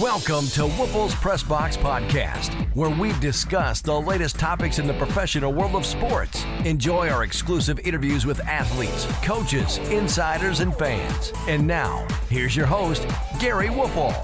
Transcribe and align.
Welcome 0.00 0.46
to 0.52 0.62
Woelfel's 0.62 1.14
Press 1.14 1.42
Box 1.42 1.76
Podcast, 1.76 2.54
where 2.74 2.88
we 2.88 3.12
discuss 3.20 3.82
the 3.82 3.92
latest 3.92 4.38
topics 4.38 4.78
in 4.78 4.86
the 4.86 4.94
professional 4.94 5.52
world 5.52 5.74
of 5.74 5.84
sports. 5.84 6.46
Enjoy 6.64 7.10
our 7.10 7.24
exclusive 7.24 7.78
interviews 7.80 8.24
with 8.24 8.40
athletes, 8.46 9.04
coaches, 9.22 9.76
insiders, 9.90 10.60
and 10.60 10.74
fans. 10.74 11.34
And 11.46 11.66
now, 11.66 12.06
here's 12.30 12.56
your 12.56 12.64
host, 12.64 13.06
Gary 13.38 13.66
Woelfel. 13.66 14.16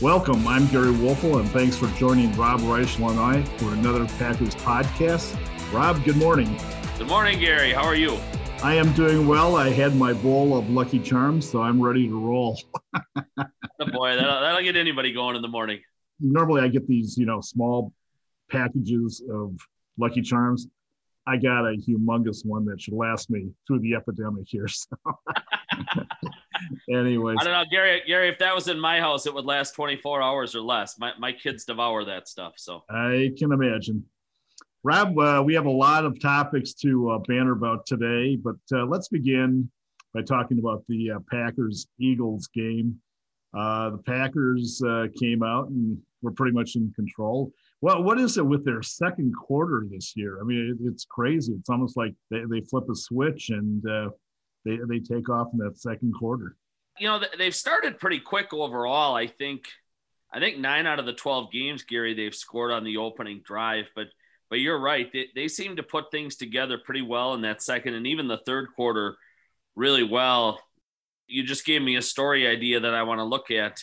Welcome. 0.00 0.46
I'm 0.46 0.68
Gary 0.68 0.92
Woelfel, 0.92 1.40
and 1.40 1.50
thanks 1.50 1.74
for 1.76 1.88
joining 1.98 2.32
Rob 2.36 2.60
Reischel 2.60 3.10
and 3.10 3.18
I 3.18 3.42
for 3.58 3.72
another 3.72 4.06
Packers 4.16 4.54
podcast. 4.54 5.36
Rob, 5.72 6.04
good 6.04 6.16
morning. 6.16 6.56
Good 6.98 7.08
morning, 7.08 7.40
Gary. 7.40 7.72
How 7.72 7.82
are 7.82 7.96
you? 7.96 8.16
I 8.62 8.74
am 8.74 8.92
doing 8.94 9.28
well. 9.28 9.56
I 9.56 9.70
had 9.70 9.94
my 9.96 10.12
bowl 10.12 10.56
of 10.56 10.70
Lucky 10.70 10.98
Charms, 10.98 11.48
so 11.48 11.62
I'm 11.62 11.80
ready 11.80 12.08
to 12.08 12.18
roll. 12.18 12.58
oh 13.16 13.44
boy, 13.92 14.16
that'll, 14.16 14.40
that'll 14.40 14.62
get 14.62 14.76
anybody 14.76 15.12
going 15.12 15.36
in 15.36 15.42
the 15.42 15.48
morning. 15.48 15.80
Normally, 16.20 16.62
I 16.62 16.68
get 16.68 16.88
these, 16.88 17.18
you 17.18 17.26
know, 17.26 17.40
small 17.40 17.92
packages 18.50 19.22
of 19.30 19.56
Lucky 19.98 20.22
Charms. 20.22 20.68
I 21.26 21.36
got 21.36 21.66
a 21.66 21.76
humongous 21.76 22.46
one 22.46 22.64
that 22.66 22.80
should 22.80 22.94
last 22.94 23.30
me 23.30 23.50
through 23.66 23.80
the 23.80 23.94
epidemic 23.94 24.44
here. 24.46 24.68
So. 24.68 24.96
Anyways, 26.90 27.36
I 27.40 27.44
don't 27.44 27.52
know, 27.52 27.64
Gary. 27.70 28.02
Gary, 28.06 28.28
if 28.28 28.38
that 28.38 28.54
was 28.54 28.68
in 28.68 28.80
my 28.80 29.00
house, 29.00 29.26
it 29.26 29.34
would 29.34 29.44
last 29.44 29.74
24 29.74 30.22
hours 30.22 30.54
or 30.54 30.60
less. 30.60 30.98
My 30.98 31.12
my 31.18 31.32
kids 31.32 31.64
devour 31.64 32.04
that 32.04 32.28
stuff. 32.28 32.54
So 32.56 32.84
I 32.88 33.30
can 33.36 33.52
imagine. 33.52 34.04
Rob, 34.86 35.18
uh, 35.18 35.42
we 35.44 35.52
have 35.54 35.66
a 35.66 35.70
lot 35.70 36.04
of 36.04 36.20
topics 36.20 36.72
to 36.74 37.10
uh, 37.10 37.18
banter 37.26 37.50
about 37.50 37.86
today, 37.86 38.36
but 38.36 38.54
uh, 38.72 38.86
let's 38.86 39.08
begin 39.08 39.68
by 40.14 40.22
talking 40.22 40.60
about 40.60 40.84
the 40.88 41.10
uh, 41.10 41.18
Packers 41.28 41.88
Eagles 41.98 42.46
game. 42.54 42.94
Uh, 43.52 43.90
the 43.90 43.98
Packers 43.98 44.80
uh, 44.86 45.08
came 45.18 45.42
out 45.42 45.70
and 45.70 45.98
were 46.22 46.30
pretty 46.30 46.52
much 46.54 46.76
in 46.76 46.92
control. 46.94 47.50
Well, 47.80 48.04
what 48.04 48.20
is 48.20 48.38
it 48.38 48.46
with 48.46 48.64
their 48.64 48.80
second 48.80 49.34
quarter 49.34 49.84
this 49.90 50.12
year? 50.14 50.38
I 50.40 50.44
mean, 50.44 50.78
it, 50.78 50.88
it's 50.88 51.04
crazy. 51.04 51.54
It's 51.54 51.68
almost 51.68 51.96
like 51.96 52.14
they, 52.30 52.42
they 52.48 52.60
flip 52.60 52.84
a 52.88 52.94
switch 52.94 53.50
and 53.50 53.82
they, 54.64 54.78
they 54.88 55.00
take 55.00 55.28
off 55.28 55.48
in 55.52 55.58
that 55.58 55.80
second 55.80 56.14
quarter. 56.16 56.54
You 57.00 57.08
know, 57.08 57.20
they've 57.36 57.52
started 57.52 57.98
pretty 57.98 58.20
quick 58.20 58.54
overall. 58.54 59.16
I 59.16 59.26
think, 59.26 59.64
I 60.32 60.38
think 60.38 60.58
nine 60.58 60.86
out 60.86 61.00
of 61.00 61.06
the 61.06 61.12
12 61.12 61.50
games, 61.50 61.82
Gary, 61.82 62.14
they've 62.14 62.32
scored 62.32 62.70
on 62.70 62.84
the 62.84 62.98
opening 62.98 63.42
drive, 63.44 63.86
but– 63.96 64.06
but 64.50 64.60
you're 64.60 64.78
right. 64.78 65.10
They, 65.12 65.26
they 65.34 65.48
seem 65.48 65.76
to 65.76 65.82
put 65.82 66.10
things 66.10 66.36
together 66.36 66.78
pretty 66.78 67.02
well 67.02 67.34
in 67.34 67.42
that 67.42 67.62
second 67.62 67.94
and 67.94 68.06
even 68.06 68.28
the 68.28 68.40
third 68.46 68.68
quarter 68.74 69.16
really 69.74 70.02
well. 70.02 70.60
You 71.26 71.42
just 71.42 71.66
gave 71.66 71.82
me 71.82 71.96
a 71.96 72.02
story 72.02 72.46
idea 72.46 72.80
that 72.80 72.94
I 72.94 73.02
want 73.02 73.18
to 73.18 73.24
look 73.24 73.50
at 73.50 73.82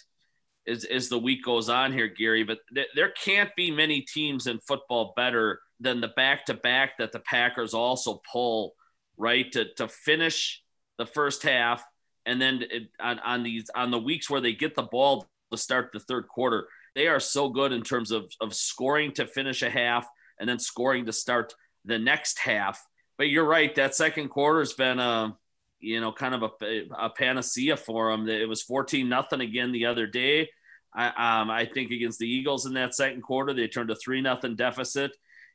as, 0.67 0.85
as 0.85 1.09
the 1.09 1.19
week 1.19 1.43
goes 1.43 1.69
on 1.69 1.91
here, 1.91 2.07
Gary. 2.07 2.43
But 2.43 2.59
th- 2.73 2.87
there 2.95 3.11
can't 3.11 3.53
be 3.55 3.71
many 3.71 4.01
teams 4.01 4.47
in 4.47 4.59
football 4.59 5.13
better 5.15 5.59
than 5.79 5.99
the 5.99 6.07
back 6.09 6.45
to 6.45 6.53
back 6.53 6.97
that 6.99 7.11
the 7.11 7.19
Packers 7.19 7.73
also 7.73 8.21
pull, 8.31 8.73
right? 9.17 9.51
To, 9.51 9.73
to 9.75 9.87
finish 9.87 10.63
the 10.97 11.05
first 11.05 11.43
half 11.43 11.83
and 12.25 12.41
then 12.41 12.63
it, 12.69 12.83
on, 12.99 13.19
on 13.19 13.43
these 13.43 13.69
on 13.75 13.91
the 13.91 13.99
weeks 13.99 14.29
where 14.29 14.41
they 14.41 14.53
get 14.53 14.75
the 14.75 14.83
ball 14.83 15.27
to 15.51 15.57
start 15.57 15.89
the 15.91 15.99
third 15.99 16.27
quarter, 16.27 16.67
they 16.95 17.07
are 17.07 17.19
so 17.19 17.49
good 17.49 17.71
in 17.71 17.81
terms 17.81 18.11
of, 18.11 18.31
of 18.39 18.53
scoring 18.53 19.11
to 19.13 19.27
finish 19.27 19.61
a 19.61 19.69
half 19.69 20.07
and 20.39 20.49
then 20.49 20.59
scoring 20.59 21.05
to 21.05 21.13
start 21.13 21.53
the 21.85 21.99
next 21.99 22.39
half. 22.39 22.81
But 23.17 23.29
you're 23.29 23.47
right, 23.47 23.73
that 23.75 23.95
second 23.95 24.29
quarter 24.29 24.59
has 24.59 24.73
been 24.73 24.99
a 24.99 25.37
you 25.79 25.99
know 25.99 26.11
kind 26.11 26.33
of 26.33 26.43
a, 26.43 26.83
a 26.97 27.09
panacea 27.09 27.77
for 27.77 28.11
them. 28.11 28.27
It 28.27 28.47
was 28.47 28.61
14 28.61 29.07
nothing 29.07 29.41
again 29.41 29.71
the 29.71 29.85
other 29.85 30.07
day. 30.07 30.49
I, 30.95 31.07
um, 31.41 31.49
I 31.49 31.65
think 31.65 31.91
against 31.91 32.19
the 32.19 32.29
Eagles 32.29 32.65
in 32.65 32.73
that 32.73 32.93
second 32.93 33.21
quarter, 33.21 33.53
they 33.53 33.67
turned 33.67 33.89
a 33.89 33.95
three 33.95 34.21
nothing 34.21 34.55
deficit 34.55 35.11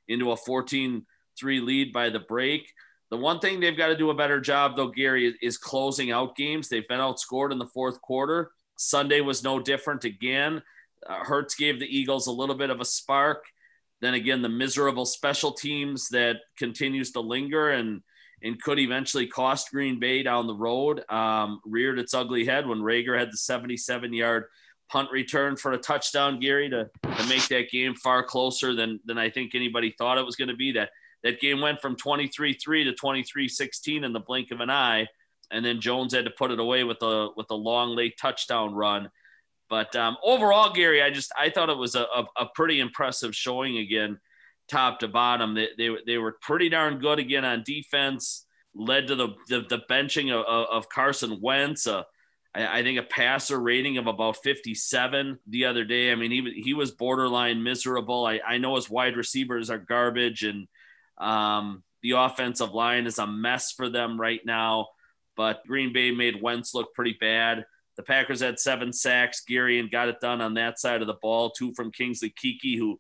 into 0.09 0.33
a 0.33 0.37
14 0.37 1.07
3 1.39 1.61
lead 1.61 1.93
by 1.93 2.11
the 2.11 2.21
break. 2.21 2.73
The 3.11 3.17
one 3.17 3.39
thing 3.39 3.61
they've 3.61 3.77
got 3.77 3.89
to 3.89 3.97
do 3.97 4.11
a 4.11 4.15
better 4.15 4.41
job, 4.41 4.77
though, 4.77 4.89
Gary, 4.89 5.35
is 5.41 5.57
closing 5.57 6.11
out 6.11 6.37
games. 6.37 6.69
They've 6.69 6.89
been 6.89 7.01
outscored 7.01 7.53
in 7.53 7.59
the 7.59 7.67
fourth 7.67 8.01
quarter. 8.03 8.51
Sunday 8.77 9.21
was 9.21 9.43
no 9.43 9.61
different 9.61 10.05
again. 10.05 10.63
Uh, 11.07 11.25
Hurts 11.25 11.55
gave 11.55 11.79
the 11.79 11.87
Eagles 11.87 12.27
a 12.27 12.33
little 12.33 12.55
bit 12.55 12.71
of 12.71 12.81
a 12.81 12.85
spark. 12.85 13.45
Then 14.01 14.15
again, 14.15 14.43
the 14.43 14.49
miserable 14.49 15.07
special 15.07 15.53
teams 15.53 16.09
that 16.11 16.37
continues 16.57 17.13
to 17.13 17.21
linger 17.21 17.71
and 17.71 18.03
and 18.43 18.61
could 18.63 18.79
eventually 18.79 19.27
cost 19.27 19.73
Green 19.73 19.99
Bay 19.99 20.23
down 20.23 20.47
the 20.47 20.55
road 20.55 21.03
um, 21.11 21.61
reared 21.65 21.99
its 21.99 22.15
ugly 22.15 22.45
head 22.45 22.69
when 22.69 22.79
Reagor 22.79 23.19
had 23.19 23.33
the 23.33 23.37
77 23.37 24.13
yard 24.13 24.45
punt 24.89 25.11
return 25.11 25.57
for 25.57 25.73
a 25.73 25.79
touchdown, 25.79 26.41
Gary, 26.41 26.71
to, 26.71 26.89
to 27.03 27.27
make 27.29 27.47
that 27.49 27.71
game 27.71 27.95
far 27.95 28.23
closer 28.23 28.75
than 28.75 29.01
than 29.05 29.19
I 29.19 29.31
think 29.31 29.55
anybody 29.55 29.95
thought 29.97 30.19
it 30.19 30.27
was 30.27 30.37
going 30.37 30.49
to 30.49 30.57
be. 30.57 30.73
That 30.73 30.91
that 31.25 31.41
game 31.41 31.61
went 31.61 31.81
from 31.81 31.97
23-3 31.97 32.57
to 32.85 32.93
23-16 32.93 34.05
in 34.05 34.13
the 34.13 34.21
blink 34.21 34.53
of 34.53 34.61
an 34.61 34.71
eye, 34.71 35.09
and 35.51 35.65
then 35.65 35.81
Jones 35.81 36.15
had 36.15 36.25
to 36.27 36.31
put 36.31 36.53
it 36.53 36.61
away 36.61 36.85
with 36.85 37.03
a 37.03 37.31
with 37.37 37.51
a 37.51 37.55
long 37.55 37.95
late 37.95 38.17
touchdown 38.21 38.75
run. 38.75 39.11
But 39.69 39.95
um, 39.97 40.17
overall, 40.23 40.73
Gary, 40.73 41.03
I 41.03 41.11
just 41.11 41.33
I 41.39 41.51
thought 41.51 41.71
it 41.71 41.77
was 41.77 41.95
a, 41.95 42.03
a, 42.03 42.25
a, 42.37 42.47
pretty 42.55 42.81
impressive 42.81 43.35
showing 43.35 43.79
again, 43.79 44.19
top 44.69 45.01
to 45.01 45.09
bottom. 45.09 45.55
They, 45.55 45.69
they, 45.77 45.91
they 46.07 46.19
were 46.19 46.39
pretty 46.41 46.71
darn 46.71 46.99
good 46.99 47.19
again 47.19 47.45
on 47.45 47.65
defense. 47.65 48.47
Led 48.75 49.09
to 49.09 49.15
the 49.15 49.29
the, 49.49 49.67
the 49.69 49.83
benching 49.91 50.33
of, 50.33 50.45
of 50.47 50.89
Carson 50.89 51.39
Wentz. 51.43 51.87
Uh, 51.87 52.05
I, 52.55 52.79
I, 52.79 52.83
think 52.83 52.99
a 52.99 53.03
passer 53.03 53.59
rating 53.59 53.99
of 53.99 54.07
about 54.07 54.39
57 54.43 55.39
the 55.47 55.65
other 55.67 55.85
day. 55.85 56.13
I 56.13 56.15
mean, 56.15 56.31
he 56.31 56.63
he 56.63 56.75
was 56.75 56.91
borderline 56.91 57.63
miserable. 57.63 58.27
I, 58.27 58.41
I 58.47 58.59
know 58.59 58.77
his 58.77 58.89
wide 58.89 59.17
receivers 59.17 59.71
are 59.71 59.79
garbage, 59.79 60.45
and 60.45 60.67
um, 61.19 61.83
the 62.03 62.13
offensive 62.13 62.73
line 62.73 63.07
is 63.07 63.19
a 63.19 63.27
mess 63.27 63.73
for 63.73 63.91
them 63.91 64.19
right 64.19 64.41
now. 64.45 64.89
But 65.37 65.67
Green 65.67 65.93
Bay 65.93 66.11
made 66.11 66.41
Wentz 66.41 66.75
look 66.75 66.95
pretty 66.95 67.17
bad. 67.21 67.65
The 67.99 68.05
Packers 68.05 68.41
had 68.41 68.61
seven 68.61 68.93
sacks. 68.93 69.43
Gary 69.43 69.81
and 69.81 69.91
got 69.91 70.09
it 70.09 70.21
done 70.21 70.41
on 70.41 70.55
that 70.55 70.79
side 70.79 71.03
of 71.03 71.09
the 71.09 71.19
ball. 71.21 71.51
Two 71.51 71.75
from 71.75 71.93
Kingsley 71.93 72.33
Keke, 72.33 72.79
who 72.79 72.99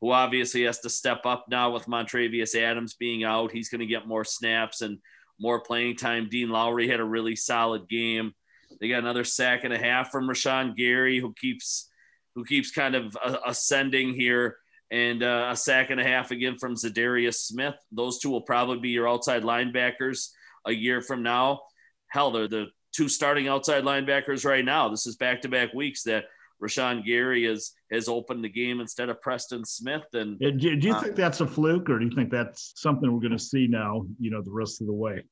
who 0.00 0.10
obviously 0.10 0.62
has 0.62 0.78
to 0.80 0.90
step 0.90 1.26
up 1.26 1.46
now 1.50 1.70
with 1.70 1.86
Montravius 1.86 2.54
Adams 2.54 2.94
being 2.94 3.24
out. 3.24 3.52
He's 3.52 3.68
going 3.68 3.80
to 3.80 3.86
get 3.86 4.06
more 4.06 4.24
snaps 4.24 4.80
and 4.80 4.98
more 5.40 5.60
playing 5.60 5.96
time. 5.96 6.28
Dean 6.28 6.48
Lowry 6.50 6.88
had 6.88 7.00
a 7.00 7.04
really 7.04 7.36
solid 7.36 7.88
game. 7.88 8.32
They 8.80 8.88
got 8.88 9.00
another 9.00 9.24
sack 9.24 9.64
and 9.64 9.72
a 9.72 9.78
half 9.78 10.10
from 10.10 10.28
Rashan 10.28 10.76
Gary, 10.76 11.18
who 11.18 11.34
keeps 11.34 11.90
who 12.34 12.44
keeps 12.44 12.70
kind 12.70 12.94
of 12.94 13.16
ascending 13.44 14.14
here, 14.14 14.56
and 14.90 15.22
uh, 15.22 15.48
a 15.50 15.56
sack 15.56 15.90
and 15.90 16.00
a 16.00 16.04
half 16.04 16.30
again 16.30 16.56
from 16.56 16.74
Za'Darius 16.74 17.34
Smith. 17.34 17.74
Those 17.92 18.18
two 18.18 18.30
will 18.30 18.42
probably 18.42 18.78
be 18.78 18.90
your 18.90 19.08
outside 19.08 19.42
linebackers 19.42 20.28
a 20.64 20.72
year 20.72 21.02
from 21.02 21.22
now. 21.22 21.60
Hell, 22.08 22.30
they're 22.30 22.48
the 22.48 22.68
two 22.98 23.08
starting 23.08 23.46
outside 23.46 23.84
linebackers 23.84 24.44
right 24.44 24.64
now. 24.64 24.88
This 24.88 25.06
is 25.06 25.14
back 25.14 25.40
to 25.42 25.48
back 25.48 25.72
weeks 25.72 26.02
that 26.02 26.24
Rashan 26.60 27.06
Gary 27.06 27.44
has 27.44 27.70
has 27.92 28.08
opened 28.08 28.42
the 28.42 28.48
game 28.48 28.80
instead 28.80 29.08
of 29.08 29.22
Preston 29.22 29.64
Smith. 29.64 30.02
And 30.14 30.36
do, 30.40 30.50
do 30.50 30.88
you 30.88 30.92
uh, 30.92 31.00
think 31.00 31.14
that's 31.14 31.40
a 31.40 31.46
fluke, 31.46 31.88
or 31.88 32.00
do 32.00 32.06
you 32.06 32.10
think 32.10 32.30
that's 32.30 32.72
something 32.74 33.10
we're 33.12 33.20
going 33.20 33.30
to 33.30 33.38
see 33.38 33.68
now? 33.68 34.04
You 34.18 34.32
know, 34.32 34.42
the 34.42 34.50
rest 34.50 34.80
of 34.80 34.88
the 34.88 34.92
way. 34.92 35.22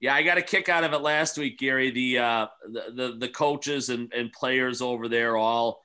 Yeah, 0.00 0.12
I 0.12 0.24
got 0.24 0.38
a 0.38 0.42
kick 0.42 0.68
out 0.68 0.82
of 0.82 0.92
it 0.92 0.98
last 0.98 1.38
week, 1.38 1.60
Gary. 1.60 1.92
The 1.92 2.18
uh, 2.18 2.46
the, 2.72 2.82
the 2.92 3.16
the 3.20 3.28
coaches 3.28 3.90
and, 3.90 4.12
and 4.12 4.32
players 4.32 4.82
over 4.82 5.08
there 5.08 5.36
all, 5.36 5.80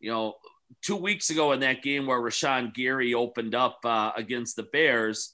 you 0.00 0.12
know, 0.12 0.34
two 0.82 0.96
weeks 0.96 1.30
ago 1.30 1.52
in 1.52 1.60
that 1.60 1.82
game 1.82 2.06
where 2.06 2.20
Rashan 2.20 2.74
Gary 2.74 3.14
opened 3.14 3.54
up 3.54 3.78
uh, 3.84 4.12
against 4.16 4.56
the 4.56 4.64
Bears 4.64 5.32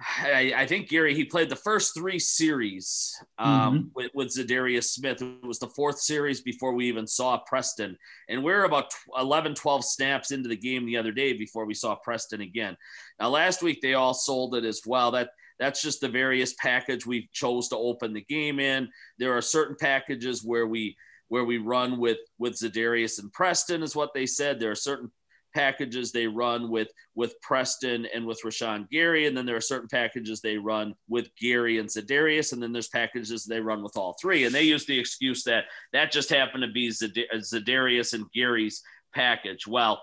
I, 0.00 0.52
I, 0.56 0.66
think 0.66 0.88
Gary 0.88 1.14
he 1.14 1.24
played 1.24 1.48
the 1.48 1.56
first 1.56 1.92
three 1.92 2.20
series 2.20 3.16
um, 3.38 3.50
mm-hmm. 3.50 3.88
with, 3.94 4.10
with 4.14 4.28
Za'Darius 4.28 4.84
Smith. 4.84 5.20
It 5.20 5.44
was 5.44 5.58
the 5.58 5.68
fourth 5.68 6.00
series 6.00 6.40
before 6.40 6.72
we 6.72 6.86
even 6.86 7.06
saw 7.06 7.38
Preston, 7.38 7.96
and 8.28 8.44
we 8.44 8.52
are 8.52 8.64
about 8.64 8.92
11, 9.18 9.54
12 9.54 9.84
snaps 9.84 10.30
into 10.30 10.48
the 10.48 10.56
game 10.56 10.86
the 10.86 10.96
other 10.96 11.10
day 11.10 11.32
before 11.32 11.66
we 11.66 11.74
saw 11.74 11.96
Preston 11.96 12.42
again. 12.42 12.76
Now 13.18 13.30
last 13.30 13.60
week 13.60 13.80
they 13.82 13.94
all 13.94 14.14
sold 14.14 14.54
it 14.54 14.64
as 14.64 14.82
well. 14.86 15.10
That 15.10 15.30
that's 15.58 15.82
just 15.82 16.00
the 16.00 16.08
various 16.08 16.54
package 16.54 17.04
we 17.04 17.28
chose 17.32 17.68
to 17.68 17.76
open 17.76 18.12
the 18.12 18.24
game 18.24 18.60
in. 18.60 18.88
There 19.18 19.36
are 19.36 19.42
certain 19.42 19.76
packages 19.80 20.44
where 20.44 20.68
we 20.68 20.96
where 21.26 21.44
we 21.44 21.58
run 21.58 21.98
with 21.98 22.18
with 22.38 22.54
Za'Darius 22.54 23.20
and 23.20 23.32
Preston 23.32 23.82
is 23.82 23.96
what 23.96 24.14
they 24.14 24.26
said. 24.26 24.60
There 24.60 24.70
are 24.70 24.76
certain 24.76 25.10
packages 25.58 26.12
they 26.12 26.28
run 26.28 26.70
with 26.70 26.88
with 27.16 27.40
Preston 27.40 28.06
and 28.14 28.24
with 28.24 28.40
Rashan 28.44 28.88
Gary, 28.90 29.26
and 29.26 29.36
then 29.36 29.44
there 29.44 29.56
are 29.56 29.60
certain 29.60 29.88
packages 29.88 30.40
they 30.40 30.56
run 30.56 30.94
with 31.08 31.28
Gary 31.40 31.78
and 31.78 31.88
Za'Darius, 31.88 32.52
and 32.52 32.62
then 32.62 32.72
there's 32.72 32.88
packages 32.88 33.44
they 33.44 33.60
run 33.60 33.82
with 33.82 33.96
all 33.96 34.16
three. 34.20 34.44
And 34.44 34.54
they 34.54 34.62
use 34.62 34.86
the 34.86 34.98
excuse 34.98 35.42
that 35.44 35.64
that 35.92 36.12
just 36.12 36.30
happened 36.30 36.62
to 36.62 36.70
be 36.70 36.90
Za'Darius 36.90 38.14
and 38.14 38.30
Gary's 38.32 38.82
package. 39.12 39.66
Well, 39.66 40.00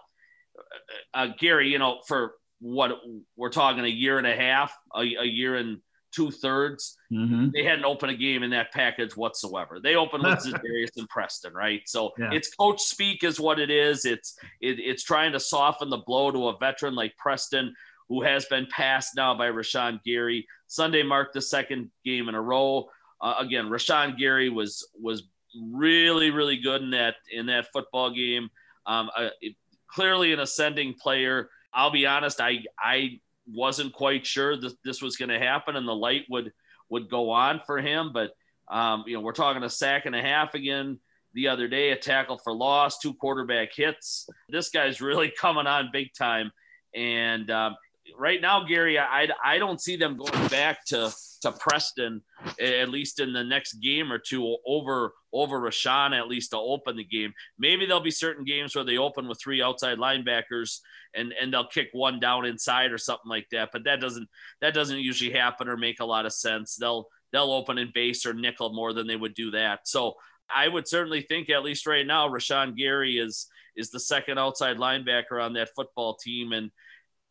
uh, 0.57 1.17
uh, 1.19 1.27
Gary, 1.39 1.69
you 1.69 1.79
know, 1.79 2.01
for 2.05 2.33
what 2.59 2.91
we're 3.37 3.49
talking 3.49 3.85
a 3.85 3.87
year 3.87 4.17
and 4.17 4.27
a 4.27 4.35
half, 4.35 4.73
a, 4.93 5.01
a 5.01 5.25
year 5.25 5.55
and 5.55 5.79
two 6.15 6.31
thirds. 6.31 6.97
Mm-hmm. 7.11 7.49
They 7.53 7.63
hadn't 7.63 7.85
opened 7.85 8.11
a 8.11 8.17
game 8.17 8.43
in 8.43 8.51
that 8.51 8.71
package 8.71 9.17
whatsoever. 9.17 9.79
They 9.81 9.95
opened 9.95 10.23
with 10.23 10.39
Za'Darius 10.45 10.97
and 10.97 11.09
Preston, 11.09 11.53
right? 11.53 11.81
So 11.85 12.11
yeah. 12.17 12.29
it's 12.31 12.53
coach 12.55 12.81
speak 12.81 13.23
is 13.23 13.39
what 13.39 13.59
it 13.59 13.69
is. 13.69 14.05
It's 14.05 14.37
it, 14.61 14.79
it's 14.79 15.03
trying 15.03 15.33
to 15.33 15.39
soften 15.39 15.89
the 15.89 15.97
blow 15.97 16.31
to 16.31 16.47
a 16.47 16.57
veteran 16.57 16.95
like 16.95 17.15
Preston, 17.17 17.73
who 18.09 18.21
has 18.21 18.45
been 18.45 18.67
passed 18.69 19.15
now 19.15 19.35
by 19.35 19.47
Rashan 19.47 19.99
Gary. 20.03 20.47
Sunday 20.67 21.03
marked 21.03 21.33
the 21.33 21.41
second 21.41 21.91
game 22.03 22.29
in 22.29 22.35
a 22.35 22.41
row. 22.41 22.89
Uh, 23.21 23.35
again, 23.39 23.65
Rashan 23.65 24.17
Gary 24.17 24.49
was 24.49 24.87
was 24.99 25.23
really 25.71 26.31
really 26.31 26.57
good 26.57 26.81
in 26.81 26.91
that 26.91 27.15
in 27.31 27.45
that 27.47 27.67
football 27.73 28.11
game. 28.11 28.49
Um, 28.85 29.09
uh, 29.17 29.29
it, 29.41 29.55
clearly 29.87 30.33
an 30.33 30.39
ascending 30.39 30.93
player. 30.93 31.49
I'll 31.73 31.91
be 31.91 32.05
honest, 32.05 32.39
I 32.39 32.63
I 32.79 33.19
wasn't 33.47 33.93
quite 33.93 34.25
sure 34.25 34.57
that 34.57 34.73
this 34.83 35.01
was 35.01 35.17
going 35.17 35.29
to 35.29 35.39
happen 35.39 35.75
and 35.75 35.87
the 35.87 35.95
light 35.95 36.23
would 36.29 36.51
would 36.89 37.09
go 37.09 37.31
on 37.31 37.61
for 37.65 37.79
him. 37.79 38.11
But 38.13 38.31
um, 38.69 39.03
you 39.07 39.15
know, 39.15 39.21
we're 39.21 39.33
talking 39.33 39.63
a 39.63 39.69
sack 39.69 40.05
and 40.05 40.15
a 40.15 40.21
half 40.21 40.53
again 40.53 40.99
the 41.33 41.49
other 41.49 41.67
day, 41.67 41.91
a 41.91 41.97
tackle 41.97 42.37
for 42.37 42.53
loss, 42.53 42.97
two 42.99 43.13
quarterback 43.13 43.69
hits. 43.73 44.27
This 44.49 44.69
guy's 44.69 45.01
really 45.01 45.31
coming 45.39 45.67
on 45.67 45.89
big 45.91 46.13
time. 46.17 46.51
And 46.95 47.51
um, 47.51 47.75
right 48.17 48.41
now, 48.41 48.63
Gary, 48.63 48.97
I, 48.97 49.27
I 49.43 49.57
don't 49.57 49.81
see 49.81 49.97
them 49.97 50.17
going 50.17 50.47
back 50.47 50.85
to 50.87 51.13
to 51.45 51.51
Preston 51.51 52.21
at 52.59 52.89
least 52.89 53.19
in 53.19 53.31
the 53.31 53.43
next 53.43 53.73
game 53.73 54.11
or 54.11 54.17
two 54.17 54.57
over 54.65 55.13
over 55.31 55.59
Rashan 55.59 56.17
at 56.17 56.27
least 56.27 56.51
to 56.51 56.57
open 56.57 56.97
the 56.97 57.03
game. 57.03 57.33
Maybe 57.59 57.85
there'll 57.85 58.01
be 58.01 58.09
certain 58.09 58.45
games 58.45 58.75
where 58.75 58.85
they 58.85 58.97
open 58.97 59.27
with 59.27 59.39
three 59.39 59.61
outside 59.61 59.99
linebackers 59.99 60.79
and 61.15 61.33
and 61.39 61.53
they'll 61.53 61.67
kick 61.67 61.89
one 61.91 62.19
down 62.19 62.45
inside 62.45 62.91
or 62.91 62.97
something 62.97 63.29
like 63.29 63.47
that. 63.51 63.69
But 63.71 63.83
that 63.85 64.01
doesn't 64.01 64.27
that 64.61 64.73
doesn't 64.73 64.99
usually 64.99 65.31
happen 65.31 65.67
or 65.67 65.77
make 65.77 65.99
a 65.99 66.05
lot 66.05 66.25
of 66.25 66.33
sense. 66.33 66.75
They'll 66.75 67.07
they'll 67.31 67.51
open 67.51 67.77
in 67.77 67.91
base 67.93 68.25
or 68.25 68.33
nickel 68.33 68.73
more 68.73 68.93
than 68.93 69.07
they 69.07 69.15
would 69.15 69.33
do 69.33 69.51
that. 69.51 69.87
So 69.87 70.15
I 70.53 70.67
would 70.67 70.87
certainly 70.87 71.21
think 71.21 71.49
at 71.49 71.63
least 71.63 71.87
right 71.87 72.05
now 72.05 72.29
Rashan 72.29 72.77
Gary 72.77 73.17
is 73.17 73.47
is 73.75 73.91
the 73.91 73.99
second 73.99 74.39
outside 74.39 74.77
linebacker 74.77 75.43
on 75.43 75.53
that 75.53 75.69
football 75.75 76.15
team 76.15 76.53
and 76.53 76.71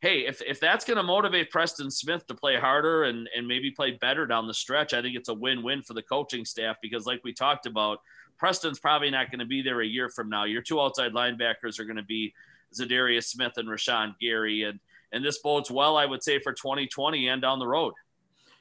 hey, 0.05 0.27
if, 0.27 0.43
if 0.43 0.61
that's 0.61 0.85
going 0.85 0.99
to 0.99 1.03
motivate 1.03 1.51
Preston 1.51 1.91
Smith 1.91 2.27
to 2.27 2.35
play 2.35 2.59
harder 2.59 3.05
and, 3.05 3.27
and 3.35 3.49
maybe 3.49 3.71
play 3.71 3.93
better 3.93 4.27
down 4.27 4.47
the 4.47 4.53
stretch, 4.53 4.93
I 4.93 5.01
think 5.01 5.17
it's 5.17 5.31
a 5.31 5.35
win 5.35 5.63
win 5.63 5.81
for 5.81 5.95
the 5.95 6.03
coaching 6.03 6.45
staff 6.45 6.77
because, 6.83 7.07
like 7.07 7.23
we 7.25 7.33
talked 7.33 7.65
about, 7.65 8.01
Preston's 8.37 8.79
probably 8.79 9.11
not 9.11 9.31
going 9.31 9.39
to 9.39 9.47
be 9.47 9.63
there 9.63 9.81
a 9.81 9.87
year 9.87 10.11
from 10.11 10.29
now. 10.29 10.45
Your 10.45 10.61
two 10.61 10.79
outside 10.79 11.13
linebackers 11.13 11.79
are 11.79 11.87
going 11.87 11.97
to 11.97 12.03
be 12.03 12.35
Za'Darius 12.75 13.25
Smith 13.25 13.53
and 13.57 13.69
Rashan 13.69 14.15
Gary. 14.21 14.63
And, 14.63 14.81
and 15.13 15.25
this 15.25 15.39
bodes 15.39 15.71
well, 15.71 15.97
I 15.97 16.07
would 16.07 16.23
say, 16.23 16.39
for 16.41 16.53
2020 16.53 17.29
and 17.29 17.41
down 17.41 17.59
the 17.59 17.67
road. 17.67 17.95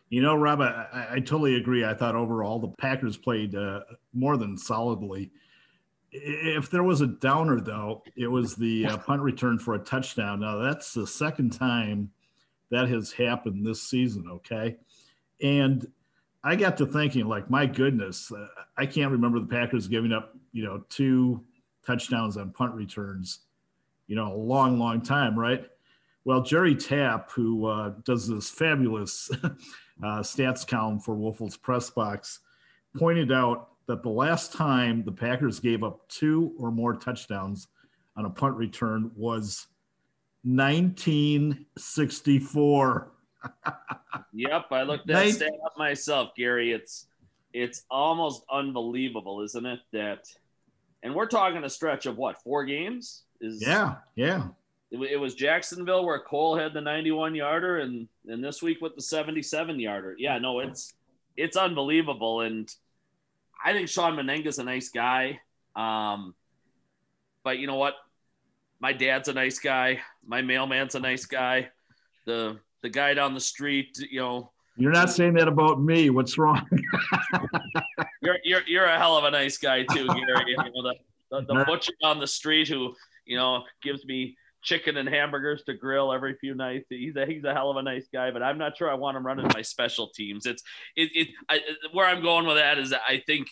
You 0.09 0.21
know, 0.21 0.35
Rob, 0.35 0.61
I, 0.61 1.07
I 1.11 1.15
totally 1.15 1.55
agree. 1.55 1.83
I 1.83 1.93
thought 1.93 2.15
overall 2.15 2.59
the 2.59 2.67
Packers 2.77 3.17
played 3.17 3.55
uh, 3.55 3.81
more 4.13 4.37
than 4.37 4.57
solidly. 4.57 5.31
If 6.11 6.69
there 6.69 6.83
was 6.83 7.01
a 7.01 7.07
downer, 7.07 7.59
though, 7.59 8.03
it 8.15 8.27
was 8.27 8.55
the 8.55 8.85
uh, 8.85 8.97
punt 8.97 9.23
return 9.23 9.57
for 9.57 9.73
a 9.73 9.79
touchdown. 9.79 10.41
Now, 10.41 10.57
that's 10.57 10.93
the 10.93 11.07
second 11.07 11.53
time 11.53 12.11
that 12.69 12.89
has 12.89 13.11
happened 13.11 13.65
this 13.65 13.81
season, 13.81 14.25
okay? 14.29 14.77
And 15.41 15.87
I 16.43 16.55
got 16.55 16.77
to 16.77 16.85
thinking, 16.85 17.25
like, 17.25 17.49
my 17.49 17.65
goodness, 17.65 18.31
uh, 18.31 18.47
I 18.77 18.85
can't 18.85 19.11
remember 19.11 19.39
the 19.39 19.47
Packers 19.47 19.87
giving 19.87 20.11
up, 20.11 20.35
you 20.51 20.63
know, 20.63 20.83
two 20.89 21.43
touchdowns 21.85 22.37
on 22.37 22.51
punt 22.51 22.73
returns, 22.73 23.39
you 24.07 24.15
know, 24.15 24.33
a 24.33 24.37
long, 24.37 24.79
long 24.79 25.01
time, 25.01 25.37
right? 25.37 25.65
Well, 26.25 26.41
Jerry 26.41 26.75
Tapp, 26.75 27.31
who 27.31 27.65
uh, 27.65 27.93
does 28.05 28.27
this 28.27 28.49
fabulous 28.49 29.29
uh, 29.43 30.21
stats 30.21 30.67
column 30.67 30.99
for 30.99 31.15
Woelfel's 31.15 31.57
Press 31.57 31.89
Box, 31.89 32.39
pointed 32.95 33.31
out 33.31 33.69
that 33.87 34.03
the 34.03 34.09
last 34.09 34.53
time 34.53 35.03
the 35.03 35.11
Packers 35.11 35.59
gave 35.59 35.83
up 35.83 36.07
two 36.07 36.53
or 36.57 36.71
more 36.71 36.95
touchdowns 36.95 37.67
on 38.15 38.23
a 38.25 38.29
punt 38.29 38.55
return 38.55 39.11
was 39.15 39.65
1964. 40.43 43.11
yep, 44.33 44.65
I 44.71 44.83
looked 44.83 45.07
that 45.07 45.25
19- 45.25 45.33
stat 45.33 45.51
up 45.65 45.73
myself, 45.77 46.29
Gary. 46.37 46.71
It's 46.71 47.07
it's 47.51 47.83
almost 47.91 48.45
unbelievable, 48.51 49.41
isn't 49.41 49.65
it? 49.65 49.79
That, 49.91 50.25
and 51.03 51.13
we're 51.13 51.27
talking 51.27 51.61
a 51.63 51.69
stretch 51.69 52.05
of 52.05 52.15
what 52.17 52.41
four 52.41 52.63
games? 52.65 53.23
Is 53.43 53.61
yeah, 53.61 53.95
yeah. 54.15 54.47
It, 54.89 55.01
it 55.01 55.17
was 55.17 55.35
Jacksonville 55.35 56.05
where 56.05 56.19
Cole 56.19 56.55
had 56.55 56.73
the 56.73 56.79
91 56.79 57.35
yarder, 57.35 57.79
and 57.79 58.07
and 58.27 58.41
this 58.41 58.61
week 58.61 58.79
with 58.79 58.95
the 58.95 59.01
77 59.01 59.79
yarder. 59.79 60.15
Yeah, 60.17 60.37
no, 60.37 60.61
it's 60.61 60.93
it's 61.35 61.57
unbelievable, 61.57 62.41
and 62.41 62.73
I 63.63 63.73
think 63.73 63.89
Shawn 63.89 64.15
Mennenga's 64.15 64.59
a 64.59 64.63
nice 64.63 64.89
guy. 64.89 65.41
Um, 65.75 66.35
but 67.43 67.59
you 67.59 67.67
know 67.67 67.75
what? 67.75 67.95
My 68.79 68.93
dad's 68.93 69.27
a 69.27 69.33
nice 69.33 69.59
guy. 69.59 69.99
My 70.25 70.41
mailman's 70.41 70.95
a 70.95 70.99
nice 71.01 71.25
guy. 71.25 71.69
The 72.25 72.59
the 72.81 72.89
guy 72.89 73.13
down 73.13 73.33
the 73.33 73.41
street, 73.41 73.97
you 74.09 74.21
know. 74.21 74.51
You're 74.77 74.91
not 74.91 75.11
saying 75.11 75.33
that 75.33 75.49
about 75.49 75.81
me. 75.81 76.09
What's 76.11 76.37
wrong? 76.37 76.65
you're, 78.21 78.37
you're 78.45 78.61
you're 78.67 78.85
a 78.85 78.97
hell 78.97 79.17
of 79.17 79.25
a 79.25 79.31
nice 79.31 79.57
guy 79.57 79.83
too, 79.83 80.07
Gary. 80.07 80.45
You 80.47 80.57
know, 80.57 80.71
the, 80.81 80.95
the, 81.29 81.41
the 81.41 81.65
butcher 81.65 81.93
on 82.01 82.19
the 82.19 82.27
street 82.27 82.69
who 82.69 82.95
you 83.25 83.37
know 83.37 83.63
gives 83.81 84.05
me 84.05 84.35
chicken 84.63 84.97
and 84.97 85.07
hamburgers 85.07 85.63
to 85.63 85.73
grill 85.73 86.13
every 86.13 86.35
few 86.35 86.55
nights. 86.55 86.87
He's 86.89 87.15
a 87.15 87.25
he's 87.25 87.43
a 87.43 87.53
hell 87.53 87.69
of 87.69 87.77
a 87.77 87.83
nice 87.83 88.07
guy, 88.11 88.31
but 88.31 88.41
I'm 88.41 88.57
not 88.57 88.77
sure 88.77 88.89
I 88.89 88.95
want 88.95 89.17
him 89.17 89.25
running 89.25 89.47
my 89.53 89.61
special 89.61 90.09
teams. 90.09 90.45
It's 90.45 90.63
it, 90.95 91.09
it 91.13 91.27
I, 91.49 91.59
where 91.91 92.07
I'm 92.07 92.21
going 92.21 92.47
with 92.47 92.57
that 92.57 92.79
is 92.79 92.89
that 92.91 93.01
I 93.07 93.21
think 93.25 93.47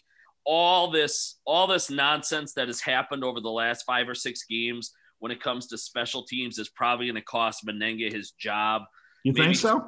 all 0.45 0.89
this 0.89 1.39
all 1.45 1.67
this 1.67 1.89
nonsense 1.89 2.53
that 2.53 2.67
has 2.67 2.81
happened 2.81 3.23
over 3.23 3.39
the 3.39 3.49
last 3.49 3.83
five 3.85 4.09
or 4.09 4.15
six 4.15 4.45
games 4.45 4.91
when 5.19 5.31
it 5.31 5.41
comes 5.41 5.67
to 5.67 5.77
special 5.77 6.23
teams 6.23 6.57
is 6.57 6.69
probably 6.69 7.05
going 7.05 7.15
to 7.15 7.21
cost 7.21 7.65
Mennenga 7.65 8.11
his 8.11 8.31
job. 8.31 8.83
You 9.23 9.33
Maybe 9.33 9.45
think 9.45 9.57
so? 9.57 9.85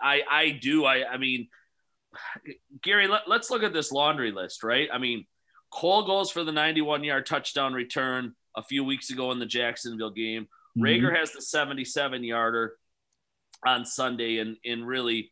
I 0.00 0.22
I 0.28 0.50
do. 0.60 0.84
I 0.84 1.04
I 1.08 1.18
mean, 1.18 1.48
Gary, 2.82 3.06
let, 3.06 3.28
let's 3.28 3.50
look 3.50 3.62
at 3.62 3.72
this 3.72 3.92
laundry 3.92 4.32
list, 4.32 4.64
right? 4.64 4.88
I 4.92 4.98
mean, 4.98 5.26
Cole 5.70 6.04
goes 6.04 6.30
for 6.30 6.44
the 6.44 6.52
91 6.52 7.04
yard 7.04 7.26
touchdown 7.26 7.74
return 7.74 8.34
a 8.56 8.62
few 8.62 8.84
weeks 8.84 9.10
ago 9.10 9.32
in 9.32 9.38
the 9.38 9.46
Jacksonville 9.46 10.10
game. 10.10 10.48
Mm-hmm. 10.76 10.82
Reagor 10.82 11.16
has 11.16 11.32
the 11.32 11.42
77 11.42 12.24
yarder 12.24 12.74
on 13.64 13.84
Sunday, 13.84 14.38
and 14.38 14.56
and 14.64 14.86
really, 14.86 15.30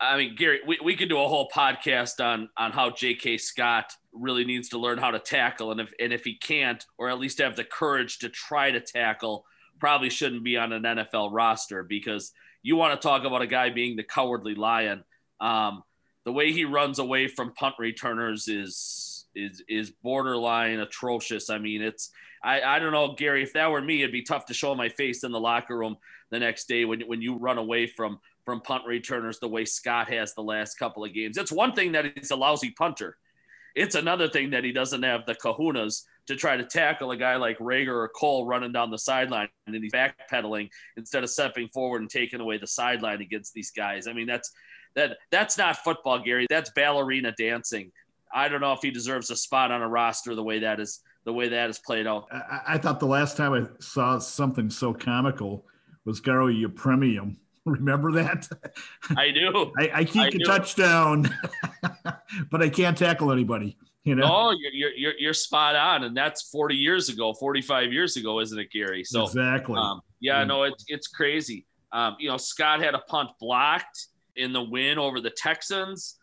I 0.00 0.16
mean, 0.16 0.34
Gary, 0.36 0.60
we, 0.66 0.78
we 0.82 0.96
could 0.96 1.08
do 1.08 1.20
a 1.20 1.28
whole 1.28 1.48
podcast 1.54 2.24
on 2.24 2.48
on 2.56 2.72
how 2.72 2.90
J.K. 2.90 3.38
Scott 3.38 3.92
really 4.12 4.44
needs 4.44 4.70
to 4.70 4.78
learn 4.78 4.98
how 4.98 5.10
to 5.10 5.18
tackle, 5.18 5.70
and 5.70 5.80
if 5.80 5.92
and 6.00 6.12
if 6.12 6.24
he 6.24 6.34
can't, 6.36 6.84
or 6.98 7.10
at 7.10 7.18
least 7.18 7.38
have 7.38 7.56
the 7.56 7.64
courage 7.64 8.18
to 8.18 8.28
try 8.28 8.70
to 8.70 8.80
tackle, 8.80 9.44
probably 9.78 10.10
shouldn't 10.10 10.44
be 10.44 10.56
on 10.56 10.72
an 10.72 10.82
NFL 10.82 11.30
roster 11.32 11.82
because 11.82 12.32
you 12.62 12.76
want 12.76 13.00
to 13.00 13.06
talk 13.06 13.24
about 13.24 13.42
a 13.42 13.46
guy 13.46 13.70
being 13.70 13.96
the 13.96 14.02
cowardly 14.02 14.54
lion. 14.54 15.04
Um, 15.40 15.82
the 16.24 16.32
way 16.32 16.52
he 16.52 16.64
runs 16.64 16.98
away 16.98 17.28
from 17.28 17.54
punt 17.54 17.76
returners 17.78 18.48
is 18.48 18.76
is 19.38 19.62
is 19.68 19.90
borderline 19.90 20.80
atrocious. 20.80 21.50
I 21.50 21.58
mean, 21.58 21.82
it's 21.82 22.10
I, 22.42 22.60
I 22.62 22.78
don't 22.78 22.92
know, 22.92 23.14
Gary, 23.14 23.42
if 23.42 23.52
that 23.54 23.70
were 23.70 23.82
me, 23.82 24.02
it'd 24.02 24.12
be 24.12 24.22
tough 24.22 24.46
to 24.46 24.54
show 24.54 24.74
my 24.74 24.88
face 24.88 25.24
in 25.24 25.32
the 25.32 25.40
locker 25.40 25.76
room 25.76 25.96
the 26.30 26.38
next 26.38 26.68
day 26.68 26.84
when, 26.84 27.00
when 27.02 27.20
you 27.20 27.36
run 27.36 27.58
away 27.58 27.86
from 27.86 28.20
from 28.44 28.60
punt 28.62 28.84
returners 28.86 29.38
the 29.38 29.48
way 29.48 29.64
Scott 29.64 30.08
has 30.10 30.34
the 30.34 30.42
last 30.42 30.78
couple 30.78 31.04
of 31.04 31.12
games. 31.12 31.36
It's 31.36 31.52
one 31.52 31.72
thing 31.74 31.92
that 31.92 32.06
he's 32.16 32.30
a 32.30 32.36
lousy 32.36 32.70
punter. 32.70 33.18
It's 33.74 33.94
another 33.94 34.26
thing 34.26 34.50
that 34.50 34.64
he 34.64 34.72
doesn't 34.72 35.02
have 35.02 35.26
the 35.26 35.34
kahunas 35.34 36.04
to 36.26 36.34
try 36.34 36.56
to 36.56 36.64
tackle 36.64 37.10
a 37.10 37.16
guy 37.16 37.36
like 37.36 37.58
Reagor 37.58 37.88
or 37.88 38.08
Cole 38.08 38.46
running 38.46 38.72
down 38.72 38.90
the 38.90 38.98
sideline 38.98 39.48
and 39.66 39.74
then 39.74 39.82
he's 39.82 39.92
backpedaling 39.92 40.70
instead 40.96 41.24
of 41.24 41.30
stepping 41.30 41.68
forward 41.68 42.00
and 42.00 42.10
taking 42.10 42.40
away 42.40 42.56
the 42.56 42.66
sideline 42.66 43.20
against 43.20 43.52
these 43.52 43.70
guys. 43.70 44.06
I 44.06 44.14
mean, 44.14 44.26
that's 44.26 44.50
that 44.94 45.18
that's 45.30 45.58
not 45.58 45.76
football, 45.76 46.18
Gary. 46.18 46.46
That's 46.48 46.70
ballerina 46.70 47.32
dancing. 47.38 47.92
I 48.32 48.48
don't 48.48 48.60
know 48.60 48.72
if 48.72 48.80
he 48.82 48.90
deserves 48.90 49.30
a 49.30 49.36
spot 49.36 49.70
on 49.72 49.82
a 49.82 49.88
roster 49.88 50.34
the 50.34 50.42
way 50.42 50.60
that 50.60 50.80
is 50.80 51.00
the 51.24 51.32
way 51.32 51.48
that 51.48 51.68
is 51.68 51.78
played 51.78 52.06
out. 52.06 52.26
I, 52.32 52.60
I 52.74 52.78
thought 52.78 53.00
the 53.00 53.06
last 53.06 53.36
time 53.36 53.52
I 53.52 53.66
saw 53.80 54.18
something 54.18 54.70
so 54.70 54.94
comical 54.94 55.66
was 56.04 56.20
Garo 56.20 56.48
Yepremian. 56.50 57.36
Remember 57.66 58.12
that? 58.12 58.48
I 59.16 59.30
do. 59.30 59.72
I, 59.78 59.90
I 59.92 60.04
keep 60.04 60.22
I 60.22 60.28
a 60.28 60.30
do. 60.30 60.38
touchdown, 60.38 61.28
but 62.50 62.62
I 62.62 62.70
can't 62.70 62.96
tackle 62.96 63.30
anybody. 63.30 63.76
You 64.04 64.14
know? 64.14 64.24
Oh, 64.24 64.54
you're, 64.72 64.92
you're, 64.92 65.12
you're 65.18 65.34
spot 65.34 65.76
on. 65.76 66.04
And 66.04 66.16
that's 66.16 66.48
40 66.48 66.74
years 66.74 67.10
ago, 67.10 67.34
45 67.34 67.92
years 67.92 68.16
ago, 68.16 68.40
isn't 68.40 68.58
it, 68.58 68.72
Gary? 68.72 69.04
So 69.04 69.24
exactly. 69.24 69.78
Um, 69.78 70.00
yeah, 70.20 70.38
yeah, 70.38 70.44
no, 70.44 70.62
it's, 70.62 70.84
it's 70.88 71.08
crazy. 71.08 71.66
Um, 71.92 72.16
you 72.18 72.30
know, 72.30 72.38
Scott 72.38 72.80
had 72.80 72.94
a 72.94 73.00
punt 73.00 73.28
blocked 73.38 74.06
in 74.36 74.54
the 74.54 74.62
win 74.62 74.98
over 74.98 75.20
the 75.20 75.30
Texans 75.30 76.17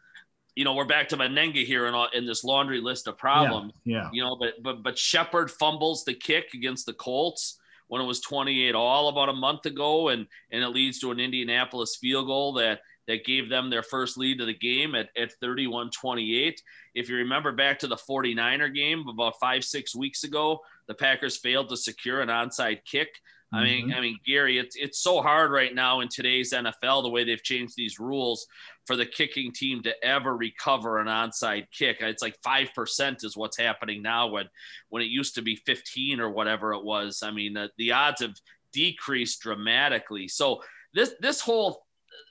you 0.55 0.63
know, 0.63 0.73
we're 0.73 0.85
back 0.85 1.09
to 1.09 1.17
Mennenga 1.17 1.65
here 1.65 1.85
in, 1.87 1.95
in 2.13 2.25
this 2.25 2.43
laundry 2.43 2.79
list 2.79 3.07
of 3.07 3.17
problems. 3.17 3.73
Yeah, 3.83 3.95
yeah. 3.95 4.09
You 4.13 4.23
know, 4.23 4.37
but 4.37 4.63
but 4.63 4.83
but 4.83 4.97
Shepherd 4.97 5.51
fumbles 5.51 6.05
the 6.05 6.13
kick 6.13 6.53
against 6.53 6.85
the 6.85 6.93
Colts 6.93 7.59
when 7.87 8.01
it 8.01 8.05
was 8.05 8.21
28 8.21 8.73
all 8.73 9.09
about 9.09 9.29
a 9.29 9.33
month 9.33 9.65
ago, 9.65 10.09
and 10.09 10.25
and 10.51 10.63
it 10.63 10.69
leads 10.69 10.99
to 10.99 11.11
an 11.11 11.19
Indianapolis 11.19 11.97
field 11.97 12.27
goal 12.27 12.53
that 12.53 12.79
that 13.07 13.25
gave 13.25 13.49
them 13.49 13.69
their 13.69 13.83
first 13.83 14.17
lead 14.17 14.41
of 14.41 14.47
the 14.47 14.53
game 14.53 14.95
at, 14.95 15.09
at 15.17 15.33
31 15.33 15.91
28. 15.91 16.61
If 16.95 17.09
you 17.09 17.17
remember 17.17 17.51
back 17.51 17.77
to 17.79 17.87
the 17.87 17.97
49er 17.97 18.73
game 18.73 19.07
about 19.07 19.39
five, 19.39 19.63
six 19.63 19.95
weeks 19.95 20.23
ago, 20.23 20.61
the 20.87 20.93
Packers 20.93 21.37
failed 21.37 21.69
to 21.69 21.77
secure 21.77 22.21
an 22.21 22.29
onside 22.29 22.79
kick. 22.85 23.09
I 23.53 23.63
mean, 23.63 23.89
mm-hmm. 23.89 23.97
I 23.97 24.01
mean, 24.01 24.19
Gary, 24.25 24.57
it's 24.57 24.75
it's 24.75 24.99
so 24.99 25.21
hard 25.21 25.51
right 25.51 25.73
now 25.73 26.01
in 26.01 26.09
today's 26.09 26.51
NFL 26.51 27.03
the 27.03 27.09
way 27.09 27.23
they've 27.23 27.43
changed 27.43 27.75
these 27.75 27.99
rules 27.99 28.47
for 28.85 28.95
the 28.95 29.05
kicking 29.05 29.51
team 29.51 29.81
to 29.83 30.05
ever 30.05 30.35
recover 30.35 30.99
an 30.99 31.07
onside 31.07 31.67
kick. 31.71 31.97
It's 32.01 32.21
like 32.21 32.37
five 32.43 32.73
percent 32.73 33.23
is 33.23 33.35
what's 33.35 33.57
happening 33.57 34.01
now 34.01 34.27
when 34.27 34.47
when 34.89 35.01
it 35.01 35.07
used 35.07 35.35
to 35.35 35.41
be 35.41 35.55
fifteen 35.55 36.19
or 36.19 36.29
whatever 36.29 36.73
it 36.73 36.83
was. 36.83 37.23
I 37.23 37.31
mean, 37.31 37.53
the, 37.53 37.69
the 37.77 37.91
odds 37.91 38.21
have 38.21 38.35
decreased 38.71 39.41
dramatically. 39.41 40.27
So 40.27 40.61
this 40.93 41.13
this 41.19 41.41
whole 41.41 41.85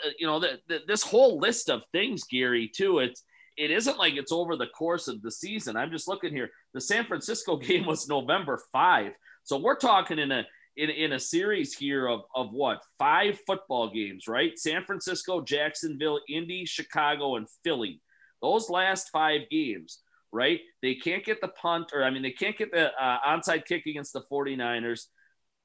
uh, 0.05 0.11
you 0.19 0.27
know 0.27 0.39
the, 0.39 0.61
the, 0.69 0.81
this 0.87 1.03
whole 1.03 1.39
list 1.39 1.71
of 1.71 1.83
things, 1.93 2.25
Gary, 2.25 2.69
too. 2.69 3.01
It's 3.01 3.25
it 3.57 3.71
isn't 3.71 3.99
like 3.99 4.15
it's 4.15 4.33
over 4.33 4.57
the 4.57 4.67
course 4.69 5.09
of 5.09 5.23
the 5.23 5.31
season. 5.31 5.77
I'm 5.77 5.91
just 5.91 6.09
looking 6.09 6.33
here. 6.33 6.51
The 6.73 6.81
San 6.81 7.05
Francisco 7.05 7.57
game 7.69 7.87
was 7.87 8.09
November 8.09 8.61
five, 8.73 9.13
so 9.43 9.59
we're 9.59 9.77
talking 9.77 10.19
in 10.19 10.31
a 10.33 10.45
in, 10.77 10.91
in 10.91 11.13
a 11.13 11.21
series 11.21 11.75
here 11.75 12.09
of, 12.09 12.23
of 12.35 12.53
what 12.53 12.83
five 12.99 13.39
football 13.47 13.91
games, 13.91 14.27
right? 14.29 14.59
San 14.59 14.85
Francisco, 14.85 15.41
Jacksonville, 15.41 16.21
Indy, 16.29 16.65
Chicago, 16.65 17.37
and 17.37 17.47
Philly. 17.63 18.01
Those 18.43 18.69
last 18.69 19.11
five 19.13 19.43
games, 19.51 20.01
right? 20.33 20.61
They 20.83 20.95
can't 20.97 21.25
get 21.25 21.41
the 21.41 21.49
punt, 21.49 21.93
or 21.95 22.05
I 22.05 22.11
mean, 22.11 22.23
they 22.23 22.33
can't 22.33 22.59
get 22.59 22.73
the 22.73 22.93
uh, 22.93 23.19
onside 23.27 23.65
kick 23.67 23.87
against 23.87 24.13
the 24.13 24.23
49ers, 24.31 25.07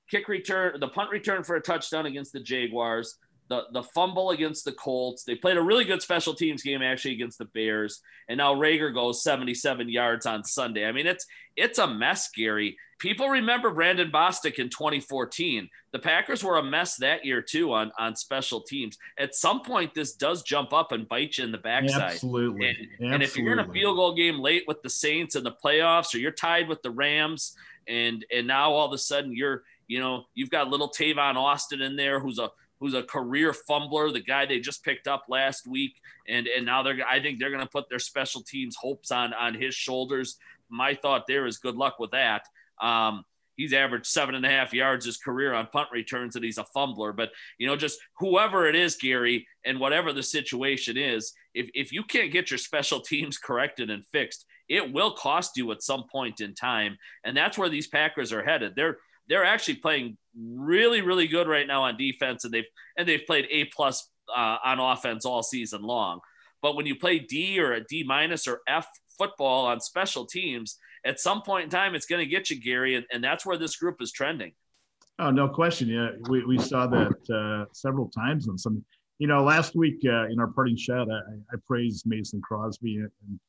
kick 0.09 0.27
return, 0.27 0.79
the 0.79 0.87
punt 0.87 1.11
return 1.11 1.43
for 1.43 1.55
a 1.55 1.61
touchdown 1.61 2.05
against 2.05 2.33
the 2.33 2.39
Jaguars, 2.39 3.17
the, 3.50 3.63
the 3.74 3.84
fumble 3.84 4.29
against 4.29 4.63
the 4.63 4.72
Colts. 4.72 5.24
They 5.24 5.36
played 5.36 5.58
a 5.58 5.62
really 5.62 5.84
good 5.84 6.01
special 6.01 6.34
teams 6.34 6.62
game 6.62 6.82
actually 6.82 7.13
against 7.13 7.39
the 7.39 7.46
Bears. 7.46 8.01
And 8.29 8.38
now 8.38 8.53
Reagor 8.53 8.94
goes 8.94 9.24
77 9.24 9.89
yards 9.89 10.25
on 10.25 10.44
Sunday. 10.44 10.86
I 10.86 10.91
mean, 10.91 11.08
it's 11.08 11.25
it's 11.56 11.79
a 11.79 11.88
mess, 11.88 12.29
Gary. 12.29 12.77
People 13.00 13.27
remember 13.27 13.72
Brandon 13.72 14.12
Bostick 14.12 14.60
in 14.60 14.70
2014. 14.70 15.70
The 15.91 16.00
Packers 16.00 16.44
were 16.44 16.58
a 16.58 16.63
mess 16.63 16.98
that 16.98 17.25
year 17.25 17.41
too 17.41 17.74
on, 17.74 17.91
on 17.98 18.15
special 18.15 18.62
teams. 18.62 18.98
At 19.18 19.36
some 19.36 19.62
point, 19.62 19.94
this 19.94 20.13
does 20.13 20.44
jump 20.44 20.74
up 20.74 20.91
and 20.91 21.08
bite 21.08 21.38
you 21.38 21.46
in 21.46 21.51
the 21.51 21.58
backside. 21.58 22.13
Absolutely. 22.13 22.68
And, 22.68 22.77
Absolutely. 22.77 23.13
and 23.15 23.24
if 23.24 23.36
you're 23.36 23.53
in 23.53 23.60
a 23.60 23.72
field 23.72 23.96
goal 23.96 24.13
game 24.13 24.39
late 24.39 24.65
with 24.68 24.82
the 24.84 24.89
Saints 24.89 25.36
in 25.36 25.44
the 25.44 25.56
playoffs, 25.63 26.13
or 26.13 26.20
you're 26.20 26.32
tied 26.32 26.68
with 26.68 26.82
the 26.82 26.91
Rams, 26.91 27.56
and 27.88 28.24
and 28.32 28.46
now 28.46 28.72
all 28.72 28.86
of 28.86 28.94
a 28.94 28.98
sudden 28.98 29.34
you're 29.34 29.63
you 29.88 30.00
know 30.00 30.25
you've 30.36 30.51
got 30.51 30.70
little 30.70 30.89
Tavon 30.89 31.36
Austin 31.36 31.82
in 31.82 31.96
there 31.96 32.20
who's 32.20 32.38
a 32.38 32.51
who's 32.79 32.93
a 32.93 33.03
career 33.03 33.53
fumbler, 33.53 34.12
the 34.12 34.21
guy 34.21 34.45
they 34.45 34.59
just 34.59 34.83
picked 34.83 35.07
up 35.07 35.25
last 35.29 35.67
week, 35.67 35.95
and 36.27 36.48
and 36.48 36.65
now 36.65 36.83
they're 36.83 37.00
I 37.07 37.21
think 37.21 37.39
they're 37.39 37.51
going 37.51 37.63
to 37.63 37.69
put 37.69 37.89
their 37.89 38.00
special 38.00 38.41
teams 38.41 38.75
hopes 38.75 39.12
on 39.12 39.33
on 39.33 39.53
his 39.53 39.75
shoulders. 39.75 40.38
My 40.69 40.93
thought 40.93 41.25
there 41.27 41.45
is 41.45 41.57
good 41.57 41.75
luck 41.75 42.00
with 42.00 42.12
that. 42.12 42.43
Um, 42.81 43.25
he's 43.59 43.74
averaged 43.74 44.05
seven 44.05 44.36
and 44.36 44.45
a 44.45 44.50
half 44.50 44.74
yards 44.74 45.05
his 45.05 45.17
career 45.17 45.53
on 45.53 45.67
punt 45.67 45.89
returns, 45.91 46.36
and 46.36 46.45
he's 46.45 46.57
a 46.57 46.65
fumbler. 46.75 47.12
But 47.15 47.31
you 47.57 47.67
know, 47.67 47.75
just 47.75 48.00
whoever 48.17 48.67
it 48.67 48.75
is, 48.75 48.95
Gary, 48.95 49.45
and 49.65 49.79
whatever 49.79 50.13
the 50.13 50.24
situation 50.24 50.98
is, 50.98 51.33
if 51.53 51.69
if 51.74 51.91
you 51.91 52.03
can't 52.03 52.31
get 52.31 52.50
your 52.50 52.57
special 52.57 53.01
teams 53.01 53.38
corrected 53.38 53.89
and 53.89 54.05
fixed, 54.05 54.45
it 54.69 54.93
will 54.93 55.12
cost 55.12 55.57
you 55.57 55.71
at 55.71 55.83
some 55.83 56.05
point 56.09 56.39
in 56.39 56.55
time, 56.55 56.98
and 57.25 57.36
that's 57.36 57.57
where 57.57 57.69
these 57.69 57.88
Packers 57.88 58.31
are 58.31 58.43
headed. 58.43 58.75
They're 58.75 58.98
they're 59.29 59.45
actually 59.45 59.75
playing 59.75 60.17
really, 60.36 61.01
really 61.01 61.27
good 61.27 61.48
right 61.48 61.67
now 61.67 61.83
on 61.83 61.95
defense, 61.98 62.43
and 62.43 62.53
they've 62.53 62.65
and 62.98 63.07
they've 63.07 63.25
played 63.25 63.48
A 63.51 63.65
plus 63.65 64.09
uh, 64.36 64.57
on 64.65 64.79
offense 64.79 65.25
all 65.25 65.43
season 65.43 65.83
long. 65.83 66.19
But 66.62 66.75
when 66.75 66.86
you 66.86 66.95
play 66.95 67.19
D 67.19 67.59
or 67.59 67.74
a 67.74 67.83
D 67.83 68.03
minus 68.05 68.48
or 68.48 68.59
F 68.67 68.88
football 69.17 69.67
on 69.67 69.79
special 69.79 70.25
teams, 70.25 70.77
at 71.05 71.19
some 71.19 71.41
point 71.41 71.65
in 71.65 71.69
time, 71.69 71.95
it's 71.95 72.05
going 72.05 72.19
to 72.19 72.29
get 72.29 72.50
you, 72.50 72.59
Gary, 72.59 72.95
and, 72.95 73.05
and 73.13 73.24
that's 73.24 73.45
where 73.45 73.57
this 73.57 73.77
group 73.77 74.01
is 74.01 74.12
trending. 74.12 74.51
Oh, 75.19 75.31
no 75.31 75.48
question. 75.48 75.89
Yeah, 75.89 76.09
we, 76.29 76.45
we 76.45 76.57
saw 76.57 76.88
that 76.88 77.13
uh, 77.33 77.71
several 77.74 78.09
times 78.09 78.48
in 78.48 78.57
some. 78.57 78.83
You 79.19 79.27
know, 79.27 79.43
last 79.43 79.75
week 79.75 80.00
uh, 80.05 80.27
in 80.27 80.39
our 80.39 80.48
parting 80.48 80.77
shot, 80.77 81.09
I, 81.12 81.19
I 81.53 81.57
praised 81.67 82.05
Mason 82.05 82.41
Crosby, 82.41 82.98
and 82.98 83.39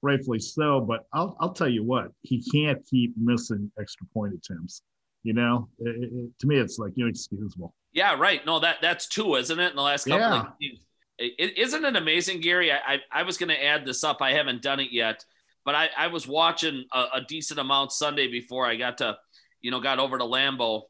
rightfully 0.00 0.38
so. 0.38 0.80
But 0.80 1.06
I'll 1.12 1.36
I'll 1.40 1.52
tell 1.52 1.68
you 1.68 1.84
what, 1.84 2.10
he 2.22 2.42
can't 2.50 2.84
keep 2.86 3.14
missing 3.18 3.70
extra 3.78 4.06
point 4.14 4.32
attempts. 4.34 4.82
You 5.22 5.34
know, 5.34 5.68
it, 5.78 6.10
it, 6.12 6.38
to 6.38 6.46
me, 6.46 6.56
it's 6.56 6.78
like 6.78 6.92
inexcusable. 6.96 7.74
Yeah, 7.92 8.14
right. 8.14 8.44
No, 8.46 8.60
that 8.60 8.76
that's 8.80 9.06
two, 9.06 9.36
isn't 9.36 9.58
it? 9.58 9.70
In 9.70 9.76
the 9.76 9.82
last 9.82 10.06
couple 10.06 10.20
yeah. 10.20 10.40
of 10.40 10.58
games, 10.58 10.80
is 11.18 11.50
isn't 11.56 11.84
it 11.84 11.96
amazing, 11.96 12.40
Gary? 12.40 12.72
I 12.72 12.76
I, 12.76 12.98
I 13.12 13.22
was 13.22 13.36
going 13.36 13.50
to 13.50 13.64
add 13.64 13.84
this 13.84 14.02
up. 14.02 14.22
I 14.22 14.32
haven't 14.32 14.62
done 14.62 14.80
it 14.80 14.92
yet, 14.92 15.24
but 15.64 15.74
I 15.74 15.88
I 15.96 16.06
was 16.06 16.26
watching 16.26 16.84
a, 16.92 17.06
a, 17.16 17.20
decent 17.28 17.60
amount 17.60 17.92
Sunday 17.92 18.28
before 18.28 18.66
I 18.66 18.76
got 18.76 18.98
to, 18.98 19.18
you 19.60 19.70
know, 19.70 19.80
got 19.80 19.98
over 19.98 20.16
to 20.16 20.24
Lambeau, 20.24 20.82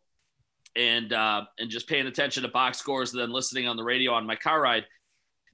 and 0.77 1.13
uh, 1.13 1.45
and 1.59 1.69
just 1.71 1.89
paying 1.89 2.07
attention 2.07 2.45
to 2.45 2.49
box 2.49 2.79
scores, 2.79 3.13
and 3.13 3.21
then 3.21 3.31
listening 3.31 3.67
on 3.67 3.77
the 3.77 3.85
radio 3.85 4.13
on 4.13 4.27
my 4.27 4.37
car 4.37 4.61
ride. 4.61 4.85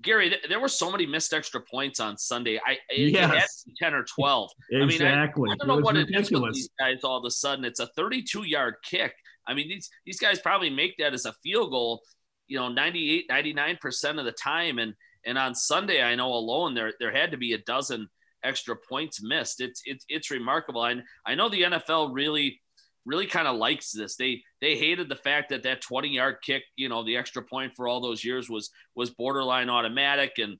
Gary, 0.03 0.29
th- 0.29 0.43
there 0.49 0.61
were 0.61 0.69
so 0.69 0.91
many 0.91 1.07
missed 1.07 1.33
extra 1.33 1.61
points 1.61 2.01
on 2.01 2.19
Sunday. 2.19 2.61
I 2.65 2.79
it, 2.91 3.13
yes. 3.13 3.65
it 3.67 3.75
ten 3.83 3.95
or 3.95 4.05
twelve. 4.05 4.51
exactly. 4.71 5.51
I 5.51 5.53
mean, 5.53 5.61
I, 5.61 5.65
I 5.65 5.67
don't 5.67 5.69
know 5.69 5.79
what 5.79 5.95
ridiculous. 5.95 6.31
it 6.31 6.35
is 6.35 6.41
with 6.41 6.55
these 6.55 6.71
guys. 6.79 7.05
All 7.05 7.19
of 7.19 7.25
a 7.25 7.31
sudden, 7.31 7.65
it's 7.65 7.81
a 7.81 7.87
32 7.97 8.45
yard 8.45 8.75
kick. 8.85 9.15
I 9.47 9.55
mean, 9.55 9.69
these 9.69 9.89
these 10.05 10.19
guys 10.19 10.39
probably 10.41 10.71
make 10.71 10.97
that 10.99 11.15
as 11.15 11.25
a 11.25 11.35
field 11.43 11.71
goal, 11.71 12.03
you 12.49 12.59
know, 12.59 12.69
98, 12.69 13.27
99 13.29 13.79
percent 13.81 14.19
of 14.19 14.25
the 14.25 14.33
time. 14.33 14.79
And 14.79 14.95
and 15.25 15.39
on 15.39 15.55
Sunday, 15.55 16.03
I 16.03 16.15
know 16.15 16.33
alone 16.33 16.75
there 16.75 16.93
there 17.01 17.13
had 17.13 17.31
to 17.31 17.37
be 17.37 17.53
a 17.53 17.59
dozen 17.59 18.09
extra 18.45 18.77
points 18.77 19.23
missed. 19.23 19.61
It's 19.61 19.83
it's 19.85 20.05
it's 20.09 20.31
remarkable. 20.31 20.85
And 20.85 21.03
I 21.25 21.35
know 21.35 21.49
the 21.49 21.63
NFL 21.63 22.11
really 22.13 22.61
really 23.07 23.27
kind 23.27 23.49
of 23.49 23.57
likes 23.57 23.93
this. 23.93 24.17
They 24.17 24.43
they 24.61 24.77
hated 24.77 25.09
the 25.09 25.17
fact 25.17 25.51
that 25.51 25.63
that 25.63 25.81
20 25.81 26.09
yard 26.09 26.37
kick, 26.45 26.65
you 26.77 26.89
know, 26.89 27.05
the 27.05 27.17
extra 27.17 27.43
point 27.43 27.73
for 27.75 27.89
all 27.89 28.01
those 28.01 28.25
years 28.25 28.51
was 28.51 28.71
was 28.95 29.11
borderline 29.11 29.71
automatic, 29.71 30.33
and 30.39 30.59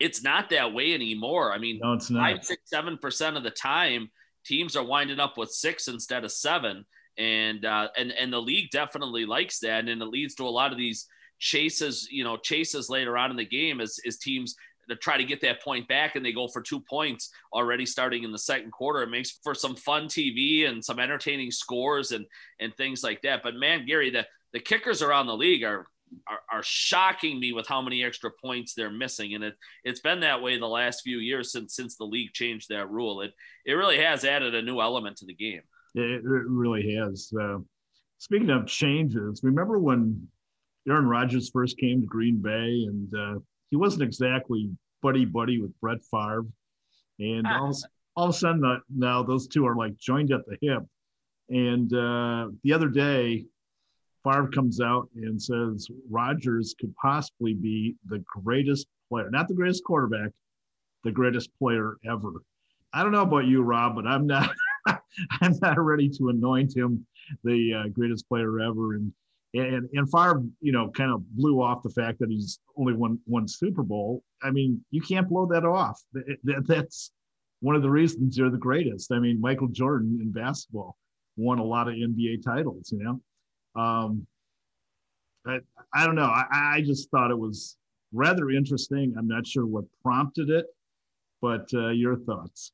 it's 0.00 0.22
not 0.24 0.50
that 0.50 0.72
way 0.72 0.94
anymore. 0.94 1.52
I 1.52 1.58
mean, 1.58 1.78
no, 1.82 1.92
it's 1.92 2.10
not. 2.10 2.20
five, 2.20 2.44
six, 2.44 2.62
seven 2.66 2.98
percent 2.98 3.36
of 3.36 3.44
the 3.44 3.50
time, 3.50 4.10
teams 4.44 4.74
are 4.74 4.84
winding 4.84 5.20
up 5.20 5.36
with 5.36 5.50
six 5.50 5.86
instead 5.86 6.24
of 6.24 6.32
seven, 6.32 6.84
and 7.18 7.64
uh, 7.64 7.88
and 7.96 8.10
and 8.12 8.32
the 8.32 8.40
league 8.40 8.70
definitely 8.70 9.26
likes 9.26 9.60
that, 9.60 9.86
and 9.86 10.02
it 10.02 10.06
leads 10.06 10.34
to 10.36 10.44
a 10.44 10.50
lot 10.50 10.72
of 10.72 10.78
these 10.78 11.06
chases, 11.38 12.08
you 12.10 12.22
know, 12.22 12.36
chases 12.36 12.88
later 12.88 13.18
on 13.18 13.30
in 13.30 13.36
the 13.36 13.44
game 13.44 13.80
as, 13.80 13.98
as 14.06 14.16
teams 14.16 14.54
to 14.88 14.96
try 14.96 15.16
to 15.16 15.24
get 15.24 15.40
that 15.42 15.62
point 15.62 15.88
back 15.88 16.16
and 16.16 16.24
they 16.24 16.32
go 16.32 16.48
for 16.48 16.60
two 16.60 16.80
points 16.80 17.30
already 17.52 17.86
starting 17.86 18.24
in 18.24 18.32
the 18.32 18.38
second 18.38 18.70
quarter. 18.72 19.02
It 19.02 19.10
makes 19.10 19.38
for 19.42 19.54
some 19.54 19.76
fun 19.76 20.06
TV 20.06 20.68
and 20.68 20.84
some 20.84 20.98
entertaining 20.98 21.50
scores 21.50 22.12
and 22.12 22.26
and 22.60 22.74
things 22.76 23.02
like 23.02 23.22
that. 23.22 23.42
But 23.42 23.54
man, 23.54 23.86
Gary, 23.86 24.10
the 24.10 24.26
the 24.52 24.60
kickers 24.60 25.02
around 25.02 25.26
the 25.26 25.36
league 25.36 25.64
are 25.64 25.86
are, 26.28 26.40
are 26.58 26.62
shocking 26.62 27.40
me 27.40 27.52
with 27.52 27.66
how 27.66 27.80
many 27.80 28.04
extra 28.04 28.30
points 28.30 28.74
they're 28.74 28.90
missing, 28.90 29.34
and 29.34 29.44
it 29.44 29.54
it's 29.84 30.00
been 30.00 30.20
that 30.20 30.42
way 30.42 30.58
the 30.58 30.66
last 30.66 31.02
few 31.02 31.18
years 31.18 31.52
since 31.52 31.74
since 31.74 31.96
the 31.96 32.04
league 32.04 32.32
changed 32.32 32.68
that 32.68 32.90
rule. 32.90 33.22
It 33.22 33.32
it 33.64 33.74
really 33.74 33.98
has 33.98 34.24
added 34.24 34.54
a 34.54 34.62
new 34.62 34.80
element 34.80 35.16
to 35.18 35.26
the 35.26 35.34
game. 35.34 35.62
It, 35.94 36.24
it 36.24 36.24
really 36.24 36.94
has. 36.96 37.32
Uh, 37.38 37.58
speaking 38.18 38.50
of 38.50 38.66
changes, 38.66 39.40
remember 39.42 39.78
when 39.78 40.28
Aaron 40.88 41.06
Rodgers 41.06 41.50
first 41.50 41.78
came 41.78 42.00
to 42.00 42.06
Green 42.06 42.38
Bay 42.38 42.86
and 42.88 43.14
uh, 43.14 43.38
he 43.72 43.76
wasn't 43.76 44.02
exactly 44.02 44.70
buddy 45.02 45.24
buddy 45.24 45.58
with 45.58 45.72
Brett 45.80 46.04
Favre, 46.10 46.44
and 47.18 47.46
all, 47.46 47.74
all 48.14 48.28
of 48.28 48.34
a 48.34 48.38
sudden 48.38 48.62
uh, 48.64 48.76
now 48.94 49.22
those 49.22 49.48
two 49.48 49.66
are 49.66 49.74
like 49.74 49.98
joined 49.98 50.30
at 50.30 50.42
the 50.46 50.58
hip. 50.60 50.82
And 51.48 51.92
uh, 51.92 52.48
the 52.62 52.72
other 52.74 52.88
day, 52.88 53.46
Favre 54.22 54.48
comes 54.48 54.80
out 54.82 55.08
and 55.16 55.42
says 55.42 55.88
Rodgers 56.10 56.74
could 56.78 56.94
possibly 56.96 57.54
be 57.54 57.96
the 58.06 58.22
greatest 58.26 58.86
player, 59.08 59.30
not 59.30 59.48
the 59.48 59.54
greatest 59.54 59.84
quarterback, 59.84 60.32
the 61.02 61.10
greatest 61.10 61.48
player 61.58 61.96
ever. 62.04 62.42
I 62.92 63.02
don't 63.02 63.12
know 63.12 63.22
about 63.22 63.46
you, 63.46 63.62
Rob, 63.62 63.96
but 63.96 64.06
I'm 64.06 64.26
not. 64.26 64.50
I'm 65.40 65.56
not 65.62 65.78
ready 65.78 66.10
to 66.10 66.28
anoint 66.28 66.76
him 66.76 67.06
the 67.44 67.72
uh, 67.72 67.88
greatest 67.88 68.28
player 68.28 68.60
ever. 68.60 68.94
And 68.94 69.12
and 69.54 69.88
and 69.92 70.10
Favre, 70.10 70.42
you 70.60 70.72
know, 70.72 70.90
kind 70.90 71.12
of 71.12 71.28
blew 71.34 71.60
off 71.60 71.82
the 71.82 71.90
fact 71.90 72.18
that 72.20 72.30
he's 72.30 72.58
only 72.76 72.94
won 72.94 73.18
one 73.26 73.46
Super 73.46 73.82
Bowl. 73.82 74.22
I 74.42 74.50
mean, 74.50 74.84
you 74.90 75.00
can't 75.00 75.28
blow 75.28 75.46
that 75.46 75.64
off. 75.64 76.00
That, 76.12 76.64
that's 76.66 77.12
one 77.60 77.76
of 77.76 77.82
the 77.82 77.90
reasons 77.90 78.36
you're 78.36 78.50
the 78.50 78.56
greatest. 78.56 79.12
I 79.12 79.18
mean, 79.18 79.40
Michael 79.40 79.68
Jordan 79.68 80.18
in 80.20 80.32
basketball 80.32 80.96
won 81.36 81.58
a 81.58 81.64
lot 81.64 81.88
of 81.88 81.94
NBA 81.94 82.42
titles. 82.44 82.92
You 82.92 83.20
know, 83.74 83.80
um, 83.80 84.26
I, 85.46 85.58
I 85.94 86.06
don't 86.06 86.16
know. 86.16 86.22
I, 86.22 86.76
I 86.76 86.80
just 86.82 87.10
thought 87.10 87.30
it 87.30 87.38
was 87.38 87.76
rather 88.12 88.50
interesting. 88.50 89.14
I'm 89.18 89.28
not 89.28 89.46
sure 89.46 89.66
what 89.66 89.84
prompted 90.02 90.50
it, 90.50 90.66
but 91.40 91.68
uh, 91.74 91.88
your 91.88 92.16
thoughts. 92.16 92.72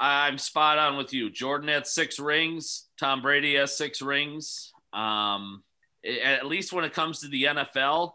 I'm 0.00 0.38
spot 0.38 0.78
on 0.78 0.96
with 0.96 1.12
you. 1.12 1.30
Jordan 1.30 1.68
had 1.68 1.86
six 1.86 2.18
rings. 2.18 2.88
Tom 2.98 3.20
Brady 3.20 3.56
has 3.56 3.76
six 3.76 4.00
rings. 4.00 4.72
Um, 4.92 5.62
at 6.04 6.46
least 6.46 6.72
when 6.72 6.84
it 6.84 6.92
comes 6.92 7.20
to 7.20 7.28
the 7.28 7.44
NFL, 7.44 8.12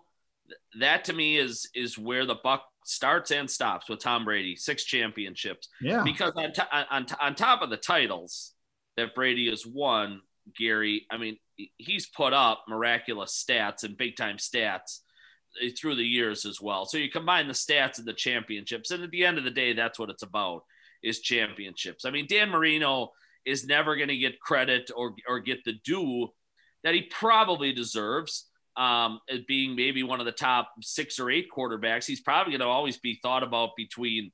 that 0.80 1.06
to 1.06 1.14
me 1.14 1.38
is 1.38 1.70
is 1.74 1.98
where 1.98 2.26
the 2.26 2.36
buck 2.44 2.64
starts 2.86 3.32
and 3.32 3.50
stops 3.50 3.90
with 3.90 4.00
Tom 4.00 4.26
Brady, 4.26 4.56
six 4.56 4.84
championships. 4.84 5.70
Yeah. 5.82 6.04
Because 6.04 6.34
on, 6.36 6.54
t- 6.54 6.62
on, 6.92 7.06
t- 7.06 7.16
on 7.20 7.36
top 7.36 7.62
of 7.62 7.70
the 7.70 7.78
titles 7.78 8.54
that 8.96 9.16
Brady 9.16 9.50
has 9.50 9.66
won, 9.66 10.22
Gary, 10.58 11.06
I 11.12 11.18
mean, 11.18 11.38
he's 11.78 12.06
put 12.06 12.32
up 12.32 12.66
miraculous 12.70 13.44
stats 13.44 13.84
and 13.84 13.98
big 13.98 14.16
time 14.16 14.38
stats 14.38 15.00
eh, 15.62 15.72
through 15.78 15.96
the 15.96 16.04
years 16.04 16.46
as 16.46 16.62
well. 16.62 16.86
So 16.86 16.98
you 16.98 17.10
combine 17.10 17.48
the 17.48 17.54
stats 17.54 17.98
and 17.98 18.08
the 18.08 18.14
championships, 18.14 18.92
and 18.92 19.04
at 19.04 19.12
the 19.12 19.26
end 19.26 19.38
of 19.38 19.44
the 19.44 19.52
day, 19.52 19.74
that's 19.74 19.98
what 19.98 20.10
it's 20.10 20.24
about 20.24 20.64
is 21.04 21.20
championships. 21.22 22.06
I 22.06 22.12
mean, 22.12 22.28
Dan 22.28 22.50
Marino 22.50 23.12
is 23.46 23.66
never 23.66 23.96
going 23.96 24.10
to 24.10 24.18
get 24.18 24.40
credit 24.40 24.92
or 24.96 25.16
or 25.28 25.40
get 25.40 25.64
the 25.64 25.74
due 25.84 26.30
that 26.86 26.94
he 26.94 27.02
probably 27.02 27.74
deserves 27.74 28.46
um, 28.78 29.20
as 29.30 29.42
being 29.42 29.76
maybe 29.76 30.04
one 30.04 30.22
of 30.22 30.26
the 30.26 30.32
top 30.32 30.72
six 30.82 31.20
or 31.20 31.30
eight 31.30 31.48
quarterbacks. 31.56 32.06
He's 32.06 32.22
probably 32.22 32.52
going 32.52 32.62
to 32.62 32.68
always 32.68 32.98
be 32.98 33.20
thought 33.22 33.44
about 33.44 33.72
between 33.76 34.32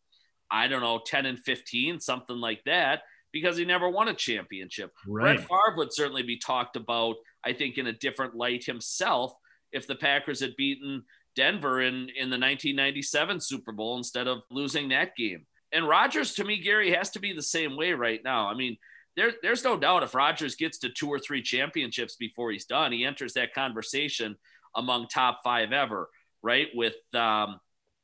I 0.52 0.68
don't 0.68 0.82
know 0.82 1.02
10 1.04 1.26
and 1.26 1.40
15, 1.40 2.02
something 2.02 2.36
like 2.36 2.62
that 2.66 3.02
because 3.32 3.58
he 3.58 3.64
never 3.64 3.90
won 3.90 4.10
a 4.10 4.14
championship. 4.14 4.92
Right. 5.08 5.38
Brett 5.38 5.48
Favre 5.48 5.78
would 5.78 5.94
certainly 5.94 6.24
be 6.24 6.38
talked 6.38 6.76
about, 6.76 7.16
I 7.46 7.54
think, 7.54 7.78
in 7.78 7.88
a 7.88 7.94
different 7.94 8.36
light 8.36 8.66
himself 8.66 9.34
if 9.72 9.88
the 9.88 9.96
Packers 9.96 10.42
had 10.42 10.58
beaten 10.58 11.04
Denver 11.38 11.82
in, 11.82 12.10
in 12.10 12.30
the 12.30 12.38
1997 12.38 13.40
Super 13.40 13.72
Bowl 13.72 13.98
instead 13.98 14.28
of 14.28 14.40
losing 14.52 14.90
that 14.90 15.16
game. 15.16 15.46
And 15.72 15.88
Rodgers, 15.88 16.34
to 16.34 16.44
me, 16.44 16.62
Gary, 16.62 16.92
has 16.92 17.12
to 17.12 17.20
be 17.20 17.32
the 17.32 17.42
same 17.42 17.78
way 17.78 17.94
right 17.94 18.20
now. 18.22 18.48
I 18.48 18.56
mean, 18.56 18.76
there, 19.16 19.32
there's 19.42 19.64
no 19.64 19.78
doubt 19.78 20.04
if 20.04 20.16
Rodgers 20.16 20.56
gets 20.56 20.78
to 20.80 20.90
two 20.90 21.10
or 21.10 21.20
three 21.20 21.42
championships 21.42 22.16
before 22.16 22.52
he's 22.52 22.66
done, 22.66 22.92
he 22.92 23.06
enters 23.06 23.34
that 23.34 23.54
conversation 23.54 24.38
among 24.76 25.08
top 25.08 25.42
five 25.44 25.72
ever, 25.72 26.10
right? 26.42 26.68
With, 26.74 26.96
um, 27.14 27.60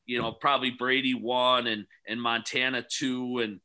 you 0.06 0.22
know, 0.22 0.32
probably 0.32 0.72
Brady 0.72 1.14
one 1.14 1.68
and, 1.68 1.86
and 2.08 2.22
Montana 2.22 2.86
two 2.90 3.40
and 3.40 3.60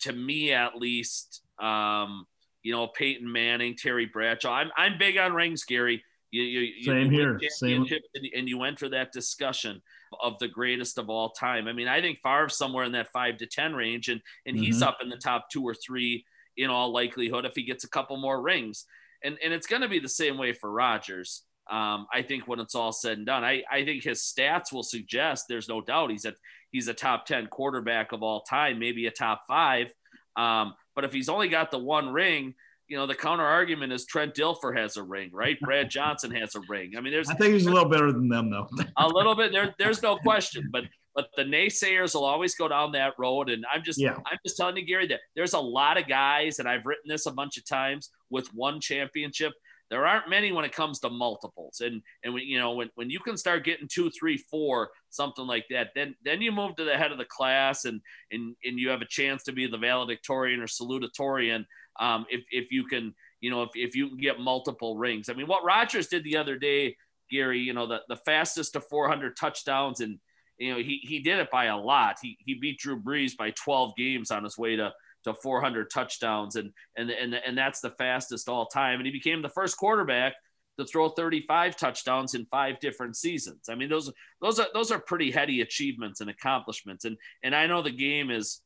to 0.00 0.12
me 0.12 0.52
at 0.52 0.76
least, 0.76 1.42
um, 1.58 2.26
you 2.62 2.72
know, 2.72 2.86
Peyton 2.86 3.30
Manning, 3.30 3.76
Terry 3.76 4.06
Bradshaw. 4.06 4.52
I'm, 4.52 4.70
I'm 4.76 4.98
big 4.98 5.16
on 5.18 5.32
rings, 5.32 5.64
Gary. 5.64 6.02
You, 6.30 6.42
you, 6.42 6.84
Same 6.84 7.12
you 7.12 7.18
here. 7.18 7.40
Same. 7.48 7.86
And, 8.14 8.26
and 8.36 8.48
you 8.48 8.62
enter 8.62 8.88
that 8.90 9.12
discussion 9.12 9.82
of 10.22 10.38
the 10.38 10.48
greatest 10.48 10.98
of 10.98 11.10
all 11.10 11.30
time. 11.30 11.68
I 11.68 11.72
mean, 11.72 11.88
I 11.88 12.00
think 12.00 12.20
Favre's 12.22 12.56
somewhere 12.56 12.84
in 12.84 12.92
that 12.92 13.12
five 13.12 13.38
to 13.38 13.46
10 13.46 13.74
range, 13.74 14.08
and, 14.08 14.20
and 14.46 14.56
mm-hmm. 14.56 14.64
he's 14.64 14.82
up 14.82 14.98
in 15.02 15.08
the 15.08 15.16
top 15.16 15.50
two 15.50 15.62
or 15.62 15.74
three 15.74 16.24
in 16.56 16.70
all 16.70 16.92
likelihood 16.92 17.44
if 17.44 17.54
he 17.54 17.62
gets 17.64 17.84
a 17.84 17.88
couple 17.88 18.16
more 18.16 18.40
rings. 18.40 18.84
And, 19.24 19.38
and 19.42 19.52
it's 19.52 19.66
going 19.66 19.82
to 19.82 19.88
be 19.88 19.98
the 19.98 20.08
same 20.08 20.36
way 20.36 20.52
for 20.52 20.70
Rodgers. 20.70 21.42
Um, 21.70 22.06
I 22.12 22.22
think 22.22 22.48
when 22.48 22.58
it's 22.58 22.74
all 22.74 22.92
said 22.92 23.18
and 23.18 23.26
done, 23.26 23.44
I, 23.44 23.62
I 23.70 23.84
think 23.84 24.02
his 24.02 24.20
stats 24.20 24.72
will 24.72 24.82
suggest 24.82 25.46
there's 25.48 25.68
no 25.68 25.80
doubt 25.80 26.10
he's 26.10 26.24
at 26.24 26.34
he's 26.72 26.88
a 26.88 26.94
top 26.94 27.26
10 27.26 27.46
quarterback 27.46 28.12
of 28.12 28.22
all 28.22 28.40
time, 28.40 28.78
maybe 28.78 29.06
a 29.06 29.10
top 29.10 29.42
five. 29.46 29.92
Um, 30.36 30.74
but 30.96 31.04
if 31.04 31.12
he's 31.12 31.28
only 31.28 31.48
got 31.48 31.70
the 31.70 31.78
one 31.78 32.08
ring, 32.08 32.54
you 32.88 32.96
know, 32.96 33.06
the 33.06 33.14
counter 33.14 33.44
argument 33.44 33.92
is 33.92 34.04
Trent 34.04 34.34
Dilfer 34.34 34.76
has 34.76 34.96
a 34.96 35.02
ring, 35.02 35.30
right? 35.32 35.58
Brad 35.62 35.88
Johnson 35.88 36.30
has 36.32 36.54
a 36.54 36.60
ring. 36.68 36.92
I 36.96 37.00
mean, 37.00 37.12
there's 37.12 37.28
I 37.28 37.34
think 37.34 37.54
he's 37.54 37.66
a 37.66 37.70
little 37.70 37.88
better 37.88 38.12
than 38.12 38.28
them 38.28 38.50
though. 38.50 38.68
a 38.96 39.08
little 39.08 39.34
bit 39.34 39.52
there, 39.52 39.74
there's 39.78 40.02
no 40.02 40.16
question, 40.16 40.68
but 40.72 40.84
but 41.14 41.28
the 41.36 41.42
naysayers 41.42 42.14
will 42.14 42.24
always 42.24 42.54
go 42.54 42.68
down 42.68 42.92
that 42.92 43.14
road. 43.18 43.50
And 43.50 43.64
I'm 43.72 43.82
just 43.82 44.00
yeah. 44.00 44.16
I'm 44.26 44.38
just 44.44 44.56
telling 44.56 44.76
you, 44.76 44.86
Gary, 44.86 45.06
that 45.08 45.20
there's 45.36 45.54
a 45.54 45.60
lot 45.60 45.98
of 45.98 46.08
guys, 46.08 46.58
and 46.58 46.68
I've 46.68 46.86
written 46.86 47.08
this 47.08 47.26
a 47.26 47.32
bunch 47.32 47.56
of 47.58 47.66
times 47.66 48.10
with 48.30 48.48
one 48.54 48.80
championship 48.80 49.52
there 49.92 50.06
aren't 50.06 50.30
many 50.30 50.52
when 50.52 50.64
it 50.64 50.72
comes 50.72 51.00
to 51.00 51.10
multiples. 51.10 51.82
And 51.84 52.00
and 52.24 52.32
when 52.32 52.44
you 52.44 52.58
know 52.58 52.72
when, 52.72 52.88
when 52.94 53.10
you 53.10 53.20
can 53.20 53.36
start 53.36 53.62
getting 53.62 53.86
two, 53.86 54.10
three, 54.18 54.38
four, 54.38 54.88
something 55.10 55.46
like 55.46 55.66
that, 55.68 55.90
then 55.94 56.14
then 56.24 56.40
you 56.40 56.50
move 56.50 56.76
to 56.76 56.84
the 56.84 56.96
head 56.96 57.12
of 57.12 57.18
the 57.18 57.26
class 57.26 57.84
and 57.84 58.00
and 58.30 58.56
and 58.64 58.78
you 58.78 58.88
have 58.88 59.02
a 59.02 59.06
chance 59.06 59.42
to 59.44 59.52
be 59.52 59.66
the 59.66 59.76
valedictorian 59.76 60.62
or 60.62 60.66
salutatorian 60.66 61.66
um, 62.00 62.24
if 62.30 62.40
if 62.50 62.72
you 62.72 62.86
can 62.86 63.14
you 63.42 63.50
know 63.50 63.64
if, 63.64 63.70
if 63.74 63.94
you 63.94 64.08
can 64.08 64.16
get 64.16 64.40
multiple 64.40 64.96
rings. 64.96 65.28
I 65.28 65.34
mean, 65.34 65.46
what 65.46 65.62
Rodgers 65.62 66.06
did 66.06 66.24
the 66.24 66.38
other 66.38 66.58
day, 66.58 66.96
Gary, 67.30 67.58
you 67.58 67.74
know 67.74 67.86
the 67.86 68.00
the 68.08 68.16
fastest 68.16 68.72
to 68.72 68.80
400 68.80 69.36
touchdowns 69.36 70.00
and 70.00 70.18
you 70.62 70.72
know 70.72 70.78
he 70.78 71.00
he 71.02 71.18
did 71.18 71.38
it 71.38 71.50
by 71.50 71.66
a 71.66 71.76
lot. 71.76 72.16
He 72.22 72.38
he 72.44 72.54
beat 72.54 72.78
Drew 72.78 73.00
Brees 73.00 73.36
by 73.36 73.50
12 73.50 73.96
games 73.96 74.30
on 74.30 74.44
his 74.44 74.56
way 74.56 74.76
to 74.76 74.92
to 75.24 75.34
400 75.34 75.90
touchdowns, 75.90 76.56
and 76.56 76.72
and 76.96 77.10
and 77.10 77.34
and 77.34 77.58
that's 77.58 77.80
the 77.80 77.90
fastest 77.90 78.48
all 78.48 78.66
time. 78.66 78.98
And 78.98 79.06
he 79.06 79.12
became 79.12 79.42
the 79.42 79.48
first 79.48 79.76
quarterback 79.76 80.34
to 80.78 80.86
throw 80.86 81.10
35 81.10 81.76
touchdowns 81.76 82.34
in 82.34 82.46
five 82.46 82.80
different 82.80 83.16
seasons. 83.16 83.68
I 83.68 83.74
mean, 83.74 83.88
those 83.88 84.12
those 84.40 84.58
are 84.58 84.68
those 84.72 84.90
are 84.90 84.98
pretty 84.98 85.30
heady 85.30 85.60
achievements 85.60 86.20
and 86.20 86.30
accomplishments. 86.30 87.04
And 87.04 87.16
and 87.42 87.54
I 87.54 87.66
know 87.66 87.82
the 87.82 87.90
game 87.90 88.30
is, 88.30 88.60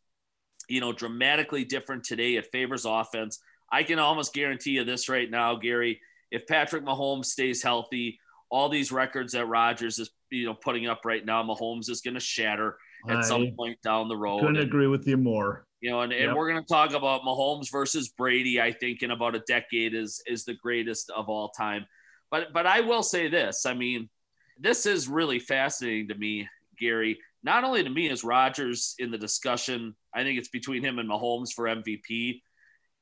you 0.69 0.81
know, 0.81 0.93
dramatically 0.93 1.65
different 1.65 2.05
today. 2.05 2.37
It 2.37 2.49
favors 2.53 2.85
offense. 2.85 3.41
I 3.71 3.83
can 3.83 3.99
almost 3.99 4.33
guarantee 4.33 4.73
you 4.73 4.85
this 4.85 5.09
right 5.09 5.31
now, 5.31 5.57
Gary. 5.57 6.01
If 6.31 6.47
Patrick 6.47 6.85
Mahomes 6.85 7.27
stays 7.27 7.63
healthy, 7.63 8.19
all 8.51 8.69
these 8.69 8.93
records 8.93 9.33
that 9.33 9.47
Rodgers 9.47 9.99
is 9.99 10.11
you 10.31 10.47
know 10.47 10.55
putting 10.55 10.87
up 10.87 11.05
right 11.05 11.25
now, 11.25 11.43
Mahomes 11.43 11.91
is 11.91 12.01
going 12.01 12.15
to 12.15 12.21
shatter 12.21 12.77
at 13.09 13.19
I 13.19 13.23
some 13.23 13.53
point 13.57 13.81
down 13.83 14.09
the 14.09 14.17
road. 14.17 14.41
Couldn't 14.41 14.57
agree 14.57 14.87
with 14.87 15.07
you 15.07 15.17
more. 15.17 15.67
You 15.81 15.91
know, 15.91 16.01
and, 16.01 16.13
and 16.13 16.35
we're 16.35 16.51
going 16.51 16.63
to 16.63 16.67
talk 16.67 16.95
about 16.95 17.23
Mahomes 17.23 17.71
versus 17.71 18.09
Brady. 18.09 18.61
I 18.61 18.73
think 18.73 19.03
in 19.03 19.11
about 19.11 19.37
a 19.37 19.41
decade 19.41 19.95
is 19.95 20.23
is 20.27 20.45
the 20.45 20.55
greatest 20.55 21.11
of 21.11 21.29
all 21.29 21.51
time. 21.51 21.87
But 22.31 22.53
but 22.53 22.67
I 22.67 22.81
will 22.81 23.03
say 23.03 23.29
this. 23.29 23.67
I 23.67 23.75
mean, 23.75 24.09
this 24.59 24.87
is 24.87 25.09
really 25.09 25.39
fascinating 25.39 26.09
to 26.09 26.15
me, 26.15 26.49
Gary. 26.79 27.19
Not 27.43 27.63
only 27.63 27.85
to 27.85 27.91
me 27.91 28.11
as 28.11 28.25
Rodgers 28.25 28.95
in 28.99 29.11
the 29.11 29.19
discussion. 29.19 29.95
I 30.15 30.23
think 30.23 30.39
it's 30.39 30.49
between 30.49 30.83
him 30.83 30.99
and 30.99 31.09
Mahomes 31.09 31.53
for 31.53 31.67
MVP. 31.67 32.41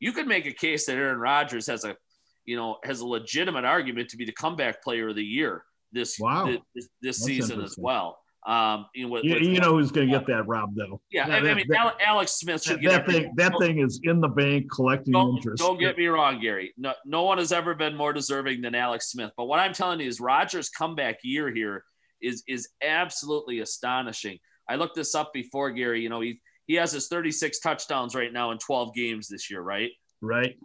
You 0.01 0.13
could 0.13 0.27
make 0.27 0.47
a 0.47 0.53
case 0.53 0.87
that 0.87 0.97
Aaron 0.97 1.21
Rodgers 1.21 1.69
has 1.69 1.85
a, 1.85 1.97
you 2.45 2.57
know, 2.57 2.79
has 2.83 3.01
a 3.01 3.07
legitimate 3.07 3.65
argument 3.65 4.09
to 4.11 4.17
be 4.17 4.25
the 4.25 4.33
comeback 4.33 4.83
player 4.83 5.09
of 5.09 5.17
the 5.17 5.25
year 5.25 5.65
this 5.95 6.19
wow. 6.19 6.55
this, 6.75 6.89
this 7.01 7.19
season 7.19 7.63
as 7.63 7.77
well. 7.79 8.19
Um, 8.47 8.87
you 8.95 9.07
know, 9.07 9.13
with, 9.13 9.25
you, 9.25 9.35
with, 9.35 9.43
you 9.43 9.59
know 9.59 9.73
who's 9.73 9.91
going 9.91 10.09
to 10.09 10.19
get 10.19 10.27
that, 10.27 10.47
Rob? 10.47 10.75
Though. 10.75 11.01
Yeah, 11.11 11.29
I, 11.29 11.39
I 11.39 11.55
mean, 11.55 11.65
that, 11.71 11.95
Alex 12.07 12.33
Smith 12.33 12.63
should 12.63 12.83
that, 12.83 13.07
that 13.07 13.09
thing. 13.09 13.33
That 13.37 13.55
thing 13.59 13.79
is 13.79 14.01
in 14.03 14.21
the 14.21 14.29
bank 14.29 14.67
collecting 14.71 15.13
don't, 15.13 15.37
interest. 15.37 15.63
Don't 15.63 15.81
get 15.81 15.97
me 15.97 16.09
wrong, 16.09 16.41
Gary. 16.41 16.75
No, 16.77 16.93
no 17.07 17.23
one 17.23 17.39
has 17.39 17.53
ever 17.53 17.75
been 17.75 17.97
more 17.97 18.13
deserving 18.13 18.61
than 18.61 18.75
Alex 18.75 19.11
Smith. 19.11 19.31
But 19.39 19.47
what 19.47 19.61
I'm 19.61 19.73
telling 19.73 20.01
you 20.01 20.09
is 20.09 20.21
Rodgers' 20.21 20.69
comeback 20.69 21.21
year 21.23 21.51
here 21.51 21.85
is 22.21 22.43
is 22.47 22.69
absolutely 22.83 23.61
astonishing. 23.61 24.39
I 24.69 24.77
looked 24.77 24.97
this 24.97 25.15
up 25.15 25.33
before, 25.33 25.71
Gary. 25.71 26.03
You 26.03 26.11
know, 26.11 26.21
he 26.21 26.41
he 26.67 26.75
has 26.75 26.93
his 26.93 27.09
36 27.09 27.61
touchdowns 27.61 28.15
right 28.15 28.33
now 28.33 28.51
in 28.51 28.59
12 28.59 28.95
games 28.95 29.29
this 29.29 29.51
year, 29.51 29.63
right? 29.63 29.91
Right. 30.21 30.57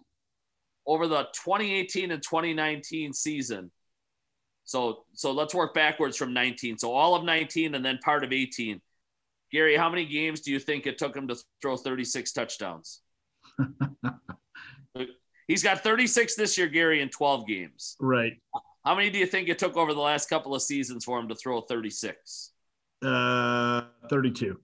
Over 0.86 1.08
the 1.08 1.24
2018 1.34 2.12
and 2.12 2.22
2019 2.22 3.13
season, 3.13 3.72
so 4.69 5.03
so 5.13 5.32
let's 5.32 5.55
work 5.55 5.73
backwards 5.73 6.15
from 6.15 6.32
19. 6.32 6.77
So 6.77 6.93
all 6.93 7.15
of 7.15 7.23
19 7.23 7.73
and 7.73 7.84
then 7.84 7.97
part 8.03 8.23
of 8.23 8.32
18. 8.32 8.79
Gary, 9.51 9.75
how 9.75 9.89
many 9.89 10.05
games 10.05 10.41
do 10.41 10.51
you 10.51 10.60
think 10.60 10.86
it 10.86 10.99
took 10.99 11.15
him 11.15 11.27
to 11.27 11.36
throw 11.60 11.75
36 11.75 12.32
touchdowns? 12.34 13.01
He's 15.47 15.63
got 15.63 15.82
36 15.82 16.36
this 16.36 16.55
year, 16.55 16.67
Gary, 16.67 17.01
in 17.01 17.10
12 17.10 17.47
games. 17.47 17.95
Right. 17.99 18.34
How 18.86 18.93
many 18.93 19.10
do 19.10 19.17
you 19.17 19.25
think 19.25 19.49
it 19.49 19.58
took 19.58 19.75
over 19.75 19.95
the 19.95 20.01
last 20.01 20.29
couple 20.29 20.53
of 20.53 20.62
seasons 20.62 21.03
for 21.03 21.17
him 21.17 21.27
to 21.29 21.36
throw 21.36 21.62
36? 21.62 22.51
Uh, 23.03 23.86
32. 24.08 24.60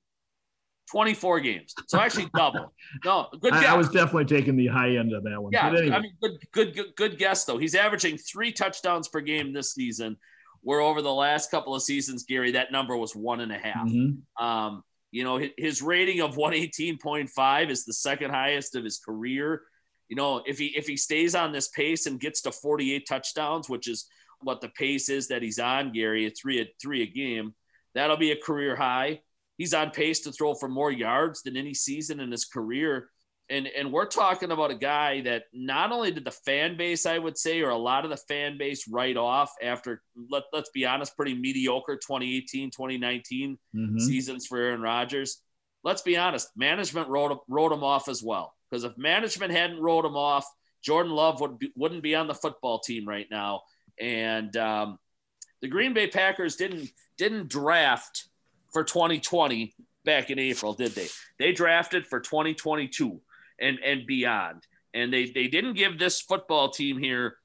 24 0.91 1.39
games. 1.39 1.73
So 1.87 1.99
actually 1.99 2.29
double. 2.35 2.73
No, 3.03 3.27
good 3.41 3.53
guess. 3.53 3.65
I, 3.65 3.73
I, 3.73 3.77
was 3.77 3.89
definitely 3.89 4.25
taking 4.25 4.55
the 4.55 4.67
high 4.67 4.97
end 4.97 5.13
of 5.13 5.23
that 5.23 5.41
one. 5.41 5.51
Yeah, 5.51 5.67
anyway. 5.67 5.95
I 5.95 5.99
mean, 5.99 6.13
good, 6.21 6.37
good, 6.51 6.75
good, 6.75 6.95
good 6.95 7.17
guess 7.17 7.45
though. 7.45 7.57
He's 7.57 7.75
averaging 7.75 8.17
three 8.17 8.51
touchdowns 8.51 9.07
per 9.07 9.21
game 9.21 9.53
this 9.53 9.73
season, 9.73 10.17
where 10.61 10.81
over 10.81 11.01
the 11.01 11.13
last 11.13 11.51
couple 11.51 11.75
of 11.75 11.81
seasons, 11.81 12.23
Gary, 12.23 12.51
that 12.51 12.71
number 12.71 12.95
was 12.95 13.15
one 13.15 13.41
and 13.41 13.51
a 13.51 13.57
half. 13.57 13.87
Mm-hmm. 13.87 14.45
Um, 14.45 14.83
you 15.11 15.23
know, 15.23 15.41
his 15.57 15.81
rating 15.81 16.21
of 16.21 16.35
118.5 16.35 17.69
is 17.69 17.85
the 17.85 17.93
second 17.93 18.31
highest 18.31 18.75
of 18.75 18.83
his 18.83 18.99
career. 18.99 19.61
You 20.09 20.15
know, 20.15 20.43
if 20.45 20.59
he 20.59 20.67
if 20.67 20.87
he 20.87 20.97
stays 20.97 21.35
on 21.35 21.51
this 21.51 21.69
pace 21.69 22.05
and 22.05 22.19
gets 22.19 22.41
to 22.41 22.51
48 22.51 23.07
touchdowns, 23.07 23.69
which 23.69 23.87
is 23.87 24.05
what 24.41 24.61
the 24.61 24.69
pace 24.69 25.09
is 25.09 25.29
that 25.29 25.41
he's 25.41 25.57
on, 25.57 25.91
Gary, 25.93 26.25
at 26.27 26.37
three 26.37 26.61
at 26.61 26.67
three 26.79 27.01
a 27.01 27.07
game, 27.07 27.55
that'll 27.95 28.17
be 28.17 28.31
a 28.31 28.35
career 28.35 28.75
high 28.75 29.21
he's 29.57 29.73
on 29.73 29.91
pace 29.91 30.21
to 30.21 30.31
throw 30.31 30.53
for 30.53 30.67
more 30.67 30.91
yards 30.91 31.41
than 31.41 31.57
any 31.57 31.73
season 31.73 32.19
in 32.19 32.31
his 32.31 32.45
career. 32.45 33.09
And, 33.49 33.67
and 33.67 33.93
we're 33.93 34.07
talking 34.07 34.51
about 34.51 34.71
a 34.71 34.75
guy 34.75 35.21
that 35.21 35.43
not 35.53 35.91
only 35.91 36.11
did 36.11 36.25
the 36.25 36.31
fan 36.31 36.77
base, 36.77 37.05
I 37.05 37.19
would 37.19 37.37
say, 37.37 37.61
or 37.61 37.69
a 37.69 37.77
lot 37.77 38.03
of 38.03 38.09
the 38.09 38.17
fan 38.17 38.57
base 38.57 38.87
write 38.87 39.17
off 39.17 39.53
after, 39.61 40.01
let, 40.31 40.43
let's 40.51 40.71
be 40.71 40.85
honest, 40.85 41.15
pretty 41.15 41.35
mediocre 41.35 41.95
2018, 41.95 42.71
2019 42.71 43.57
mm-hmm. 43.75 43.99
seasons 43.99 44.47
for 44.47 44.57
Aaron 44.57 44.81
Rodgers. 44.81 45.41
Let's 45.83 46.01
be 46.01 46.17
honest, 46.17 46.49
management 46.55 47.07
wrote, 47.07 47.39
wrote 47.47 47.71
him 47.71 47.83
off 47.83 48.09
as 48.09 48.23
well. 48.23 48.55
Because 48.69 48.83
if 48.83 48.97
management 48.97 49.51
hadn't 49.51 49.79
wrote 49.79 50.05
him 50.05 50.15
off, 50.15 50.47
Jordan 50.83 51.11
Love 51.11 51.39
would 51.41 51.59
be, 51.59 51.71
wouldn't 51.75 52.03
be 52.03 52.15
on 52.15 52.27
the 52.27 52.33
football 52.33 52.79
team 52.79 53.07
right 53.07 53.27
now. 53.29 53.61
And 53.99 54.55
um, 54.57 54.97
the 55.61 55.67
Green 55.67 55.93
Bay 55.93 56.07
Packers 56.07 56.55
didn't 56.55 56.89
didn't 57.17 57.49
draft 57.49 58.27
for 58.75 58.83
2020 58.83 59.73
back 60.03 60.29
in 60.29 60.37
April, 60.37 60.73
did 60.73 60.91
they? 60.91 61.07
They 61.39 61.53
drafted 61.53 62.05
for 62.05 62.19
2022 62.19 63.21
and 63.61 63.79
and 63.79 64.05
beyond. 64.05 64.67
And 64.93 65.13
they 65.13 65.27
they 65.27 65.47
didn't 65.47 65.75
give 65.77 65.97
this 65.97 66.19
football 66.19 66.71
team 66.71 66.97
here 66.97 67.37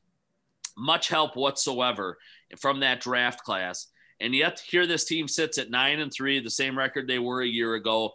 much 0.76 1.08
help 1.08 1.36
whatsoever 1.36 2.18
from 2.58 2.80
that 2.80 3.00
draft 3.00 3.44
class. 3.44 3.86
And 4.20 4.34
yet 4.34 4.58
here 4.58 4.88
this 4.88 5.04
team 5.04 5.28
sits 5.28 5.56
at 5.56 5.70
9 5.70 6.00
and 6.00 6.12
3, 6.12 6.40
the 6.40 6.50
same 6.50 6.76
record 6.76 7.06
they 7.06 7.20
were 7.20 7.42
a 7.42 7.46
year 7.46 7.74
ago. 7.74 8.10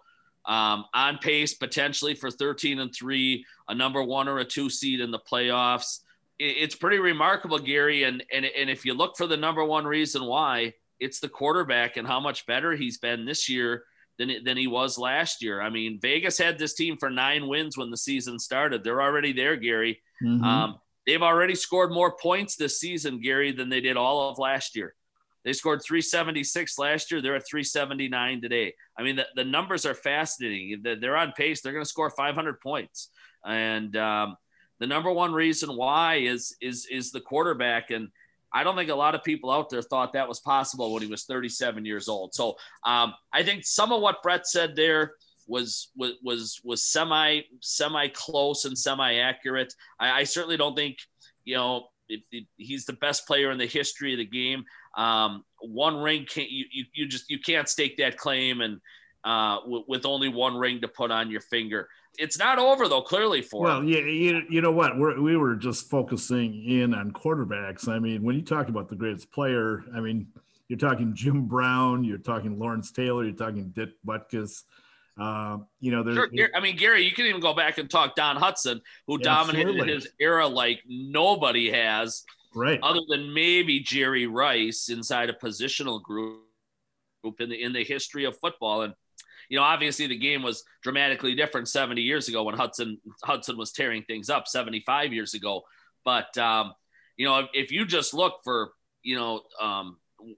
Um, 0.46 0.84
on 0.94 1.18
pace 1.20 1.54
potentially 1.54 2.16
for 2.16 2.30
13 2.30 2.80
and 2.80 2.94
3, 2.94 3.46
a 3.70 3.74
number 3.74 4.04
1 4.04 4.28
or 4.28 4.40
a 4.40 4.46
2 4.46 4.70
seed 4.70 5.00
in 5.00 5.10
the 5.10 5.20
playoffs 5.20 6.02
it's 6.38 6.76
pretty 6.76 7.00
remarkable, 7.00 7.60
Gary. 7.60 8.04
And, 8.04 8.22
and 8.34 8.46
and 8.46 8.70
if 8.70 8.86
you 8.86 8.94
look 8.94 9.16
for 9.16 9.28
the 9.28 9.38
number 9.38 9.64
one 9.64 9.86
reason 9.86 10.26
why, 10.26 10.74
it's 11.00 11.20
the 11.20 11.30
quarterback 11.30 11.98
and 11.98 12.08
how 12.08 12.20
much 12.20 12.46
better 12.46 12.76
he's 12.76 12.98
been 12.98 13.26
this 13.26 13.50
year 13.50 13.84
than 14.18 14.44
than 14.44 14.58
he 14.58 14.68
was 14.68 14.98
last 14.98 15.44
year. 15.44 15.62
I 15.62 15.70
mean, 15.70 16.00
Vegas 16.02 16.38
had 16.38 16.58
this 16.58 16.74
team 16.74 16.98
for 16.98 17.10
nine 17.10 17.48
wins 17.48 17.78
when 17.78 17.92
the 17.92 17.98
season 17.98 18.40
started. 18.40 18.84
They're 18.84 19.02
already 19.02 19.34
there, 19.34 19.56
Gary. 19.56 20.02
Mm-hmm. 20.24 20.44
Um, 20.44 20.80
they've 21.06 21.22
already 21.22 21.56
scored 21.56 21.92
more 21.92 22.16
points 22.18 22.56
this 22.56 22.80
season, 22.80 23.22
Gary, 23.22 23.52
than 23.52 23.70
they 23.70 23.82
did 23.82 23.98
all 23.98 24.30
of 24.30 24.40
last 24.40 24.76
year. 24.76 24.96
They 25.44 25.54
scored 25.54 25.84
376 25.84 26.80
last 26.80 27.12
year. 27.12 27.22
They're 27.22 27.36
at 27.36 27.48
379 27.48 28.42
today. 28.42 28.74
I 28.98 29.04
mean, 29.04 29.18
the, 29.18 29.28
the 29.36 29.44
numbers 29.44 29.86
are 29.86 29.94
fascinating. 29.94 30.82
They're 30.82 31.16
on 31.16 31.34
pace. 31.34 31.62
They're 31.62 31.72
going 31.72 31.86
to 31.86 31.90
score 31.90 32.10
500 32.10 32.60
points. 32.62 33.10
And 33.46 33.96
um, 33.96 34.38
the 34.80 34.88
number 34.88 35.12
one 35.12 35.34
reason 35.34 35.76
why 35.76 36.16
is 36.16 36.56
is 36.62 36.88
is 36.90 37.12
the 37.12 37.22
quarterback 37.22 37.92
and 37.92 38.10
I 38.56 38.64
don't 38.64 38.78
think 38.78 38.90
a 38.90 38.96
lot 38.96 39.16
of 39.16 39.24
people 39.24 39.52
out 39.52 39.70
there 39.70 39.82
thought 39.82 40.14
that 40.14 40.30
was 40.30 40.40
possible 40.40 40.94
when 40.94 41.04
he 41.04 41.10
was 41.10 41.26
37 41.26 41.84
years 41.86 42.08
old. 42.08 42.34
So 42.34 42.56
um, 42.86 43.14
I 43.34 43.44
think 43.44 43.66
some 43.66 43.92
of 43.92 44.02
what 44.02 44.24
Brett 44.24 44.48
said 44.48 44.76
there 44.76 45.12
was 45.48 45.90
was 45.96 46.14
was 46.24 46.62
was 46.64 46.84
semi 46.84 47.42
semi 47.60 48.08
close 48.08 48.66
and 48.66 48.78
semi 48.78 49.16
accurate. 49.16 49.74
I, 50.00 50.22
I, 50.22 50.24
certainly 50.24 50.58
don't 50.58 50.76
think 50.76 50.98
you 51.44 51.56
know 51.56 51.90
it, 52.10 52.22
he's 52.58 52.86
the 52.86 52.94
best 52.94 53.28
player 53.28 53.52
in 53.52 53.58
the 53.58 53.68
history 53.68 54.14
of 54.14 54.18
the 54.18 54.26
game. 54.26 54.64
Um, 54.98 55.44
one 55.60 55.98
ring 55.98 56.26
can't 56.26 56.50
you, 56.50 56.66
you 56.72 56.86
you 56.94 57.08
just 57.08 57.30
you 57.30 57.40
can't 57.40 57.70
stake 57.70 57.98
that 57.98 58.18
claim 58.18 58.62
and 58.62 58.80
uh, 59.26 59.60
w- 59.62 59.84
with 59.88 60.06
only 60.06 60.30
one 60.30 60.56
ring 60.56 60.80
to 60.82 60.88
put 60.88 61.12
on 61.12 61.30
your 61.30 61.42
finger 61.42 61.90
it's 62.18 62.38
not 62.38 62.60
over 62.60 62.88
though. 62.88 63.02
Clearly 63.02 63.42
for 63.42 63.64
well, 63.64 63.80
him. 63.80 63.88
yeah, 63.88 64.00
you, 64.00 64.42
you 64.50 64.62
know 64.62 64.72
what? 64.72 64.98
We're, 64.98 65.20
we 65.20 65.38
were 65.38 65.56
just 65.56 65.90
focusing 65.90 66.64
in 66.66 66.94
on 66.94 67.12
quarterbacks. 67.12 67.88
I 67.88 68.00
mean, 68.00 68.24
when 68.24 68.36
you 68.36 68.42
talk 68.42 68.70
about 68.70 68.90
the 68.90 68.96
greatest 68.96 69.32
player, 69.32 69.84
I 69.96 70.00
mean, 70.00 70.28
you're 70.68 70.80
talking 70.80 71.14
Jim 71.14 71.46
Brown, 71.46 72.04
you're 72.04 72.18
talking 72.18 72.58
Lawrence 72.58 72.92
Taylor, 72.92 73.24
you're 73.24 73.36
talking 73.36 73.72
Dick 73.76 73.90
Butkus. 74.06 74.64
Uh, 75.20 75.60
you 75.80 75.92
know, 75.92 76.04
there's. 76.04 76.18
Sure, 76.36 76.50
I 76.54 76.60
mean, 76.60 76.76
Gary, 76.76 77.06
you 77.06 77.12
can 77.12 77.26
even 77.26 77.42
go 77.42 77.54
back 77.54 77.78
and 77.78 77.90
talk 77.90 78.16
Don 78.16 78.36
Hutson, 78.36 78.82
who 79.08 79.16
absolutely. 79.16 79.24
dominated 79.24 79.88
his 79.88 80.08
era 80.20 80.48
like 80.48 80.82
nobody 80.88 81.72
has, 81.72 82.24
right? 82.54 82.80
Other 82.84 83.00
than 83.08 83.34
maybe 83.34 83.80
Jerry 83.80 84.28
Rice 84.28 84.90
inside 84.90 85.30
a 85.30 85.34
positional 85.34 86.02
group 86.02 86.42
in 87.40 87.50
the 87.50 87.62
in 87.62 87.72
the 87.72 87.84
history 87.84 88.26
of 88.26 88.38
football, 88.40 88.82
and 88.82 88.94
you 89.50 89.58
know, 89.58 89.64
obviously 89.64 90.08
the 90.08 90.18
game 90.18 90.44
was 90.44 90.64
dramatically 90.82 91.36
different 91.36 91.68
70 91.68 92.02
years 92.02 92.28
ago 92.28 92.44
when 92.44 92.56
Hutson 92.56 92.98
Hutson 93.24 93.58
was 93.58 93.72
tearing 93.72 94.04
things 94.04 94.30
up 94.30 94.48
75 94.48 95.14
years 95.14 95.34
ago. 95.34 95.64
But 96.04 96.38
um, 96.38 96.74
you 97.18 97.26
know, 97.26 97.40
if, 97.40 97.50
if, 97.54 97.72
you 97.72 97.86
just 97.86 98.14
look 98.14 98.42
for 98.44 98.72
you 99.04 99.16
know 99.16 99.42
um, 99.62 99.98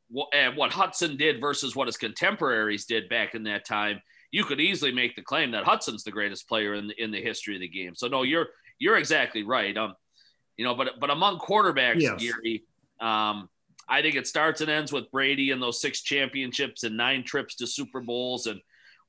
what, 0.09 0.29
what 0.55 0.71
Hutson 0.71 1.17
did 1.17 1.41
versus 1.41 1.75
what 1.75 1.87
his 1.87 1.97
contemporaries 1.97 2.85
did 2.85 3.09
back 3.09 3.35
in 3.35 3.43
that 3.43 3.65
time, 3.65 4.01
you 4.31 4.43
could 4.43 4.59
easily 4.59 4.91
make 4.91 5.15
the 5.15 5.21
claim 5.21 5.51
that 5.51 5.65
Hutson's 5.65 6.03
the 6.03 6.11
greatest 6.11 6.47
player 6.47 6.73
in 6.73 6.87
the 6.87 7.03
in 7.03 7.11
the 7.11 7.21
history 7.21 7.55
of 7.55 7.61
the 7.61 7.67
game. 7.67 7.95
So 7.95 8.07
no, 8.07 8.23
you're 8.23 8.47
you're 8.79 8.97
exactly 8.97 9.43
right. 9.43 9.75
Um, 9.77 9.95
you 10.57 10.65
know, 10.65 10.75
but 10.75 10.99
but 10.99 11.09
among 11.09 11.39
quarterbacks, 11.39 12.01
yes. 12.01 12.21
Gary, 12.21 12.63
um, 12.99 13.49
I 13.89 14.01
think 14.01 14.15
it 14.15 14.27
starts 14.27 14.61
and 14.61 14.69
ends 14.69 14.91
with 14.91 15.11
Brady 15.11 15.51
and 15.51 15.61
those 15.61 15.79
six 15.79 16.01
championships 16.01 16.83
and 16.83 16.97
nine 16.97 17.23
trips 17.23 17.55
to 17.55 17.67
Super 17.67 18.01
Bowls 18.01 18.47
and 18.47 18.59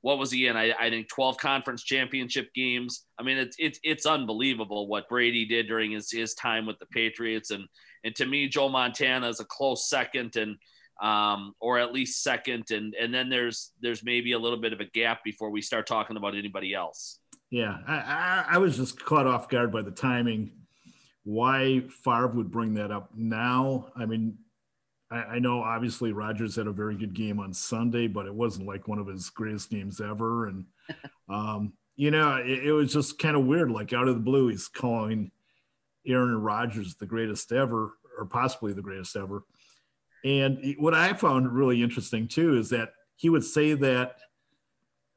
what 0.01 0.17
was 0.17 0.31
he 0.31 0.47
in? 0.47 0.55
I, 0.55 0.73
I 0.79 0.89
think 0.89 1.09
12 1.09 1.37
conference 1.37 1.83
championship 1.83 2.53
games. 2.53 3.05
I 3.19 3.23
mean, 3.23 3.37
it's, 3.37 3.55
it's, 3.59 3.79
it's 3.83 4.05
unbelievable 4.05 4.87
what 4.87 5.09
Brady 5.09 5.45
did 5.45 5.67
during 5.67 5.91
his, 5.91 6.09
his 6.11 6.33
time 6.35 6.65
with 6.65 6.79
the 6.79 6.85
Patriots. 6.85 7.51
And, 7.51 7.65
and 8.03 8.15
to 8.15 8.25
me, 8.25 8.47
Joe 8.47 8.69
Montana 8.69 9.27
is 9.27 9.39
a 9.39 9.45
close 9.45 9.89
second 9.89 10.37
and, 10.37 10.55
um, 11.01 11.53
or 11.59 11.79
at 11.79 11.93
least 11.93 12.23
second. 12.23 12.71
And, 12.71 12.93
and 12.95 13.13
then 13.13 13.29
there's, 13.29 13.71
there's 13.81 14.03
maybe 14.03 14.31
a 14.31 14.39
little 14.39 14.59
bit 14.59 14.71
of 14.71 14.79
a 14.79 14.85
gap 14.85 15.23
before 15.23 15.49
we 15.49 15.61
start 15.61 15.85
talking 15.85 16.15
about 16.15 16.35
anybody 16.35 16.73
else. 16.73 17.19
Yeah. 17.49 17.77
I, 17.85 17.95
I, 17.95 18.45
I 18.51 18.57
was 18.57 18.77
just 18.77 19.03
caught 19.03 19.27
off 19.27 19.49
guard 19.49 19.71
by 19.71 19.81
the 19.81 19.91
timing. 19.91 20.51
Why 21.23 21.83
Favre 22.05 22.27
would 22.27 22.51
bring 22.51 22.75
that 22.75 22.91
up 22.91 23.09
now. 23.15 23.87
I 23.97 24.05
mean, 24.05 24.37
I, 25.11 25.17
I 25.17 25.39
know 25.39 25.61
obviously 25.61 26.11
Rodgers 26.11 26.55
had 26.55 26.67
a 26.67 26.71
very 26.71 26.95
good 26.95 27.13
game 27.13 27.39
on 27.39 27.53
Sunday, 27.53 28.07
but 28.07 28.25
it 28.25 28.33
wasn't 28.33 28.67
like 28.67 28.87
one 28.87 28.99
of 28.99 29.07
his 29.07 29.29
greatest 29.29 29.69
games 29.69 30.01
ever. 30.01 30.47
And, 30.47 30.65
um, 31.29 31.73
you 31.95 32.11
know, 32.11 32.37
it, 32.37 32.65
it 32.65 32.71
was 32.71 32.93
just 32.93 33.19
kind 33.19 33.35
of 33.35 33.45
weird. 33.45 33.71
Like 33.71 33.93
out 33.93 34.07
of 34.07 34.15
the 34.15 34.21
blue, 34.21 34.47
he's 34.47 34.67
calling 34.67 35.31
Aaron 36.05 36.41
Rodgers 36.41 36.95
the 36.95 37.05
greatest 37.05 37.51
ever, 37.51 37.93
or 38.17 38.25
possibly 38.25 38.73
the 38.73 38.81
greatest 38.81 39.15
ever. 39.15 39.43
And 40.23 40.75
what 40.77 40.93
I 40.93 41.13
found 41.13 41.51
really 41.51 41.81
interesting 41.81 42.27
too 42.27 42.57
is 42.57 42.69
that 42.69 42.93
he 43.15 43.29
would 43.29 43.43
say 43.43 43.73
that 43.73 44.17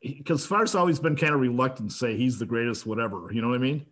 because 0.01 0.45
Favre's 0.45 0.75
always 0.75 0.99
been 0.99 1.17
kind 1.17 1.33
of 1.35 1.41
reluctant 1.41 1.91
to 1.91 1.97
say 1.97 2.17
he's 2.17 2.39
the 2.39 2.47
greatest, 2.47 2.87
whatever. 2.87 3.29
You 3.33 3.41
know 3.41 3.49
what 3.49 3.57
I 3.57 3.63
mean? 3.63 3.87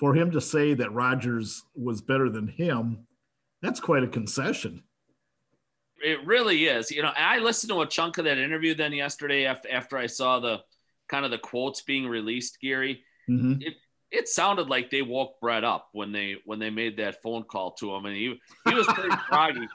For 0.00 0.14
him 0.14 0.32
to 0.32 0.40
say 0.40 0.74
that 0.74 0.92
Rodgers 0.92 1.62
was 1.76 2.00
better 2.00 2.28
than 2.28 2.48
him, 2.48 3.06
that's 3.62 3.78
quite 3.78 4.02
a 4.02 4.08
concession 4.08 4.82
it 6.04 6.26
really 6.26 6.66
is. 6.66 6.90
You 6.90 7.02
know, 7.02 7.12
I 7.16 7.38
listened 7.38 7.70
to 7.70 7.80
a 7.80 7.86
chunk 7.86 8.18
of 8.18 8.24
that 8.24 8.38
interview 8.38 8.74
then 8.74 8.92
yesterday 8.92 9.46
after 9.46 9.70
after 9.70 9.96
I 9.96 10.06
saw 10.06 10.40
the 10.40 10.60
kind 11.08 11.24
of 11.24 11.30
the 11.30 11.38
quotes 11.38 11.82
being 11.82 12.06
released, 12.06 12.60
Gary. 12.60 13.02
Mm-hmm. 13.28 13.62
It 13.62 13.74
it 14.14 14.28
sounded 14.28 14.68
like 14.68 14.90
they 14.90 15.02
woke 15.02 15.40
Brett 15.40 15.64
up 15.64 15.88
when 15.92 16.12
they 16.12 16.36
when 16.44 16.58
they 16.60 16.70
made 16.70 16.96
that 16.98 17.20
phone 17.20 17.42
call 17.42 17.72
to 17.72 17.94
him, 17.94 18.06
and 18.06 18.14
he 18.14 18.40
he 18.68 18.74
was 18.74 18.86
pretty 18.86 19.14
groggy. 19.28 19.66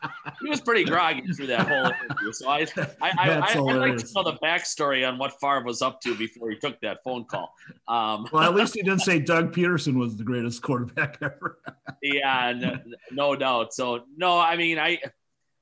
He 0.41 0.49
was 0.49 0.61
pretty 0.61 0.85
groggy 0.85 1.27
through 1.33 1.47
that 1.47 1.67
whole 1.67 1.87
interview. 1.87 2.31
So 2.31 2.47
I 2.49 2.59
I, 2.59 2.87
I, 3.01 3.29
I, 3.29 3.53
I 3.53 3.57
like 3.57 3.97
to 3.97 4.13
know 4.15 4.23
the 4.23 4.37
backstory 4.41 5.07
on 5.07 5.17
what 5.17 5.39
Favre 5.41 5.63
was 5.63 5.81
up 5.81 5.99
to 6.01 6.15
before 6.15 6.49
he 6.49 6.57
took 6.57 6.79
that 6.81 6.99
phone 7.03 7.25
call. 7.25 7.53
Um, 7.87 8.27
well, 8.31 8.43
at 8.43 8.55
least 8.55 8.75
he 8.75 8.81
didn't 8.81 9.01
say 9.01 9.19
Doug 9.19 9.53
Pederson 9.53 9.95
was 9.95 10.15
the 10.15 10.23
greatest 10.23 10.61
quarterback 10.61 11.17
ever. 11.21 11.59
yeah, 12.01 12.53
no, 12.55 12.77
no 13.11 13.35
doubt. 13.35 13.73
So 13.73 14.05
no, 14.15 14.39
I 14.39 14.55
mean 14.55 14.79
I 14.79 14.99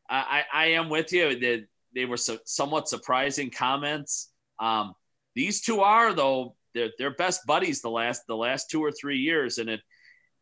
I, 0.10 0.43
I 0.54 0.65
am 0.67 0.89
with 0.89 1.12
you. 1.12 1.39
That 1.39 1.65
they 1.93 2.06
were 2.06 2.17
so, 2.17 2.38
somewhat 2.46 2.88
surprising 2.88 3.50
comments. 3.50 4.32
Um, 4.60 4.93
these 5.36 5.62
two 5.62 5.82
are 5.82 6.13
though 6.13 6.56
they're, 6.74 6.91
they're 6.98 7.15
best 7.15 7.46
buddies 7.46 7.82
the 7.82 7.89
last 7.89 8.24
the 8.28 8.36
last 8.36 8.70
two 8.70 8.84
or 8.84 8.91
three 8.91 9.20
years, 9.20 9.58
and 9.58 9.70
it 9.70 9.82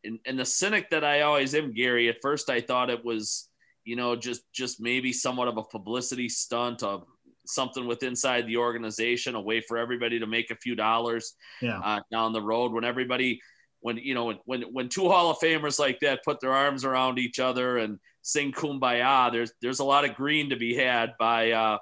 and, 0.03 0.19
and 0.25 0.39
the 0.39 0.45
cynic 0.45 0.89
that 0.91 1.03
I 1.03 1.21
always 1.21 1.55
am, 1.55 1.73
Gary. 1.73 2.09
At 2.09 2.17
first, 2.21 2.49
I 2.49 2.61
thought 2.61 2.89
it 2.89 3.03
was 3.03 3.49
you 3.83 3.95
know 3.95 4.15
just 4.15 4.41
just 4.53 4.81
maybe 4.81 5.13
somewhat 5.13 5.47
of 5.47 5.57
a 5.57 5.63
publicity 5.63 6.29
stunt 6.29 6.83
of 6.83 7.05
something 7.47 7.85
with 7.85 8.03
inside 8.03 8.47
the 8.47 8.57
organization, 8.57 9.35
a 9.35 9.41
way 9.41 9.61
for 9.61 9.77
everybody 9.77 10.19
to 10.19 10.27
make 10.27 10.51
a 10.51 10.55
few 10.55 10.75
dollars 10.75 11.33
yeah. 11.61 11.79
uh, 11.79 11.99
down 12.11 12.33
the 12.33 12.41
road 12.41 12.71
when 12.71 12.83
everybody 12.83 13.39
when 13.85 13.97
you 13.97 14.15
know 14.15 14.33
when 14.45 14.63
when 14.63 14.89
two 14.89 15.07
Hall 15.09 15.29
of 15.29 15.37
Famers 15.37 15.77
like 15.77 15.99
that 15.99 16.23
put 16.23 16.39
their 16.39 16.53
arms 16.53 16.83
around 16.83 17.19
each 17.19 17.39
other 17.39 17.77
and 17.77 17.99
sing 18.23 18.51
kumbaya. 18.51 19.31
There's 19.31 19.51
there's 19.61 19.77
a 19.77 19.83
lot 19.83 20.05
of 20.05 20.15
green 20.15 20.49
to 20.49 20.55
be 20.55 20.75
had 20.75 21.11
by 21.19 21.51
uh, 21.51 21.77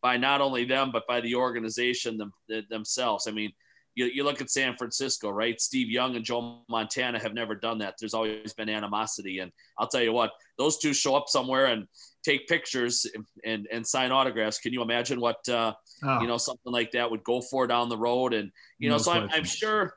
by 0.00 0.18
not 0.18 0.40
only 0.40 0.64
them 0.64 0.92
but 0.92 1.02
by 1.08 1.20
the 1.20 1.34
organization 1.34 2.16
them, 2.16 2.32
themselves. 2.70 3.26
I 3.26 3.32
mean, 3.32 3.50
you, 3.96 4.04
you 4.06 4.22
look 4.22 4.40
at 4.40 4.50
San 4.50 4.76
Francisco, 4.76 5.30
right? 5.30 5.60
Steve 5.60 5.90
Young 5.90 6.14
and 6.14 6.24
Joe 6.24 6.60
Montana 6.68 7.18
have 7.18 7.34
never 7.34 7.56
done 7.56 7.78
that. 7.78 7.94
There's 7.98 8.14
always 8.14 8.52
been 8.52 8.68
animosity, 8.68 9.40
and 9.40 9.50
I'll 9.76 9.88
tell 9.88 10.02
you 10.02 10.12
what, 10.12 10.30
those 10.58 10.78
two 10.78 10.94
show 10.94 11.16
up 11.16 11.28
somewhere 11.28 11.66
and 11.66 11.88
take 12.24 12.46
pictures 12.46 13.04
and 13.12 13.24
and, 13.44 13.66
and 13.72 13.84
sign 13.84 14.12
autographs. 14.12 14.60
Can 14.60 14.72
you 14.72 14.82
imagine 14.82 15.18
what 15.20 15.48
uh, 15.48 15.72
oh. 16.04 16.20
you 16.20 16.28
know 16.28 16.38
something 16.38 16.72
like 16.72 16.92
that 16.92 17.10
would 17.10 17.24
go 17.24 17.40
for 17.40 17.66
down 17.66 17.88
the 17.88 17.98
road? 17.98 18.32
And 18.32 18.52
you 18.78 18.88
no 18.88 18.94
know, 18.94 19.02
so 19.02 19.10
I'm, 19.10 19.28
I'm, 19.32 19.44
sure. 19.44 19.94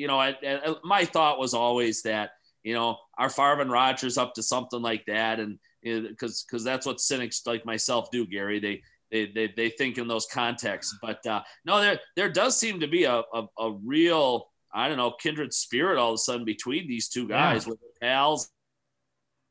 You 0.00 0.08
know, 0.08 0.18
I, 0.18 0.36
I, 0.42 0.74
my 0.82 1.04
thought 1.04 1.38
was 1.38 1.54
always 1.54 2.02
that 2.02 2.30
you 2.62 2.74
know, 2.74 2.98
are 3.18 3.30
Favre 3.30 3.60
and 3.60 3.70
Rodgers 3.70 4.18
up 4.18 4.34
to 4.34 4.42
something 4.42 4.82
like 4.82 5.04
that? 5.06 5.40
And 5.40 5.58
because 5.82 6.44
because 6.44 6.64
that's 6.64 6.86
what 6.86 7.00
cynics 7.00 7.42
like 7.46 7.64
myself 7.64 8.10
do, 8.10 8.26
Gary. 8.26 8.60
They 8.60 8.82
they 9.10 9.32
they, 9.32 9.52
they 9.56 9.70
think 9.70 9.98
in 9.98 10.08
those 10.08 10.26
contexts. 10.26 10.96
But 11.00 11.24
uh, 11.26 11.42
no, 11.64 11.80
there 11.80 12.00
there 12.16 12.30
does 12.30 12.58
seem 12.58 12.80
to 12.80 12.88
be 12.88 13.04
a, 13.04 13.22
a, 13.32 13.46
a 13.58 13.72
real 13.84 14.48
I 14.72 14.88
don't 14.88 14.98
know 14.98 15.12
kindred 15.12 15.54
spirit 15.54 15.98
all 15.98 16.10
of 16.10 16.14
a 16.14 16.18
sudden 16.18 16.44
between 16.44 16.86
these 16.86 17.08
two 17.08 17.26
guys 17.26 17.64
yeah. 17.64 17.70
with 17.70 17.80
pals 18.00 18.50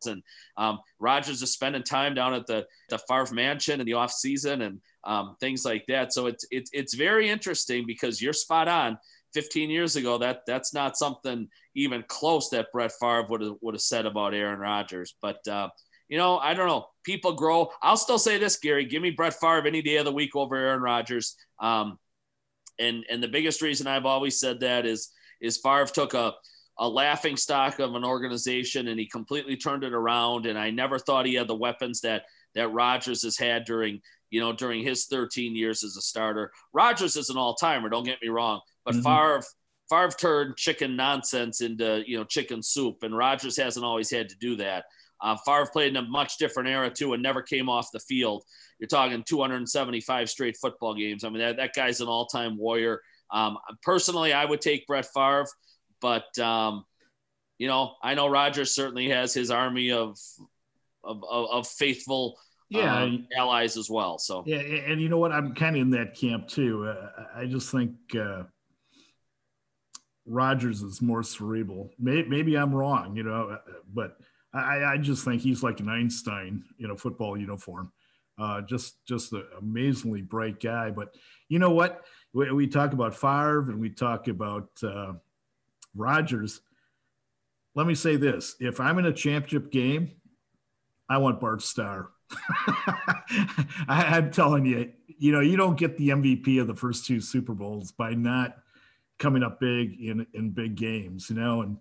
and 0.06 0.24
um, 0.58 0.80
Rodgers 1.00 1.42
is 1.42 1.52
spending 1.52 1.84
time 1.84 2.14
down 2.14 2.34
at 2.34 2.48
the 2.48 2.66
the 2.90 3.00
Favre 3.00 3.34
Mansion 3.34 3.80
in 3.80 3.86
the 3.86 3.94
off 3.94 4.12
season 4.12 4.62
and 4.62 4.80
um, 5.04 5.36
things 5.40 5.66
like 5.66 5.86
that. 5.88 6.14
So 6.14 6.28
it's 6.28 6.46
it's 6.52 6.70
it's 6.74 6.94
very 6.94 7.30
interesting 7.30 7.86
because 7.86 8.22
you're 8.22 8.34
spot 8.34 8.68
on. 8.68 8.98
15 9.34 9.70
years 9.70 9.96
ago, 9.96 10.18
that 10.18 10.42
that's 10.46 10.74
not 10.74 10.98
something 10.98 11.48
even 11.76 12.04
close 12.08 12.50
that 12.50 12.72
Brett 12.72 12.92
Favre 13.00 13.28
would 13.30 13.42
have 13.42 13.56
would 13.62 13.76
have 13.76 13.82
said 13.82 14.06
about 14.06 14.34
Aaron 14.34 14.60
Rodgers. 14.60 15.16
But 15.22 15.48
uh, 15.48 15.70
you 16.08 16.18
know, 16.18 16.38
I 16.38 16.54
don't 16.54 16.68
know. 16.68 16.88
People 17.04 17.34
grow. 17.34 17.70
I'll 17.82 17.98
still 17.98 18.20
say 18.20 18.38
this, 18.38 18.58
Gary. 18.58 18.86
Give 18.86 19.02
me 19.02 19.12
Brett 19.12 19.40
Favre 19.40 19.68
any 19.68 19.82
day 19.82 19.98
of 19.98 20.06
the 20.06 20.12
week 20.12 20.36
over 20.36 20.56
Aaron 20.56 20.82
Rodgers. 20.82 21.36
Um, 21.60 22.00
and 22.80 23.06
and 23.10 23.22
the 23.22 23.28
biggest 23.28 23.62
reason 23.62 23.88
I've 23.88 24.06
always 24.06 24.40
said 24.40 24.62
that 24.62 24.86
is 24.86 25.12
is 25.42 25.58
Favre 25.58 25.86
took 25.86 26.14
a 26.14 26.34
a 26.80 26.88
laughing 26.88 27.36
stock 27.36 27.80
of 27.80 27.94
an 27.94 28.06
organization 28.06 28.88
and 28.88 28.98
he 29.00 29.06
completely 29.06 29.58
turned 29.58 29.84
it 29.84 29.94
around. 29.94 30.46
And 30.46 30.58
I 30.58 30.72
never 30.72 30.98
thought 30.98 31.26
he 31.26 31.36
had 31.36 31.48
the 31.48 31.56
weapons 31.56 32.02
that 32.02 32.24
that 32.56 32.72
Rodgers 32.72 33.24
has 33.24 33.38
had 33.38 33.66
during 33.66 34.02
you 34.32 34.40
know 34.40 34.54
during 34.54 34.84
his 34.84 35.06
13 35.06 35.56
years 35.56 35.84
as 35.84 35.98
a 35.98 36.02
starter. 36.02 36.52
Rodgers 36.74 37.16
is 37.16 37.30
an 37.30 37.38
all 37.38 37.56
timer. 37.56 37.90
Don't 37.90 38.06
get 38.06 38.22
me 38.22 38.30
wrong, 38.30 38.62
but 38.86 38.96
mm-hmm. 38.96 39.04
Favre 39.04 39.44
Favre 39.90 40.12
turned 40.12 40.56
chicken 40.56 40.96
nonsense 40.96 41.62
into 41.62 42.04
you 42.06 42.18
know 42.18 42.24
chicken 42.24 42.62
soup, 42.62 43.04
and 43.04 43.16
Rodgers 43.16 43.58
hasn't 43.58 43.86
always 43.86 44.10
had 44.10 44.30
to 44.30 44.36
do 44.38 44.56
that. 44.58 44.86
Uh, 45.22 45.36
Favre 45.46 45.70
played 45.72 45.96
in 45.96 45.98
a 45.98 46.08
much 46.08 46.38
different 46.38 46.70
era 46.70 46.90
too, 46.90 47.14
and 47.14 47.22
never 47.22 47.42
came 47.42 47.70
off 47.70 47.92
the 47.92 48.00
field. 48.00 48.44
You're 48.80 48.88
talking 48.88 49.24
275 49.28 50.30
straight 50.30 50.58
football 50.58 50.96
games. 50.96 51.24
I 51.24 51.30
mean, 51.30 51.40
that, 51.40 51.58
that 51.58 51.74
guy's 51.76 52.00
an 52.00 52.08
all-time 52.08 52.58
warrior. 52.58 53.02
Um, 53.30 53.58
personally, 53.84 54.32
I 54.32 54.46
would 54.46 54.62
take 54.62 54.88
Brett 54.88 55.08
Favre, 55.14 55.48
but 56.00 56.38
um, 56.40 56.86
you 57.58 57.68
know, 57.68 57.96
I 58.02 58.16
know 58.16 58.28
Rodgers 58.28 58.74
certainly 58.74 59.10
has 59.10 59.34
his 59.34 59.52
army 59.52 59.92
of 59.92 60.18
of, 61.04 61.24
of, 61.30 61.50
of 61.52 61.68
faithful 61.68 62.38
yeah 62.70 63.02
um, 63.02 63.28
allies 63.36 63.76
as 63.76 63.90
well. 63.90 64.18
So 64.20 64.44
yeah, 64.46 64.60
and 64.60 65.02
you 65.02 65.10
know 65.10 65.18
what? 65.18 65.32
I'm 65.32 65.54
kind 65.54 65.76
of 65.76 65.82
in 65.82 65.90
that 65.92 66.16
camp 66.16 66.48
too. 66.48 66.88
Uh, 66.88 67.26
I 67.36 67.46
just 67.46 67.72
think 67.72 67.92
uh, 68.16 68.44
Rodgers 70.30 70.82
is 70.82 71.02
more 71.02 71.24
cerebral. 71.24 71.92
Maybe, 72.00 72.30
maybe 72.30 72.56
I'm 72.56 72.74
wrong, 72.74 73.16
you 73.16 73.24
know, 73.24 73.58
but 73.94 74.18
I, 74.54 74.84
I 74.84 74.98
just 74.98 75.26
think 75.26 75.42
he's 75.42 75.64
like 75.64 75.80
an 75.80 75.90
Einstein 75.90 76.64
in 76.80 76.92
a 76.92 76.98
football 76.98 77.38
uniform. 77.38 77.92
Uh, 78.38 78.62
just 78.62 79.06
just 79.06 79.34
an 79.34 79.44
amazingly 79.60 80.22
bright 80.22 80.62
guy. 80.62 80.92
But 80.92 81.14
you 81.50 81.60
know 81.60 81.72
what? 81.72 82.06
We, 82.32 82.52
we 82.52 82.68
talk 82.68 82.94
about 82.94 83.16
Favre 83.16 83.70
and 83.70 83.82
we 83.82 83.90
talk 83.90 84.28
about 84.28 84.70
uh, 84.82 85.14
Rodgers. 85.94 86.62
Let 87.76 87.86
me 87.86 87.96
say 87.96 88.16
this: 88.16 88.56
if 88.60 88.80
I'm 88.80 88.98
in 88.98 89.08
a 89.08 89.14
championship 89.14 89.72
game, 89.72 90.12
I 91.10 91.18
want 91.18 91.42
Bart 91.42 91.62
Starr. 91.62 92.12
I, 93.88 94.18
am 94.18 94.32
telling 94.32 94.66
you, 94.66 94.92
you 95.18 95.32
know, 95.32 95.40
you 95.42 95.58
don't 95.58 95.78
get 95.78 95.98
the 95.98 96.10
MVP 96.10 96.62
of 96.62 96.68
the 96.68 96.76
first 96.76 97.06
two 97.06 97.20
Super 97.20 97.54
Bowls 97.54 97.92
by 97.92 98.14
not 98.14 98.56
coming 99.20 99.44
up 99.44 99.60
big 99.60 100.00
in 100.00 100.26
in 100.34 100.50
big 100.50 100.76
games, 100.76 101.30
you 101.30 101.36
know, 101.36 101.62
and 101.62 101.78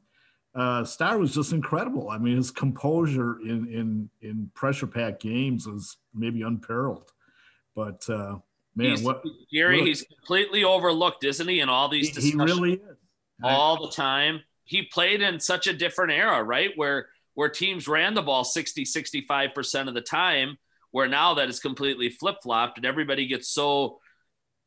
uh, 0.54 0.84
Starr 0.84 1.18
was 1.18 1.32
just 1.32 1.52
incredible. 1.52 2.10
I 2.10 2.18
mean, 2.18 2.36
his 2.36 2.50
composure 2.50 3.38
in 3.40 3.68
in 3.72 4.10
in 4.20 4.50
pressure 4.54 4.86
packed 4.86 5.22
games 5.22 5.66
was 5.66 5.96
maybe 6.12 6.42
unparalleled. 6.42 7.12
But 7.74 8.08
uh, 8.10 8.38
man, 8.74 8.90
he's, 8.90 9.02
what 9.02 9.22
Gary, 9.52 9.78
what, 9.78 9.86
he's 9.86 10.02
completely 10.02 10.64
overlooked, 10.64 11.24
isn't 11.24 11.48
he? 11.48 11.60
In 11.60 11.68
all 11.68 11.88
these 11.88 12.14
he, 12.16 12.30
he 12.30 12.36
really 12.36 12.74
is 12.74 12.80
all 13.42 13.86
the 13.86 13.92
time. 13.92 14.40
He 14.64 14.82
played 14.82 15.22
in 15.22 15.38
such 15.40 15.66
a 15.66 15.72
different 15.72 16.12
era, 16.12 16.42
right? 16.42 16.72
Where 16.76 17.08
where 17.34 17.48
teams 17.48 17.86
ran 17.86 18.14
the 18.14 18.22
ball 18.22 18.42
60, 18.42 18.82
65% 18.84 19.86
of 19.86 19.94
the 19.94 20.00
time, 20.00 20.58
where 20.90 21.06
now 21.06 21.34
that 21.34 21.48
is 21.48 21.60
completely 21.60 22.10
flip 22.10 22.38
flopped 22.42 22.78
and 22.78 22.84
everybody 22.84 23.28
gets 23.28 23.48
so 23.48 24.00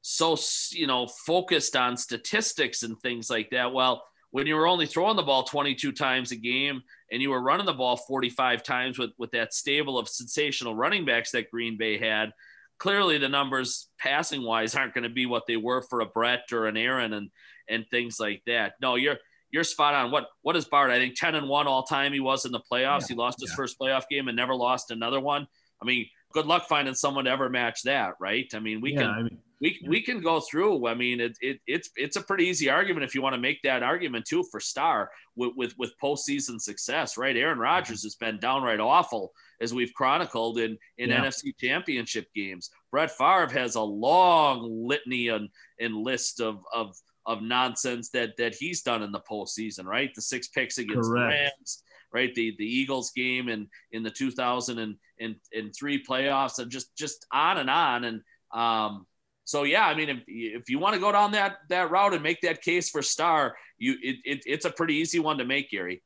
so 0.01 0.37
you 0.71 0.87
know 0.87 1.07
focused 1.07 1.75
on 1.75 1.97
statistics 1.97 2.83
and 2.83 2.99
things 2.99 3.29
like 3.29 3.49
that. 3.51 3.73
Well, 3.73 4.03
when 4.31 4.47
you 4.47 4.55
were 4.55 4.67
only 4.67 4.85
throwing 4.85 5.17
the 5.17 5.23
ball 5.23 5.43
22 5.43 5.91
times 5.91 6.31
a 6.31 6.35
game 6.35 6.81
and 7.11 7.21
you 7.21 7.29
were 7.29 7.41
running 7.41 7.65
the 7.65 7.73
ball 7.73 7.97
45 7.97 8.63
times 8.63 8.97
with, 8.97 9.11
with 9.17 9.31
that 9.31 9.53
stable 9.53 9.99
of 9.99 10.07
sensational 10.07 10.75
running 10.75 11.05
backs 11.05 11.31
that 11.31 11.51
Green 11.51 11.77
Bay 11.77 11.97
had, 11.97 12.31
clearly 12.79 13.17
the 13.17 13.29
numbers 13.29 13.89
passing 13.99 14.41
wise 14.41 14.73
aren't 14.73 14.93
going 14.93 15.03
to 15.03 15.09
be 15.09 15.25
what 15.25 15.43
they 15.47 15.57
were 15.57 15.81
for 15.81 15.99
a 15.99 16.05
Brett 16.05 16.51
or 16.51 16.65
an 16.65 16.77
Aaron 16.77 17.13
and 17.13 17.29
and 17.69 17.85
things 17.89 18.19
like 18.19 18.41
that. 18.47 18.73
No, 18.81 18.95
you're 18.95 19.17
you're 19.51 19.63
spot 19.63 19.93
on. 19.93 20.11
What 20.11 20.27
what 20.41 20.55
is 20.55 20.65
Bart? 20.65 20.91
I 20.91 20.97
think 20.97 21.15
10 21.15 21.35
and 21.35 21.47
1 21.47 21.67
all 21.67 21.83
time 21.83 22.13
he 22.13 22.19
was 22.19 22.45
in 22.45 22.51
the 22.51 22.61
playoffs. 22.71 23.01
Yeah, 23.01 23.07
he 23.09 23.15
lost 23.15 23.39
his 23.39 23.51
yeah. 23.51 23.55
first 23.55 23.77
playoff 23.79 24.03
game 24.09 24.27
and 24.29 24.35
never 24.35 24.55
lost 24.55 24.91
another 24.91 25.19
one. 25.19 25.45
I 25.81 25.85
mean, 25.85 26.07
good 26.31 26.45
luck 26.45 26.67
finding 26.67 26.95
someone 26.95 27.25
to 27.25 27.31
ever 27.31 27.49
match 27.49 27.83
that, 27.83 28.13
right? 28.19 28.49
I 28.53 28.59
mean, 28.59 28.81
we 28.81 28.93
yeah, 28.93 29.01
can 29.01 29.09
I 29.09 29.21
mean, 29.23 29.37
we, 29.61 29.79
we 29.87 30.01
can 30.01 30.21
go 30.21 30.39
through. 30.39 30.87
I 30.87 30.95
mean, 30.95 31.19
it, 31.19 31.37
it, 31.39 31.59
it's 31.67 31.91
it's 31.95 32.15
a 32.15 32.21
pretty 32.21 32.45
easy 32.45 32.69
argument 32.69 33.03
if 33.03 33.13
you 33.13 33.21
want 33.21 33.35
to 33.35 33.41
make 33.41 33.61
that 33.61 33.83
argument 33.83 34.25
too 34.25 34.43
for 34.49 34.59
Starr 34.59 35.11
with 35.35 35.53
with, 35.55 35.77
with 35.77 35.93
postseason 36.01 36.59
success, 36.59 37.17
right? 37.17 37.37
Aaron 37.37 37.53
mm-hmm. 37.53 37.61
Rodgers 37.61 38.03
has 38.03 38.15
been 38.15 38.39
downright 38.39 38.79
awful 38.79 39.31
as 39.61 39.73
we've 39.73 39.93
chronicled 39.93 40.57
in 40.57 40.77
in 40.97 41.09
yeah. 41.09 41.23
NFC 41.23 41.55
Championship 41.59 42.27
games. 42.33 42.71
Brett 42.89 43.11
Favre 43.11 43.47
has 43.53 43.75
a 43.75 43.81
long 43.81 44.87
litany 44.87 45.27
and, 45.27 45.49
and 45.79 45.95
list 45.95 46.41
of 46.41 46.63
of 46.73 46.95
of 47.27 47.43
nonsense 47.43 48.09
that 48.09 48.35
that 48.37 48.55
he's 48.55 48.81
done 48.81 49.03
in 49.03 49.11
the 49.11 49.21
postseason, 49.21 49.85
right? 49.85 50.13
The 50.15 50.21
six 50.21 50.47
picks 50.47 50.79
against 50.79 51.09
Correct. 51.09 51.31
the 51.31 51.37
Rams, 51.37 51.83
right? 52.13 52.33
The 52.33 52.55
the 52.57 52.65
Eagles 52.65 53.11
game 53.11 53.47
and 53.49 53.67
in 53.91 54.03
the 54.03 54.11
2003 54.11 56.03
playoffs, 56.03 56.59
and 56.59 56.71
just 56.71 56.95
just 56.95 57.25
on 57.31 57.57
and 57.57 57.69
on. 57.69 58.03
And 58.03 58.21
um, 58.53 59.05
so 59.43 59.63
yeah, 59.63 59.85
I 59.85 59.95
mean, 59.95 60.09
if, 60.09 60.17
if 60.27 60.69
you 60.69 60.79
want 60.79 60.95
to 60.95 61.01
go 61.01 61.11
down 61.11 61.31
that 61.33 61.57
that 61.69 61.91
route 61.91 62.13
and 62.13 62.23
make 62.23 62.41
that 62.41 62.61
case 62.61 62.89
for 62.89 63.01
Starr, 63.01 63.55
you 63.77 63.95
it, 64.01 64.17
it, 64.23 64.43
it's 64.45 64.65
a 64.65 64.71
pretty 64.71 64.95
easy 64.95 65.19
one 65.19 65.37
to 65.37 65.45
make, 65.45 65.69
Gary. 65.71 66.01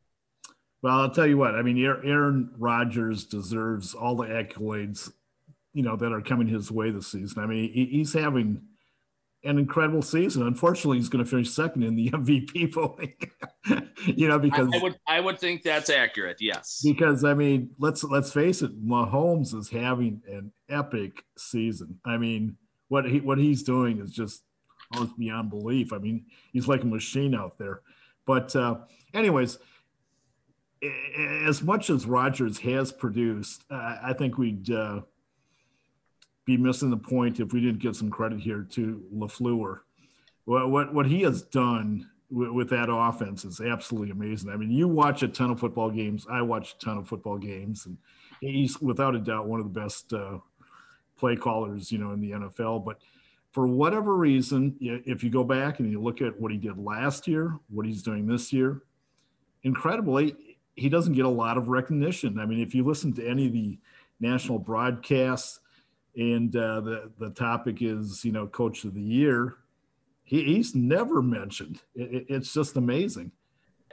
Well, 0.82 1.00
I'll 1.00 1.10
tell 1.10 1.26
you 1.26 1.38
what. 1.38 1.56
I 1.56 1.64
mean, 1.64 1.84
Aaron 1.84 2.52
Rodgers 2.58 3.26
deserves 3.26 3.96
all 3.96 4.16
the 4.16 4.26
accolades, 4.26 5.12
you 5.74 5.82
know, 5.82 5.96
that 5.96 6.12
are 6.12 6.22
coming 6.22 6.48
his 6.48 6.70
way 6.70 6.92
this 6.92 7.08
season. 7.08 7.42
I 7.42 7.48
mean, 7.48 7.72
he's 7.74 8.14
having 8.14 8.62
an 9.46 9.58
incredible 9.60 10.02
season. 10.02 10.46
Unfortunately, 10.46 10.98
he's 10.98 11.10
going 11.10 11.24
to 11.24 11.30
finish 11.30 11.50
second 11.50 11.84
in 11.84 11.96
the 11.96 12.10
MVP 12.12 12.74
voting. 12.74 13.14
you 14.06 14.28
know, 14.28 14.40
because 14.40 14.70
I 14.74 14.80
would 14.82 15.00
I 15.08 15.20
would 15.20 15.40
think 15.40 15.64
that's 15.64 15.90
accurate. 15.90 16.38
Yes, 16.40 16.82
because 16.84 17.24
I 17.24 17.34
mean, 17.34 17.70
let's 17.80 18.04
let's 18.04 18.34
face 18.34 18.62
it, 18.62 18.84
Mahomes 18.86 19.54
is 19.54 19.70
having 19.70 20.22
an 20.28 20.52
epic 20.70 21.24
season. 21.38 22.00
I 22.06 22.18
mean, 22.18 22.58
what 22.88 23.06
he 23.06 23.20
what 23.22 23.38
he's 23.38 23.64
doing 23.64 24.00
is 24.00 24.12
just 24.12 24.44
almost 24.94 25.18
beyond 25.18 25.50
belief. 25.50 25.94
I 25.94 25.98
mean, 25.98 26.26
he's 26.52 26.68
like 26.68 26.84
a 26.84 26.88
machine 26.88 27.36
out 27.36 27.58
there. 27.58 27.82
But 28.26 28.56
uh, 28.56 28.78
anyways, 29.14 29.60
as 31.48 31.62
much 31.62 31.90
as 31.90 32.06
Rodgers 32.06 32.60
has 32.60 32.92
produced, 32.92 33.64
uh, 33.70 33.98
I 34.04 34.14
think 34.14 34.38
we'd 34.38 34.70
uh, 34.70 35.02
be 36.46 36.58
missing 36.58 36.90
the 36.90 36.98
point 36.98 37.40
if 37.40 37.54
we 37.54 37.62
didn't 37.62 37.80
give 37.80 37.96
some 37.96 38.10
credit 38.10 38.40
here 38.40 38.66
to 38.72 39.04
Lafleur. 39.14 39.80
What 40.46 40.70
what 40.70 40.94
what 40.94 41.06
he 41.08 41.22
has 41.24 41.42
done 41.42 42.10
with, 42.30 42.50
with 42.50 42.70
that 42.70 42.88
offense 42.90 43.46
is 43.46 43.62
absolutely 43.62 44.12
amazing. 44.12 44.52
I 44.52 44.58
mean, 44.58 44.72
you 44.72 44.88
watch 44.88 45.24
a 45.24 45.28
ton 45.28 45.52
of 45.52 45.60
football 45.60 45.90
games. 45.90 46.26
I 46.30 46.42
watch 46.42 46.74
a 46.74 46.86
ton 46.86 46.98
of 46.98 47.08
football 47.08 47.38
games, 47.38 47.86
and 47.86 47.98
he's 48.42 48.80
without 48.80 49.16
a 49.16 49.20
doubt 49.20 49.48
one 49.48 49.60
of 49.60 49.74
the 49.74 49.80
best 49.80 50.14
uh, 50.14 50.40
play 51.18 51.36
callers, 51.36 51.92
you 51.92 51.98
know, 51.98 52.12
in 52.12 52.22
the 52.22 52.32
NFL. 52.32 52.86
But 52.86 53.00
for 53.52 53.68
whatever 53.68 54.16
reason, 54.16 54.76
if 54.82 55.24
you 55.24 55.30
go 55.30 55.44
back 55.44 55.80
and 55.80 55.90
you 55.90 56.02
look 56.02 56.22
at 56.22 56.40
what 56.40 56.52
he 56.52 56.58
did 56.58 56.78
last 56.78 57.28
year, 57.28 57.58
what 57.70 57.86
he's 57.86 58.04
doing 58.04 58.28
this 58.28 58.52
year, 58.52 58.82
incredibly, 59.64 60.36
he 60.76 60.90
doesn't 60.90 61.14
get 61.14 61.26
a 61.26 61.30
lot 61.30 61.58
of 61.58 61.70
recognition. 61.70 62.38
I 62.38 62.46
mean, 62.46 62.60
if 62.60 62.76
you 62.76 62.84
listen 62.84 63.14
to 63.14 63.26
any 63.26 63.48
of 63.48 63.54
the 63.54 63.80
national 64.20 64.60
broadcasts, 64.60 65.62
and 66.16 66.56
uh, 66.56 66.82
the 66.82 67.12
the 67.20 67.30
topic 67.32 67.82
is 67.82 68.24
you 68.24 68.32
know 68.32 68.48
coach 68.48 68.84
of 68.84 68.94
the 68.94 69.02
year, 69.02 69.56
he, 70.24 70.44
he's 70.44 70.76
never 70.76 71.22
mentioned. 71.22 71.82
It, 71.96 72.26
it's 72.30 72.54
just 72.54 72.76
amazing. 72.76 73.32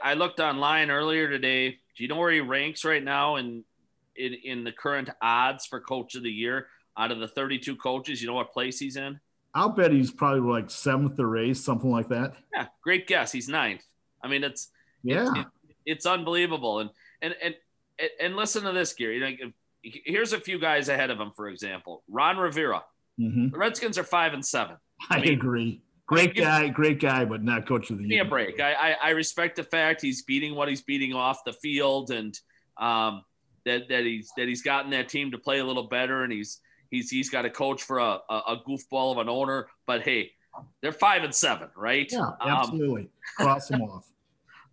I 0.01 0.15
looked 0.15 0.39
online 0.39 0.91
earlier 0.91 1.29
today. 1.29 1.69
Do 1.69 2.03
you 2.03 2.07
know 2.07 2.17
where 2.17 2.31
he 2.31 2.41
ranks 2.41 2.83
right 2.83 3.03
now 3.03 3.35
in 3.37 3.63
in, 4.15 4.33
in 4.43 4.63
the 4.63 4.71
current 4.71 5.09
odds 5.21 5.65
for 5.65 5.79
coach 5.79 6.15
of 6.15 6.23
the 6.23 6.31
year? 6.31 6.67
out 6.97 7.11
of 7.11 7.19
the 7.19 7.27
32 7.27 7.75
coaches, 7.75 8.21
you 8.21 8.27
know 8.27 8.35
what 8.35 8.51
place 8.51 8.79
he's 8.79 8.95
in? 8.95 9.19
I'll 9.55 9.69
bet 9.69 9.91
he's 9.91 10.11
probably 10.11 10.41
like 10.41 10.69
seventh 10.69 11.19
or 11.19 11.37
eighth, 11.37 11.57
something 11.57 11.91
like 11.91 12.09
that. 12.09 12.33
Yeah, 12.53 12.67
great 12.83 13.07
guess. 13.07 13.31
He's 13.31 13.47
ninth. 13.47 13.83
I 14.23 14.27
mean, 14.27 14.43
it's 14.43 14.69
yeah, 15.03 15.31
it, 15.31 15.39
it, 15.39 15.47
it's 15.85 16.05
unbelievable. 16.05 16.79
And 16.79 16.89
and 17.21 17.35
and 17.43 17.55
and 18.19 18.35
listen 18.35 18.63
to 18.63 18.71
this, 18.71 18.93
Gary. 18.93 19.19
Like, 19.19 19.39
here's 19.83 20.33
a 20.33 20.39
few 20.39 20.59
guys 20.59 20.89
ahead 20.89 21.09
of 21.09 21.19
him. 21.19 21.31
For 21.35 21.47
example, 21.47 22.03
Ron 22.09 22.37
Rivera. 22.37 22.83
Mm-hmm. 23.19 23.49
The 23.49 23.57
Redskins 23.57 23.97
are 23.97 24.03
five 24.03 24.33
and 24.33 24.45
seven. 24.45 24.77
I, 25.09 25.17
I 25.17 25.21
mean, 25.21 25.33
agree. 25.33 25.81
Great 26.05 26.35
guy, 26.35 26.67
great 26.67 26.99
guy, 26.99 27.23
but 27.25 27.43
not 27.43 27.65
coach 27.67 27.89
of 27.89 27.97
the 27.97 28.03
year. 28.03 28.09
Give 28.09 28.25
me 28.25 28.27
a 28.27 28.29
break. 28.29 28.59
I, 28.59 28.73
I, 28.73 28.95
I 29.01 29.09
respect 29.11 29.55
the 29.55 29.63
fact 29.63 30.01
he's 30.01 30.23
beating 30.23 30.53
what 30.53 30.67
he's 30.67 30.81
beating 30.81 31.13
off 31.13 31.43
the 31.45 31.53
field, 31.53 32.11
and 32.11 32.37
um, 32.77 33.23
that 33.65 33.87
that 33.89 34.03
he's 34.03 34.31
that 34.35 34.47
he's 34.47 34.61
gotten 34.61 34.91
that 34.91 35.07
team 35.07 35.31
to 35.31 35.37
play 35.37 35.59
a 35.59 35.65
little 35.65 35.87
better, 35.87 36.23
and 36.23 36.31
he's 36.31 36.59
he's 36.91 37.09
he's 37.09 37.29
got 37.29 37.45
a 37.45 37.49
coach 37.49 37.83
for 37.83 37.99
a, 37.99 38.19
a, 38.29 38.35
a 38.35 38.63
goofball 38.67 39.13
of 39.13 39.17
an 39.19 39.29
owner. 39.29 39.67
But 39.87 40.01
hey, 40.01 40.31
they're 40.81 40.91
five 40.91 41.23
and 41.23 41.33
seven, 41.33 41.69
right? 41.75 42.07
Yeah, 42.11 42.19
um, 42.19 42.49
absolutely. 42.49 43.03
Um, 43.39 43.45
Cross 43.45 43.69
them 43.69 43.81
off. 43.83 44.05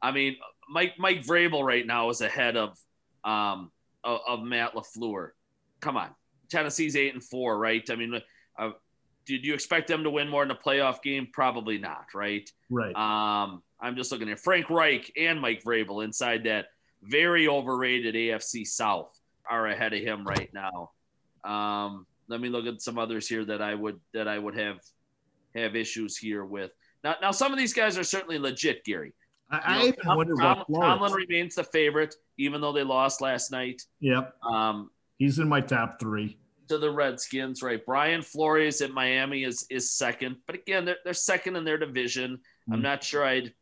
I 0.03 0.11
mean, 0.11 0.37
Mike 0.69 0.95
Mike 0.99 1.25
Vrabel 1.25 1.63
right 1.63 1.87
now 1.87 2.11
is 2.11 2.21
ahead 2.21 2.57
of 2.57 2.77
um 3.25 3.71
of, 4.05 4.21
of 4.27 4.43
Matt 4.43 4.75
LaFleur. 4.75 5.31
Come 5.81 5.97
on, 5.97 6.11
Tennessee's 6.49 6.97
eight 6.97 7.15
and 7.15 7.23
four, 7.23 7.59
right? 7.59 7.89
I 7.91 7.97
mean, 7.97 8.21
uh, 8.59 8.71
did 9.27 9.45
you 9.45 9.55
expect 9.55 9.89
them 9.89 10.03
to 10.05 10.11
win 10.11 10.29
more 10.29 10.43
in 10.43 10.51
a 10.51 10.57
playoff 10.57 11.03
game? 11.03 11.29
Probably 11.33 11.79
not, 11.79 12.07
right? 12.15 12.51
Right. 12.69 12.95
Um, 12.95 13.63
I'm 13.81 13.97
just 13.97 14.13
looking 14.13 14.29
at 14.29 14.41
Frank 14.41 14.69
Reich 14.71 15.13
and 15.17 15.41
Mike 15.41 15.63
Vrabel 15.63 16.05
inside 16.05 16.45
that 16.45 16.67
very 17.03 17.49
overrated 17.49 18.15
AFC 18.15 18.67
South 18.67 19.17
are 19.49 19.69
ahead 19.69 19.95
of 19.95 20.01
him 20.01 20.27
right 20.27 20.51
now. 20.53 20.91
Um, 21.45 22.07
let 22.29 22.41
me 22.41 22.49
look 22.49 22.67
at 22.67 22.83
some 22.83 22.99
others 22.99 23.27
here 23.27 23.45
that 23.47 23.63
I 23.63 23.75
would 23.75 23.99
that 24.13 24.29
I 24.29 24.39
would 24.39 24.57
have 24.57 24.79
have 25.55 25.75
issues 25.75 26.17
here 26.17 26.45
with. 26.45 26.71
Now, 27.03 27.17
now 27.21 27.31
some 27.31 27.53
of 27.53 27.59
these 27.59 27.73
guys 27.73 27.99
are 27.99 28.05
certainly 28.05 28.39
legit, 28.39 28.85
Gary. 28.85 29.13
I, 29.51 29.59
I 29.59 29.83
even 29.83 29.95
Tom, 30.05 30.17
wonder 30.17 30.35
Tom, 30.37 30.65
Tomlin 30.73 31.13
remains 31.13 31.57
the 31.57 31.65
favorite, 31.65 32.15
even 32.39 32.61
though 32.61 32.73
they 32.73 32.85
lost 32.85 33.21
last 33.21 33.51
night. 33.51 33.83
Yep. 34.01 34.35
Um, 34.43 34.91
he's 35.19 35.39
in 35.39 35.49
my 35.49 35.61
top 35.61 35.99
three. 35.99 36.39
To 36.69 36.79
the 36.79 36.91
Redskins, 36.91 37.63
right? 37.63 37.85
Brian 37.85 38.23
Flores 38.23 38.81
at 38.81 38.93
Miami 38.93 39.43
is 39.43 39.67
is 39.71 39.91
second, 39.91 40.37
but 40.47 40.55
again, 40.55 40.85
they're, 40.85 40.99
they're 41.05 41.15
second 41.15 41.57
in 41.57 41.65
their 41.65 41.79
division. 41.79 42.35
Mm-hmm. 42.37 42.75
I'm 42.75 42.83
not 42.83 43.03
sure 43.03 43.25
I'd 43.25 43.53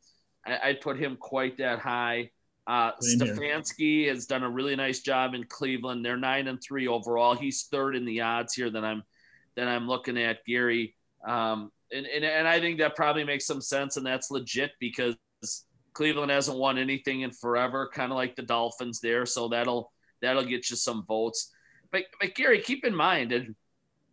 I'd 0.47 0.83
put 0.83 0.99
him 0.99 1.17
quite 1.17 1.57
that 1.57 1.79
high. 1.79 2.31
Uh, 2.67 2.93
Stefanski 3.03 4.09
has 4.09 4.27
done 4.27 4.43
a 4.43 4.51
really 4.51 4.77
nice 4.77 5.01
job 5.01 5.33
in 5.33 5.45
Cleveland. 5.45 6.05
They're 6.05 6.19
nine 6.19 6.49
and 6.49 6.61
three 6.63 6.87
overall. 6.87 7.35
He's 7.35 7.63
third 7.63 7.97
in 7.97 8.05
the 8.05 8.21
odds 8.21 8.53
here 8.53 8.69
that 8.69 8.85
I'm 8.85 9.03
that 9.57 9.69
I'm 9.69 9.89
looking 9.89 10.19
at. 10.19 10.45
Gary, 10.45 10.95
um, 11.27 11.73
and, 11.91 12.05
and 12.05 12.27
and 12.27 12.47
I 12.47 12.61
think 12.61 12.79
that 12.81 12.95
probably 12.95 13.25
makes 13.25 13.47
some 13.47 13.63
sense, 13.63 13.97
and 13.97 14.05
that's 14.05 14.31
legit 14.31 14.73
because 14.81 15.17
Cleveland 15.99 16.31
hasn't 16.31 16.57
won 16.57 16.79
anything 16.79 17.23
in 17.23 17.33
forever, 17.33 17.91
kind 17.93 18.13
of 18.13 18.17
like 18.17 18.37
the 18.37 18.43
Dolphins 18.43 19.01
there. 19.01 19.27
So 19.27 19.49
that'll 19.49 19.91
that'll 20.23 20.45
get 20.45 20.71
you 20.71 20.77
some 20.77 21.05
votes. 21.05 21.51
But 21.91 22.05
but 22.21 22.37
Gary, 22.37 22.61
keep 22.61 22.85
in 22.85 22.95
mind, 22.95 23.33
and 23.33 23.57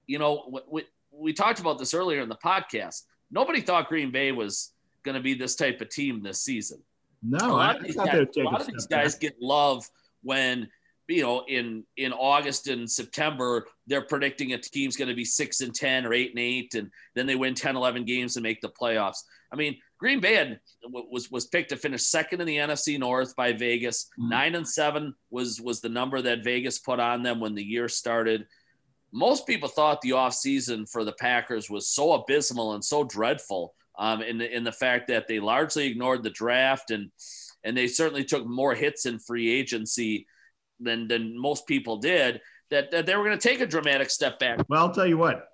you 0.07 0.17
know 0.17 0.63
we, 0.67 0.85
we 1.11 1.31
talked 1.31 1.59
about 1.59 1.77
this 1.77 1.93
earlier 1.93 2.21
in 2.21 2.29
the 2.29 2.37
podcast. 2.37 3.03
Nobody 3.29 3.61
thought 3.61 3.87
Green 3.87 4.09
Bay 4.09 4.31
was 4.31 4.71
going 5.03 5.13
to 5.13 5.21
be 5.21 5.35
this 5.35 5.55
type 5.55 5.79
of 5.79 5.89
team 5.89 6.23
this 6.23 6.41
season. 6.41 6.81
No, 7.21 7.37
a 7.37 7.53
lot 7.53 7.75
of 7.75 7.83
these 7.83 7.95
guys, 7.95 8.25
a 8.35 8.41
lot 8.41 8.61
of 8.61 8.65
these 8.65 8.87
guys 8.87 9.13
get 9.13 9.35
love 9.39 9.87
when 10.23 10.67
you 11.07 11.21
know 11.21 11.45
in 11.47 11.83
in 11.97 12.13
August 12.13 12.67
and 12.67 12.89
September 12.89 13.67
they're 13.85 14.01
predicting 14.01 14.53
a 14.53 14.57
team's 14.57 14.97
going 14.97 15.09
to 15.09 15.13
be 15.13 15.23
6 15.23 15.61
and 15.61 15.75
10 15.75 16.07
or 16.07 16.15
8 16.15 16.31
and 16.31 16.39
8 16.39 16.73
and 16.73 16.91
then 17.13 17.27
they 17.27 17.35
win 17.35 17.53
10 17.53 17.75
11 17.75 18.05
games 18.05 18.37
and 18.37 18.41
make 18.41 18.59
the 18.61 18.69
playoffs. 18.69 19.19
I 19.53 19.55
mean, 19.55 19.77
Green 19.97 20.19
Bay 20.19 20.35
had, 20.35 20.59
was 20.83 21.31
was 21.31 21.47
picked 21.47 21.69
to 21.69 21.77
finish 21.77 22.03
second 22.03 22.41
in 22.41 22.47
the 22.47 22.57
NFC 22.57 22.99
North 22.99 23.35
by 23.35 23.53
Vegas. 23.53 24.09
Mm-hmm. 24.19 24.29
9 24.29 24.55
and 24.55 24.67
7 24.67 25.15
was 25.29 25.61
was 25.61 25.81
the 25.81 25.89
number 25.89 26.21
that 26.21 26.43
Vegas 26.43 26.79
put 26.79 26.99
on 26.99 27.23
them 27.23 27.39
when 27.39 27.55
the 27.55 27.63
year 27.63 27.87
started. 27.87 28.45
Most 29.11 29.47
people 29.47 29.69
thought 29.69 30.01
the 30.01 30.11
offseason 30.11 30.89
for 30.89 31.05
the 31.05 31.13
Packers 31.13 31.69
was 31.69 31.87
so 31.87 32.13
abysmal 32.13 32.73
and 32.73 32.83
so 32.83 33.03
dreadful 33.05 33.73
um, 33.97 34.21
in 34.21 34.37
the 34.37 34.53
in 34.53 34.63
the 34.63 34.71
fact 34.71 35.07
that 35.07 35.27
they 35.27 35.39
largely 35.39 35.87
ignored 35.87 36.23
the 36.23 36.29
draft 36.29 36.91
and 36.91 37.11
and 37.63 37.75
they 37.75 37.87
certainly 37.87 38.23
took 38.23 38.45
more 38.45 38.75
hits 38.75 39.05
in 39.05 39.19
free 39.19 39.49
agency 39.49 40.27
than 40.79 41.07
than 41.07 41.39
most 41.39 41.67
people 41.67 41.97
did. 41.97 42.41
That, 42.71 42.89
that 42.91 43.05
they 43.05 43.15
were 43.15 43.23
going 43.23 43.37
to 43.37 43.47
take 43.47 43.61
a 43.61 43.67
dramatic 43.67 44.09
step 44.09 44.39
back. 44.39 44.59
Well, 44.67 44.87
I'll 44.87 44.93
tell 44.93 45.05
you 45.05 45.19
what. 45.19 45.49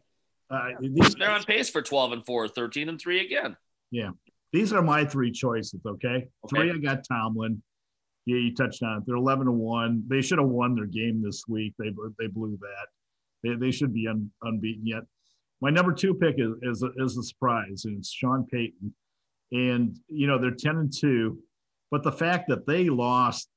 Uh, 0.50 0.70
these, 0.80 1.14
they're 1.16 1.30
on 1.30 1.44
pace 1.44 1.70
for 1.70 1.82
12 1.82 2.14
and 2.14 2.26
4, 2.26 2.48
13 2.48 2.88
and 2.88 3.00
3 3.00 3.26
again. 3.26 3.58
Yeah. 3.92 4.12
These 4.54 4.74
are 4.74 4.82
my 4.82 5.06
three 5.06 5.32
choices, 5.32 5.80
okay? 5.86 6.08
okay. 6.08 6.28
Three, 6.50 6.72
I 6.72 6.78
got 6.78 7.06
Tomlin. 7.08 7.62
Yeah, 8.26 8.38
you 8.38 8.54
touched 8.54 8.84
on 8.84 8.98
it. 8.98 9.04
They're 9.08 9.16
11 9.16 9.46
to 9.46 9.52
1. 9.52 10.04
They 10.08 10.22
should 10.22 10.38
have 10.38 10.48
won 10.48 10.76
their 10.76 10.86
game 10.86 11.24
this 11.24 11.46
week. 11.48 11.74
They, 11.80 11.90
they 12.20 12.28
blew 12.28 12.58
that. 12.62 12.88
They, 13.44 13.56
they 13.56 13.72
should 13.72 13.94
be 13.94 14.08
un, 14.08 14.30
unbeaten 14.44 14.86
yet. 14.86 15.04
My 15.62 15.70
number 15.70 15.94
two 15.94 16.16
pick 16.16 16.36
is 16.40 16.52
is 16.64 16.84
a, 16.84 16.90
is 16.98 17.18
a 17.18 17.24
surprise, 17.24 17.86
and 17.86 18.00
it's 18.00 18.12
Sean 18.12 18.46
Payton. 18.52 18.94
And 19.52 19.98
you 20.08 20.28
know 20.28 20.40
they're 20.40 20.52
ten 20.52 20.78
and 20.78 20.92
two, 20.92 21.40
but 21.92 22.04
the 22.04 22.12
fact 22.12 22.50
that 22.50 22.66
they 22.66 22.90
lost 22.90 23.48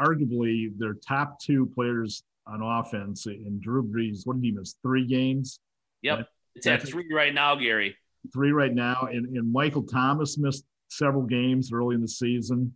arguably 0.00 0.70
their 0.76 0.94
top 0.94 1.40
two 1.40 1.70
players 1.74 2.22
on 2.46 2.60
offense 2.62 3.26
in 3.26 3.58
Drew 3.60 3.82
Brees, 3.82 4.20
what 4.24 4.36
did 4.36 4.44
he 4.44 4.52
miss? 4.52 4.76
Three 4.82 5.06
games. 5.06 5.58
Yep, 6.02 6.28
it's 6.54 6.66
at 6.66 6.82
three 6.82 7.12
right 7.12 7.32
now, 7.32 7.54
Gary. 7.54 7.96
Three 8.32 8.52
right 8.52 8.74
now, 8.74 9.08
and 9.10 9.36
and 9.36 9.52
Michael 9.52 9.82
Thomas 9.82 10.38
missed 10.38 10.64
several 10.88 11.24
games 11.24 11.72
early 11.72 11.94
in 11.94 12.00
the 12.00 12.08
season. 12.08 12.72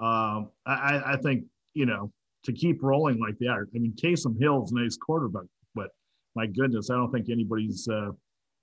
Um, 0.00 0.50
I, 0.66 1.02
I 1.04 1.16
think 1.22 1.44
you 1.74 1.86
know 1.86 2.12
to 2.44 2.52
keep 2.52 2.82
rolling 2.82 3.18
like 3.18 3.38
they 3.38 3.46
are. 3.46 3.68
I 3.74 3.78
mean, 3.78 3.94
Taysom 3.94 4.40
Hill's 4.40 4.72
a 4.72 4.76
nice 4.76 4.96
quarterback, 4.96 5.46
but 5.74 5.90
my 6.34 6.46
goodness, 6.46 6.90
I 6.90 6.94
don't 6.94 7.10
think 7.12 7.28
anybody's 7.30 7.88
uh, 7.88 8.10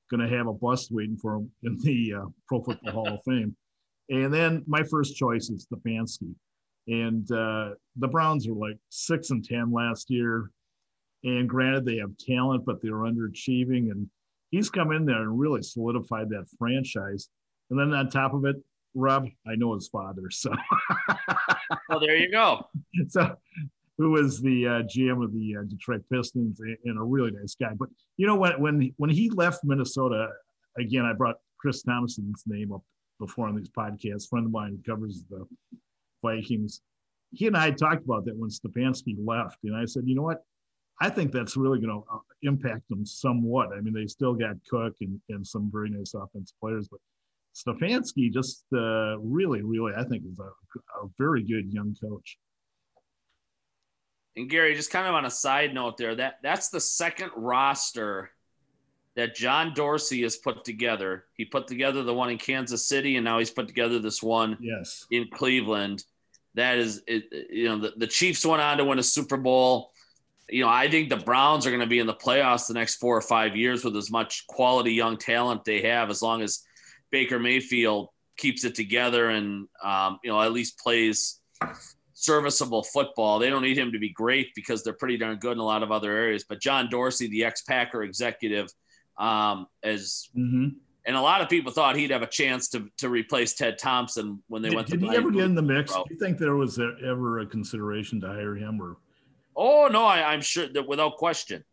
going 0.09 0.27
to 0.27 0.37
have 0.37 0.47
a 0.47 0.53
bust 0.53 0.91
waiting 0.91 1.17
for 1.17 1.35
him 1.35 1.51
in 1.63 1.77
the 1.81 2.13
uh, 2.13 2.25
Pro 2.47 2.63
Football 2.63 2.93
Hall 2.93 3.13
of 3.13 3.19
Fame. 3.25 3.55
And 4.09 4.33
then 4.33 4.63
my 4.67 4.83
first 4.83 5.15
choice 5.15 5.49
is 5.49 5.67
Stefanski. 5.67 6.33
And 6.87 7.29
uh, 7.31 7.71
the 7.95 8.07
Browns 8.07 8.47
are 8.47 8.53
like 8.53 8.77
six 8.89 9.31
and 9.31 9.43
10 9.43 9.71
last 9.71 10.09
year. 10.09 10.51
And 11.23 11.49
granted, 11.49 11.85
they 11.85 11.97
have 11.97 12.15
talent, 12.17 12.65
but 12.65 12.81
they're 12.81 12.93
underachieving. 12.93 13.91
And 13.91 14.07
he's 14.55 14.69
come 14.69 14.93
in 14.93 15.05
there 15.05 15.21
and 15.21 15.37
really 15.37 15.61
solidified 15.61 16.29
that 16.29 16.45
franchise. 16.57 17.29
And 17.69 17.77
then 17.77 17.93
on 17.93 18.09
top 18.09 18.33
of 18.33 18.45
it, 18.45 18.55
Rob, 18.93 19.27
I 19.45 19.55
know 19.55 19.73
his 19.73 19.89
father. 19.89 20.29
So, 20.31 20.51
well, 21.89 21.99
there 21.99 22.15
you 22.15 22.31
go. 22.31 22.65
So, 23.09 23.35
who 23.97 24.11
was 24.11 24.41
the 24.41 24.67
uh, 24.67 24.81
GM 24.83 25.23
of 25.23 25.33
the 25.33 25.57
uh, 25.57 25.63
Detroit 25.67 26.03
Pistons 26.11 26.59
and 26.59 26.97
a 26.97 27.03
really 27.03 27.31
nice 27.31 27.55
guy. 27.55 27.73
But 27.77 27.89
you 28.17 28.27
know 28.27 28.35
when 28.35 28.59
when 28.61 28.93
when 28.97 29.09
he 29.09 29.29
left 29.29 29.63
Minnesota, 29.63 30.29
again 30.77 31.05
I 31.05 31.13
brought 31.13 31.37
Chris 31.57 31.83
Tomasson's 31.83 32.43
name 32.45 32.73
up 32.73 32.83
before 33.19 33.47
on 33.47 33.55
these 33.55 33.69
podcasts. 33.69 34.25
A 34.25 34.29
friend 34.29 34.45
of 34.45 34.51
mine 34.51 34.81
covers 34.85 35.23
the 35.29 35.45
Vikings. 36.21 36.81
He 37.31 37.47
and 37.47 37.57
I 37.57 37.71
talked 37.71 38.03
about 38.03 38.25
that 38.25 38.37
when 38.37 38.49
Stefanski 38.49 39.15
left, 39.17 39.59
and 39.63 39.75
I 39.75 39.85
said, 39.85 40.03
you 40.05 40.15
know 40.15 40.23
what? 40.23 40.43
I 41.01 41.09
think 41.09 41.31
that's 41.31 41.57
really 41.57 41.79
going 41.79 42.01
to 42.01 42.13
uh, 42.13 42.19
impact 42.43 42.87
them 42.89 43.05
somewhat. 43.05 43.69
I 43.73 43.81
mean, 43.81 43.93
they 43.93 44.07
still 44.07 44.33
got 44.33 44.55
Cook 44.69 44.95
and, 45.01 45.19
and 45.29 45.45
some 45.45 45.69
very 45.71 45.89
nice 45.89 46.13
offensive 46.13 46.55
players, 46.61 46.87
but 46.87 46.99
Stefanski 47.53 48.31
just 48.31 48.63
uh, 48.73 49.17
really, 49.19 49.61
really, 49.61 49.93
I 49.95 50.03
think 50.03 50.23
is 50.29 50.39
a, 50.39 50.43
a 50.43 51.09
very 51.17 51.43
good 51.43 51.73
young 51.73 51.95
coach. 52.01 52.37
And 54.37 54.49
Gary, 54.49 54.75
just 54.75 54.91
kind 54.91 55.07
of 55.07 55.15
on 55.15 55.25
a 55.25 55.31
side 55.31 55.73
note 55.73 55.97
there, 55.97 56.15
that 56.15 56.39
that's 56.43 56.69
the 56.69 56.81
second 56.81 57.31
roster 57.35 58.31
that 59.15 59.33
John 59.33 59.73
Dorsey 59.73 60.23
has 60.23 60.35
put 60.35 60.65
together. 60.65 61.23
He 61.37 61.45
put 61.45 61.67
together 61.67 62.03
the 62.03 62.13
one 62.13 62.29
in 62.29 62.37
Kansas 62.37 62.85
City, 62.85 63.15
and 63.15 63.23
now 63.23 63.39
he's 63.39 63.51
put 63.51 63.67
together 63.67 63.99
this 63.99 64.21
one 64.21 64.57
yes. 64.59 65.05
in 65.09 65.27
Cleveland. 65.33 66.03
That 66.55 66.77
is, 66.77 67.01
it, 67.07 67.25
you 67.49 67.69
know, 67.69 67.77
the, 67.79 67.93
the 67.95 68.07
Chiefs 68.07 68.45
went 68.45 68.61
on 68.61 68.77
to 68.77 68.85
win 68.85 68.99
a 68.99 69.03
Super 69.03 69.37
Bowl. 69.37 69.91
You 70.49 70.63
know, 70.63 70.69
I 70.69 70.89
think 70.89 71.09
the 71.09 71.17
Browns 71.17 71.65
are 71.65 71.71
going 71.71 71.81
to 71.81 71.87
be 71.87 71.99
in 71.99 72.07
the 72.07 72.13
playoffs 72.13 72.67
the 72.67 72.75
next 72.75 72.95
four 72.95 73.17
or 73.17 73.21
five 73.21 73.55
years 73.55 73.83
with 73.83 73.95
as 73.95 74.11
much 74.11 74.45
quality 74.47 74.93
young 74.93 75.17
talent 75.17 75.65
they 75.65 75.81
have, 75.81 76.09
as 76.09 76.21
long 76.21 76.41
as 76.41 76.61
Baker 77.11 77.39
Mayfield 77.39 78.09
keeps 78.37 78.63
it 78.63 78.75
together 78.75 79.29
and, 79.29 79.67
um, 79.83 80.19
you 80.23 80.31
know, 80.31 80.41
at 80.41 80.51
least 80.51 80.77
plays 80.77 81.39
serviceable 82.13 82.83
football. 82.83 83.39
They 83.39 83.49
don't 83.49 83.61
need 83.61 83.77
him 83.77 83.91
to 83.91 83.99
be 83.99 84.09
great 84.09 84.49
because 84.55 84.83
they're 84.83 84.93
pretty 84.93 85.17
darn 85.17 85.37
good 85.37 85.53
in 85.53 85.59
a 85.59 85.65
lot 85.65 85.83
of 85.83 85.91
other 85.91 86.11
areas. 86.11 86.43
But 86.47 86.61
John 86.61 86.89
Dorsey, 86.89 87.27
the 87.27 87.43
ex 87.43 87.61
Packer 87.63 88.03
executive, 88.03 88.67
um, 89.17 89.67
as 89.83 90.29
mm-hmm. 90.35 90.69
and 91.05 91.15
a 91.15 91.21
lot 91.21 91.41
of 91.41 91.49
people 91.49 91.71
thought 91.71 91.95
he'd 91.95 92.11
have 92.11 92.23
a 92.23 92.27
chance 92.27 92.69
to 92.69 92.89
to 92.97 93.09
replace 93.09 93.53
Ted 93.53 93.77
Thompson 93.77 94.41
when 94.47 94.61
they 94.61 94.69
did, 94.69 94.75
went. 94.75 94.87
Did 94.87 95.01
to 95.01 95.09
he 95.09 95.15
ever 95.15 95.31
get 95.31 95.43
in 95.43 95.55
the 95.55 95.61
mix? 95.61 95.93
Do 95.93 96.03
you 96.09 96.17
think 96.17 96.37
there 96.37 96.55
was 96.55 96.79
ever 96.79 97.39
a 97.39 97.45
consideration 97.45 98.19
to 98.21 98.27
hire 98.27 98.55
him 98.55 98.81
or? 98.81 98.97
Oh 99.55 99.87
no, 99.87 100.05
I, 100.05 100.33
am 100.33 100.41
sure 100.41 100.67
that 100.67 100.87
without 100.87 101.17
question. 101.17 101.63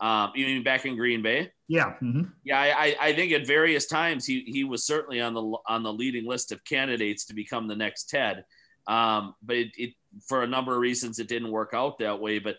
Um, 0.00 0.32
you 0.34 0.46
mean 0.46 0.62
back 0.62 0.86
in 0.86 0.96
Green 0.96 1.22
Bay? 1.22 1.52
Yeah, 1.68 1.94
mm-hmm. 2.02 2.22
yeah. 2.42 2.58
I, 2.58 2.96
I 2.98 3.12
think 3.12 3.32
at 3.32 3.46
various 3.46 3.86
times 3.86 4.26
he 4.26 4.42
he 4.46 4.64
was 4.64 4.84
certainly 4.84 5.20
on 5.20 5.34
the 5.34 5.56
on 5.68 5.82
the 5.82 5.92
leading 5.92 6.26
list 6.26 6.52
of 6.52 6.64
candidates 6.64 7.26
to 7.26 7.34
become 7.34 7.68
the 7.68 7.76
next 7.76 8.08
Ted. 8.08 8.44
Um, 8.86 9.34
but 9.42 9.56
it, 9.56 9.68
it, 9.76 9.94
for 10.26 10.42
a 10.42 10.46
number 10.46 10.72
of 10.72 10.80
reasons, 10.80 11.18
it 11.18 11.28
didn't 11.28 11.50
work 11.50 11.70
out 11.74 11.98
that 11.98 12.20
way. 12.20 12.38
But, 12.38 12.56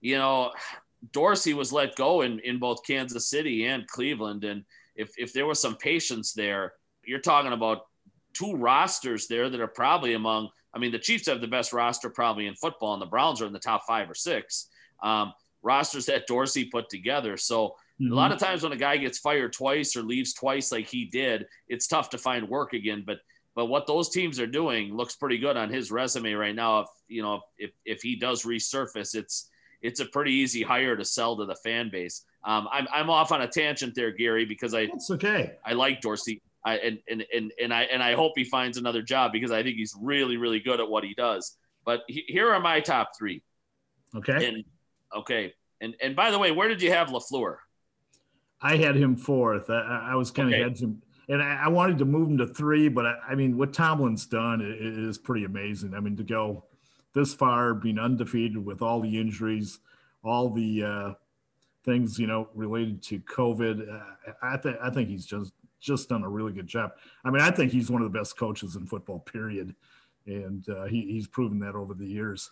you 0.00 0.16
know, 0.16 0.52
Dorsey 1.12 1.54
was 1.54 1.72
let 1.72 1.96
go 1.96 2.22
in, 2.22 2.38
in 2.40 2.58
both 2.58 2.86
Kansas 2.86 3.28
City 3.28 3.66
and 3.66 3.86
Cleveland. 3.86 4.44
And 4.44 4.64
if, 4.94 5.10
if 5.18 5.32
there 5.32 5.46
was 5.46 5.60
some 5.60 5.76
patience 5.76 6.32
there, 6.32 6.72
you're 7.04 7.20
talking 7.20 7.52
about 7.52 7.82
two 8.32 8.54
rosters 8.56 9.26
there 9.26 9.50
that 9.50 9.60
are 9.60 9.68
probably 9.68 10.14
among. 10.14 10.48
I 10.76 10.78
mean, 10.78 10.92
the 10.92 10.98
Chiefs 10.98 11.26
have 11.26 11.40
the 11.40 11.48
best 11.48 11.72
roster 11.72 12.10
probably 12.10 12.46
in 12.46 12.54
football, 12.54 12.92
and 12.92 13.00
the 13.00 13.06
Browns 13.06 13.40
are 13.40 13.46
in 13.46 13.52
the 13.54 13.58
top 13.58 13.86
five 13.86 14.10
or 14.10 14.14
six 14.14 14.68
um, 15.02 15.32
rosters 15.62 16.04
that 16.06 16.26
Dorsey 16.26 16.66
put 16.66 16.90
together. 16.90 17.38
So 17.38 17.76
mm-hmm. 18.00 18.12
a 18.12 18.14
lot 18.14 18.30
of 18.30 18.38
times 18.38 18.62
when 18.62 18.72
a 18.72 18.76
guy 18.76 18.98
gets 18.98 19.18
fired 19.18 19.54
twice 19.54 19.96
or 19.96 20.02
leaves 20.02 20.34
twice, 20.34 20.70
like 20.70 20.86
he 20.86 21.06
did, 21.06 21.46
it's 21.66 21.86
tough 21.86 22.10
to 22.10 22.18
find 22.18 22.46
work 22.46 22.74
again. 22.74 23.04
But 23.06 23.20
but 23.54 23.66
what 23.66 23.86
those 23.86 24.10
teams 24.10 24.38
are 24.38 24.46
doing 24.46 24.94
looks 24.94 25.16
pretty 25.16 25.38
good 25.38 25.56
on 25.56 25.70
his 25.70 25.90
resume 25.90 26.34
right 26.34 26.54
now. 26.54 26.80
If 26.80 26.88
you 27.08 27.22
know 27.22 27.40
if 27.56 27.70
if 27.86 28.02
he 28.02 28.16
does 28.16 28.44
resurface, 28.44 29.14
it's 29.14 29.48
it's 29.80 30.00
a 30.00 30.06
pretty 30.06 30.32
easy 30.32 30.62
hire 30.62 30.94
to 30.94 31.04
sell 31.06 31.38
to 31.38 31.46
the 31.46 31.56
fan 31.56 31.88
base. 31.90 32.22
Um, 32.44 32.68
I'm, 32.70 32.86
I'm 32.92 33.10
off 33.10 33.32
on 33.32 33.42
a 33.42 33.48
tangent 33.48 33.94
there, 33.94 34.12
Gary, 34.12 34.44
because 34.44 34.74
I 34.74 34.80
it's 34.82 35.10
okay. 35.10 35.54
I 35.64 35.72
like 35.72 36.00
Dorsey. 36.00 36.42
I, 36.66 36.78
and, 36.78 36.98
and, 37.08 37.24
and, 37.32 37.52
and 37.62 37.72
I 37.72 37.82
and 37.84 38.02
I 38.02 38.14
hope 38.14 38.32
he 38.34 38.42
finds 38.42 38.76
another 38.76 39.00
job 39.00 39.30
because 39.32 39.52
I 39.52 39.62
think 39.62 39.76
he's 39.76 39.94
really 40.00 40.36
really 40.36 40.58
good 40.58 40.80
at 40.80 40.88
what 40.88 41.04
he 41.04 41.14
does. 41.14 41.56
But 41.84 42.02
he, 42.08 42.24
here 42.26 42.52
are 42.52 42.58
my 42.58 42.80
top 42.80 43.12
three. 43.16 43.44
Okay. 44.16 44.48
And 44.48 44.64
okay. 45.16 45.54
And 45.80 45.94
and 46.02 46.16
by 46.16 46.32
the 46.32 46.38
way, 46.40 46.50
where 46.50 46.68
did 46.68 46.82
you 46.82 46.90
have 46.90 47.08
LaFleur? 47.08 47.58
I 48.60 48.76
had 48.76 48.96
him 48.96 49.16
fourth. 49.16 49.70
I, 49.70 50.08
I 50.10 50.14
was 50.16 50.32
kind 50.32 50.52
okay. 50.52 50.62
of 50.62 50.70
hedging, 50.70 51.00
and 51.28 51.40
I, 51.40 51.66
I, 51.66 51.68
wanted 51.68 51.98
to 51.98 52.04
move 52.04 52.30
him 52.30 52.38
to 52.38 52.46
three. 52.46 52.88
But 52.88 53.06
I, 53.06 53.16
I 53.30 53.34
mean, 53.34 53.56
what 53.56 53.72
Tomlin's 53.72 54.26
done 54.26 54.60
is 54.62 55.18
pretty 55.18 55.44
amazing. 55.44 55.94
I 55.94 56.00
mean, 56.00 56.16
to 56.16 56.24
go 56.24 56.64
this 57.12 57.32
far, 57.32 57.74
being 57.74 57.98
undefeated 57.98 58.64
with 58.64 58.82
all 58.82 59.00
the 59.00 59.20
injuries, 59.20 59.78
all 60.24 60.50
the 60.50 60.82
uh, 60.82 61.12
things 61.84 62.18
you 62.18 62.26
know 62.26 62.48
related 62.54 63.02
to 63.04 63.20
COVID. 63.20 63.88
Uh, 63.88 64.32
I 64.42 64.56
think 64.56 64.78
I 64.82 64.90
think 64.90 65.10
he's 65.10 65.26
just 65.26 65.52
just 65.86 66.08
done 66.08 66.24
a 66.24 66.28
really 66.28 66.52
good 66.52 66.66
job. 66.66 66.92
I 67.24 67.30
mean, 67.30 67.40
I 67.40 67.50
think 67.50 67.72
he's 67.72 67.90
one 67.90 68.02
of 68.02 68.12
the 68.12 68.18
best 68.18 68.36
coaches 68.36 68.76
in 68.76 68.86
football. 68.86 69.20
Period, 69.20 69.74
and 70.26 70.68
uh, 70.68 70.84
he, 70.84 71.02
he's 71.02 71.26
proven 71.26 71.60
that 71.60 71.74
over 71.74 71.94
the 71.94 72.06
years. 72.06 72.50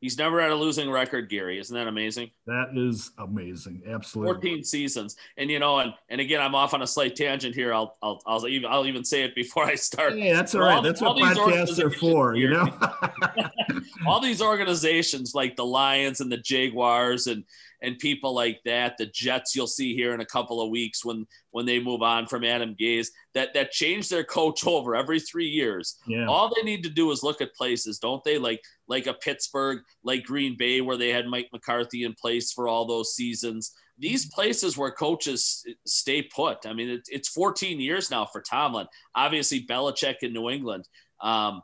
He's 0.00 0.16
never 0.16 0.40
had 0.40 0.52
a 0.52 0.54
losing 0.54 0.88
record, 0.88 1.28
Gary. 1.28 1.58
Isn't 1.58 1.76
that 1.76 1.88
amazing? 1.88 2.30
That 2.46 2.68
is 2.76 3.10
amazing. 3.18 3.82
Absolutely. 3.84 4.32
14 4.32 4.64
seasons. 4.64 5.16
And 5.36 5.50
you 5.50 5.58
know, 5.58 5.80
and 5.80 5.92
and 6.08 6.20
again, 6.20 6.40
I'm 6.40 6.54
off 6.54 6.72
on 6.72 6.82
a 6.82 6.86
slight 6.86 7.16
tangent 7.16 7.54
here. 7.56 7.74
I'll 7.74 7.96
I'll 8.00 8.22
I'll 8.24 8.46
even 8.46 8.70
I'll 8.70 8.86
even 8.86 9.04
say 9.04 9.24
it 9.24 9.34
before 9.34 9.64
I 9.64 9.74
start. 9.74 10.12
Hey, 10.12 10.32
that's 10.32 10.54
all, 10.54 10.62
all 10.62 10.68
right. 10.68 10.82
That's 10.84 11.02
all 11.02 11.16
what 11.16 11.36
podcasts 11.36 11.82
are 11.82 11.90
for, 11.90 12.36
you 12.36 12.48
know. 12.48 12.68
all 14.06 14.20
these 14.20 14.40
organizations 14.40 15.34
like 15.34 15.56
the 15.56 15.66
Lions 15.66 16.20
and 16.20 16.30
the 16.30 16.38
Jaguars 16.38 17.26
and 17.26 17.44
and 17.82 17.98
people 17.98 18.34
like 18.34 18.60
that. 18.64 18.96
The 18.98 19.06
Jets 19.06 19.54
you'll 19.54 19.66
see 19.66 19.94
here 19.94 20.14
in 20.14 20.20
a 20.20 20.26
couple 20.26 20.60
of 20.60 20.70
weeks 20.70 21.04
when 21.04 21.26
when 21.50 21.66
they 21.66 21.80
move 21.80 22.02
on 22.02 22.26
from 22.26 22.44
Adam 22.44 22.74
Gase 22.78 23.08
that 23.34 23.54
that 23.54 23.70
change 23.70 24.08
their 24.08 24.24
coach 24.24 24.66
over 24.66 24.94
every 24.96 25.20
three 25.20 25.48
years. 25.48 25.96
Yeah. 26.06 26.26
All 26.26 26.52
they 26.54 26.62
need 26.62 26.82
to 26.84 26.90
do 26.90 27.10
is 27.10 27.22
look 27.22 27.40
at 27.40 27.54
places, 27.54 27.98
don't 27.98 28.22
they? 28.24 28.38
Like 28.38 28.60
like 28.86 29.06
a 29.06 29.14
Pittsburgh, 29.14 29.80
like 30.02 30.24
Green 30.24 30.56
Bay, 30.56 30.80
where 30.80 30.96
they 30.96 31.10
had 31.10 31.26
Mike 31.26 31.48
McCarthy 31.52 32.04
in 32.04 32.14
place 32.14 32.52
for 32.52 32.68
all 32.68 32.86
those 32.86 33.14
seasons. 33.14 33.74
These 34.00 34.26
places 34.26 34.78
where 34.78 34.92
coaches 34.92 35.64
stay 35.84 36.22
put. 36.22 36.66
I 36.66 36.72
mean, 36.72 36.88
it, 36.88 37.00
it's 37.08 37.28
14 37.30 37.80
years 37.80 38.12
now 38.12 38.26
for 38.26 38.40
Tomlin. 38.40 38.86
Obviously, 39.16 39.66
Belichick 39.66 40.18
in 40.22 40.32
New 40.32 40.50
England. 40.50 40.88
Um, 41.20 41.62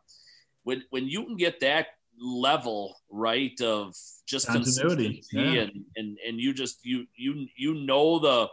when 0.65 0.83
when 0.91 1.07
you 1.07 1.25
can 1.25 1.37
get 1.37 1.61
that 1.61 1.87
level 2.21 2.97
right 3.11 3.61
of 3.61 3.95
just 4.27 4.47
continuity 4.47 5.23
yeah. 5.33 5.63
and, 5.63 5.85
and 5.97 6.19
and 6.27 6.41
you 6.41 6.55
just 6.55 6.79
you 6.85 7.07
you 7.17 7.47
you 7.57 7.75
know 7.75 8.19
the 8.19 8.49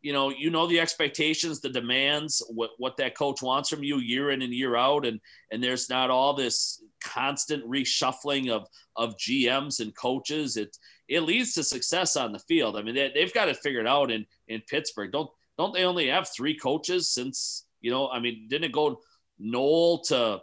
you 0.00 0.12
know 0.12 0.30
you 0.30 0.50
know 0.50 0.66
the 0.66 0.80
expectations 0.80 1.60
the 1.60 1.68
demands 1.68 2.42
what 2.54 2.70
what 2.78 2.96
that 2.96 3.16
coach 3.16 3.42
wants 3.42 3.68
from 3.68 3.82
you 3.82 3.98
year 3.98 4.30
in 4.30 4.42
and 4.42 4.52
year 4.52 4.76
out. 4.76 5.04
And 5.04 5.20
and 5.50 5.62
there's 5.62 5.90
not 5.90 6.10
all 6.10 6.34
this 6.34 6.82
constant 7.02 7.64
reshuffling 7.68 8.50
of 8.50 8.66
of 8.96 9.16
gms 9.16 9.80
and 9.80 9.94
coaches. 9.94 10.56
It 10.56 10.76
it 11.08 11.20
leads 11.20 11.54
to 11.54 11.64
success 11.64 12.16
on 12.16 12.32
the 12.32 12.38
field. 12.38 12.76
I 12.76 12.82
mean 12.82 12.94
they, 12.94 13.10
they've 13.14 13.34
got 13.34 13.48
it 13.48 13.58
figured 13.58 13.86
out 13.86 14.10
in 14.10 14.24
in 14.48 14.62
pittsburgh. 14.68 15.12
Don't 15.12 15.30
don't 15.60 15.74
they 15.74 15.84
only 15.84 16.08
have 16.08 16.26
three 16.34 16.56
coaches 16.56 17.10
since 17.10 17.66
you 17.82 17.90
know 17.90 18.08
i 18.08 18.18
mean 18.18 18.46
didn't 18.48 18.64
it 18.64 18.72
go 18.72 19.00
Noll 19.38 20.00
to 20.04 20.40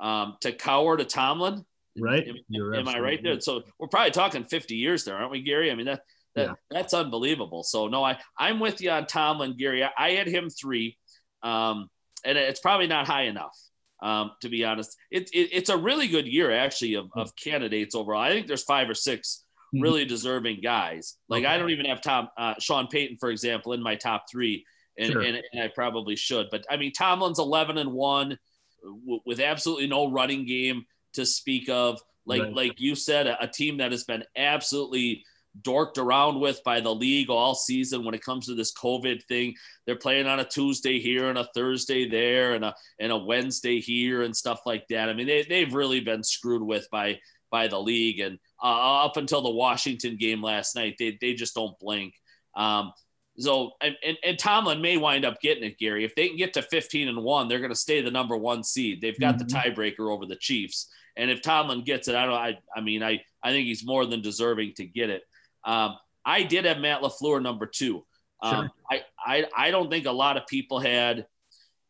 um 0.00 0.36
to 0.40 0.52
cowher 0.52 0.98
to 0.98 1.04
tomlin 1.04 1.64
Right. 1.98 2.26
Am, 2.26 2.74
am 2.74 2.88
I 2.88 2.98
right 2.98 3.22
there? 3.22 3.40
So 3.40 3.62
we're 3.78 3.88
probably 3.88 4.10
talking 4.10 4.44
50 4.44 4.76
years 4.76 5.04
there, 5.04 5.16
aren't 5.16 5.30
we, 5.30 5.42
Gary? 5.42 5.70
I 5.70 5.74
mean, 5.74 5.86
that, 5.86 6.02
that 6.34 6.48
yeah. 6.48 6.54
that's 6.70 6.94
unbelievable. 6.94 7.62
So 7.62 7.88
no, 7.88 8.04
I, 8.04 8.18
I'm 8.38 8.60
with 8.60 8.80
you 8.80 8.90
on 8.90 9.06
Tomlin, 9.06 9.56
Gary. 9.56 9.82
I, 9.84 9.90
I 9.98 10.10
had 10.12 10.28
him 10.28 10.50
three. 10.50 10.98
Um, 11.42 11.88
and 12.24 12.36
it's 12.36 12.60
probably 12.60 12.86
not 12.86 13.06
high 13.06 13.22
enough. 13.22 13.56
Um, 14.02 14.32
to 14.42 14.50
be 14.50 14.64
honest, 14.64 14.94
it, 15.10 15.30
it, 15.32 15.50
it's 15.52 15.70
a 15.70 15.76
really 15.76 16.06
good 16.08 16.26
year 16.26 16.52
actually 16.52 16.94
of, 16.94 17.06
of 17.14 17.34
candidates 17.34 17.94
overall. 17.94 18.20
I 18.20 18.30
think 18.30 18.46
there's 18.46 18.64
five 18.64 18.90
or 18.90 18.94
six 18.94 19.44
mm-hmm. 19.74 19.82
really 19.82 20.04
deserving 20.04 20.60
guys. 20.62 21.16
Like 21.28 21.44
okay. 21.44 21.54
I 21.54 21.58
don't 21.58 21.70
even 21.70 21.86
have 21.86 22.02
Tom 22.02 22.28
uh, 22.36 22.54
Sean 22.60 22.88
Payton, 22.88 23.16
for 23.18 23.30
example, 23.30 23.72
in 23.72 23.82
my 23.82 23.94
top 23.94 24.24
three, 24.30 24.66
and, 24.98 25.12
sure. 25.12 25.22
and, 25.22 25.40
and, 25.52 25.62
I 25.62 25.68
probably 25.68 26.14
should. 26.14 26.48
But 26.50 26.66
I 26.68 26.76
mean, 26.76 26.92
Tomlin's 26.92 27.38
11 27.38 27.78
and 27.78 27.92
one 27.92 28.38
w- 28.84 29.20
with 29.24 29.40
absolutely 29.40 29.86
no 29.86 30.10
running 30.10 30.44
game 30.44 30.84
to 31.16 31.26
speak 31.26 31.68
of. 31.68 32.00
Like 32.24 32.42
right. 32.42 32.54
like 32.54 32.80
you 32.80 32.94
said, 32.94 33.26
a, 33.26 33.42
a 33.42 33.48
team 33.48 33.78
that 33.78 33.92
has 33.92 34.04
been 34.04 34.24
absolutely 34.36 35.24
dorked 35.62 35.96
around 35.96 36.38
with 36.38 36.60
by 36.64 36.80
the 36.80 36.94
league 36.94 37.30
all 37.30 37.54
season 37.54 38.04
when 38.04 38.14
it 38.14 38.22
comes 38.22 38.46
to 38.46 38.54
this 38.54 38.74
COVID 38.74 39.22
thing. 39.24 39.54
They're 39.86 39.96
playing 39.96 40.26
on 40.26 40.40
a 40.40 40.44
Tuesday 40.44 40.98
here 40.98 41.28
and 41.28 41.38
a 41.38 41.48
Thursday 41.54 42.08
there 42.08 42.54
and 42.54 42.64
a 42.64 42.74
and 42.98 43.12
a 43.12 43.16
Wednesday 43.16 43.80
here 43.80 44.22
and 44.22 44.36
stuff 44.36 44.60
like 44.66 44.86
that. 44.88 45.08
I 45.08 45.12
mean, 45.12 45.26
they, 45.26 45.44
they've 45.48 45.72
really 45.72 46.00
been 46.00 46.22
screwed 46.22 46.62
with 46.62 46.88
by 46.90 47.18
by 47.50 47.68
the 47.68 47.80
league 47.80 48.20
and 48.20 48.38
uh, 48.62 49.04
up 49.04 49.16
until 49.16 49.42
the 49.42 49.50
Washington 49.50 50.16
game 50.16 50.42
last 50.42 50.74
night, 50.74 50.96
they, 50.98 51.18
they 51.20 51.34
just 51.34 51.54
don't 51.54 51.78
blink. 51.78 52.14
Um, 52.56 52.92
so 53.38 53.72
and, 53.82 53.94
and, 54.02 54.16
and, 54.24 54.38
Tomlin 54.38 54.80
may 54.80 54.96
wind 54.96 55.26
up 55.26 55.40
getting 55.42 55.64
it, 55.64 55.78
Gary. 55.78 56.04
If 56.04 56.14
they 56.14 56.28
can 56.28 56.38
get 56.38 56.54
to 56.54 56.62
15 56.62 57.08
and 57.08 57.22
one, 57.22 57.48
they're 57.48 57.58
going 57.58 57.70
to 57.70 57.76
stay 57.76 58.00
the 58.00 58.10
number 58.10 58.34
one 58.36 58.64
seed. 58.64 59.02
They've 59.02 59.18
got 59.18 59.36
mm-hmm. 59.36 59.46
the 59.46 59.54
tiebreaker 59.54 60.10
over 60.10 60.24
the 60.24 60.36
Chiefs. 60.36 60.88
And 61.16 61.30
if 61.30 61.42
Tomlin 61.42 61.82
gets 61.82 62.08
it, 62.08 62.14
I 62.14 62.26
don't. 62.26 62.34
I, 62.34 62.58
I 62.74 62.80
mean, 62.80 63.02
I, 63.02 63.22
I 63.42 63.50
think 63.50 63.66
he's 63.66 63.86
more 63.86 64.04
than 64.04 64.20
deserving 64.20 64.74
to 64.76 64.84
get 64.84 65.10
it. 65.10 65.22
Um, 65.64 65.96
I 66.24 66.42
did 66.42 66.64
have 66.64 66.78
Matt 66.78 67.02
LaFleur 67.02 67.42
number 67.42 67.66
two. 67.66 68.04
Um, 68.42 68.54
sure. 68.66 68.70
I, 68.90 69.02
I, 69.24 69.46
I 69.56 69.70
don't 69.70 69.90
think 69.90 70.06
a 70.06 70.12
lot 70.12 70.36
of 70.36 70.46
people 70.46 70.78
had, 70.78 71.26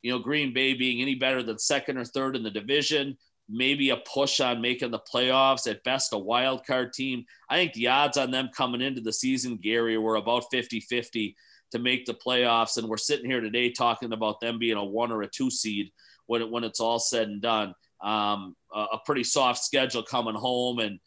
you 0.03 0.13
know, 0.13 0.19
Green 0.19 0.53
Bay 0.53 0.75
being 0.75 1.03
any 1.03 1.17
better 1.17 1.43
than 1.43 1.59
second 1.59 1.99
or 1.99 2.05
third 2.05 2.37
in 2.37 2.43
the 2.43 2.51
division. 2.51 3.17
Maybe 3.49 3.91
a 3.91 3.97
push 3.97 4.41
on 4.41 4.61
making 4.61 4.91
the 4.91 5.01
playoffs. 5.01 5.69
At 5.69 5.85
best, 5.85 6.13
a 6.13 6.19
wild 6.19 6.67
card 6.67 6.93
team. 6.93 7.25
I 7.49 7.57
think 7.57 7.73
the 7.73 7.89
odds 7.89 8.17
on 8.17 8.31
them 8.31 8.51
coming 8.55 8.81
into 8.81 9.01
the 9.01 9.13
season, 9.13 9.57
Gary, 9.57 9.99
were 9.99 10.17
about 10.17 10.45
50 10.51 10.81
50 10.81 11.37
to 11.73 11.79
make 11.79 12.07
the 12.07 12.15
playoffs. 12.15 12.77
And 12.77 12.89
we're 12.89 12.97
sitting 12.97 13.29
here 13.29 13.41
today 13.41 13.71
talking 13.71 14.13
about 14.13 14.41
them 14.41 14.59
being 14.59 14.77
a 14.77 14.85
one 14.85 15.11
or 15.11 15.23
a 15.23 15.29
two 15.29 15.51
seed 15.51 15.91
when, 16.27 16.43
it, 16.43 16.51
when 16.51 16.65
it's 16.65 16.81
all 16.81 16.99
said 16.99 17.29
and 17.29 17.41
done 17.41 17.75
um, 18.03 18.55
a, 18.73 18.81
a, 18.95 19.01
pretty 19.05 19.25
soft 19.25 19.65
schedule 19.65 20.03
coming 20.03 20.35
home, 20.35 20.79
and 20.79 20.99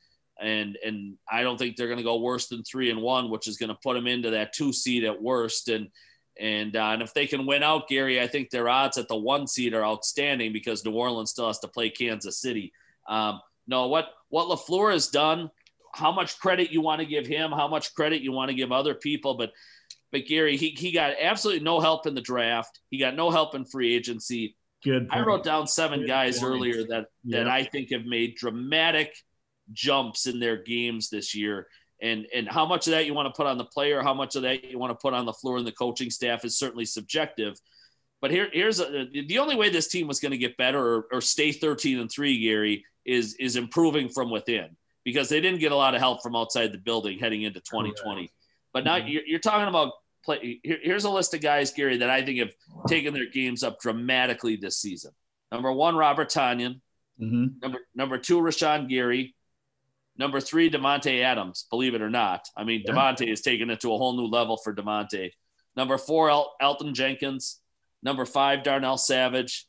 and 0.42 0.78
and 0.84 1.18
I 1.32 1.44
don't 1.44 1.58
think 1.58 1.76
they're 1.76 1.88
going 1.88 1.98
to 1.98 2.04
go 2.04 2.20
worse 2.20 2.48
than 2.48 2.64
three 2.64 2.90
and 2.90 3.02
one, 3.02 3.30
which 3.30 3.48
is 3.48 3.58
going 3.58 3.70
to 3.70 3.78
put 3.84 3.94
them 3.94 4.08
into 4.08 4.32
that 4.32 4.54
two 4.54 4.74
seed 4.74 5.04
at 5.04 5.22
worst. 5.22 5.70
And 5.70 5.90
and 6.40 6.76
uh, 6.76 6.90
and 6.94 7.02
if 7.02 7.14
they 7.14 7.28
can 7.28 7.46
win 7.46 7.64
out, 7.64 7.88
Gary, 7.88 8.22
I 8.22 8.28
think 8.28 8.50
their 8.50 8.70
odds 8.70 8.98
at 8.98 9.08
the 9.08 9.16
one 9.16 9.48
seed 9.48 9.74
are 9.74 9.86
outstanding 9.86 10.54
because 10.54 10.84
New 10.86 10.94
Orleans 10.94 11.32
still 11.32 11.48
has 11.48 11.60
to 11.60 11.68
play 11.68 11.90
Kansas 11.90 12.42
City. 12.42 12.74
Um, 13.08 13.40
no, 13.68 13.88
what 13.88 14.10
what 14.30 14.48
LaFleur 14.48 14.92
has 14.92 15.08
done, 15.08 15.52
how 15.94 16.12
much 16.12 16.40
credit 16.40 16.72
you 16.72 16.82
want 16.82 17.00
to 17.02 17.06
give 17.06 17.28
him, 17.28 17.52
how 17.52 17.68
much 17.68 17.94
credit 17.94 18.22
you 18.22 18.32
want 18.32 18.50
to 18.50 18.56
give 18.56 18.72
other 18.72 18.96
people, 18.96 19.36
but 19.36 19.52
but 20.12 20.26
Gary, 20.26 20.58
he, 20.58 20.70
he 20.70 20.92
got 20.92 21.14
absolutely 21.22 21.64
no 21.64 21.80
help 21.80 22.08
in 22.08 22.16
the 22.16 22.22
draft. 22.22 22.80
He 22.90 22.98
got 22.98 23.16
no 23.16 23.30
help 23.30 23.54
in 23.56 23.66
free 23.66 23.94
agency. 23.94 24.56
Good. 24.84 25.10
Point. 25.10 25.22
I 25.22 25.26
wrote 25.26 25.44
down 25.44 25.68
seven 25.68 26.02
Good 26.02 26.08
guys 26.08 26.40
point. 26.40 26.52
earlier 26.52 26.88
that 26.88 27.08
that 27.26 27.48
I 27.48 27.64
think 27.64 27.92
have 27.92 28.06
made 28.06 28.36
dramatic 28.36 29.14
jumps 29.72 30.26
in 30.26 30.40
their 30.40 30.58
games 30.58 31.10
this 31.10 31.36
year. 31.36 31.68
And 32.02 32.28
and 32.34 32.48
how 32.48 32.66
much 32.66 32.88
of 32.88 32.92
that 32.92 33.06
you 33.06 33.14
want 33.14 33.34
to 33.34 33.38
put 33.38 33.48
on 33.48 33.58
the 33.58 33.66
player, 33.66 34.02
how 34.02 34.14
much 34.14 34.36
of 34.36 34.44
that 34.44 34.64
you 34.64 34.80
want 34.80 34.92
to 34.92 34.96
put 34.96 35.14
on 35.14 35.26
LaFleur 35.26 35.58
and 35.58 35.68
the 35.68 35.72
coaching 35.72 36.10
staff 36.10 36.46
is 36.46 36.58
certainly 36.58 36.86
subjective. 36.86 37.60
But 38.22 38.32
here, 38.32 38.50
here's 38.52 38.80
a, 38.80 39.08
the 39.12 39.40
only 39.40 39.56
way 39.56 39.70
this 39.70 39.88
team 39.88 40.08
was 40.08 40.20
going 40.20 40.32
to 40.32 40.38
get 40.38 40.58
better 40.58 40.80
or, 40.80 41.08
or 41.12 41.22
stay 41.22 41.54
13 41.54 42.00
and 42.00 42.12
three, 42.12 42.40
Gary, 42.40 42.86
is 43.06 43.36
is 43.36 43.56
improving 43.56 44.10
from 44.10 44.30
within 44.30 44.78
because 45.04 45.30
they 45.30 45.42
didn't 45.42 45.60
get 45.60 45.72
a 45.72 45.76
lot 45.76 45.96
of 45.96 46.02
help 46.02 46.22
from 46.22 46.36
outside 46.36 46.72
the 46.72 46.78
building 46.78 47.20
heading 47.20 47.44
into 47.44 47.60
2020. 47.62 48.32
But 48.74 48.84
now 48.84 48.98
mm-hmm. 48.98 49.08
you're, 49.08 49.26
you're 49.26 49.40
talking 49.40 49.68
about 49.68 49.94
play. 50.24 50.60
Here, 50.64 50.80
here's 50.82 51.06
a 51.06 51.10
list 51.10 51.34
of 51.34 51.42
guys, 51.42 51.72
Gary, 51.72 51.98
that 51.98 52.10
I 52.10 52.24
think 52.24 52.40
have 52.40 52.54
taken 52.88 53.14
their 53.14 53.30
games 53.30 53.64
up 53.64 53.80
dramatically 53.80 54.56
this 54.56 54.78
season. 54.78 55.12
Number 55.52 55.72
one, 55.72 55.96
Robert 55.96 56.30
Tonyan. 56.30 56.82
Mm-hmm. 57.22 57.60
Number 57.62 57.80
number 57.96 58.18
two, 58.18 58.40
Rashan 58.40 58.88
Gary. 58.90 59.36
Number 60.18 60.40
three, 60.40 60.70
Davante 60.70 61.22
Adams. 61.24 61.66
Believe 61.70 61.96
it 61.96 62.02
or 62.02 62.10
not, 62.10 62.48
I 62.56 62.64
mean 62.64 62.84
yeah. 62.86 62.94
Davante 62.94 63.32
is 63.32 63.42
taking 63.42 63.70
it 63.70 63.82
to 63.82 63.94
a 63.94 63.98
whole 63.98 64.16
new 64.16 64.28
level 64.28 64.58
for 64.58 64.74
Davante. 64.74 65.32
Number 65.76 65.98
four, 65.98 66.30
El- 66.30 66.56
Elgton 66.62 66.94
Jenkins. 66.94 67.60
Number 68.02 68.26
five, 68.26 68.64
Darnell 68.64 68.98
Savage. 68.98 69.66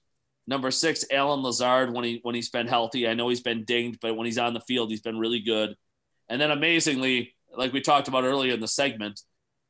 Number 0.46 0.70
six, 0.70 1.04
Allen 1.12 1.42
Lazard 1.42 1.92
when 1.92 2.04
he 2.04 2.20
when 2.22 2.34
he's 2.34 2.50
been 2.50 2.66
healthy. 2.66 3.06
I 3.06 3.14
know 3.14 3.28
he's 3.28 3.42
been 3.42 3.64
dinged, 3.64 4.00
but 4.00 4.16
when 4.16 4.26
he's 4.26 4.38
on 4.38 4.54
the 4.54 4.60
field, 4.60 4.90
he's 4.90 5.02
been 5.02 5.18
really 5.18 5.40
good. 5.40 5.76
And 6.28 6.40
then 6.40 6.50
amazingly, 6.50 7.34
like 7.56 7.72
we 7.72 7.80
talked 7.80 8.08
about 8.08 8.24
earlier 8.24 8.54
in 8.54 8.60
the 8.60 8.68
segment, 8.68 9.20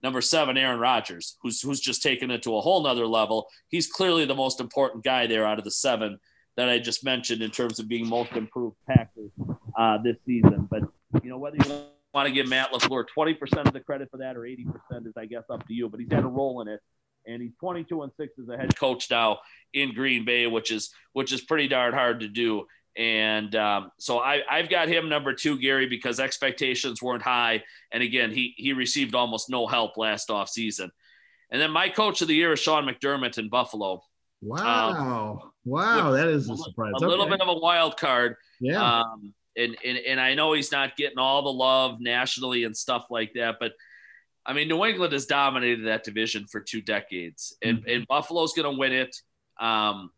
number 0.03 0.21
seven, 0.21 0.57
Aaron 0.57 0.81
Rodgers, 0.81 1.37
who's 1.43 1.61
who's 1.61 1.81
just 1.81 2.03
taken 2.03 2.31
it 2.31 2.43
to 2.43 2.57
a 2.57 2.61
whole 2.61 2.83
nother 2.83 3.07
level. 3.07 3.49
He's 3.69 3.87
clearly 3.87 4.25
the 4.25 4.35
most 4.35 4.61
important 4.61 5.05
guy 5.05 5.27
there 5.27 5.47
out 5.47 5.59
of 5.59 5.65
the 5.65 5.71
seven 5.71 6.19
that 6.57 6.69
I 6.69 6.79
just 6.79 7.05
mentioned 7.05 7.43
in 7.43 7.51
terms 7.51 7.79
of 7.79 7.89
being 7.89 8.07
most 8.09 8.33
improved 8.33 8.77
Packers 8.89 9.31
uh, 9.79 9.99
this 10.03 10.17
season. 10.27 10.69
But 10.71 10.83
you 11.23 11.31
know 11.31 11.39
whether 11.39 11.57
you 11.57 11.83
want 12.13 12.27
to 12.29 12.33
give 12.33 12.49
Matt 12.49 12.73
LaFleur 12.73 13.05
20% 13.17 13.67
of 13.67 13.73
the 13.73 13.81
credit 13.81 14.11
for 14.11 14.19
that 14.19 14.37
or 14.37 14.41
80% 14.41 15.07
is, 15.07 15.13
I 15.17 15.27
guess, 15.27 15.45
up 15.51 15.67
to 15.69 15.75
you. 15.75 15.89
But 15.89 16.01
he's 16.01 16.11
had 16.11 16.25
a 16.25 16.29
role 16.29 16.61
in 16.61 16.69
it, 16.69 16.81
and 17.27 17.43
he's 17.43 17.53
22 17.61 18.03
and 18.03 18.13
six 18.19 18.33
as 18.41 18.49
a 18.49 18.57
head 18.57 18.77
coach 18.77 19.11
now 19.11 19.39
in 19.73 19.95
Green 19.95 20.25
Bay, 20.25 20.47
which 20.47 20.71
is 20.71 20.91
which 21.13 21.33
is 21.33 21.41
pretty 21.41 21.69
darn 21.69 21.93
hard 21.93 22.21
to 22.21 22.29
do. 22.29 22.67
And 23.01 23.57
um, 23.57 23.91
so 23.99 24.19
I, 24.19 24.43
I've 24.49 24.69
got 24.69 24.89
him 24.89 25.09
number 25.09 25.33
two, 25.33 25.59
Gary, 25.59 25.87
because 25.87 26.21
expectations 26.21 27.01
weren't 27.01 27.23
high. 27.23 27.63
And 27.91 28.03
again, 28.03 28.31
he 28.31 28.53
he 28.59 28.75
received 28.75 29.15
almost 29.15 29.49
no 29.49 29.67
help 29.67 29.97
last 29.97 30.31
off 30.31 30.51
season. 30.51 30.91
And 31.51 31.59
then 31.59 31.71
my 31.71 31.89
coach 31.89 32.21
of 32.21 32.29
the 32.29 32.35
year 32.35 32.53
is 32.53 32.61
Sean 32.61 32.85
McDermott 32.85 33.39
in 33.39 33.49
Buffalo. 33.49 34.03
Wow. 34.43 34.91
Um, 34.91 35.51
wow. 35.65 36.11
That 36.11 36.29
is 36.29 36.51
a 36.51 36.57
surprise. 36.59 36.93
A 37.01 37.09
little 37.09 37.27
bit 37.27 37.41
of 37.41 37.49
a 37.49 37.59
wild 37.59 37.97
card. 37.97 38.37
Yeah. 38.61 39.01
Um, 39.01 39.33
and, 39.57 39.79
and, 39.83 39.97
and 39.97 40.21
I 40.21 40.35
know 40.35 40.53
he's 40.53 40.71
not 40.71 40.95
getting 40.95 41.19
all 41.19 41.43
the 41.43 41.53
love 41.53 42.01
nationally 42.01 42.65
and 42.65 42.77
stuff 42.77 43.07
like 43.09 43.33
that, 43.35 43.57
but 43.59 43.73
I 44.45 44.53
mean, 44.53 44.69
New 44.69 44.85
England 44.85 45.15
has 45.15 45.25
dominated 45.25 45.87
that 45.87 46.05
division 46.05 46.47
for 46.51 46.61
two 46.61 46.83
decades, 46.83 47.57
and, 47.63 47.79
mm-hmm. 47.79 47.91
and 47.91 48.07
Buffalo's 48.07 48.53
going 48.53 48.73
to 48.73 48.79
win 48.79 48.93
it. 48.93 49.17
Um, 49.59 50.11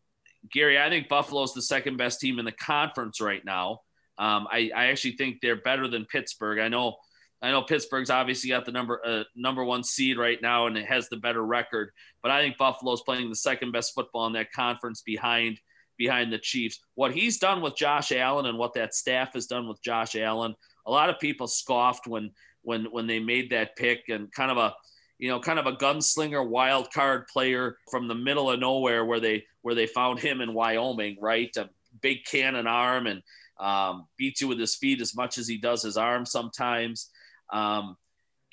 Gary, 0.51 0.78
I 0.78 0.88
think 0.88 1.09
Buffalo's 1.09 1.55
the 1.55 1.62
second 1.62 1.97
best 1.97 2.20
team 2.20 2.38
in 2.38 2.45
the 2.45 2.53
conference 2.53 3.20
right 3.20 3.45
now. 3.45 3.80
Um, 4.18 4.47
I, 4.51 4.70
I 4.74 4.86
actually 4.86 5.16
think 5.16 5.40
they're 5.40 5.57
better 5.57 5.88
than 5.88 6.05
Pittsburgh. 6.07 6.59
I 6.59 6.68
know, 6.68 6.97
I 7.40 7.51
know 7.51 7.62
Pittsburgh's 7.62 8.11
obviously 8.11 8.51
got 8.51 8.64
the 8.64 8.72
number 8.72 9.01
uh, 9.05 9.24
number 9.34 9.64
one 9.64 9.84
seed 9.84 10.18
right 10.18 10.40
now, 10.40 10.66
and 10.66 10.76
it 10.76 10.86
has 10.86 11.09
the 11.09 11.16
better 11.16 11.45
record. 11.45 11.90
But 12.22 12.30
I 12.30 12.40
think 12.40 12.59
Buffalo's 12.59 13.03
playing 13.03 13.28
the 13.28 13.36
second 13.36 13.72
best 13.72 13.95
football 13.95 14.26
in 14.26 14.32
that 14.34 14.53
conference 14.53 15.03
behind 15.03 15.59
behind 15.99 16.32
the 16.32 16.38
Chiefs. 16.38 16.80
What 16.95 17.12
he's 17.12 17.38
done 17.38 17.62
with 17.62 17.76
Josh 17.76 18.12
Allen 18.12 18.47
and 18.47 18.59
what 18.59 18.74
that 18.74 18.95
staff 18.95 19.34
has 19.34 19.47
done 19.47 19.68
with 19.68 19.82
Josh 19.82 20.16
Allen, 20.16 20.55
a 20.86 20.90
lot 20.90 21.11
of 21.11 21.20
people 21.20 21.47
scoffed 21.47 22.07
when 22.07 22.30
when 22.62 22.86
when 22.86 23.07
they 23.07 23.18
made 23.18 23.51
that 23.51 23.76
pick 23.76 24.09
and 24.09 24.32
kind 24.32 24.51
of 24.51 24.57
a 24.57 24.74
you 25.18 25.28
know 25.28 25.40
kind 25.40 25.59
of 25.59 25.66
a 25.66 25.76
gunslinger 25.76 26.47
wild 26.47 26.93
card 26.93 27.26
player 27.28 27.76
from 27.90 28.09
the 28.09 28.14
middle 28.14 28.51
of 28.51 28.61
nowhere 28.61 29.05
where 29.05 29.20
they 29.20 29.45
where 29.63 29.75
they 29.75 29.87
found 29.87 30.21
him 30.21 30.41
in 30.41 30.55
Wyoming, 30.55 31.17
right? 31.21 31.51
A 31.57 31.71
big 32.01 32.25
cannon 32.25 32.67
arm 32.67 33.07
and 33.07 33.23
um, 33.59 34.07
beats 34.17 34.41
you 34.41 34.49
with 34.49 34.59
his 34.59 34.77
feet 34.77 35.01
as 35.01 35.15
much 35.15 35.39
as 35.39 35.47
he 35.47 35.59
does 35.59 35.83
his 35.83 35.97
arm 35.97 36.27
sometimes. 36.27 37.11
Um, 37.53 37.97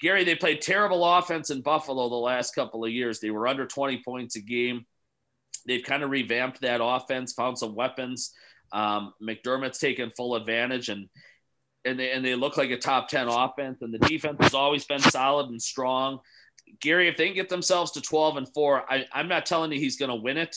Gary, 0.02 0.24
they 0.24 0.36
played 0.36 0.62
terrible 0.62 1.04
offense 1.04 1.50
in 1.50 1.62
Buffalo 1.62 2.10
the 2.10 2.16
last 2.16 2.56
couple 2.56 2.86
of 2.86 2.92
years. 2.92 3.20
They 3.20 3.32
were 3.32 3.48
under 3.48 3.66
20 3.66 4.02
points 4.04 4.36
a 4.36 4.42
game. 4.42 4.86
They've 5.68 5.84
kind 5.84 6.04
of 6.04 6.10
revamped 6.10 6.62
that 6.62 6.82
offense, 6.82 7.34
found 7.34 7.58
some 7.58 7.76
weapons. 7.76 8.32
Um, 8.72 9.14
McDermott's 9.22 9.80
taken 9.80 10.12
full 10.12 10.36
advantage, 10.36 10.90
and 10.90 11.10
and 11.86 12.00
they 12.00 12.12
and 12.12 12.24
they 12.24 12.36
look 12.36 12.58
like 12.58 12.70
a 12.70 12.78
top 12.78 13.08
ten 13.08 13.28
offense. 13.28 13.80
And 13.82 13.94
the 13.94 14.00
defense 14.00 14.38
has 14.42 14.54
always 14.54 14.86
been 14.86 15.00
solid 15.00 15.50
and 15.50 15.62
strong. 15.62 16.20
Gary, 16.80 17.08
if 17.08 17.18
they 17.18 17.26
can 17.26 17.36
get 17.36 17.50
themselves 17.50 17.92
to 17.92 18.02
twelve 18.02 18.38
and 18.38 18.48
four, 18.54 18.84
I, 18.92 19.06
I'm 19.12 19.28
not 19.28 19.46
telling 19.46 19.72
you 19.72 19.80
he's 19.80 19.98
going 19.98 20.10
to 20.10 20.16
win 20.16 20.38
it, 20.38 20.56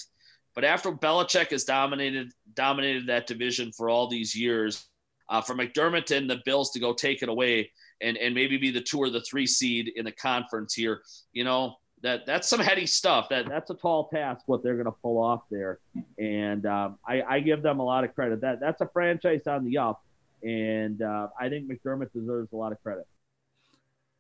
but 0.55 0.65
after 0.65 0.93
Belichick 0.93 1.51
has 1.51 1.65
dominated 1.65 2.33
dominated 2.55 3.07
that 3.07 3.27
division 3.27 3.73
for 3.73 3.89
all 3.89 4.09
these 4.09 4.35
years, 4.35 4.87
uh, 5.29 5.41
for 5.41 5.55
McDermott 5.55 6.15
and 6.17 6.29
the 6.29 6.41
Bills 6.45 6.71
to 6.73 6.81
go 6.81 6.93
take 6.93 7.23
it 7.23 7.29
away 7.29 7.71
and 8.01 8.17
and 8.17 8.35
maybe 8.35 8.57
be 8.59 8.71
the 8.71 8.81
two 8.81 8.99
or 8.99 9.11
the 9.11 9.23
three 9.23 9.47
seed 9.47 9.93
in 9.97 10.05
the 10.05 10.13
conference 10.13 10.75
here, 10.75 11.03
you 11.33 11.45
know, 11.45 11.77
that 12.03 12.27
that's 12.27 12.49
some 12.49 12.61
heady 12.61 12.87
stuff. 12.87 13.29
That 13.31 13.49
that's 13.49 13.71
a 13.71 13.75
tall 13.75 14.09
task 14.09 14.43
what 14.47 14.63
they're 14.63 14.75
going 14.75 14.87
to 14.87 14.97
pull 15.03 15.23
off 15.23 15.43
there, 15.51 15.79
and 16.19 16.67
um, 16.67 16.99
I, 17.07 17.23
I, 17.23 17.41
give 17.41 17.63
them 17.63 17.81
a 17.81 17.85
lot 17.85 18.05
of 18.05 18.15
credit. 18.15 18.41
That 18.41 18.61
that's 18.61 18.81
a 18.81 18.89
franchise 18.93 19.47
on 19.47 19.65
the 19.65 19.79
up, 19.79 20.03
and 20.43 21.01
uh, 21.01 21.29
I 21.41 21.49
think 21.49 21.71
McDermott 21.71 22.13
deserves 22.13 22.53
a 22.53 22.57
lot 22.57 22.73
of 22.73 22.83
credit. 22.83 23.07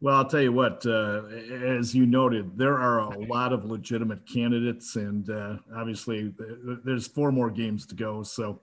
Well, 0.03 0.17
I'll 0.17 0.25
tell 0.25 0.43
you 0.43 0.53
what. 0.53 0.85
Uh, 0.85 1.23
as 1.65 1.95
you 1.95 2.07
noted, 2.07 2.59
there 2.59 2.77
are 2.77 2.99
a 2.99 3.19
lot 3.21 3.53
of 3.53 3.65
legitimate 3.65 4.27
candidates, 4.27 4.97
and 4.97 5.31
uh, 5.31 5.59
obviously, 5.77 6.35
there's 6.85 7.07
four 7.07 7.31
more 7.31 7.53
games 7.53 7.87
to 7.87 7.95
go, 7.95 8.25
so 8.25 8.63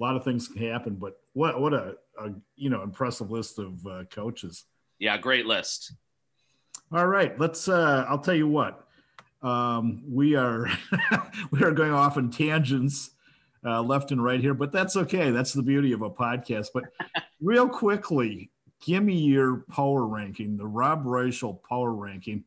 a 0.00 0.02
lot 0.02 0.16
of 0.16 0.24
things 0.24 0.48
can 0.48 0.68
happen. 0.68 0.96
But 0.96 1.12
what 1.32 1.60
what 1.60 1.74
a, 1.74 1.94
a 2.18 2.30
you 2.56 2.70
know 2.70 2.82
impressive 2.82 3.30
list 3.30 3.60
of 3.60 3.86
uh, 3.86 4.02
coaches. 4.10 4.64
Yeah, 4.98 5.16
great 5.16 5.46
list. 5.46 5.94
All 6.90 7.06
right, 7.06 7.38
let's. 7.38 7.68
Uh, 7.68 8.04
I'll 8.08 8.18
tell 8.18 8.34
you 8.34 8.48
what. 8.48 8.84
Um, 9.42 10.02
we 10.08 10.34
are 10.34 10.66
we 11.52 11.62
are 11.62 11.70
going 11.70 11.92
off 11.92 12.18
in 12.18 12.32
tangents 12.32 13.10
uh, 13.64 13.80
left 13.80 14.10
and 14.10 14.24
right 14.24 14.40
here, 14.40 14.54
but 14.54 14.72
that's 14.72 14.96
okay. 14.96 15.30
That's 15.30 15.52
the 15.52 15.62
beauty 15.62 15.92
of 15.92 16.02
a 16.02 16.10
podcast. 16.10 16.70
But 16.74 16.86
real 17.40 17.68
quickly, 17.68 18.50
give 18.80 19.02
me 19.02 19.18
your 19.18 19.64
power 19.70 20.06
ranking, 20.06 20.56
the 20.56 20.66
Rob 20.66 21.04
Reischel 21.04 21.60
power 21.68 21.92
ranking. 21.92 22.44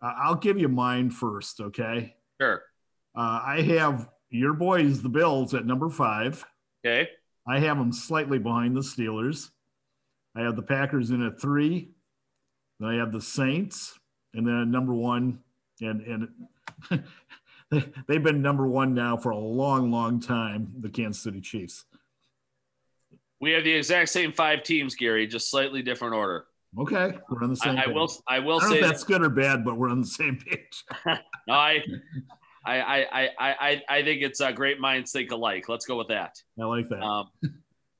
Uh, 0.00 0.14
I'll 0.22 0.36
give 0.36 0.58
you 0.58 0.68
mine 0.68 1.10
first, 1.10 1.60
okay? 1.60 2.16
Sure. 2.40 2.62
Uh, 3.16 3.40
I 3.44 3.62
have 3.62 4.08
your 4.30 4.54
boys, 4.54 5.02
the 5.02 5.08
Bills, 5.08 5.54
at 5.54 5.66
number 5.66 5.90
five. 5.90 6.44
Okay. 6.84 7.08
I 7.46 7.60
have 7.60 7.78
them 7.78 7.92
slightly 7.92 8.38
behind 8.38 8.76
the 8.76 8.80
Steelers. 8.80 9.50
I 10.34 10.42
have 10.42 10.56
the 10.56 10.62
Packers 10.62 11.10
in 11.10 11.24
at 11.24 11.40
three. 11.40 11.90
Then 12.80 12.88
I 12.88 12.94
have 12.96 13.12
the 13.12 13.20
Saints, 13.20 13.98
and 14.34 14.46
then 14.46 14.70
number 14.70 14.94
one, 14.94 15.40
and 15.80 16.00
and 16.90 17.04
they, 17.70 17.84
they've 18.08 18.22
been 18.22 18.42
number 18.42 18.66
one 18.66 18.94
now 18.94 19.16
for 19.16 19.30
a 19.30 19.38
long, 19.38 19.90
long 19.90 20.20
time. 20.20 20.72
The 20.80 20.88
Kansas 20.88 21.22
City 21.22 21.40
Chiefs. 21.40 21.84
We 23.42 23.50
have 23.52 23.64
the 23.64 23.72
exact 23.72 24.08
same 24.08 24.32
five 24.32 24.62
teams, 24.62 24.94
Gary, 24.94 25.26
just 25.26 25.50
slightly 25.50 25.82
different 25.82 26.14
order. 26.14 26.46
Okay, 26.78 27.12
we're 27.28 27.42
on 27.42 27.50
the 27.50 27.56
same. 27.56 27.76
I, 27.76 27.84
I 27.84 27.86
will. 27.88 28.10
I 28.26 28.38
will 28.38 28.60
I 28.62 28.68
say 28.68 28.80
that's 28.80 29.04
good 29.04 29.20
or 29.20 29.28
bad, 29.28 29.64
but 29.64 29.76
we're 29.76 29.90
on 29.90 30.00
the 30.00 30.06
same 30.06 30.38
page. 30.38 30.84
no, 31.46 31.52
I, 31.52 31.82
I, 32.64 33.06
I, 33.12 33.30
I, 33.38 33.82
I 33.88 34.02
think 34.02 34.22
it's 34.22 34.40
a 34.40 34.46
uh, 34.46 34.52
great 34.52 34.80
minds 34.80 35.12
think 35.12 35.32
alike. 35.32 35.68
Let's 35.68 35.84
go 35.84 35.98
with 35.98 36.08
that. 36.08 36.36
I 36.58 36.64
like 36.64 36.88
that. 36.88 37.02
Um, 37.02 37.28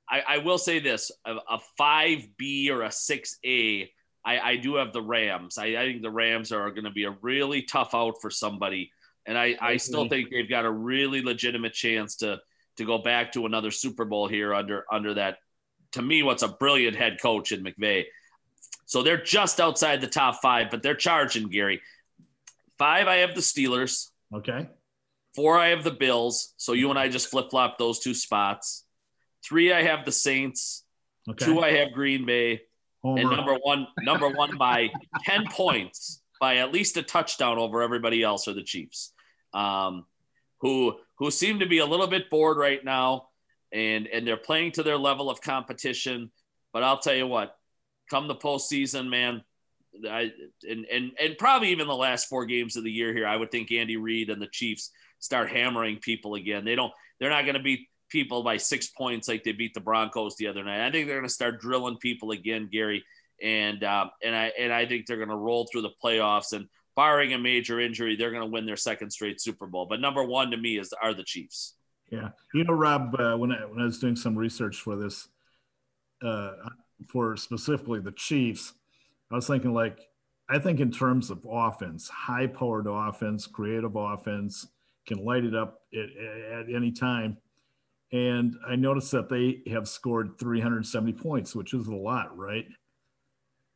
I, 0.08 0.22
I 0.26 0.38
will 0.38 0.58
say 0.58 0.78
this: 0.78 1.10
a 1.26 1.58
five 1.76 2.26
B 2.38 2.70
or 2.70 2.82
a 2.82 2.92
six 2.92 3.36
A 3.44 3.90
I, 4.24 4.38
I 4.38 4.56
do 4.56 4.76
have 4.76 4.92
the 4.92 5.02
Rams. 5.02 5.58
I, 5.58 5.66
I 5.66 5.86
think 5.86 6.02
the 6.02 6.10
Rams 6.10 6.52
are 6.52 6.70
going 6.70 6.84
to 6.84 6.90
be 6.90 7.04
a 7.04 7.16
really 7.20 7.62
tough 7.62 7.94
out 7.94 8.14
for 8.20 8.30
somebody, 8.30 8.92
and 9.26 9.36
I, 9.36 9.56
I 9.60 9.76
still 9.76 10.08
think 10.08 10.30
they've 10.30 10.48
got 10.48 10.64
a 10.64 10.70
really 10.70 11.22
legitimate 11.22 11.72
chance 11.72 12.16
to 12.16 12.38
to 12.76 12.84
go 12.84 12.98
back 12.98 13.32
to 13.32 13.46
another 13.46 13.70
Super 13.70 14.04
Bowl 14.04 14.28
here 14.28 14.54
under 14.54 14.84
under 14.90 15.14
that. 15.14 15.38
To 15.92 16.02
me, 16.02 16.22
what's 16.22 16.42
a 16.42 16.48
brilliant 16.48 16.96
head 16.96 17.18
coach 17.20 17.52
in 17.52 17.62
McVay. 17.62 18.04
So 18.86 19.02
they're 19.02 19.22
just 19.22 19.60
outside 19.60 20.00
the 20.00 20.06
top 20.06 20.40
five, 20.42 20.70
but 20.70 20.82
they're 20.82 20.94
charging 20.94 21.48
Gary. 21.48 21.80
Five, 22.78 23.08
I 23.08 23.16
have 23.16 23.34
the 23.34 23.40
Steelers. 23.40 24.08
Okay. 24.34 24.68
Four, 25.34 25.58
I 25.58 25.68
have 25.68 25.84
the 25.84 25.90
Bills. 25.90 26.54
So 26.56 26.72
you 26.72 26.90
and 26.90 26.98
I 26.98 27.08
just 27.08 27.28
flip 27.28 27.50
flop 27.50 27.78
those 27.78 28.00
two 28.00 28.14
spots. 28.14 28.84
Three, 29.44 29.72
I 29.72 29.82
have 29.82 30.04
the 30.04 30.12
Saints. 30.12 30.84
Okay. 31.28 31.44
Two, 31.44 31.60
I 31.60 31.72
have 31.72 31.92
Green 31.92 32.26
Bay. 32.26 32.62
Homer. 33.02 33.20
and 33.20 33.30
number 33.30 33.54
one, 33.62 33.88
number 34.02 34.28
one 34.28 34.56
by 34.56 34.90
ten 35.24 35.46
points, 35.50 36.22
by 36.40 36.58
at 36.58 36.72
least 36.72 36.96
a 36.96 37.02
touchdown 37.02 37.58
over 37.58 37.82
everybody 37.82 38.22
else, 38.22 38.46
are 38.46 38.54
the 38.54 38.62
Chiefs, 38.62 39.12
um, 39.52 40.04
who 40.60 40.94
who 41.22 41.30
seem 41.30 41.60
to 41.60 41.66
be 41.66 41.78
a 41.78 41.86
little 41.86 42.08
bit 42.08 42.28
bored 42.30 42.56
right 42.56 42.84
now, 42.84 43.28
and 43.72 44.08
and 44.08 44.26
they're 44.26 44.36
playing 44.36 44.72
to 44.72 44.82
their 44.82 44.98
level 44.98 45.30
of 45.30 45.40
competition. 45.40 46.32
But 46.72 46.82
I'll 46.82 46.98
tell 46.98 47.14
you 47.14 47.28
what, 47.28 47.54
come 48.10 48.26
the 48.26 48.34
postseason, 48.34 49.08
man, 49.08 49.44
I 50.10 50.32
and 50.68 50.84
and 50.86 51.12
and 51.20 51.38
probably 51.38 51.68
even 51.68 51.86
the 51.86 51.94
last 51.94 52.28
four 52.28 52.44
games 52.44 52.76
of 52.76 52.82
the 52.82 52.90
year 52.90 53.14
here, 53.14 53.28
I 53.28 53.36
would 53.36 53.52
think 53.52 53.70
Andy 53.70 53.96
Reid 53.96 54.30
and 54.30 54.42
the 54.42 54.48
Chiefs 54.48 54.90
start 55.20 55.48
hammering 55.48 55.98
people 55.98 56.34
again. 56.34 56.64
They 56.64 56.74
don't. 56.74 56.92
They're 57.20 57.30
not 57.30 57.44
going 57.44 57.54
to 57.54 57.62
beat 57.62 57.88
people 58.10 58.42
by 58.42 58.56
six 58.56 58.88
points 58.88 59.28
like 59.28 59.44
they 59.44 59.52
beat 59.52 59.74
the 59.74 59.80
Broncos 59.80 60.34
the 60.34 60.48
other 60.48 60.64
night. 60.64 60.84
I 60.84 60.90
think 60.90 61.06
they're 61.06 61.18
going 61.18 61.28
to 61.28 61.32
start 61.32 61.60
drilling 61.60 61.98
people 61.98 62.32
again, 62.32 62.68
Gary, 62.72 63.04
and 63.40 63.84
um, 63.84 64.10
and 64.24 64.34
I 64.34 64.50
and 64.58 64.72
I 64.72 64.86
think 64.86 65.06
they're 65.06 65.18
going 65.18 65.28
to 65.28 65.36
roll 65.36 65.68
through 65.70 65.82
the 65.82 65.94
playoffs 66.04 66.52
and 66.52 66.66
barring 66.96 67.32
a 67.32 67.38
major 67.38 67.80
injury, 67.80 68.16
they're 68.16 68.30
going 68.30 68.42
to 68.42 68.50
win 68.50 68.66
their 68.66 68.76
second 68.76 69.10
straight 69.10 69.40
Super 69.40 69.66
Bowl. 69.66 69.86
But 69.88 70.00
number 70.00 70.24
one 70.24 70.50
to 70.50 70.56
me 70.56 70.78
is 70.78 70.92
are 71.02 71.14
the 71.14 71.24
Chiefs. 71.24 71.74
Yeah, 72.10 72.30
you 72.52 72.64
know, 72.64 72.74
Rob, 72.74 73.14
uh, 73.18 73.36
when 73.36 73.52
I 73.52 73.64
when 73.64 73.80
I 73.80 73.84
was 73.84 73.98
doing 73.98 74.16
some 74.16 74.36
research 74.36 74.76
for 74.76 74.96
this, 74.96 75.28
uh, 76.22 76.52
for 77.08 77.36
specifically 77.36 78.00
the 78.00 78.12
Chiefs, 78.12 78.74
I 79.30 79.36
was 79.36 79.46
thinking 79.46 79.72
like 79.72 79.98
I 80.48 80.58
think 80.58 80.80
in 80.80 80.90
terms 80.90 81.30
of 81.30 81.46
offense, 81.50 82.08
high 82.08 82.46
powered 82.46 82.86
offense, 82.86 83.46
creative 83.46 83.96
offense, 83.96 84.66
can 85.06 85.24
light 85.24 85.44
it 85.44 85.54
up 85.54 85.80
at, 85.94 86.58
at 86.58 86.74
any 86.74 86.92
time. 86.92 87.38
And 88.12 88.54
I 88.68 88.76
noticed 88.76 89.10
that 89.12 89.30
they 89.30 89.62
have 89.70 89.88
scored 89.88 90.38
370 90.38 91.14
points, 91.14 91.54
which 91.54 91.72
is 91.72 91.86
a 91.86 91.94
lot, 91.94 92.36
right? 92.36 92.66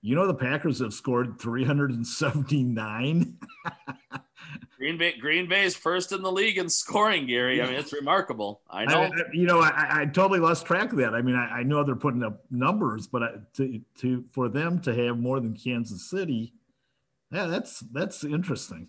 You 0.02 0.14
know, 0.14 0.26
the 0.26 0.34
Packers 0.34 0.80
have 0.80 0.92
scored 0.92 1.40
379. 1.40 3.38
Green 4.78 4.98
Bay, 4.98 5.14
Green 5.18 5.48
Bay 5.48 5.64
is 5.64 5.74
first 5.74 6.12
in 6.12 6.22
the 6.22 6.30
league 6.30 6.58
in 6.58 6.68
scoring, 6.68 7.26
Gary. 7.26 7.62
I 7.62 7.66
mean, 7.66 7.74
it's 7.76 7.92
remarkable. 7.92 8.60
I 8.70 8.84
know. 8.84 9.04
I, 9.04 9.10
you 9.32 9.46
know, 9.46 9.60
I, 9.60 10.02
I, 10.02 10.06
totally 10.06 10.38
lost 10.38 10.66
track 10.66 10.92
of 10.92 10.98
that. 10.98 11.14
I 11.14 11.22
mean, 11.22 11.34
I, 11.34 11.60
I 11.60 11.62
know 11.62 11.82
they're 11.82 11.96
putting 11.96 12.22
up 12.22 12.44
numbers, 12.50 13.06
but 13.06 13.52
to, 13.54 13.80
to 13.98 14.24
for 14.32 14.48
them 14.48 14.80
to 14.82 14.94
have 14.94 15.18
more 15.18 15.40
than 15.40 15.56
Kansas 15.56 16.10
City, 16.10 16.52
yeah, 17.32 17.46
that's 17.46 17.80
that's 17.92 18.22
interesting. 18.22 18.88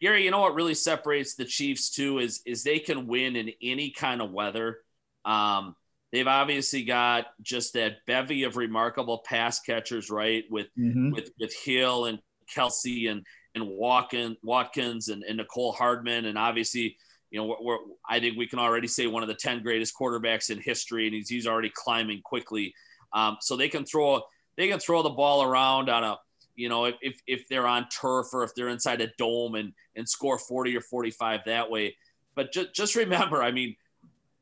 Gary, 0.00 0.24
you 0.24 0.30
know 0.30 0.40
what 0.40 0.54
really 0.54 0.74
separates 0.74 1.34
the 1.34 1.44
Chiefs 1.44 1.90
too 1.90 2.18
is 2.18 2.42
is 2.44 2.62
they 2.62 2.80
can 2.80 3.06
win 3.06 3.36
in 3.36 3.52
any 3.62 3.90
kind 3.90 4.20
of 4.20 4.32
weather. 4.32 4.78
Um, 5.24 5.76
they've 6.16 6.26
obviously 6.26 6.82
got 6.82 7.26
just 7.42 7.74
that 7.74 7.98
bevy 8.06 8.44
of 8.44 8.56
remarkable 8.56 9.18
pass 9.18 9.60
catchers, 9.60 10.08
right? 10.08 10.44
With 10.50 10.68
mm-hmm. 10.78 11.10
with 11.10 11.30
with 11.38 11.54
Hill 11.62 12.06
and 12.06 12.18
Kelce 12.54 13.10
and 13.10 13.22
and 13.54 13.68
Watkins, 13.68 14.38
Watkins 14.42 15.08
and, 15.08 15.22
and 15.22 15.38
Mecole 15.38 15.74
Hardman, 15.74 16.24
and 16.24 16.38
obviously, 16.38 16.96
you 17.30 17.38
know, 17.38 17.44
we're, 17.44 17.62
we're, 17.62 17.78
I 18.08 18.18
think 18.18 18.38
we 18.38 18.46
can 18.46 18.58
already 18.58 18.88
say 18.88 19.06
one 19.06 19.22
of 19.22 19.28
the 19.28 19.34
ten 19.34 19.62
greatest 19.62 19.94
quarterbacks 19.94 20.48
in 20.48 20.58
history, 20.58 21.06
and 21.06 21.14
he's 21.14 21.28
he's 21.28 21.46
already 21.46 21.70
climbing 21.74 22.22
quickly. 22.24 22.72
Um, 23.12 23.36
so 23.42 23.54
they 23.54 23.68
can 23.68 23.84
throw 23.84 24.22
they 24.56 24.68
can 24.68 24.80
throw 24.80 25.02
the 25.02 25.10
ball 25.10 25.42
around 25.42 25.90
on 25.90 26.02
a 26.02 26.18
you 26.54 26.70
know, 26.70 26.86
if, 26.86 27.20
if 27.26 27.46
they're 27.48 27.66
on 27.66 27.86
turf 27.90 28.28
or 28.32 28.42
if 28.42 28.54
they're 28.54 28.70
inside 28.70 29.02
a 29.02 29.08
dome 29.18 29.56
and, 29.56 29.74
and 29.94 30.08
score 30.08 30.38
40 30.38 30.74
or 30.74 30.80
45 30.80 31.40
that 31.44 31.70
way. 31.70 31.98
But 32.34 32.50
just, 32.50 32.74
just 32.74 32.96
remember, 32.96 33.42
I 33.42 33.50
mean, 33.50 33.76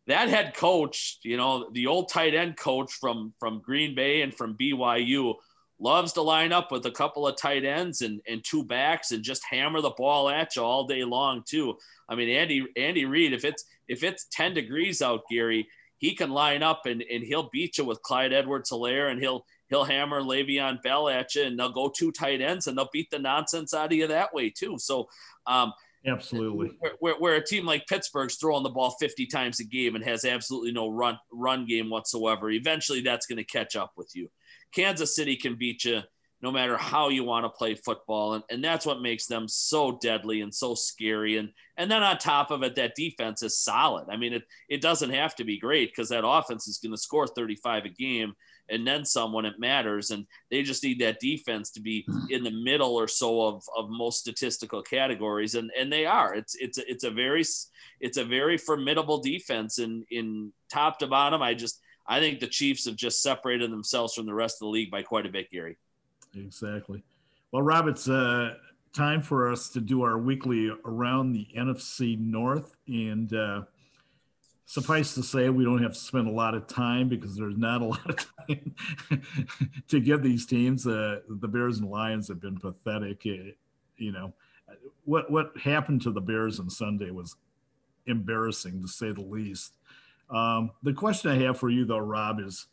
that 0.06 0.28
head 0.28 0.54
coach, 0.54 1.18
you 1.22 1.36
know, 1.36 1.70
the 1.72 1.86
old 1.86 2.10
tight 2.10 2.34
end 2.34 2.56
coach 2.56 2.92
from, 2.92 3.32
from 3.38 3.62
Green 3.62 3.94
Bay 3.94 4.22
and 4.22 4.34
from 4.34 4.56
BYU 4.56 5.34
loves 5.80 6.12
to 6.12 6.22
line 6.22 6.52
up 6.52 6.70
with 6.70 6.86
a 6.86 6.90
couple 6.90 7.26
of 7.26 7.36
tight 7.36 7.64
ends 7.64 8.02
and, 8.02 8.20
and 8.28 8.44
two 8.44 8.64
backs 8.64 9.12
and 9.12 9.22
just 9.22 9.44
hammer 9.44 9.80
the 9.80 9.90
ball 9.90 10.28
at 10.28 10.56
you 10.56 10.62
all 10.62 10.86
day 10.86 11.04
long 11.04 11.42
too. 11.46 11.76
I 12.08 12.14
mean, 12.14 12.28
Andy, 12.28 12.66
Andy 12.76 13.06
Reid, 13.06 13.32
if 13.32 13.44
it's, 13.44 13.64
if 13.88 14.02
it's 14.02 14.26
10 14.30 14.54
degrees 14.54 15.02
out, 15.02 15.22
Gary, 15.30 15.66
he 15.98 16.14
can 16.14 16.30
line 16.30 16.62
up 16.62 16.82
and, 16.86 17.02
and 17.10 17.24
he'll 17.24 17.48
beat 17.50 17.78
you 17.78 17.84
with 17.84 18.02
Clyde 18.02 18.32
Edwards 18.32 18.70
Helaire 18.70 19.10
and 19.10 19.20
he'll, 19.20 19.44
he'll 19.68 19.84
hammer 19.84 20.20
Le'Veon 20.20 20.82
Bell 20.82 21.08
at 21.08 21.34
you, 21.34 21.44
and 21.44 21.58
they'll 21.58 21.72
go 21.72 21.88
two 21.88 22.12
tight 22.12 22.40
ends, 22.40 22.66
and 22.66 22.76
they'll 22.76 22.90
beat 22.92 23.10
the 23.10 23.18
nonsense 23.18 23.74
out 23.74 23.86
of 23.86 23.92
you 23.92 24.06
that 24.06 24.34
way 24.34 24.50
too. 24.50 24.76
So, 24.78 25.08
um, 25.46 25.72
absolutely, 26.06 26.70
where, 27.00 27.14
where, 27.18 27.34
a 27.34 27.44
team 27.44 27.64
like 27.64 27.86
Pittsburgh's 27.86 28.36
throwing 28.36 28.62
the 28.62 28.70
ball 28.70 28.96
50 29.00 29.26
times 29.26 29.60
a 29.60 29.64
game 29.64 29.94
and 29.94 30.04
has 30.04 30.24
absolutely 30.24 30.72
no 30.72 30.88
run 30.88 31.18
run 31.32 31.66
game 31.66 31.90
whatsoever, 31.90 32.50
eventually 32.50 33.00
that's 33.00 33.26
going 33.26 33.38
to 33.38 33.44
catch 33.44 33.76
up 33.76 33.92
with 33.96 34.10
you. 34.14 34.28
Kansas 34.74 35.14
City 35.14 35.36
can 35.36 35.56
beat 35.56 35.84
you 35.84 36.02
no 36.44 36.52
matter 36.52 36.76
how 36.76 37.08
you 37.08 37.24
want 37.24 37.46
to 37.46 37.48
play 37.48 37.74
football. 37.74 38.34
And, 38.34 38.44
and 38.50 38.62
that's 38.62 38.84
what 38.84 39.00
makes 39.00 39.26
them 39.26 39.48
so 39.48 39.98
deadly 40.02 40.42
and 40.42 40.54
so 40.54 40.74
scary. 40.74 41.38
And 41.38 41.48
and 41.78 41.90
then 41.90 42.02
on 42.02 42.18
top 42.18 42.50
of 42.50 42.62
it, 42.62 42.74
that 42.76 42.94
defense 42.94 43.42
is 43.42 43.58
solid. 43.58 44.08
I 44.10 44.18
mean, 44.18 44.34
it 44.34 44.42
it 44.68 44.82
doesn't 44.82 45.10
have 45.10 45.34
to 45.36 45.44
be 45.44 45.58
great 45.58 45.90
because 45.90 46.10
that 46.10 46.26
offense 46.26 46.68
is 46.68 46.78
going 46.78 46.92
to 46.92 46.98
score 46.98 47.26
35 47.26 47.86
a 47.86 47.88
game 47.88 48.34
and 48.68 48.86
then 48.86 49.04
some 49.04 49.32
when 49.32 49.44
it 49.44 49.58
matters. 49.58 50.10
And 50.10 50.26
they 50.50 50.62
just 50.62 50.82
need 50.82 51.00
that 51.00 51.20
defense 51.20 51.70
to 51.72 51.80
be 51.80 52.06
in 52.30 52.44
the 52.44 52.50
middle 52.50 52.94
or 52.94 53.08
so 53.08 53.42
of, 53.42 53.64
of 53.76 53.90
most 53.90 54.20
statistical 54.20 54.82
categories. 54.82 55.54
And 55.54 55.70
and 55.78 55.92
they 55.92 56.06
are. 56.06 56.34
It's 56.34 56.54
it's 56.56 56.78
it's 56.78 57.04
a 57.04 57.10
very 57.10 57.44
it's 58.00 58.16
a 58.16 58.24
very 58.24 58.56
formidable 58.56 59.18
defense 59.18 59.78
in 59.78 60.04
in 60.10 60.52
top 60.72 60.98
to 61.00 61.06
bottom. 61.06 61.42
I 61.42 61.54
just 61.54 61.80
I 62.06 62.20
think 62.20 62.40
the 62.40 62.46
Chiefs 62.46 62.86
have 62.86 62.96
just 62.96 63.22
separated 63.22 63.70
themselves 63.70 64.14
from 64.14 64.26
the 64.26 64.34
rest 64.34 64.56
of 64.56 64.66
the 64.66 64.70
league 64.70 64.90
by 64.90 65.02
quite 65.02 65.26
a 65.26 65.30
bit, 65.30 65.50
Gary. 65.50 65.78
Exactly. 66.36 67.02
Well, 67.52 67.62
Rob, 67.62 67.86
it's 67.86 68.08
uh, 68.08 68.54
time 68.92 69.22
for 69.22 69.50
us 69.50 69.68
to 69.70 69.80
do 69.80 70.02
our 70.02 70.18
weekly 70.18 70.70
around 70.84 71.32
the 71.32 71.46
NFC 71.56 72.18
North. 72.18 72.76
And 72.86 73.32
uh, 73.32 73.62
suffice 74.66 75.14
to 75.14 75.22
say, 75.22 75.48
we 75.50 75.64
don't 75.64 75.82
have 75.82 75.92
to 75.92 75.98
spend 75.98 76.26
a 76.26 76.32
lot 76.32 76.54
of 76.54 76.66
time 76.66 77.08
because 77.08 77.36
there's 77.36 77.56
not 77.56 77.82
a 77.82 77.84
lot 77.86 78.10
of 78.10 78.26
time 78.48 78.74
to 79.88 80.00
give 80.00 80.22
these 80.22 80.46
teams. 80.46 80.86
Uh, 80.86 81.20
the 81.28 81.48
Bears 81.48 81.78
and 81.78 81.90
Lions 81.90 82.28
have 82.28 82.40
been 82.40 82.58
pathetic. 82.58 83.26
It, 83.26 83.40
uh, 83.40 83.52
you 83.96 84.12
know, 84.12 84.32
what 85.04 85.30
what 85.30 85.56
happened 85.56 86.02
to 86.02 86.10
the 86.10 86.20
Bears 86.20 86.58
on 86.58 86.68
Sunday 86.68 87.10
was 87.10 87.36
embarrassing 88.06 88.82
to 88.82 88.88
say 88.88 89.12
the 89.12 89.20
least. 89.20 89.74
Um, 90.30 90.70
the 90.82 90.92
question 90.92 91.30
I 91.30 91.38
have 91.44 91.58
for 91.58 91.70
you, 91.70 91.84
though, 91.84 91.98
Rob, 91.98 92.40
is 92.40 92.66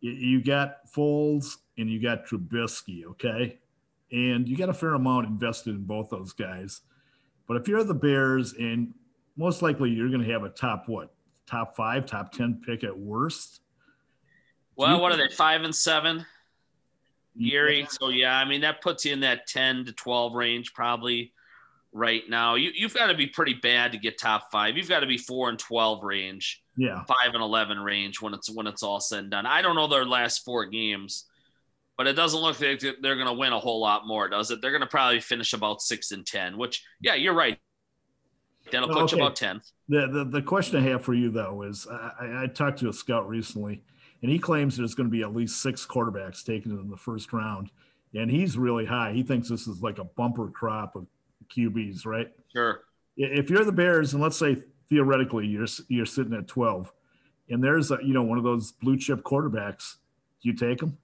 you 0.00 0.42
got 0.42 0.86
Foles 0.92 1.56
and 1.78 1.90
you 1.90 2.00
got 2.00 2.26
Trubisky, 2.26 3.04
okay? 3.04 3.58
And 4.12 4.48
you 4.48 4.56
got 4.56 4.68
a 4.68 4.74
fair 4.74 4.94
amount 4.94 5.26
invested 5.26 5.74
in 5.74 5.84
both 5.84 6.10
those 6.10 6.32
guys. 6.32 6.82
But 7.46 7.56
if 7.58 7.68
you're 7.68 7.84
the 7.84 7.94
Bears, 7.94 8.54
and 8.54 8.94
most 9.36 9.62
likely 9.62 9.90
you're 9.90 10.08
going 10.08 10.24
to 10.24 10.32
have 10.32 10.44
a 10.44 10.48
top 10.48 10.84
what, 10.88 11.12
top 11.46 11.76
five, 11.76 12.06
top 12.06 12.32
ten 12.32 12.60
pick 12.64 12.84
at 12.84 12.96
worst. 12.96 13.60
Well, 14.76 15.00
what 15.00 15.12
are 15.12 15.16
they? 15.16 15.34
Five 15.34 15.62
and 15.62 15.74
seven, 15.74 16.18
mm-hmm. 16.18 17.48
Gary. 17.48 17.80
Yeah. 17.80 17.86
So 17.88 18.08
yeah, 18.08 18.36
I 18.36 18.44
mean 18.44 18.60
that 18.62 18.82
puts 18.82 19.04
you 19.04 19.12
in 19.12 19.20
that 19.20 19.46
ten 19.46 19.84
to 19.86 19.92
twelve 19.92 20.34
range 20.34 20.74
probably 20.74 21.32
right 21.92 22.22
now. 22.28 22.56
You 22.56 22.70
you've 22.74 22.94
got 22.94 23.06
to 23.06 23.14
be 23.14 23.26
pretty 23.26 23.54
bad 23.54 23.92
to 23.92 23.98
get 23.98 24.18
top 24.18 24.50
five. 24.52 24.76
You've 24.76 24.88
got 24.88 25.00
to 25.00 25.06
be 25.06 25.18
four 25.18 25.48
and 25.48 25.58
twelve 25.58 26.02
range 26.04 26.62
yeah, 26.76 27.04
five 27.04 27.32
and 27.32 27.42
eleven 27.42 27.78
range 27.78 28.20
when 28.20 28.34
it's 28.34 28.50
when 28.50 28.66
it's 28.66 28.82
all 28.82 29.00
said 29.00 29.20
and 29.20 29.30
done. 29.30 29.46
I 29.46 29.62
don't 29.62 29.76
know 29.76 29.86
their 29.86 30.04
last 30.04 30.44
four 30.44 30.66
games, 30.66 31.24
but 31.96 32.06
it 32.06 32.12
doesn't 32.12 32.40
look 32.40 32.60
like 32.60 32.80
they're 32.80 33.14
going 33.14 33.26
to 33.26 33.32
win 33.32 33.54
a 33.54 33.58
whole 33.58 33.80
lot 33.80 34.06
more, 34.06 34.28
does 34.28 34.50
it? 34.50 34.60
They're 34.60 34.72
going 34.72 34.82
to 34.82 34.86
probably 34.86 35.20
finish 35.20 35.54
about 35.54 35.80
six 35.80 36.12
and 36.12 36.26
ten. 36.26 36.58
Which, 36.58 36.84
yeah, 37.00 37.14
you're 37.14 37.32
right. 37.34 37.58
That'll 38.70 38.88
put 38.88 39.02
okay. 39.04 39.16
you 39.16 39.22
about 39.22 39.36
ten. 39.36 39.60
The, 39.88 40.06
the 40.06 40.24
the 40.24 40.42
question 40.42 40.78
I 40.78 40.88
have 40.90 41.02
for 41.02 41.14
you 41.14 41.30
though 41.30 41.62
is 41.62 41.86
I, 41.90 42.44
I 42.44 42.46
talked 42.46 42.78
to 42.80 42.88
a 42.88 42.92
scout 42.92 43.28
recently, 43.28 43.82
and 44.22 44.30
he 44.30 44.38
claims 44.38 44.76
there's 44.76 44.94
going 44.94 45.08
to 45.08 45.12
be 45.12 45.22
at 45.22 45.34
least 45.34 45.62
six 45.62 45.86
quarterbacks 45.86 46.44
taken 46.44 46.72
in 46.72 46.90
the 46.90 46.96
first 46.96 47.32
round, 47.32 47.70
and 48.14 48.30
he's 48.30 48.58
really 48.58 48.86
high. 48.86 49.12
He 49.12 49.22
thinks 49.22 49.48
this 49.48 49.66
is 49.66 49.82
like 49.82 49.98
a 49.98 50.04
bumper 50.04 50.48
crop 50.48 50.96
of 50.96 51.06
QBs, 51.54 52.06
right? 52.06 52.30
Sure. 52.52 52.80
If 53.16 53.48
you're 53.48 53.64
the 53.64 53.72
Bears, 53.72 54.12
and 54.12 54.22
let's 54.22 54.36
say 54.36 54.62
theoretically 54.88 55.46
you're 55.46 55.66
you're 55.88 56.06
sitting 56.06 56.34
at 56.34 56.46
12 56.48 56.92
and 57.48 57.62
there's 57.62 57.90
a, 57.90 57.98
you 58.02 58.14
know 58.14 58.22
one 58.22 58.38
of 58.38 58.44
those 58.44 58.72
blue 58.72 58.96
chip 58.96 59.22
quarterbacks 59.22 59.96
do 60.42 60.48
you 60.48 60.54
take 60.54 60.78
them 60.78 60.96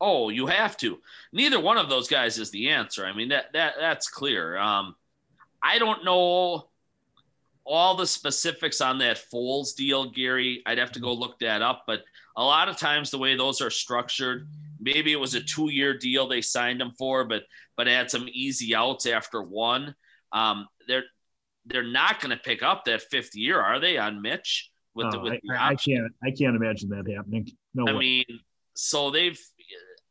oh 0.00 0.28
you 0.28 0.46
have 0.46 0.76
to 0.76 0.98
neither 1.32 1.60
one 1.60 1.76
of 1.76 1.88
those 1.88 2.08
guys 2.08 2.38
is 2.38 2.50
the 2.50 2.68
answer 2.68 3.06
i 3.06 3.12
mean 3.12 3.28
that 3.28 3.52
that 3.52 3.74
that's 3.78 4.08
clear 4.08 4.56
um 4.58 4.94
i 5.62 5.78
don't 5.78 6.04
know 6.04 6.68
all 7.68 7.94
the 7.94 8.06
specifics 8.06 8.80
on 8.80 8.96
that 8.98 9.22
Foles 9.30 9.74
deal, 9.76 10.10
Gary. 10.10 10.62
I'd 10.64 10.78
have 10.78 10.92
to 10.92 11.00
go 11.00 11.12
look 11.12 11.38
that 11.40 11.60
up. 11.60 11.84
But 11.86 12.00
a 12.34 12.42
lot 12.42 12.70
of 12.70 12.78
times, 12.78 13.10
the 13.10 13.18
way 13.18 13.36
those 13.36 13.60
are 13.60 13.68
structured, 13.68 14.48
maybe 14.80 15.12
it 15.12 15.20
was 15.20 15.34
a 15.34 15.42
two-year 15.42 15.98
deal 15.98 16.26
they 16.26 16.40
signed 16.40 16.80
him 16.80 16.92
for, 16.98 17.24
but 17.24 17.42
but 17.76 17.86
had 17.86 18.10
some 18.10 18.26
easy 18.32 18.74
outs 18.74 19.04
after 19.04 19.42
one. 19.42 19.94
Um, 20.32 20.66
they're 20.88 21.04
they're 21.66 21.82
not 21.82 22.20
going 22.20 22.30
to 22.30 22.42
pick 22.42 22.62
up 22.62 22.86
that 22.86 23.02
fifth 23.02 23.36
year, 23.36 23.60
are 23.60 23.78
they, 23.78 23.98
on 23.98 24.22
Mitch? 24.22 24.70
With 24.94 25.08
oh, 25.08 25.10
the, 25.10 25.20
with 25.20 25.32
I, 25.34 25.40
the 25.44 25.62
I, 25.62 25.74
can't, 25.74 26.12
I 26.24 26.30
can't 26.30 26.56
imagine 26.56 26.88
that 26.88 27.06
happening. 27.14 27.50
No, 27.74 27.86
I 27.86 27.92
way. 27.92 27.98
mean, 27.98 28.24
so 28.72 29.10
they've, 29.10 29.38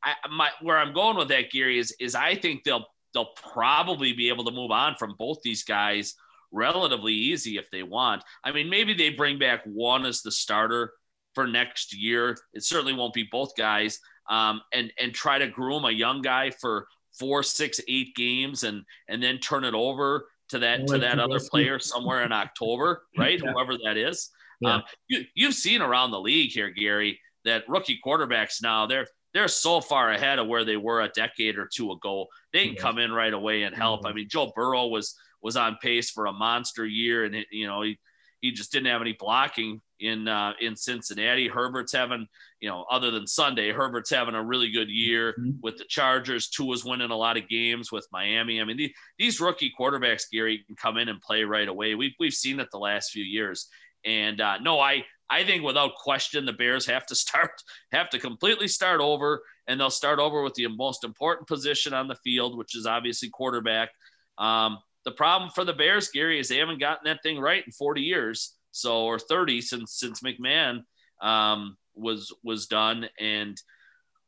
I, 0.04 0.14
my, 0.30 0.50
where 0.62 0.78
I'm 0.78 0.94
going 0.94 1.18
with 1.18 1.30
that, 1.30 1.50
Gary, 1.52 1.80
is 1.80 1.96
is 2.00 2.14
I 2.14 2.36
think 2.36 2.64
they'll 2.64 2.86
they'll 3.18 3.34
probably 3.52 4.14
be 4.14 4.30
able 4.30 4.44
to 4.46 4.52
move 4.52 4.70
on 4.70 4.96
from 4.96 5.16
both 5.18 5.42
these 5.44 5.64
guys 5.64 6.14
relatively 6.52 7.14
easy 7.14 7.58
if 7.58 7.68
they 7.72 7.82
want. 7.82 8.24
I 8.44 8.52
mean, 8.52 8.70
maybe 8.70 8.94
they 8.94 9.10
bring 9.10 9.40
back 9.40 9.64
one 9.66 10.06
as 10.06 10.22
the 10.22 10.32
starter 10.32 10.94
for 11.34 11.48
next 11.48 11.98
year. 11.98 12.38
It 12.54 12.64
certainly 12.64 12.94
won't 12.94 13.16
be 13.16 13.28
both 13.32 13.56
guys, 13.58 14.00
um, 14.30 14.62
and 14.72 14.94
and 15.00 15.16
try 15.16 15.40
to 15.40 15.48
groom 15.48 15.86
a 15.86 15.92
young 15.92 16.22
guy 16.22 16.52
for 16.52 16.88
four, 17.18 17.42
six, 17.42 17.82
eight 17.88 18.16
games, 18.16 18.64
and 18.64 18.84
and 19.08 19.22
then 19.22 19.40
turn 19.40 19.64
it 19.64 19.74
over 19.74 20.28
to 20.50 20.60
that 20.60 20.86
to 20.88 21.00
that 21.00 21.18
other 21.18 21.40
player 21.40 21.80
somewhere 21.80 22.24
in 22.24 22.32
October, 22.32 23.02
right? 23.18 23.42
Yeah. 23.44 23.52
Whoever 23.52 23.74
that 23.84 23.98
is. 23.98 24.30
Yeah. 24.62 24.76
Um, 24.76 24.84
you 25.08 25.26
you've 25.34 25.56
seen 25.56 25.82
around 25.82 26.12
the 26.12 26.20
league 26.20 26.52
here, 26.52 26.70
Gary, 26.70 27.20
that 27.46 27.68
rookie 27.68 28.00
quarterbacks 28.06 28.62
now 28.62 28.86
they're 28.86 29.08
they're 29.38 29.48
so 29.48 29.80
far 29.82 30.12
ahead 30.12 30.40
of 30.40 30.48
where 30.48 30.66
they 30.66 30.78
were 30.78 31.02
a 31.02 31.10
decade 31.10 31.60
or 31.60 31.70
two 31.72 31.92
ago. 31.92 32.26
They 32.54 32.66
can 32.66 32.76
come 32.76 32.98
in 32.98 33.12
right 33.12 33.34
away 33.34 33.64
and 33.64 33.76
help. 33.76 34.06
I 34.06 34.12
mean, 34.12 34.28
Joe 34.30 34.52
Burrow 34.56 34.88
was 34.88 35.16
was 35.44 35.56
on 35.56 35.78
pace 35.80 36.10
for 36.10 36.26
a 36.26 36.34
monster 36.34 36.86
year, 36.86 37.24
and 37.24 37.36
it, 37.36 37.48
you 37.52 37.68
know 37.68 37.84
he 37.84 38.00
he 38.42 38.52
just 38.52 38.72
didn't 38.72 38.88
have 38.88 39.02
any 39.02 39.16
blocking 39.18 39.80
in 40.00 40.28
uh, 40.28 40.54
in 40.60 40.76
Cincinnati. 40.76 41.48
Herbert's 41.48 41.94
having, 41.94 42.28
you 42.60 42.70
know, 42.70 42.86
other 42.90 43.12
than 43.12 43.28
Sunday, 43.28 43.72
Herbert's 43.72 44.10
having 44.10 44.34
a 44.34 44.44
really 44.44 44.72
good 44.72 44.90
year 44.90 45.34
mm-hmm. 45.40 45.60
with 45.62 45.78
the 45.78 45.86
Chargers. 45.86 46.50
Tua's 46.50 46.84
winning 46.84 47.12
a 47.12 47.16
lot 47.16 47.38
of 47.38 47.48
games 47.48 47.92
with 47.92 48.08
Miami. 48.12 48.60
I 48.60 48.64
mean, 48.64 48.78
the, 48.78 48.92
these 49.20 49.40
rookie 49.40 49.74
quarterbacks, 49.80 50.32
Gary, 50.32 50.64
can 50.66 50.76
come 50.76 50.98
in 50.98 51.10
and 51.10 51.22
play 51.22 51.44
right 51.44 51.68
away. 51.68 51.94
We've 51.94 52.16
we've 52.20 52.34
seen 52.34 52.60
it 52.60 52.70
the 52.72 52.80
last 52.80 53.12
few 53.12 53.24
years. 53.24 53.68
And 54.06 54.40
uh, 54.40 54.58
no, 54.60 54.80
I 54.80 55.04
I 55.30 55.44
think 55.44 55.64
without 55.64 55.96
question 55.96 56.46
the 56.46 56.54
Bears 56.54 56.86
have 56.86 57.06
to 57.08 57.16
start 57.24 57.52
have 57.92 58.10
to 58.12 58.20
completely 58.20 58.68
start 58.68 59.02
over, 59.02 59.42
and 59.68 59.80
they'll 59.80 59.90
start 59.90 60.20
over 60.20 60.42
with 60.42 60.54
the 60.54 60.68
most 60.68 61.04
important 61.04 61.48
position 61.48 61.94
on 61.94 62.08
the 62.08 62.18
field, 62.24 62.58
which 62.58 62.76
is 62.76 62.86
obviously 62.86 63.30
quarterback. 63.30 63.90
Um, 64.38 64.80
the 65.06 65.12
problem 65.12 65.50
for 65.52 65.64
the 65.64 65.74
Bears, 65.74 66.10
Gary, 66.10 66.40
is 66.40 66.50
they 66.50 66.58
haven't 66.58 66.80
gotten 66.80 67.06
that 67.06 67.24
thing 67.24 67.40
right 67.40 67.64
in 67.66 67.72
40 67.72 68.02
years, 68.02 68.56
so 68.72 69.06
or 69.06 69.20
30 69.20 69.62
since 69.62 69.94
since 69.94 70.22
McMahon 70.22 70.84
um, 71.22 71.78
was 71.96 72.34
was 72.44 72.68
done. 72.68 73.08
And 73.20 73.58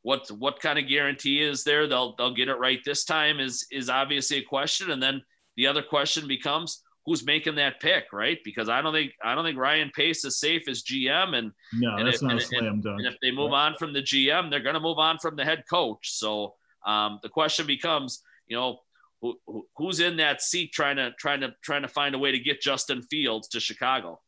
what 0.01 0.27
what 0.29 0.61
kind 0.61 0.79
of 0.79 0.87
guarantee 0.87 1.41
is 1.41 1.63
there 1.63 1.87
they'll 1.87 2.15
they'll 2.15 2.33
get 2.33 2.47
it 2.47 2.55
right 2.55 2.79
this 2.85 3.03
time 3.03 3.39
is 3.39 3.67
is 3.71 3.89
obviously 3.89 4.37
a 4.37 4.43
question. 4.43 4.91
And 4.91 5.03
then 5.03 5.21
the 5.57 5.67
other 5.67 5.83
question 5.83 6.27
becomes 6.27 6.81
who's 7.09 7.25
making 7.25 7.55
that 7.55 7.79
pick, 7.79 8.13
right? 8.13 8.37
Because 8.45 8.69
I 8.69 8.83
don't 8.83 8.93
think 8.93 9.13
I 9.23 9.33
don't 9.33 9.43
think 9.43 9.57
Ryan 9.57 9.89
Pace 9.95 10.23
is 10.25 10.37
safe 10.37 10.69
as 10.69 10.83
GM, 10.83 11.35
and 11.35 11.51
no, 11.73 11.95
and 11.95 12.07
that's 12.07 12.17
if, 12.17 12.21
not 12.21 12.31
and, 12.33 12.39
a 12.39 12.43
slam 12.43 12.81
dunk. 12.81 12.99
And 12.99 13.07
if 13.07 13.15
they 13.19 13.31
move 13.31 13.51
on 13.51 13.73
from 13.79 13.93
the 13.93 14.01
GM, 14.01 14.51
they're 14.51 14.59
going 14.59 14.75
to 14.75 14.79
move 14.79 14.99
on 14.99 15.17
from 15.17 15.35
the 15.35 15.43
head 15.43 15.63
coach. 15.67 16.11
So 16.11 16.53
um, 16.85 17.19
the 17.23 17.29
question 17.29 17.65
becomes, 17.65 18.21
you 18.45 18.55
know, 18.55 18.77
who, 19.21 19.39
who's 19.75 19.99
in 20.01 20.17
that 20.17 20.43
seat 20.43 20.71
trying 20.71 20.97
to 20.97 21.11
trying 21.17 21.41
to 21.41 21.55
trying 21.63 21.81
to 21.81 21.87
find 21.87 22.13
a 22.13 22.19
way 22.19 22.31
to 22.31 22.39
get 22.39 22.61
Justin 22.61 23.01
Fields 23.01 23.47
to 23.49 23.59
Chicago? 23.59 24.19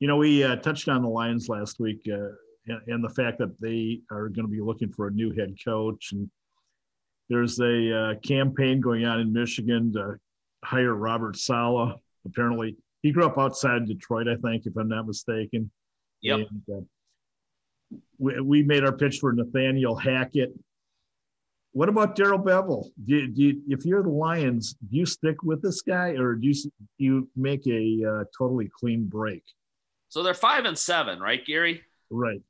You 0.00 0.08
know, 0.08 0.16
we 0.16 0.42
uh, 0.42 0.56
touched 0.56 0.88
on 0.88 1.00
the 1.02 1.08
Lions 1.08 1.48
last 1.48 1.78
week 1.78 2.00
uh, 2.08 2.30
and, 2.66 2.80
and, 2.88 3.04
the 3.04 3.08
fact 3.08 3.38
that 3.38 3.54
they 3.60 4.00
are 4.10 4.28
going 4.28 4.46
to 4.46 4.50
be 4.50 4.60
looking 4.60 4.90
for 4.90 5.06
a 5.06 5.12
new 5.12 5.32
head 5.32 5.54
coach, 5.64 6.10
and 6.10 6.28
there's 7.28 7.60
a 7.60 7.96
uh, 7.96 8.14
campaign 8.26 8.80
going 8.80 9.04
on 9.04 9.20
in 9.20 9.32
Michigan 9.32 9.92
to 9.92 10.18
hire 10.64 10.94
Robert 10.94 11.36
Saleh. 11.36 11.94
Apparently, 12.26 12.76
he 13.02 13.12
grew 13.12 13.26
up 13.26 13.38
outside 13.38 13.86
Detroit, 13.86 14.28
I 14.28 14.36
think, 14.36 14.66
if 14.66 14.76
I'm 14.76 14.88
not 14.88 15.06
mistaken. 15.06 15.70
Yep. 16.22 16.38
And, 16.38 16.62
uh, 16.72 17.98
we, 18.18 18.40
we 18.40 18.62
made 18.62 18.84
our 18.84 18.96
pitch 18.96 19.18
for 19.18 19.32
Nathaniel 19.32 19.94
Hackett. 19.94 20.52
What 21.72 21.88
about 21.88 22.14
Darrell 22.14 22.38
Bevell? 22.38 22.88
Do, 23.04 23.26
do 23.26 23.42
you, 23.42 23.62
if 23.68 23.84
you're 23.84 24.02
the 24.02 24.08
Lions, 24.08 24.74
do 24.74 24.96
you 24.96 25.06
stick 25.06 25.42
with 25.42 25.60
this 25.60 25.82
guy 25.82 26.10
or 26.10 26.34
do 26.36 26.48
you, 26.48 26.54
you 26.98 27.28
make 27.36 27.66
a 27.66 28.04
uh, 28.08 28.24
totally 28.36 28.70
clean 28.78 29.06
break? 29.06 29.42
So 30.08 30.22
they're 30.22 30.34
five 30.34 30.64
and 30.64 30.78
seven, 30.78 31.18
right, 31.18 31.44
Gary? 31.44 31.82
Right. 32.10 32.40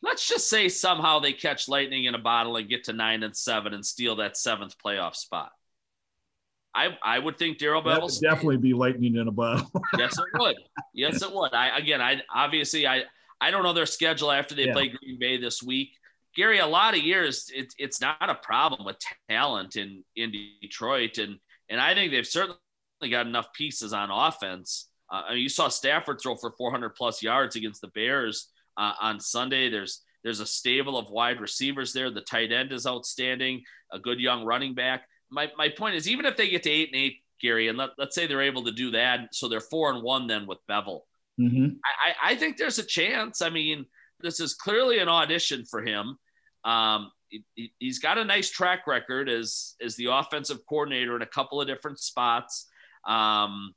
Let's 0.00 0.28
just 0.28 0.48
say 0.48 0.68
somehow 0.68 1.18
they 1.18 1.32
catch 1.32 1.68
lightning 1.68 2.04
in 2.04 2.14
a 2.14 2.18
bottle 2.18 2.56
and 2.56 2.68
get 2.68 2.84
to 2.84 2.92
nine 2.92 3.22
and 3.24 3.36
seven 3.36 3.74
and 3.74 3.84
steal 3.84 4.16
that 4.16 4.36
seventh 4.36 4.76
playoff 4.78 5.16
spot. 5.16 5.50
I, 6.74 6.96
I 7.02 7.18
would 7.18 7.38
think 7.38 7.58
Darrell 7.58 7.82
Bevell 7.82 8.20
definitely 8.20 8.56
be 8.56 8.74
lightning 8.74 9.14
in 9.14 9.28
a 9.28 9.32
bottle. 9.32 9.70
yes, 9.98 10.18
it 10.18 10.38
would. 10.38 10.56
Yes, 10.92 11.22
it 11.22 11.32
would. 11.32 11.54
I 11.54 11.78
again, 11.78 12.00
I 12.00 12.20
obviously 12.34 12.86
I 12.86 13.04
I 13.40 13.50
don't 13.50 13.62
know 13.62 13.72
their 13.72 13.86
schedule 13.86 14.32
after 14.32 14.54
they 14.54 14.66
yeah. 14.66 14.72
play 14.72 14.88
Green 14.88 15.18
Bay 15.18 15.36
this 15.36 15.62
week. 15.62 15.90
Gary, 16.34 16.58
a 16.58 16.66
lot 16.66 16.94
of 16.94 17.00
years 17.00 17.50
it's 17.54 17.74
it's 17.78 18.00
not 18.00 18.28
a 18.28 18.34
problem 18.34 18.84
with 18.84 18.96
talent 19.30 19.76
in 19.76 20.02
in 20.16 20.32
Detroit, 20.60 21.18
and 21.18 21.38
and 21.68 21.80
I 21.80 21.94
think 21.94 22.10
they've 22.10 22.26
certainly 22.26 22.58
got 23.08 23.26
enough 23.26 23.52
pieces 23.52 23.92
on 23.92 24.10
offense. 24.10 24.88
Uh, 25.12 25.22
I 25.28 25.34
mean, 25.34 25.42
you 25.42 25.48
saw 25.48 25.68
Stafford 25.68 26.20
throw 26.20 26.34
for 26.34 26.50
400 26.50 26.90
plus 26.90 27.22
yards 27.22 27.54
against 27.54 27.82
the 27.82 27.88
Bears 27.88 28.48
uh, 28.76 28.94
on 29.00 29.20
Sunday. 29.20 29.70
There's 29.70 30.02
there's 30.24 30.40
a 30.40 30.46
stable 30.46 30.98
of 30.98 31.10
wide 31.10 31.40
receivers 31.40 31.92
there. 31.92 32.10
The 32.10 32.22
tight 32.22 32.50
end 32.50 32.72
is 32.72 32.86
outstanding. 32.86 33.62
A 33.92 34.00
good 34.00 34.18
young 34.18 34.44
running 34.44 34.74
back 34.74 35.06
my, 35.30 35.50
my 35.56 35.68
point 35.68 35.96
is 35.96 36.08
even 36.08 36.26
if 36.26 36.36
they 36.36 36.48
get 36.48 36.62
to 36.64 36.70
eight 36.70 36.90
and 36.92 37.00
eight, 37.00 37.16
Gary, 37.40 37.68
and 37.68 37.76
let, 37.76 37.90
let's 37.98 38.14
say 38.14 38.26
they're 38.26 38.42
able 38.42 38.64
to 38.64 38.72
do 38.72 38.92
that, 38.92 39.34
so 39.34 39.48
they're 39.48 39.60
four 39.60 39.90
and 39.92 40.02
one 40.02 40.26
then 40.26 40.46
with 40.46 40.58
Bevell. 40.70 41.00
Mm-hmm. 41.38 41.66
I, 41.84 42.32
I 42.32 42.36
think 42.36 42.56
there's 42.56 42.78
a 42.78 42.84
chance. 42.84 43.42
I 43.42 43.50
mean, 43.50 43.86
this 44.20 44.40
is 44.40 44.54
clearly 44.54 44.98
an 44.98 45.08
audition 45.08 45.64
for 45.64 45.84
him. 45.84 46.16
Um, 46.64 47.10
he, 47.54 47.72
has 47.82 47.98
got 47.98 48.18
a 48.18 48.24
nice 48.24 48.50
track 48.50 48.86
record 48.86 49.28
as 49.28 49.74
as 49.82 49.96
the 49.96 50.06
offensive 50.06 50.60
coordinator 50.68 51.16
in 51.16 51.22
a 51.22 51.26
couple 51.26 51.60
of 51.60 51.66
different 51.66 51.98
spots. 51.98 52.68
Um, 53.06 53.74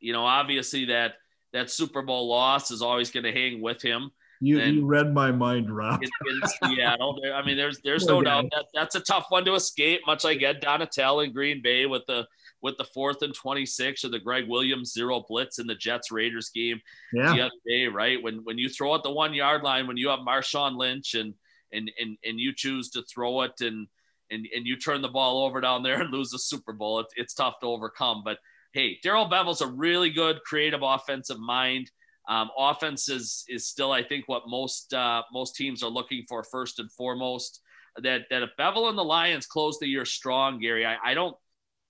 you 0.00 0.12
know, 0.12 0.24
obviously 0.24 0.86
that 0.86 1.14
that 1.52 1.70
Super 1.70 2.02
Bowl 2.02 2.28
loss 2.28 2.70
is 2.70 2.82
always 2.82 3.10
going 3.10 3.24
to 3.24 3.32
hang 3.32 3.62
with 3.62 3.80
him. 3.80 4.10
You, 4.44 4.60
you 4.60 4.84
read 4.84 5.14
my 5.14 5.32
mind, 5.32 5.74
Rob. 5.74 6.02
In, 6.02 6.10
in 6.28 6.76
Seattle, 6.76 7.18
I 7.34 7.44
mean, 7.44 7.56
there's 7.56 7.80
there's 7.80 8.04
no 8.06 8.22
doubt 8.22 8.46
that 8.52 8.66
that's 8.74 8.94
a 8.94 9.00
tough 9.00 9.26
one 9.30 9.44
to 9.46 9.54
escape. 9.54 10.02
Much 10.06 10.22
like 10.24 10.42
Ed 10.42 10.60
Donatell 10.62 11.24
in 11.24 11.32
Green 11.32 11.62
Bay 11.62 11.86
with 11.86 12.02
the 12.06 12.26
with 12.60 12.76
the 12.76 12.84
fourth 12.84 13.22
and 13.22 13.34
26 13.34 14.04
or 14.04 14.08
the 14.08 14.18
Gregg 14.18 14.48
Williams 14.48 14.92
zero 14.92 15.24
blitz 15.26 15.58
in 15.58 15.66
the 15.66 15.74
Jets 15.74 16.10
Raiders 16.10 16.50
game 16.50 16.80
yeah. 17.12 17.34
the 17.34 17.40
other 17.42 17.54
day, 17.66 17.86
right? 17.86 18.22
When 18.22 18.44
when 18.44 18.58
you 18.58 18.68
throw 18.68 18.94
at 18.94 19.02
the 19.02 19.10
one 19.10 19.32
yard 19.32 19.62
line, 19.62 19.86
when 19.86 19.96
you 19.96 20.08
have 20.08 20.20
Marshawn 20.20 20.76
Lynch 20.76 21.14
and 21.14 21.34
and 21.72 21.90
and 21.98 22.18
and 22.24 22.38
you 22.38 22.52
choose 22.54 22.90
to 22.90 23.02
throw 23.02 23.42
it 23.42 23.60
and 23.60 23.86
and 24.30 24.46
and 24.54 24.66
you 24.66 24.76
turn 24.76 25.00
the 25.00 25.08
ball 25.08 25.44
over 25.44 25.60
down 25.60 25.82
there 25.82 26.02
and 26.02 26.10
lose 26.10 26.30
the 26.30 26.38
Super 26.38 26.72
Bowl, 26.72 27.00
it, 27.00 27.06
it's 27.16 27.34
tough 27.34 27.60
to 27.60 27.66
overcome. 27.66 28.22
But 28.24 28.38
hey, 28.72 28.98
Darrell 29.02 29.30
Bevell's 29.30 29.62
a 29.62 29.66
really 29.66 30.10
good 30.10 30.42
creative 30.42 30.82
offensive 30.82 31.38
mind. 31.38 31.90
Um, 32.28 32.50
offense 32.58 33.08
is 33.08 33.44
is 33.48 33.68
still, 33.68 33.92
I 33.92 34.02
think, 34.02 34.28
what 34.28 34.44
most 34.48 34.94
uh, 34.94 35.22
most 35.32 35.56
teams 35.56 35.82
are 35.82 35.90
looking 35.90 36.24
for 36.28 36.42
first 36.42 36.78
and 36.78 36.90
foremost. 36.92 37.60
That 38.02 38.22
that 38.30 38.42
if 38.42 38.50
Bevell 38.58 38.88
and 38.88 38.98
the 38.98 39.04
Lions 39.04 39.46
close 39.46 39.78
the 39.78 39.86
year 39.86 40.04
strong, 40.04 40.58
Gary, 40.58 40.86
I, 40.86 40.96
I 41.04 41.14
don't 41.14 41.36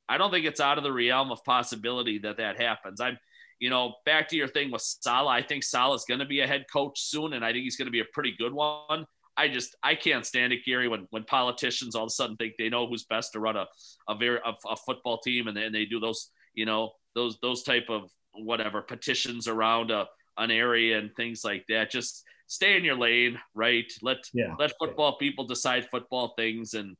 I 0.09 0.19
don't 0.19 0.31
think 0.31 0.47
it's 0.47 0.61
out 0.61 0.79
of 0.79 0.85
the 0.85 0.93
realm 0.93 1.31
of 1.31 1.45
possibility 1.45 2.19
that 2.19 2.37
that 2.39 2.61
happens. 2.61 3.01
I'm, 3.01 3.19
you 3.59 3.71
know, 3.71 3.95
back 4.05 4.29
to 4.29 4.37
your 4.37 4.49
thing 4.49 4.71
with 4.71 4.83
Saleh. 4.83 5.31
I 5.31 5.43
think 5.43 5.63
Saleh 5.63 5.97
is 5.97 6.05
going 6.05 6.21
to 6.21 6.27
be 6.27 6.41
a 6.41 6.47
head 6.47 6.67
coach 6.71 7.01
soon, 7.01 7.33
and 7.33 7.45
I 7.45 7.53
think 7.53 7.65
he's 7.65 7.77
going 7.77 7.87
to 7.87 7.93
be 7.93 8.01
a 8.01 8.07
pretty 8.13 8.35
good 8.37 8.53
one. 8.53 9.07
I 9.37 9.49
just 9.49 9.77
I 9.83 9.95
can't 9.95 10.27
stand 10.27 10.53
it, 10.53 10.65
Gary, 10.65 10.89
when 10.89 11.07
when 11.11 11.25
politicians 11.25 11.95
all 11.95 12.05
of 12.05 12.09
a 12.09 12.11
sudden 12.11 12.37
think 12.37 12.55
they 12.59 12.69
know 12.69 12.87
who's 12.87 13.05
best 13.05 13.33
to 13.33 13.41
run 13.41 13.57
a 13.57 13.67
a 14.09 14.17
very 14.17 14.39
a, 14.45 14.53
a 14.69 14.77
football 14.77 15.19
team, 15.19 15.49
and, 15.49 15.57
and 15.57 15.75
they 15.75 15.85
do 15.87 16.01
those 16.01 16.31
you 16.55 16.67
know 16.67 16.93
those 17.15 17.39
those 17.41 17.63
type 17.63 17.87
of 17.89 18.11
whatever 18.35 18.83
petitions 18.83 19.49
around 19.49 19.91
a 19.91 20.07
an 20.37 20.51
area 20.51 20.99
and 20.99 21.15
things 21.15 21.45
like 21.45 21.65
that. 21.69 21.91
Just 21.91 22.25
stay 22.47 22.77
in 22.77 22.85
your 22.85 22.97
lane, 22.97 23.39
right? 23.55 23.91
Let 24.03 24.19
yeah. 24.33 24.55
let 24.59 24.73
football 24.79 25.17
people 25.19 25.47
decide 25.47 25.89
football 25.91 26.35
things 26.37 26.75
and 26.75 26.97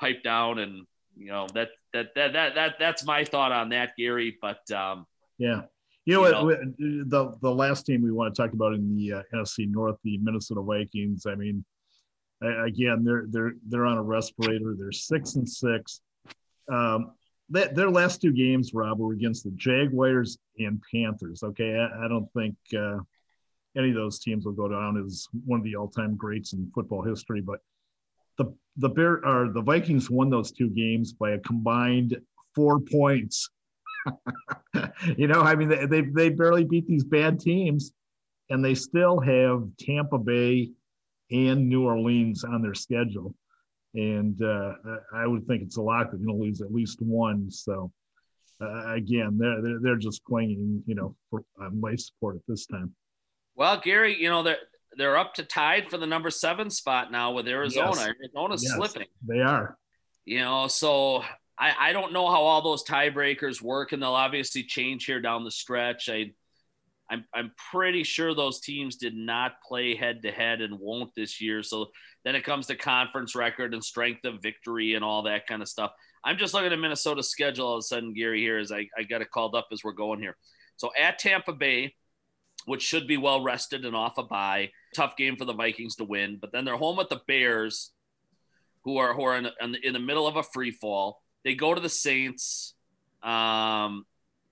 pipe 0.00 0.22
down 0.22 0.58
and 0.58 0.86
you 1.16 1.28
know 1.28 1.46
that 1.54 1.68
that 1.92 2.14
that 2.14 2.32
that, 2.32 2.54
that 2.54 2.74
that's 2.78 3.04
my 3.04 3.24
thought 3.24 3.52
on 3.52 3.70
that, 3.70 3.92
Gary. 3.96 4.36
But 4.40 4.70
um, 4.70 5.06
yeah. 5.38 5.62
You 6.06 6.20
know, 6.20 6.26
you 6.26 6.44
what, 6.44 6.60
know, 6.60 7.04
the 7.06 7.38
the 7.40 7.50
last 7.50 7.86
team 7.86 8.02
we 8.02 8.12
want 8.12 8.34
to 8.34 8.42
talk 8.42 8.52
about 8.52 8.74
in 8.74 8.94
the 8.94 9.12
uh, 9.14 9.22
NFC 9.34 9.70
North, 9.70 9.96
the 10.04 10.18
Minnesota 10.18 10.60
Vikings. 10.60 11.24
I 11.26 11.34
mean, 11.34 11.64
again, 12.42 13.04
they're 13.04 13.24
they're 13.30 13.54
they're 13.66 13.86
on 13.86 13.96
a 13.96 14.02
respirator. 14.02 14.74
They're 14.78 14.92
six 14.92 15.36
and 15.36 15.48
six. 15.48 16.00
Um, 16.70 17.12
that 17.50 17.74
their 17.74 17.90
last 17.90 18.20
two 18.20 18.32
games, 18.32 18.72
Rob, 18.72 18.98
were 18.98 19.12
against 19.12 19.44
the 19.44 19.50
Jaguars 19.52 20.38
and 20.58 20.82
Panthers. 20.92 21.42
Okay, 21.42 21.76
I, 21.76 22.04
I 22.04 22.08
don't 22.08 22.30
think 22.32 22.56
uh, 22.76 22.98
any 23.76 23.90
of 23.90 23.94
those 23.94 24.18
teams 24.18 24.44
will 24.44 24.52
go 24.52 24.68
down 24.68 25.02
as 25.04 25.26
one 25.44 25.60
of 25.60 25.64
the 25.64 25.76
all-time 25.76 26.16
greats 26.16 26.52
in 26.52 26.70
football 26.74 27.02
history. 27.02 27.40
But 27.40 27.60
the 28.38 28.54
the 28.76 28.88
Bear 28.88 29.24
or 29.24 29.50
the 29.52 29.62
Vikings 29.62 30.10
won 30.10 30.30
those 30.30 30.52
two 30.52 30.70
games 30.70 31.12
by 31.12 31.32
a 31.32 31.38
combined 31.38 32.16
four 32.54 32.80
points. 32.80 33.48
you 35.16 35.28
know, 35.28 35.42
I 35.42 35.54
mean, 35.54 35.68
they, 35.68 35.86
they 35.86 36.00
they 36.00 36.28
barely 36.30 36.64
beat 36.64 36.86
these 36.86 37.04
bad 37.04 37.40
teams, 37.40 37.92
and 38.48 38.64
they 38.64 38.74
still 38.74 39.20
have 39.20 39.68
Tampa 39.78 40.18
Bay 40.18 40.70
and 41.30 41.68
New 41.68 41.84
Orleans 41.84 42.44
on 42.44 42.62
their 42.62 42.74
schedule 42.74 43.34
and 43.94 44.40
uh, 44.42 44.72
I 45.14 45.26
would 45.26 45.46
think 45.46 45.62
it's 45.62 45.76
a 45.76 45.82
lock 45.82 46.10
they're 46.10 46.18
going 46.18 46.38
to 46.38 46.44
lose 46.44 46.60
at 46.60 46.72
least 46.72 47.00
one. 47.00 47.50
So 47.50 47.92
uh, 48.60 48.92
again, 48.92 49.38
they're, 49.38 49.62
they're, 49.62 49.78
they're 49.80 49.96
just 49.96 50.22
clinging, 50.24 50.82
you 50.86 50.94
know, 50.94 51.16
for 51.30 51.44
um, 51.60 51.80
life 51.80 52.00
support 52.00 52.36
at 52.36 52.42
this 52.48 52.66
time. 52.66 52.94
Well, 53.56 53.80
Gary, 53.80 54.20
you 54.20 54.28
know 54.28 54.42
they're 54.42 54.58
they're 54.96 55.16
up 55.16 55.34
to 55.34 55.44
tied 55.44 55.90
for 55.90 55.98
the 55.98 56.06
number 56.06 56.30
seven 56.30 56.70
spot 56.70 57.10
now 57.10 57.32
with 57.32 57.48
Arizona. 57.48 57.92
Yes. 57.96 58.08
Arizona's 58.20 58.64
yes, 58.64 58.74
slipping. 58.74 59.08
They 59.26 59.40
are. 59.40 59.76
You 60.24 60.40
know, 60.40 60.66
so 60.68 61.22
I 61.58 61.74
I 61.78 61.92
don't 61.92 62.12
know 62.12 62.28
how 62.28 62.42
all 62.42 62.62
those 62.62 62.84
tiebreakers 62.84 63.62
work, 63.62 63.92
and 63.92 64.02
they'll 64.02 64.10
obviously 64.10 64.64
change 64.64 65.04
here 65.04 65.20
down 65.20 65.44
the 65.44 65.50
stretch. 65.50 66.08
I 66.08 66.32
I'm, 67.14 67.24
I'm 67.32 67.52
pretty 67.70 68.02
sure 68.02 68.34
those 68.34 68.60
teams 68.60 68.96
did 68.96 69.14
not 69.14 69.62
play 69.66 69.94
head 69.94 70.22
to 70.22 70.32
head 70.32 70.60
and 70.60 70.78
won't 70.80 71.14
this 71.14 71.40
year. 71.40 71.62
So 71.62 71.86
then 72.24 72.34
it 72.34 72.42
comes 72.42 72.66
to 72.66 72.74
conference 72.74 73.36
record 73.36 73.72
and 73.72 73.84
strength 73.84 74.24
of 74.24 74.42
victory 74.42 74.94
and 74.94 75.04
all 75.04 75.22
that 75.22 75.46
kind 75.46 75.62
of 75.62 75.68
stuff. 75.68 75.92
I'm 76.24 76.38
just 76.38 76.54
looking 76.54 76.72
at 76.72 76.78
Minnesota's 76.78 77.30
schedule 77.30 77.66
all 77.66 77.74
of 77.74 77.80
a 77.80 77.82
sudden, 77.82 78.14
Gary, 78.14 78.40
here 78.40 78.58
as 78.58 78.72
I, 78.72 78.88
I 78.98 79.04
got 79.04 79.22
it 79.22 79.30
called 79.30 79.54
up 79.54 79.68
as 79.70 79.84
we're 79.84 79.92
going 79.92 80.20
here. 80.20 80.36
So 80.76 80.90
at 80.98 81.18
Tampa 81.18 81.52
Bay, 81.52 81.94
which 82.66 82.82
should 82.82 83.06
be 83.06 83.16
well 83.16 83.42
rested 83.42 83.84
and 83.84 83.94
off 83.94 84.18
a 84.18 84.24
bye. 84.24 84.70
Tough 84.96 85.16
game 85.16 85.36
for 85.36 85.44
the 85.44 85.52
Vikings 85.52 85.96
to 85.96 86.04
win, 86.04 86.38
but 86.40 86.50
then 86.50 86.64
they're 86.64 86.76
home 86.76 86.96
with 86.96 87.10
the 87.10 87.20
Bears, 87.28 87.92
who 88.84 88.96
are 88.96 89.14
who 89.14 89.22
are 89.24 89.36
in, 89.36 89.48
in 89.82 89.92
the 89.92 90.00
middle 90.00 90.26
of 90.26 90.36
a 90.36 90.42
free 90.42 90.70
fall. 90.70 91.22
They 91.44 91.54
go 91.54 91.74
to 91.74 91.80
the 91.80 91.88
Saints. 91.88 92.74
Um, 93.22 94.04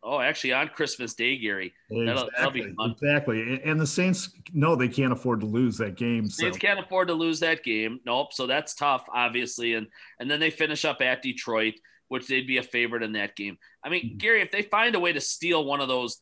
oh, 0.03 0.21
actually, 0.21 0.53
on 0.53 0.69
Christmas 0.69 1.15
Day, 1.15 1.39
Gary. 1.39 1.73
Exactly. 1.91 2.07
That'll, 2.07 2.75
that'll 2.77 2.93
exactly. 2.93 3.61
And 3.65 3.81
the 3.81 3.87
Saints, 3.87 4.31
no, 4.53 4.75
they 4.75 4.89
can't 4.89 5.13
afford 5.13 5.41
to 5.41 5.47
lose 5.47 5.79
that 5.79 5.97
game. 5.97 6.29
So. 6.29 6.43
Saints 6.45 6.59
can't 6.59 6.81
afford 6.81 7.09
to 7.09 7.15
lose 7.15 7.41
that 7.41 7.63
game. 7.63 8.01
Nope. 8.05 8.33
So 8.33 8.47
that's 8.47 8.75
tough, 8.75 9.07
obviously. 9.13 9.75
And 9.75 9.87
and 10.19 10.31
then 10.31 10.41
they 10.41 10.51
finish 10.51 10.85
up 10.85 11.01
at 11.01 11.23
Detroit, 11.23 11.75
which 12.09 12.27
they'd 12.27 12.47
be 12.47 12.59
a 12.59 12.63
favorite 12.63 13.03
in 13.03 13.13
that 13.13 13.37
game. 13.37 13.59
I 13.85 13.89
mean, 13.89 14.05
mm-hmm. 14.05 14.19
Gary, 14.19 14.43
if 14.43 14.51
they 14.51 14.63
find 14.63 14.95
a 14.95 15.01
way 15.01 15.13
to 15.13 15.21
steal 15.21 15.65
one 15.65 15.81
of 15.81 15.89
those 15.89 16.19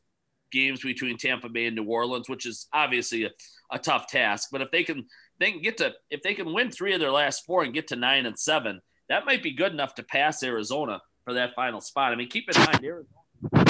games 0.52 0.82
between 0.82 1.16
Tampa 1.16 1.48
Bay 1.48 1.66
and 1.66 1.76
New 1.76 1.84
Orleans, 1.84 2.28
which 2.28 2.46
is 2.46 2.66
obviously 2.72 3.24
a, 3.24 3.30
a 3.70 3.78
tough 3.78 4.08
task, 4.08 4.48
but 4.52 4.60
if 4.60 4.70
they 4.70 4.82
can 4.82 5.06
they 5.38 5.52
can 5.52 5.62
get 5.62 5.78
to 5.78 5.92
if 6.10 6.22
they 6.22 6.34
can 6.34 6.52
win 6.52 6.70
three 6.70 6.92
of 6.92 7.00
their 7.00 7.12
last 7.12 7.44
four 7.46 7.62
and 7.62 7.74
get 7.74 7.88
to 7.88 7.96
nine 7.96 8.26
and 8.26 8.38
seven, 8.38 8.80
that 9.08 9.24
might 9.26 9.42
be 9.42 9.52
good 9.52 9.72
enough 9.72 9.94
to 9.94 10.02
pass 10.02 10.42
Arizona 10.42 11.00
for 11.24 11.34
that 11.34 11.54
final 11.54 11.80
spot. 11.80 12.12
I 12.12 12.16
mean, 12.16 12.28
keep 12.28 12.48
in 12.50 12.60
mind 12.62 12.84
Arizona 12.84 13.19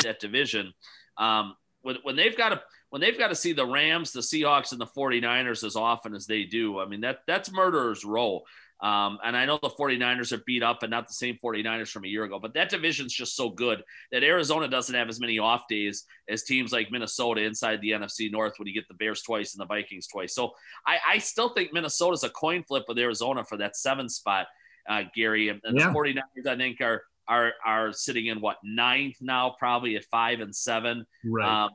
that 0.02 0.20
division. 0.20 0.72
Um, 1.16 1.54
when, 1.82 1.96
when 2.02 2.16
they've 2.16 2.36
got 2.36 2.50
to 2.50 2.62
when 2.90 3.00
they've 3.00 3.18
got 3.18 3.28
to 3.28 3.36
see 3.36 3.52
the 3.52 3.66
Rams, 3.66 4.12
the 4.12 4.20
Seahawks, 4.20 4.72
and 4.72 4.80
the 4.80 4.86
49ers 4.86 5.64
as 5.64 5.76
often 5.76 6.14
as 6.14 6.26
they 6.26 6.44
do, 6.44 6.78
I 6.80 6.86
mean 6.86 7.00
that 7.02 7.20
that's 7.26 7.52
murderer's 7.52 8.04
row. 8.04 8.42
Um, 8.82 9.18
and 9.22 9.36
I 9.36 9.44
know 9.44 9.58
the 9.60 9.68
49ers 9.68 10.32
are 10.32 10.42
beat 10.46 10.62
up 10.62 10.82
and 10.82 10.90
not 10.90 11.06
the 11.06 11.12
same 11.12 11.38
49ers 11.42 11.90
from 11.90 12.04
a 12.04 12.08
year 12.08 12.24
ago, 12.24 12.38
but 12.38 12.54
that 12.54 12.70
division's 12.70 13.12
just 13.12 13.36
so 13.36 13.50
good 13.50 13.82
that 14.10 14.22
Arizona 14.24 14.68
doesn't 14.68 14.94
have 14.94 15.10
as 15.10 15.20
many 15.20 15.38
off 15.38 15.68
days 15.68 16.04
as 16.30 16.44
teams 16.44 16.72
like 16.72 16.90
Minnesota 16.90 17.42
inside 17.42 17.82
the 17.82 17.90
NFC 17.90 18.32
North 18.32 18.54
when 18.56 18.66
you 18.66 18.72
get 18.72 18.88
the 18.88 18.94
Bears 18.94 19.20
twice 19.20 19.52
and 19.52 19.60
the 19.60 19.66
Vikings 19.66 20.06
twice. 20.06 20.34
So 20.34 20.52
I, 20.86 20.98
I 21.06 21.18
still 21.18 21.50
think 21.50 21.74
Minnesota's 21.74 22.24
a 22.24 22.30
coin 22.30 22.62
flip 22.62 22.84
with 22.88 22.98
Arizona 22.98 23.44
for 23.44 23.58
that 23.58 23.76
seven 23.76 24.08
spot, 24.08 24.46
uh, 24.88 25.02
Gary. 25.14 25.50
And, 25.50 25.60
and 25.62 25.78
yeah. 25.78 25.88
the 25.88 25.94
49ers, 25.94 26.46
I 26.46 26.56
think, 26.56 26.80
are 26.80 27.02
are 27.30 27.52
are 27.64 27.92
sitting 27.92 28.26
in 28.26 28.40
what 28.40 28.56
ninth 28.62 29.16
now, 29.20 29.54
probably 29.58 29.96
at 29.96 30.04
five 30.06 30.40
and 30.40 30.54
seven. 30.54 31.06
Right. 31.24 31.64
Um, 31.64 31.70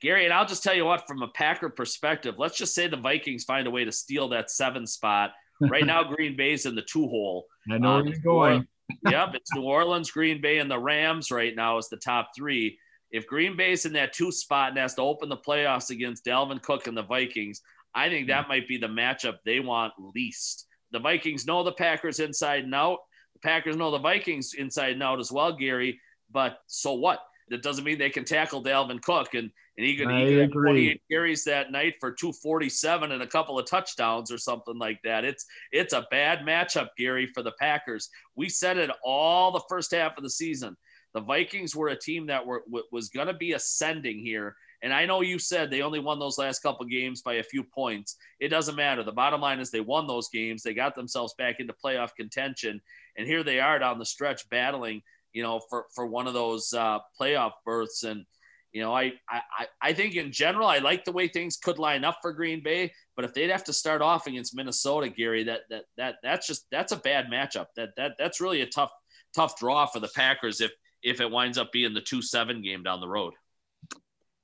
Gary, 0.00 0.24
and 0.24 0.34
I'll 0.34 0.46
just 0.46 0.62
tell 0.62 0.74
you 0.74 0.84
what, 0.84 1.06
from 1.06 1.22
a 1.22 1.28
Packer 1.28 1.70
perspective, 1.70 2.34
let's 2.36 2.58
just 2.58 2.74
say 2.74 2.88
the 2.88 2.96
Vikings 2.96 3.44
find 3.44 3.66
a 3.66 3.70
way 3.70 3.84
to 3.84 3.92
steal 3.92 4.28
that 4.28 4.50
seven 4.50 4.86
spot. 4.86 5.30
Right 5.60 5.86
now, 5.86 6.02
Green 6.14 6.36
Bay's 6.36 6.66
in 6.66 6.74
the 6.74 6.82
two 6.82 7.06
hole. 7.06 7.46
I 7.70 7.78
know 7.78 7.92
um, 7.92 8.04
where 8.04 8.12
you're 8.12 8.22
going. 8.22 8.66
yep, 9.08 9.30
it's 9.34 9.54
New 9.54 9.62
Orleans, 9.62 10.10
Green 10.10 10.40
Bay, 10.40 10.58
and 10.58 10.70
the 10.70 10.78
Rams 10.78 11.30
right 11.30 11.54
now 11.54 11.78
is 11.78 11.88
the 11.88 11.96
top 11.96 12.30
three. 12.36 12.78
If 13.12 13.26
Green 13.26 13.56
Bay's 13.56 13.86
in 13.86 13.92
that 13.92 14.12
two 14.12 14.32
spot 14.32 14.70
and 14.70 14.78
has 14.78 14.94
to 14.94 15.02
open 15.02 15.28
the 15.28 15.36
playoffs 15.36 15.90
against 15.90 16.24
Dalvin 16.24 16.60
Cook 16.60 16.88
and 16.88 16.96
the 16.96 17.02
Vikings, 17.02 17.62
I 17.94 18.08
think 18.08 18.28
that 18.28 18.48
might 18.48 18.66
be 18.66 18.78
the 18.78 18.88
matchup 18.88 19.36
they 19.44 19.60
want 19.60 19.92
least. 19.98 20.66
The 20.90 20.98
Vikings 20.98 21.46
know 21.46 21.62
the 21.62 21.72
Packers 21.72 22.20
inside 22.20 22.64
and 22.64 22.74
out. 22.74 22.98
Packers 23.42 23.76
know 23.76 23.90
the 23.90 23.98
Vikings 23.98 24.54
inside 24.54 24.92
and 24.92 25.02
out 25.02 25.20
as 25.20 25.32
well, 25.32 25.52
Gary. 25.52 26.00
But 26.30 26.58
so 26.66 26.94
what? 26.94 27.20
That 27.48 27.62
doesn't 27.62 27.84
mean 27.84 27.98
they 27.98 28.10
can 28.10 28.24
tackle 28.24 28.62
Dalvin 28.62 29.02
Cook 29.02 29.34
and 29.34 29.50
and 29.78 29.86
he 29.86 29.96
could, 29.96 30.10
he 30.10 30.36
could 30.36 30.52
28 30.52 31.02
carries 31.10 31.44
that 31.44 31.72
night 31.72 31.94
for 31.98 32.12
247 32.12 33.10
and 33.10 33.22
a 33.22 33.26
couple 33.26 33.58
of 33.58 33.66
touchdowns 33.66 34.30
or 34.30 34.36
something 34.36 34.76
like 34.76 35.00
that. 35.02 35.24
It's 35.24 35.46
it's 35.70 35.94
a 35.94 36.06
bad 36.10 36.40
matchup, 36.40 36.88
Gary, 36.98 37.26
for 37.26 37.42
the 37.42 37.52
Packers. 37.58 38.10
We 38.36 38.50
said 38.50 38.76
it 38.76 38.90
all 39.02 39.50
the 39.50 39.62
first 39.70 39.92
half 39.92 40.18
of 40.18 40.24
the 40.24 40.30
season. 40.30 40.76
The 41.14 41.22
Vikings 41.22 41.74
were 41.74 41.88
a 41.88 41.98
team 41.98 42.26
that 42.26 42.46
were 42.46 42.64
was 42.90 43.08
going 43.08 43.28
to 43.28 43.34
be 43.34 43.52
ascending 43.52 44.18
here. 44.18 44.56
And 44.82 44.92
I 44.92 45.06
know 45.06 45.20
you 45.20 45.38
said 45.38 45.70
they 45.70 45.82
only 45.82 46.00
won 46.00 46.18
those 46.18 46.38
last 46.38 46.60
couple 46.60 46.84
games 46.86 47.22
by 47.22 47.34
a 47.34 47.42
few 47.42 47.62
points. 47.62 48.16
It 48.40 48.48
doesn't 48.48 48.74
matter. 48.74 49.04
The 49.04 49.12
bottom 49.12 49.40
line 49.40 49.60
is 49.60 49.70
they 49.70 49.80
won 49.80 50.06
those 50.06 50.28
games. 50.28 50.62
They 50.62 50.74
got 50.74 50.94
themselves 50.94 51.34
back 51.38 51.60
into 51.60 51.72
playoff 51.72 52.10
contention 52.16 52.80
and 53.16 53.26
here 53.26 53.42
they 53.42 53.60
are 53.60 53.78
down 53.78 53.98
the 53.98 54.06
stretch 54.06 54.48
battling, 54.48 55.02
you 55.32 55.42
know, 55.42 55.60
for 55.70 55.86
for 55.94 56.06
one 56.06 56.26
of 56.26 56.34
those 56.34 56.72
uh, 56.72 56.98
playoff 57.20 57.52
berths. 57.64 58.04
And 58.04 58.24
you 58.72 58.82
know, 58.82 58.94
I, 58.94 59.12
I 59.28 59.66
I 59.80 59.92
think 59.92 60.14
in 60.14 60.32
general, 60.32 60.66
I 60.66 60.78
like 60.78 61.04
the 61.04 61.12
way 61.12 61.28
things 61.28 61.56
could 61.56 61.78
line 61.78 62.04
up 62.04 62.18
for 62.22 62.32
Green 62.32 62.62
Bay. 62.62 62.92
But 63.16 63.24
if 63.24 63.34
they'd 63.34 63.50
have 63.50 63.64
to 63.64 63.72
start 63.72 64.02
off 64.02 64.26
against 64.26 64.56
Minnesota, 64.56 65.08
Gary, 65.08 65.44
that 65.44 65.62
that 65.70 65.84
that 65.96 66.16
that's 66.22 66.46
just 66.46 66.66
that's 66.70 66.92
a 66.92 66.96
bad 66.96 67.26
matchup. 67.26 67.66
That 67.76 67.90
that 67.96 68.12
that's 68.18 68.40
really 68.40 68.62
a 68.62 68.66
tough 68.66 68.92
tough 69.34 69.58
draw 69.58 69.86
for 69.86 70.00
the 70.00 70.10
Packers 70.14 70.60
if 70.60 70.72
if 71.02 71.20
it 71.20 71.30
winds 71.30 71.58
up 71.58 71.72
being 71.72 71.94
the 71.94 72.00
two 72.00 72.22
seven 72.22 72.62
game 72.62 72.82
down 72.82 73.00
the 73.00 73.08
road. 73.08 73.34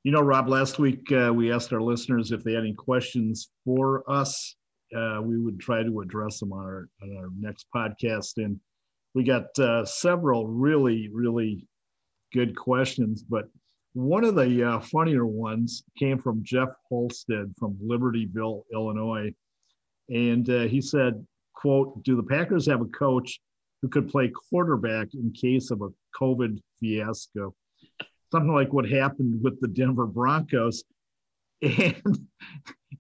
You 0.09 0.13
know, 0.13 0.23
Rob, 0.23 0.49
last 0.49 0.79
week 0.79 1.13
uh, 1.13 1.31
we 1.35 1.53
asked 1.53 1.71
our 1.71 1.83
listeners 1.83 2.33
if 2.33 2.43
they 2.43 2.55
had 2.55 2.63
any 2.63 2.73
questions 2.73 3.51
for 3.63 4.11
us 4.11 4.57
uh, 4.97 5.21
we 5.23 5.39
would 5.39 5.61
try 5.61 5.83
to 5.83 6.01
address 6.01 6.41
them 6.41 6.51
on 6.51 6.65
our, 6.65 6.89
on 7.03 7.15
our 7.19 7.29
next 7.39 7.67
podcast. 7.77 8.39
And 8.39 8.59
we 9.13 9.23
got 9.23 9.47
uh, 9.59 9.85
several 9.85 10.47
really, 10.47 11.11
really 11.13 11.69
good 12.33 12.57
questions. 12.57 13.23
But 13.23 13.51
one 13.93 14.25
of 14.25 14.35
the 14.35 14.65
uh, 14.65 14.81
funnier 14.81 15.27
ones 15.27 15.83
came 15.99 16.17
from 16.17 16.43
Jeff 16.43 16.71
Holstead 16.89 17.53
from 17.59 17.75
Libertyville, 17.75 18.63
Illinois. 18.73 19.31
And 20.09 20.49
uh, 20.49 20.61
he 20.61 20.81
said, 20.81 21.23
quote, 21.53 22.03
do 22.03 22.17
the 22.17 22.23
Packers 22.23 22.65
have 22.65 22.81
a 22.81 22.87
coach 22.87 23.43
who 23.83 23.89
could 23.89 24.09
play 24.09 24.33
quarterback 24.51 25.09
in 25.13 25.33
case 25.33 25.71
of 25.71 25.83
a 25.83 25.91
COVID 26.19 26.61
fiasco? 26.81 27.55
Something 28.31 28.53
like 28.53 28.73
what 28.73 28.89
happened 28.89 29.43
with 29.43 29.61
the 29.61 29.69
Denver 29.69 30.07
Broncos. 30.07 30.85
And 31.61 32.21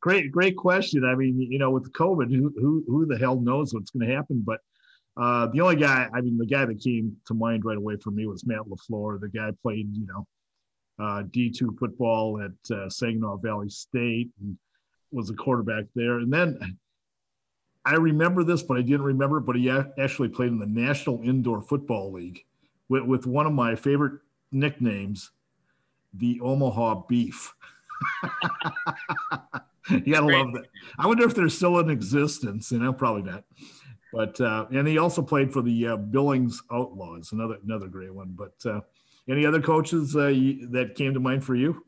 great, 0.01 0.33
great 0.33 0.57
question. 0.57 1.05
I 1.05 1.15
mean, 1.15 1.41
you 1.41 1.59
know, 1.59 1.71
with 1.71 1.93
COVID, 1.93 2.29
who 2.35 2.53
who, 2.61 2.85
who 2.87 3.07
the 3.07 3.17
hell 3.17 3.41
knows 3.41 3.73
what's 3.73 3.91
going 3.91 4.09
to 4.09 4.15
happen? 4.15 4.43
But 4.45 4.61
uh, 5.17 5.47
the 5.49 5.61
only 5.61 5.77
guy, 5.77 6.09
I 6.13 6.21
mean, 6.21 6.39
the 6.39 6.47
guy 6.47 6.65
that 6.65 6.81
came 6.81 7.17
to 7.27 7.35
mind 7.35 7.65
right 7.65 7.77
away 7.77 7.97
for 7.97 8.11
me 8.11 8.27
was 8.27 8.47
Matt 8.47 8.63
LaFleur. 8.63 9.21
The 9.21 9.29
guy 9.29 9.51
played, 9.63 9.89
you 9.93 10.07
know, 10.07 10.27
uh, 10.99 11.23
D2 11.25 11.79
football 11.79 12.41
at 12.41 12.77
uh, 12.77 12.89
Saginaw 12.89 13.37
Valley 13.39 13.69
State 13.69 14.31
and 14.41 14.57
was 15.11 15.31
a 15.31 15.35
quarterback 15.35 15.85
there. 15.95 16.19
And 16.19 16.33
then 16.33 16.79
I 17.85 17.95
remember 17.95 18.45
this, 18.45 18.63
but 18.63 18.77
I 18.77 18.83
didn't 18.83 19.03
remember. 19.03 19.41
But 19.41 19.57
he 19.57 19.71
actually 19.71 20.29
played 20.29 20.51
in 20.51 20.59
the 20.59 20.67
National 20.67 21.21
Indoor 21.23 21.63
Football 21.63 22.13
League 22.13 22.45
with, 22.89 23.03
with 23.03 23.27
one 23.27 23.47
of 23.47 23.53
my 23.53 23.75
favorite 23.75 24.21
nicknames, 24.51 25.31
the 26.15 26.41
Omaha 26.41 27.03
Beef. 27.09 27.55
you 29.91 30.13
gotta 30.13 30.27
Great. 30.27 30.39
love 30.39 30.53
that. 30.55 30.67
I 30.99 31.07
wonder 31.07 31.27
if 31.27 31.35
they're 31.35 31.49
still 31.49 31.79
in 31.79 31.91
existence. 31.91 32.71
You 32.73 32.79
know, 32.79 32.93
probably 32.93 33.23
not. 33.23 33.45
But 34.13 34.41
uh, 34.41 34.67
and 34.71 34.87
he 34.89 34.99
also 34.99 35.23
played 35.23 35.53
for 35.53 35.63
the 35.63 35.89
uh, 35.89 35.97
Billings 35.97 36.63
Outlaws, 36.73 37.33
another 37.33 37.57
another 37.65 37.89
great 37.89 38.15
one. 38.15 38.35
But 38.37 38.55
uh, 38.65 38.81
any 39.29 39.45
other 39.45 39.61
coaches 39.61 40.17
uh, 40.17 40.29
you, 40.29 40.69
that 40.69 40.95
came 40.95 41.15
to 41.15 41.21
mind 41.21 41.45
for 41.45 41.55
you? 41.55 41.85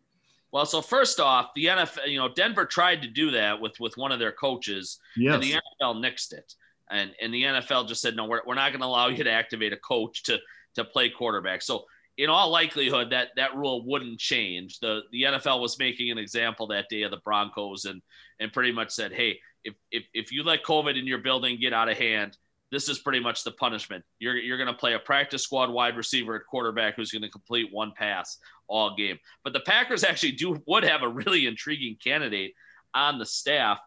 Well, 0.53 0.67
so 0.67 0.83
first 0.83 1.21
off, 1.21 1.51
the 1.55 1.67
NFL, 1.67 2.09
you 2.09 2.19
know, 2.19 2.29
Denver 2.29 2.65
tried 2.65 3.03
to 3.03 3.09
do 3.09 3.31
that 3.33 3.61
with 3.61 3.79
with 3.81 3.97
one 3.97 4.13
of 4.13 4.19
their 4.19 4.33
coaches, 4.33 4.99
yes. 5.17 5.35
and 5.35 5.43
the 5.43 5.53
NFL 5.53 6.05
nixed 6.05 6.33
it. 6.33 6.55
And 6.91 7.13
and 7.23 7.33
the 7.33 7.43
NFL 7.43 7.89
just 7.89 8.03
said, 8.03 8.17
no, 8.17 8.25
we're, 8.25 8.43
we're 8.47 8.55
not 8.55 8.71
going 8.71 8.81
to 8.81 8.87
allow 8.87 9.09
you 9.09 9.23
to 9.23 9.31
activate 9.31 9.73
a 9.73 9.77
coach 9.77 10.25
to 10.25 10.39
to 10.75 10.85
play 10.85 11.09
quarterback. 11.09 11.63
So 11.63 11.85
in 12.21 12.29
all 12.29 12.51
likelihood, 12.51 13.11
that 13.11 13.29
that 13.37 13.57
rule 13.57 13.83
wouldn't 13.87 14.21
change. 14.21 14.79
The 14.79 15.01
the 15.11 15.23
NFL 15.23 15.61
was 15.61 15.79
making 15.79 16.11
an 16.11 16.19
example 16.19 16.67
that 16.67 16.91
day 16.91 17.03
of 17.03 17.11
the 17.11 17.17
Broncos 17.25 17.87
and 17.87 18.03
and 18.39 18.53
pretty 18.53 18.73
much 18.73 18.91
said, 18.91 19.13
hey, 19.13 19.39
if 19.65 19.75
if, 19.91 20.05
if 20.13 20.31
you 20.31 20.45
let 20.45 20.63
COVID 20.63 20.99
in 20.99 21.07
your 21.07 21.19
building 21.19 21.59
get 21.59 21.73
out 21.73 21.89
of 21.89 21.97
hand, 21.97 22.37
this 22.71 22.91
is 22.91 22.99
pretty 22.99 23.21
much 23.21 23.43
the 23.43 23.53
punishment. 23.53 24.05
You're 24.19 24.37
you're 24.37 24.59
going 24.59 24.67
to 24.67 24.75
play 24.75 24.93
a 24.93 24.99
practice 24.99 25.45
squad 25.45 25.71
wide 25.71 25.97
receiver 25.97 26.37
at 26.37 26.43
quarterback 26.47 26.95
who's 26.95 27.11
going 27.11 27.23
to 27.23 27.31
complete 27.31 27.73
one 27.73 27.93
pass 27.97 28.37
all 28.69 28.95
game. 28.95 29.19
But 29.43 29.55
the 29.55 29.61
Packers 29.61 30.05
actually 30.09 30.33
do 30.33 30.63
would 30.67 30.85
have 30.85 31.03
a 31.03 31.09
really 31.09 31.47
intriguing 31.47 31.97
candidate 32.05 32.53
on 32.95 33.19
the 33.19 33.27
staff. 33.27 33.79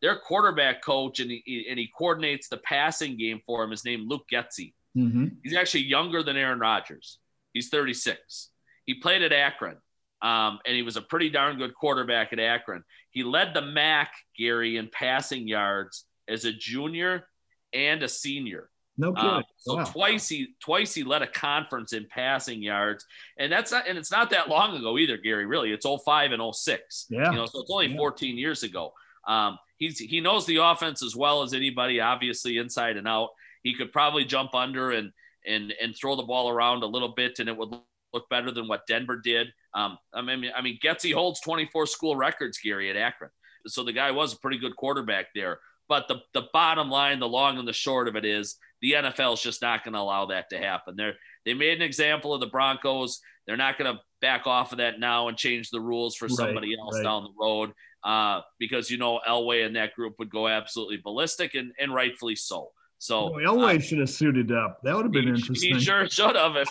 Their 0.00 0.16
quarterback 0.16 0.82
coach 0.82 1.20
and 1.20 1.30
he, 1.30 1.66
and 1.68 1.78
he 1.78 1.90
coordinates 1.96 2.48
the 2.48 2.56
passing 2.56 3.18
game 3.18 3.40
for 3.46 3.62
him 3.62 3.70
is 3.70 3.84
named 3.84 4.08
Luke 4.08 4.24
Getsy. 4.32 4.72
Mm-hmm. 4.96 5.26
He's 5.44 5.54
actually 5.54 5.84
younger 5.84 6.22
than 6.22 6.36
Aaron 6.36 6.58
Rodgers. 6.58 7.18
He's 7.52 7.68
36. 7.68 8.50
He 8.84 8.94
played 8.94 9.22
at 9.22 9.32
Akron, 9.32 9.76
um, 10.22 10.58
and 10.66 10.74
he 10.74 10.82
was 10.82 10.96
a 10.96 11.02
pretty 11.02 11.30
darn 11.30 11.58
good 11.58 11.74
quarterback 11.74 12.32
at 12.32 12.40
Akron. 12.40 12.84
He 13.10 13.22
led 13.22 13.54
the 13.54 13.62
MAC, 13.62 14.12
Gary, 14.36 14.76
in 14.76 14.88
passing 14.88 15.46
yards 15.46 16.04
as 16.28 16.44
a 16.44 16.52
junior 16.52 17.26
and 17.72 18.02
a 18.02 18.08
senior. 18.08 18.68
No 18.98 19.12
good. 19.12 19.24
Um, 19.24 19.44
so 19.56 19.76
wow. 19.76 19.84
twice 19.84 20.28
he 20.28 20.48
twice 20.62 20.94
he 20.94 21.02
led 21.02 21.22
a 21.22 21.26
conference 21.26 21.94
in 21.94 22.06
passing 22.10 22.62
yards, 22.62 23.06
and 23.38 23.50
that's 23.50 23.72
not 23.72 23.88
and 23.88 23.96
it's 23.96 24.10
not 24.10 24.30
that 24.30 24.48
long 24.48 24.76
ago 24.76 24.98
either, 24.98 25.16
Gary. 25.16 25.46
Really, 25.46 25.72
it's 25.72 25.86
05 25.86 26.32
and 26.32 26.54
06. 26.54 27.06
Yeah, 27.08 27.30
you 27.30 27.36
know, 27.36 27.46
so 27.46 27.62
it's 27.62 27.70
only 27.70 27.86
yeah. 27.86 27.96
14 27.96 28.36
years 28.36 28.62
ago. 28.62 28.92
Um, 29.26 29.58
he's 29.78 29.98
he 29.98 30.20
knows 30.20 30.44
the 30.46 30.56
offense 30.56 31.02
as 31.02 31.16
well 31.16 31.42
as 31.42 31.54
anybody, 31.54 32.00
obviously 32.00 32.58
inside 32.58 32.96
and 32.96 33.08
out. 33.08 33.30
He 33.62 33.74
could 33.74 33.92
probably 33.92 34.24
jump 34.24 34.54
under 34.54 34.90
and 34.90 35.12
and 35.46 35.72
and 35.80 35.94
throw 35.96 36.16
the 36.16 36.22
ball 36.22 36.48
around 36.48 36.82
a 36.82 36.86
little 36.86 37.14
bit, 37.14 37.38
and 37.38 37.48
it 37.48 37.56
would 37.56 37.74
look 38.12 38.28
better 38.28 38.50
than 38.50 38.68
what 38.68 38.86
Denver 38.86 39.16
did. 39.16 39.48
Um, 39.74 39.98
I 40.12 40.22
mean, 40.22 40.50
I 40.54 40.60
mean, 40.60 40.78
Getsy 40.82 41.12
holds 41.12 41.40
24 41.40 41.86
school 41.86 42.16
records, 42.16 42.58
Gary, 42.62 42.90
at 42.90 42.96
Akron. 42.96 43.30
So 43.66 43.84
the 43.84 43.92
guy 43.92 44.10
was 44.10 44.32
a 44.32 44.38
pretty 44.38 44.58
good 44.58 44.76
quarterback 44.76 45.26
there. 45.34 45.60
But 45.88 46.08
the, 46.08 46.20
the 46.32 46.48
bottom 46.52 46.88
line, 46.90 47.20
the 47.20 47.28
long 47.28 47.58
and 47.58 47.66
the 47.66 47.72
short 47.72 48.08
of 48.08 48.16
it 48.16 48.24
is 48.24 48.56
the 48.80 48.92
NFL 48.92 49.34
is 49.34 49.42
just 49.42 49.62
not 49.62 49.84
going 49.84 49.94
to 49.94 50.00
allow 50.00 50.26
that 50.26 50.48
to 50.50 50.58
happen. 50.58 50.96
They're, 50.96 51.14
they 51.44 51.54
made 51.54 51.76
an 51.76 51.82
example 51.82 52.32
of 52.32 52.40
the 52.40 52.46
Broncos. 52.46 53.20
They're 53.46 53.56
not 53.56 53.78
going 53.78 53.94
to 53.94 54.00
back 54.20 54.46
off 54.46 54.72
of 54.72 54.78
that 54.78 55.00
now 55.00 55.28
and 55.28 55.36
change 55.36 55.70
the 55.70 55.80
rules 55.80 56.16
for 56.16 56.28
somebody 56.28 56.68
right, 56.68 56.78
else 56.78 56.96
right. 56.96 57.04
down 57.04 57.24
the 57.24 57.34
road 57.38 57.72
uh, 58.04 58.40
because, 58.58 58.90
you 58.90 58.98
know, 58.98 59.20
Elway 59.28 59.66
and 59.66 59.76
that 59.76 59.94
group 59.94 60.14
would 60.18 60.30
go 60.30 60.48
absolutely 60.48 60.98
ballistic 61.02 61.54
and, 61.54 61.72
and 61.78 61.92
rightfully 61.92 62.36
so. 62.36 62.70
So 63.02 63.30
Elway 63.44 63.78
uh, 63.78 63.80
should 63.80 63.98
have 63.98 64.10
suited 64.10 64.52
up. 64.52 64.78
That 64.84 64.94
would 64.94 65.04
have 65.04 65.10
been 65.10 65.24
he, 65.24 65.30
interesting. 65.30 65.74
He 65.74 65.80
sure 65.80 66.08
should 66.08 66.36
have. 66.36 66.54
If 66.54 66.68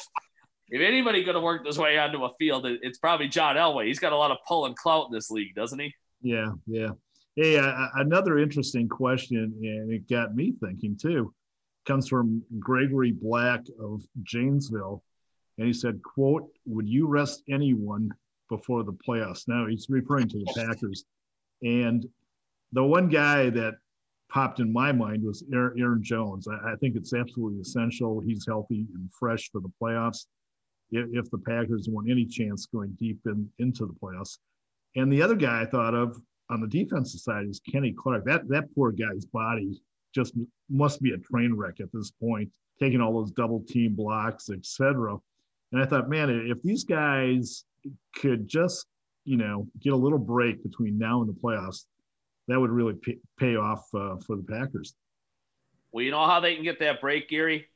if 0.70 0.82
anybody 0.82 1.26
could 1.26 1.36
have 1.36 1.44
worked 1.44 1.68
his 1.68 1.78
way 1.78 1.98
onto 1.98 2.24
a 2.24 2.30
field, 2.40 2.66
it's 2.66 3.00
probably 3.00 3.28
John 3.28 3.58
Elway. 3.58 3.88
He's 3.88 4.00
got 4.00 4.14
a 4.14 4.18
lot 4.18 4.32
of 4.32 4.38
pull 4.48 4.66
and 4.66 4.74
clout 4.78 5.08
in 5.10 5.14
this 5.14 5.30
league, 5.30 5.54
doesn't 5.56 5.78
he? 5.78 5.94
Yeah, 6.22 6.52
yeah. 6.68 6.92
Hey, 7.36 7.60
uh, 7.60 7.88
another 7.96 8.40
interesting 8.40 8.88
question, 8.88 9.54
and 9.62 9.92
it 9.92 10.08
got 10.10 10.34
me 10.34 10.54
thinking 10.64 10.98
too. 10.98 11.34
Comes 11.86 12.08
from 12.08 12.42
Gregory 12.60 13.12
Black 13.12 13.66
of 13.84 14.02
Janesville, 14.24 15.04
and 15.58 15.68
he 15.68 15.74
said, 15.74 16.02
"quote 16.02 16.48
Would 16.66 16.88
you 16.88 17.08
rest 17.08 17.44
anyone 17.52 18.10
before 18.48 18.86
the 18.86 18.94
playoffs?" 18.94 19.50
Now 19.50 19.68
he's 19.68 19.88
referring 19.90 20.30
to 20.30 20.40
the 20.40 20.54
Packers, 20.56 21.04
and 21.62 22.06
the 22.72 22.86
one 22.86 23.10
guy 23.10 23.50
that 23.50 23.74
popped 24.32 24.60
in 24.60 24.72
my 24.72 24.92
mind 24.92 25.24
was 25.24 25.44
Aaron 25.54 26.02
Jones. 26.02 26.48
I, 26.48 26.76
think 26.78 26.96
it's 26.96 27.14
absolutely 27.14 27.60
essential. 27.60 28.22
He's 28.22 28.46
healthy 28.48 28.86
and 28.96 29.10
fresh 29.12 29.50
for 29.52 29.60
the 29.60 29.72
playoffs. 29.82 30.26
If, 30.92 31.30
the 31.32 31.38
Packers 31.38 31.88
want 31.90 32.10
any 32.10 32.26
chance 32.26 32.66
going 32.66 32.96
deep 33.00 33.20
in, 33.26 33.50
into 33.60 33.86
the 33.86 33.94
playoffs, 33.94 34.38
and 34.98 35.12
the 35.12 35.22
other 35.22 35.36
guy 35.36 35.62
I 35.62 35.66
thought 35.66 35.94
of 35.94 36.18
on 36.50 36.60
the 36.60 36.68
defensive 36.68 37.22
side 37.22 37.46
is 37.46 37.62
Kenny 37.72 37.94
Clark. 37.94 38.26
That 38.26 38.50
that 38.50 38.66
poor 38.76 38.92
guy's 38.92 39.24
body 39.24 39.82
just 40.14 40.34
must 40.70 41.02
be 41.02 41.14
a 41.14 41.18
train 41.18 41.54
wreck 41.54 41.80
at 41.80 41.88
this 41.94 42.12
point, 42.12 42.50
taking 42.78 43.00
all 43.00 43.14
those 43.14 43.32
double 43.32 43.64
team 43.70 43.96
blocks, 43.96 44.50
etc. 44.50 45.16
And 45.72 45.82
I 45.82 45.86
thought, 45.86 46.10
man, 46.10 46.30
if 46.30 46.62
these 46.62 46.84
guys 46.84 47.64
could 48.18 48.50
just, 48.50 48.86
you 49.24 49.38
know, 49.38 49.68
get 49.80 49.94
a 49.94 49.96
little 49.96 50.20
break 50.20 50.62
between 50.62 50.98
now 50.98 51.22
and 51.22 51.30
the 51.30 51.40
playoffs, 51.40 51.86
that 52.48 52.60
would 52.60 52.72
really 52.72 52.94
pay, 52.94 53.18
pay 53.38 53.56
off 53.56 53.88
uh, 53.94 54.18
for 54.26 54.36
the 54.36 54.44
Packers. 54.44 54.96
Well, 55.92 56.04
you 56.04 56.12
know 56.12 56.26
how 56.26 56.40
they 56.40 56.56
can 56.56 56.64
get 56.64 56.80
that 56.80 57.02
break, 57.02 57.30
Gary? 57.30 57.68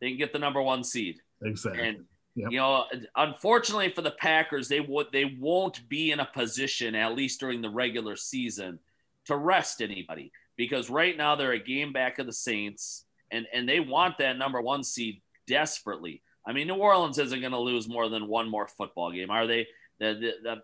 They 0.00 0.08
can 0.08 0.18
get 0.18 0.32
the 0.32 0.38
number 0.38 0.60
one 0.60 0.84
seed. 0.84 1.20
Exactly. 1.42 1.88
And 1.88 2.04
Yep. 2.36 2.50
You 2.50 2.58
know, 2.58 2.84
unfortunately 3.16 3.88
for 3.88 4.02
the 4.02 4.10
Packers, 4.10 4.68
they 4.68 4.80
would 4.80 5.06
they 5.10 5.24
won't 5.40 5.88
be 5.88 6.12
in 6.12 6.20
a 6.20 6.26
position, 6.26 6.94
at 6.94 7.14
least 7.14 7.40
during 7.40 7.62
the 7.62 7.70
regular 7.70 8.14
season, 8.14 8.78
to 9.24 9.36
rest 9.36 9.80
anybody 9.80 10.30
because 10.56 10.90
right 10.90 11.16
now 11.16 11.34
they're 11.34 11.52
a 11.52 11.58
game 11.58 11.94
back 11.94 12.18
of 12.18 12.26
the 12.26 12.34
Saints, 12.34 13.06
and 13.30 13.46
and 13.54 13.66
they 13.66 13.80
want 13.80 14.18
that 14.18 14.36
number 14.36 14.60
one 14.60 14.84
seed 14.84 15.22
desperately. 15.46 16.22
I 16.46 16.52
mean, 16.52 16.66
New 16.66 16.76
Orleans 16.76 17.18
isn't 17.18 17.40
going 17.40 17.52
to 17.52 17.58
lose 17.58 17.88
more 17.88 18.10
than 18.10 18.28
one 18.28 18.50
more 18.50 18.68
football 18.68 19.10
game, 19.10 19.30
are 19.30 19.46
they? 19.46 19.66
The, 19.98 20.14
the, 20.14 20.32
the, 20.42 20.56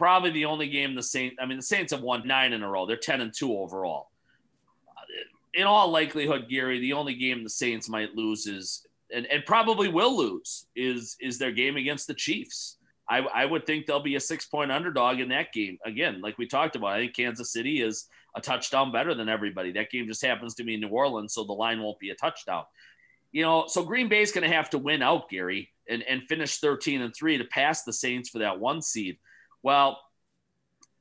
probably 0.00 0.30
the 0.30 0.46
only 0.46 0.66
game 0.66 0.94
the 0.94 1.02
Saints. 1.02 1.36
I 1.38 1.44
mean, 1.44 1.58
the 1.58 1.62
Saints 1.62 1.92
have 1.92 2.00
won 2.00 2.26
nine 2.26 2.54
in 2.54 2.62
a 2.62 2.68
row. 2.68 2.86
They're 2.86 2.96
ten 2.96 3.20
and 3.20 3.34
two 3.36 3.52
overall. 3.52 4.08
In 5.52 5.64
all 5.64 5.90
likelihood, 5.90 6.46
Gary, 6.48 6.80
the 6.80 6.94
only 6.94 7.14
game 7.14 7.44
the 7.44 7.50
Saints 7.50 7.86
might 7.86 8.14
lose 8.14 8.46
is 8.46 8.86
and, 9.12 9.26
and 9.26 9.44
probably 9.44 9.88
will 9.88 10.16
lose 10.16 10.64
is 10.74 11.16
is 11.20 11.36
their 11.36 11.52
game 11.52 11.76
against 11.76 12.06
the 12.06 12.14
Chiefs. 12.14 12.78
I, 13.10 13.18
I 13.18 13.44
would 13.44 13.66
think 13.66 13.84
they'll 13.84 14.00
be 14.00 14.14
a 14.14 14.20
six 14.20 14.46
point 14.46 14.72
underdog 14.72 15.20
in 15.20 15.28
that 15.28 15.52
game. 15.52 15.76
Again, 15.84 16.22
like 16.22 16.38
we 16.38 16.46
talked 16.46 16.76
about, 16.76 16.92
I 16.92 17.00
think 17.00 17.14
Kansas 17.14 17.52
City 17.52 17.82
is 17.82 18.06
a 18.34 18.40
touchdown 18.40 18.90
better 18.90 19.14
than 19.14 19.28
everybody. 19.28 19.72
That 19.72 19.90
game 19.90 20.06
just 20.06 20.24
happens 20.24 20.54
to 20.54 20.64
be 20.64 20.74
in 20.74 20.80
New 20.80 20.88
Orleans, 20.88 21.34
so 21.34 21.44
the 21.44 21.52
line 21.52 21.82
won't 21.82 21.98
be 21.98 22.08
a 22.08 22.14
touchdown. 22.14 22.64
You 23.32 23.42
know, 23.42 23.64
so 23.66 23.84
Green 23.84 24.08
Bay's 24.08 24.32
going 24.32 24.48
to 24.48 24.56
have 24.56 24.70
to 24.70 24.78
win 24.78 25.02
out, 25.02 25.28
Gary, 25.28 25.72
and, 25.90 26.02
and 26.04 26.22
finish 26.26 26.58
13 26.58 27.02
and 27.02 27.14
three 27.14 27.36
to 27.36 27.44
pass 27.44 27.82
the 27.82 27.92
Saints 27.92 28.30
for 28.30 28.38
that 28.38 28.58
one 28.58 28.80
seed. 28.80 29.18
Well, 29.62 30.00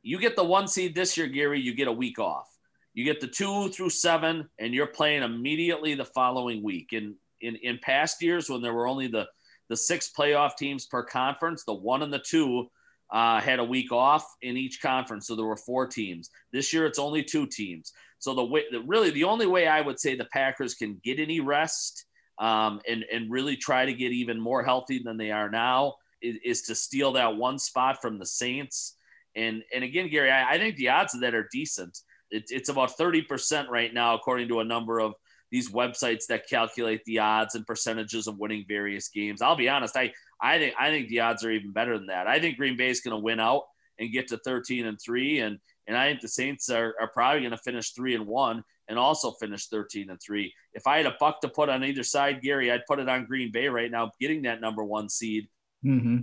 you 0.01 0.19
get 0.19 0.35
the 0.35 0.43
one 0.43 0.67
seed 0.67 0.95
this 0.95 1.17
year, 1.17 1.27
Gary, 1.27 1.59
you 1.59 1.73
get 1.73 1.87
a 1.87 1.93
week 1.93 2.19
off. 2.19 2.47
You 2.93 3.05
get 3.05 3.21
the 3.21 3.27
two 3.27 3.69
through 3.69 3.91
seven, 3.91 4.49
and 4.59 4.73
you're 4.73 4.87
playing 4.87 5.23
immediately 5.23 5.95
the 5.95 6.05
following 6.05 6.63
week. 6.63 6.93
And 6.93 7.15
in, 7.41 7.55
in 7.57 7.79
past 7.81 8.21
years 8.21 8.49
when 8.49 8.61
there 8.61 8.73
were 8.73 8.87
only 8.87 9.07
the, 9.07 9.27
the 9.69 9.77
six 9.77 10.09
playoff 10.17 10.55
teams 10.57 10.85
per 10.85 11.03
conference, 11.03 11.63
the 11.63 11.73
one 11.73 12.01
and 12.01 12.11
the 12.11 12.19
two 12.19 12.69
uh, 13.11 13.39
had 13.39 13.59
a 13.59 13.63
week 13.63 13.91
off 13.91 14.25
in 14.41 14.57
each 14.57 14.81
conference. 14.81 15.27
So 15.27 15.35
there 15.35 15.45
were 15.45 15.57
four 15.57 15.87
teams. 15.87 16.29
This 16.51 16.73
year 16.73 16.85
it's 16.85 16.99
only 16.99 17.23
two 17.23 17.47
teams. 17.47 17.91
So 18.19 18.33
the 18.33 18.43
way, 18.43 18.63
the, 18.71 18.81
really 18.81 19.09
the 19.11 19.23
only 19.23 19.47
way 19.47 19.67
I 19.67 19.81
would 19.81 19.99
say 19.99 20.15
the 20.15 20.25
Packers 20.25 20.75
can 20.75 20.99
get 21.03 21.19
any 21.19 21.39
rest 21.39 22.05
um, 22.37 22.81
and, 22.87 23.05
and 23.11 23.31
really 23.31 23.55
try 23.55 23.85
to 23.85 23.93
get 23.93 24.11
even 24.11 24.39
more 24.39 24.63
healthy 24.63 25.01
than 25.03 25.17
they 25.17 25.31
are 25.31 25.49
now 25.49 25.95
is, 26.21 26.37
is 26.43 26.61
to 26.63 26.75
steal 26.75 27.13
that 27.13 27.35
one 27.35 27.59
spot 27.59 28.01
from 28.01 28.19
the 28.19 28.25
Saints. 28.25 28.95
And, 29.35 29.63
and 29.73 29.83
again, 29.83 30.09
Gary, 30.09 30.31
I, 30.31 30.53
I 30.53 30.57
think 30.57 30.75
the 30.75 30.89
odds 30.89 31.13
of 31.13 31.21
that 31.21 31.35
are 31.35 31.47
decent. 31.51 31.97
It, 32.31 32.45
it's 32.49 32.69
about 32.69 32.97
30% 32.97 33.69
right 33.69 33.93
now, 33.93 34.15
according 34.15 34.47
to 34.49 34.59
a 34.59 34.65
number 34.65 34.99
of 34.99 35.13
these 35.51 35.71
websites 35.71 36.27
that 36.27 36.47
calculate 36.47 37.03
the 37.05 37.19
odds 37.19 37.55
and 37.55 37.65
percentages 37.65 38.27
of 38.27 38.37
winning 38.37 38.65
various 38.67 39.09
games. 39.09 39.41
I'll 39.41 39.55
be 39.55 39.69
honest, 39.69 39.95
I 39.97 40.13
I 40.41 40.57
think 40.57 40.75
I 40.79 40.89
think 40.89 41.09
the 41.09 41.21
odds 41.21 41.43
are 41.43 41.51
even 41.51 41.71
better 41.71 41.97
than 41.97 42.07
that. 42.07 42.27
I 42.27 42.39
think 42.39 42.57
Green 42.57 42.77
Bay 42.77 42.89
is 42.89 43.01
going 43.01 43.15
to 43.15 43.23
win 43.23 43.39
out 43.39 43.63
and 43.99 44.11
get 44.11 44.27
to 44.29 44.37
13 44.37 44.85
and 44.85 44.99
3 45.01 45.39
and 45.39 45.59
and 45.87 45.97
I 45.97 46.09
think 46.09 46.21
the 46.21 46.27
Saints 46.27 46.69
are, 46.69 46.93
are 47.01 47.09
probably 47.09 47.41
going 47.41 47.51
to 47.51 47.57
finish 47.57 47.93
3 47.93 48.13
and 48.13 48.27
1 48.27 48.63
and 48.89 48.99
also 48.99 49.31
finish 49.31 49.67
13 49.67 50.11
and 50.11 50.21
3. 50.21 50.53
If 50.73 50.85
I 50.85 50.97
had 50.97 51.07
a 51.07 51.15
buck 51.19 51.41
to 51.41 51.49
put 51.49 51.67
on 51.67 51.83
either 51.83 52.03
side, 52.03 52.43
Gary, 52.43 52.71
I'd 52.71 52.85
put 52.87 52.99
it 52.99 53.09
on 53.09 53.25
Green 53.25 53.51
Bay 53.51 53.69
right 53.69 53.89
now 53.89 54.11
getting 54.21 54.43
that 54.43 54.61
number 54.61 54.83
1 54.83 55.09
seed. 55.09 55.47
Mm-hmm. 55.85 56.17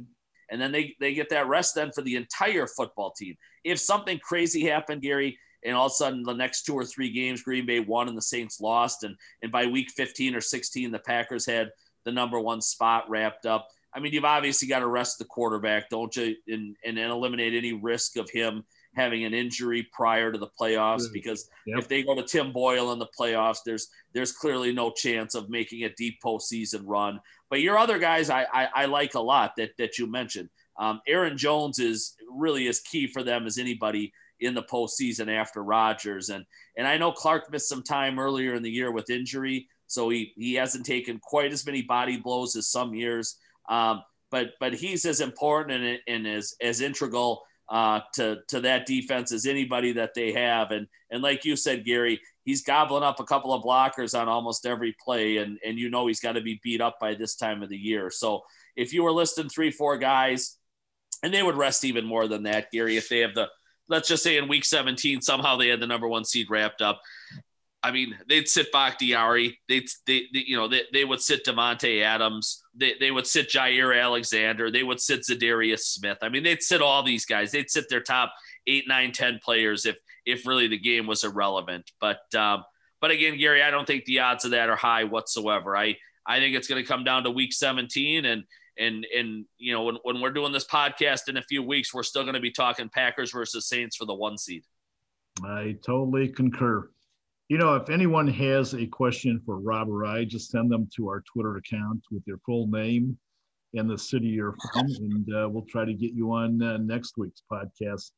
And 0.50 0.61
then 0.61 0.72
they, 0.72 0.94
they 1.00 1.14
get 1.14 1.30
that 1.30 1.48
rest 1.48 1.74
then 1.74 1.90
for 1.92 2.02
the 2.02 2.16
entire 2.16 2.66
football 2.66 3.12
team. 3.12 3.36
If 3.64 3.80
something 3.80 4.18
crazy 4.20 4.64
happened, 4.64 5.02
Gary, 5.02 5.38
and 5.64 5.76
all 5.76 5.86
of 5.86 5.92
a 5.92 5.94
sudden 5.94 6.22
the 6.22 6.32
next 6.32 6.62
two 6.62 6.74
or 6.74 6.84
three 6.84 7.11
games 7.11 7.42
Green 7.42 7.66
Bay 7.66 7.80
won 7.80 8.09
and 8.09 8.16
the 8.16 8.22
Saints 8.22 8.61
lost 8.61 9.02
and 9.02 9.16
and 9.42 9.50
by 9.50 9.66
week 9.66 9.90
15 9.90 10.36
or 10.36 10.40
16 10.40 10.92
the 10.92 10.98
Packers 10.98 11.46
had 11.46 11.70
the 12.04 12.12
number 12.12 12.38
one 12.38 12.61
spot 12.61 13.11
wrapped 13.11 13.46
up. 13.46 13.68
I 13.92 13.98
mean, 13.98 14.12
you've 14.12 14.24
obviously 14.24 14.68
got 14.68 14.80
to 14.80 14.86
rest 14.86 15.18
the 15.18 15.24
quarterback, 15.24 15.88
don't 15.88 16.14
you, 16.14 16.36
and, 16.46 16.76
and, 16.84 16.98
and 16.98 17.11
eliminate 17.11 17.54
any 17.54 17.72
risk 17.72 18.16
of 18.16 18.30
him 18.30 18.64
having 18.97 19.24
an 19.24 19.34
injury 19.34 19.86
prior 19.92 20.32
to 20.32 20.38
the 20.38 20.49
playoffs 20.61 21.05
because 21.12 21.49
yep. 21.66 21.78
if 21.78 21.88
they 21.88 22.03
go 22.03 22.14
to 22.14 22.22
Tim 22.22 22.53
Boyle 22.53 22.92
in 22.92 22.99
the 22.99 23.09
playoffs, 23.18 23.59
there's 23.64 23.88
there's 24.14 24.32
clearly 24.32 24.72
no 24.72 24.90
chance 24.90 25.34
of 25.34 25.51
making 25.51 25.84
a 25.84 25.94
deep 25.94 26.18
postseason 26.24 26.82
run. 26.84 27.20
But 27.51 27.61
your 27.61 27.78
other 27.78 27.99
guys 27.99 28.30
I, 28.30 28.47
I, 28.53 28.68
I 28.74 28.84
like 28.86 29.14
a 29.14 29.20
lot 29.20 29.53
that 29.59 29.70
that 29.78 29.99
you 29.99 30.11
mentioned. 30.11 30.49
Um, 30.78 31.01
Aaron 31.07 31.38
Jones 31.38 31.78
is 31.78 32.16
really 32.30 32.68
as 32.68 32.80
key 32.80 33.07
for 33.07 33.22
them 33.22 33.47
as 33.47 33.59
anybody 33.59 34.12
in 34.40 34.55
the 34.55 34.62
postseason 34.62 35.28
after 35.28 35.62
Rodgers. 35.62 36.30
And 36.30 36.44
and 36.76 36.86
I 36.86 36.99
know 36.99 37.12
Clark 37.12 37.51
missed 37.53 37.68
some 37.68 37.82
time 37.82 38.18
earlier 38.18 38.55
in 38.55 38.62
the 38.62 38.70
year 38.70 38.90
with 38.90 39.11
injury, 39.11 39.68
so 39.86 40.09
he 40.09 40.32
he 40.36 40.55
hasn't 40.55 40.86
taken 40.86 41.20
quite 41.22 41.53
as 41.53 41.66
many 41.66 41.82
body 41.82 42.16
blows 42.16 42.57
as 42.57 42.68
some 42.68 42.94
years. 42.94 43.36
Um, 43.68 44.03
but 44.30 44.53
but 44.61 44.74
he's 44.74 45.05
as 45.05 45.20
important 45.20 45.82
and, 45.82 45.99
and 46.09 46.26
as 46.26 46.55
as 46.61 46.80
integral 46.80 47.42
uh, 47.68 48.00
to 48.14 48.38
to 48.48 48.60
that 48.60 48.86
defense 48.86 49.32
as 49.32 49.46
anybody 49.46 49.92
that 49.92 50.14
they 50.14 50.32
have. 50.32 50.70
And 50.70 50.86
and 51.10 51.22
like 51.22 51.44
you 51.44 51.56
said, 51.56 51.84
Gary, 51.84 52.20
he's 52.44 52.62
gobbling 52.62 53.02
up 53.02 53.20
a 53.20 53.24
couple 53.24 53.52
of 53.52 53.62
blockers 53.62 54.18
on 54.18 54.28
almost 54.28 54.66
every 54.66 54.94
play, 55.04 55.38
and 55.38 55.58
and 55.64 55.78
you 55.78 55.90
know 55.90 56.06
he's 56.06 56.20
got 56.20 56.32
to 56.32 56.40
be 56.40 56.60
beat 56.62 56.80
up 56.80 56.98
by 57.00 57.14
this 57.14 57.36
time 57.36 57.62
of 57.62 57.68
the 57.68 57.76
year. 57.76 58.10
So 58.10 58.42
if 58.76 58.92
you 58.92 59.02
were 59.02 59.12
listing 59.12 59.48
three 59.48 59.70
four 59.70 59.98
guys, 59.98 60.56
and 61.22 61.32
they 61.32 61.42
would 61.42 61.56
rest 61.56 61.84
even 61.84 62.04
more 62.04 62.28
than 62.28 62.44
that, 62.44 62.70
Gary, 62.70 62.96
if 62.96 63.08
they 63.08 63.20
have 63.20 63.34
the 63.34 63.48
let's 63.88 64.08
just 64.08 64.22
say 64.22 64.36
in 64.36 64.48
week 64.48 64.64
17, 64.64 65.20
somehow 65.22 65.56
they 65.56 65.68
had 65.68 65.80
the 65.80 65.86
number 65.86 66.08
one 66.08 66.24
seed 66.24 66.50
wrapped 66.50 66.82
up. 66.82 67.00
I 67.82 67.92
mean, 67.92 68.16
they'd 68.28 68.48
sit 68.48 68.72
Bakhtiari. 68.72 69.58
They'd, 69.68 69.88
they, 70.06 70.24
they, 70.32 70.44
you 70.46 70.56
know, 70.56 70.66
they, 70.66 70.82
they 70.92 71.04
would 71.04 71.20
sit 71.20 71.44
Davante 71.44 72.02
Adams. 72.02 72.62
They, 72.74 72.94
they 72.98 73.10
would 73.10 73.26
sit 73.26 73.48
Jaire 73.48 74.00
Alexander. 74.00 74.70
They 74.70 74.82
would 74.82 75.00
sit 75.00 75.20
Za'Darius 75.20 75.80
Smith. 75.80 76.18
I 76.22 76.28
mean, 76.28 76.42
they'd 76.42 76.62
sit 76.62 76.82
all 76.82 77.02
these 77.02 77.26
guys. 77.26 77.52
They'd 77.52 77.70
sit 77.70 77.88
their 77.88 78.00
top 78.00 78.32
eight, 78.66 78.84
nine, 78.88 79.12
ten 79.12 79.38
players 79.44 79.86
if, 79.86 79.96
if 80.24 80.46
really 80.46 80.66
the 80.66 80.78
game 80.78 81.06
was 81.06 81.22
irrelevant. 81.22 81.90
But, 82.00 82.34
um, 82.34 82.64
but 83.00 83.12
again, 83.12 83.38
Gary, 83.38 83.62
I 83.62 83.70
don't 83.70 83.86
think 83.86 84.04
the 84.04 84.20
odds 84.20 84.44
of 84.44 84.50
that 84.50 84.68
are 84.68 84.76
high 84.76 85.04
whatsoever. 85.04 85.76
I, 85.76 85.96
I 86.26 86.40
think 86.40 86.56
it's 86.56 86.66
going 86.66 86.82
to 86.82 86.88
come 86.88 87.04
down 87.04 87.22
to 87.24 87.30
week 87.30 87.52
17 87.52 88.24
and, 88.24 88.42
and 88.78 89.06
and 89.16 89.46
you 89.56 89.72
know 89.72 89.84
when, 89.84 89.96
when 90.02 90.20
we're 90.20 90.30
doing 90.32 90.52
this 90.52 90.66
podcast 90.66 91.28
in 91.28 91.38
a 91.38 91.42
few 91.42 91.62
weeks 91.62 91.94
we're 91.94 92.02
still 92.02 92.24
going 92.24 92.34
to 92.34 92.40
be 92.40 92.50
talking 92.50 92.90
packers 92.90 93.32
versus 93.32 93.66
saints 93.66 93.96
for 93.96 94.04
the 94.04 94.14
one 94.14 94.36
seed 94.36 94.64
i 95.44 95.74
totally 95.82 96.28
concur 96.28 96.86
you 97.49 97.59
know 97.59 97.74
if 97.76 97.90
anyone 97.90 98.26
has 98.26 98.74
a 98.74 98.86
question 98.86 99.40
for 99.44 99.59
rob 99.59 99.88
or 99.88 100.05
i 100.05 100.24
just 100.24 100.51
send 100.51 100.70
them 100.70 100.88
to 100.94 101.09
our 101.09 101.22
twitter 101.32 101.57
account 101.57 102.03
with 102.11 102.22
your 102.26 102.38
full 102.38 102.66
name 102.66 103.16
and 103.74 103.88
the 103.90 103.99
city 103.99 104.26
you're 104.26 104.55
from, 104.72 104.86
and 104.86 105.34
uh, 105.34 105.49
we'll 105.49 105.66
try 105.68 105.84
to 105.84 105.94
get 105.94 106.12
you 106.12 106.32
on 106.32 106.62
uh, 106.62 106.78
next 106.78 107.18
week's 107.18 107.42
podcast. 107.51 108.11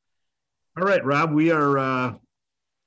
All 0.78 0.86
right, 0.86 1.04
Rob, 1.04 1.32
we 1.32 1.50
are 1.50 1.78
uh, 1.78 2.14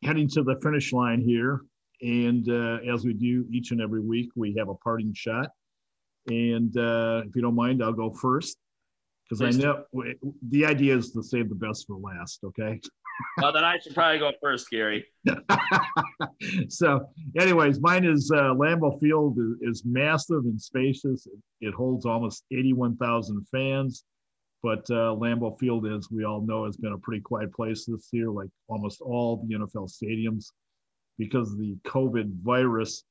heading 0.04 0.28
to 0.30 0.44
the 0.44 0.56
finish 0.62 0.94
line 0.94 1.22
here. 1.22 1.62
And 2.02 2.50
uh, 2.50 2.80
as 2.92 3.06
we 3.06 3.14
do 3.14 3.46
each 3.52 3.72
and 3.72 3.82
every 3.82 4.02
week, 4.02 4.30
we 4.36 4.56
have 4.58 4.70
a 4.70 4.76
parting 4.76 5.14
shot. 5.14 5.50
And 6.28 6.76
uh, 6.78 7.24
if 7.26 7.36
you 7.36 7.42
don't 7.42 7.56
mind, 7.56 7.84
I'll 7.84 7.94
go 7.94 8.12
first 8.12 8.58
because 9.30 9.42
I 9.42 9.52
know 9.52 9.84
the 10.50 10.66
idea 10.66 10.96
is 10.96 11.12
to 11.12 11.24
save 11.24 11.50
the 11.50 11.56
best 11.56 11.86
for 11.88 11.98
last. 11.98 12.40
Okay. 12.44 12.80
Well, 13.38 13.52
then 13.52 13.64
I 13.64 13.80
should 13.80 13.94
probably 13.94 14.20
go 14.20 14.32
first, 14.42 14.70
Gary. 14.70 15.06
so, 16.70 17.08
anyways, 17.40 17.80
mine 17.80 18.06
is 18.06 18.32
uh, 18.34 18.54
Lambeau 18.54 19.00
Field 19.00 19.38
is, 19.38 19.80
is 19.80 19.84
massive 19.86 20.46
and 20.46 20.60
spacious. 20.62 21.28
It, 21.28 21.68
it 21.68 21.74
holds 21.74 22.06
almost 22.06 22.44
81,000 22.52 23.46
fans. 23.52 24.04
But 24.64 24.86
uh, 24.92 25.16
Lambeau 25.16 25.58
Field, 25.60 25.88
as 25.88 26.10
we 26.12 26.24
all 26.24 26.42
know, 26.42 26.66
has 26.66 26.78
been 26.78 26.94
a 26.94 26.98
pretty 26.98 27.22
quiet 27.22 27.54
place 27.54 27.86
this 27.86 28.10
year, 28.12 28.30
like 28.30 28.50
almost 28.68 29.02
all 29.02 29.44
the 29.48 29.56
NFL 29.56 29.92
stadiums, 29.92 30.48
because 31.18 31.52
of 31.52 31.60
the 31.60 31.76
COVID 31.86 32.42
virus. 32.42 33.04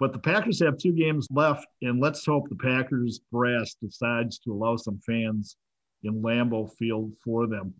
But 0.00 0.12
the 0.12 0.18
Packers 0.18 0.60
have 0.60 0.78
two 0.78 0.92
games 0.92 1.28
left, 1.30 1.66
and 1.82 2.00
let's 2.00 2.26
hope 2.26 2.48
the 2.48 2.56
Packers 2.56 3.20
brass 3.30 3.76
decides 3.80 4.38
to 4.40 4.52
allow 4.52 4.76
some 4.76 4.98
fans 5.06 5.56
in 6.02 6.20
Lambeau 6.20 6.72
Field 6.76 7.12
for 7.24 7.46
them. 7.46 7.72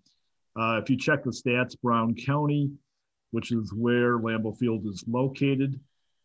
Uh, 0.57 0.81
if 0.83 0.91
you 0.91 0.97
check 0.97 1.25
the 1.25 1.31
stats, 1.31 1.81
Brown 1.81 2.15
County, 2.15 2.71
which 3.31 3.53
is 3.53 3.73
where 3.73 4.19
Lambeau 4.19 4.57
Field 4.57 4.87
is 4.87 5.05
located, 5.07 5.79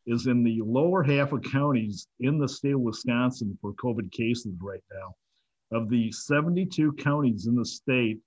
is 0.05 0.28
in 0.28 0.43
the 0.43 0.61
lower 0.61 1.03
half 1.03 1.34
of 1.34 1.41
counties 1.43 2.07
in 2.19 2.38
the 2.38 2.47
state 2.47 2.73
of 2.73 2.82
Wisconsin 2.82 3.57
for 3.61 3.73
COVID 3.73 4.11
cases 4.11 4.55
right 4.61 4.84
now. 4.91 5.78
Of 5.78 5.89
the 5.89 6.11
72 6.11 6.93
counties 6.93 7.47
in 7.47 7.55
the 7.55 7.65
state, 7.65 8.19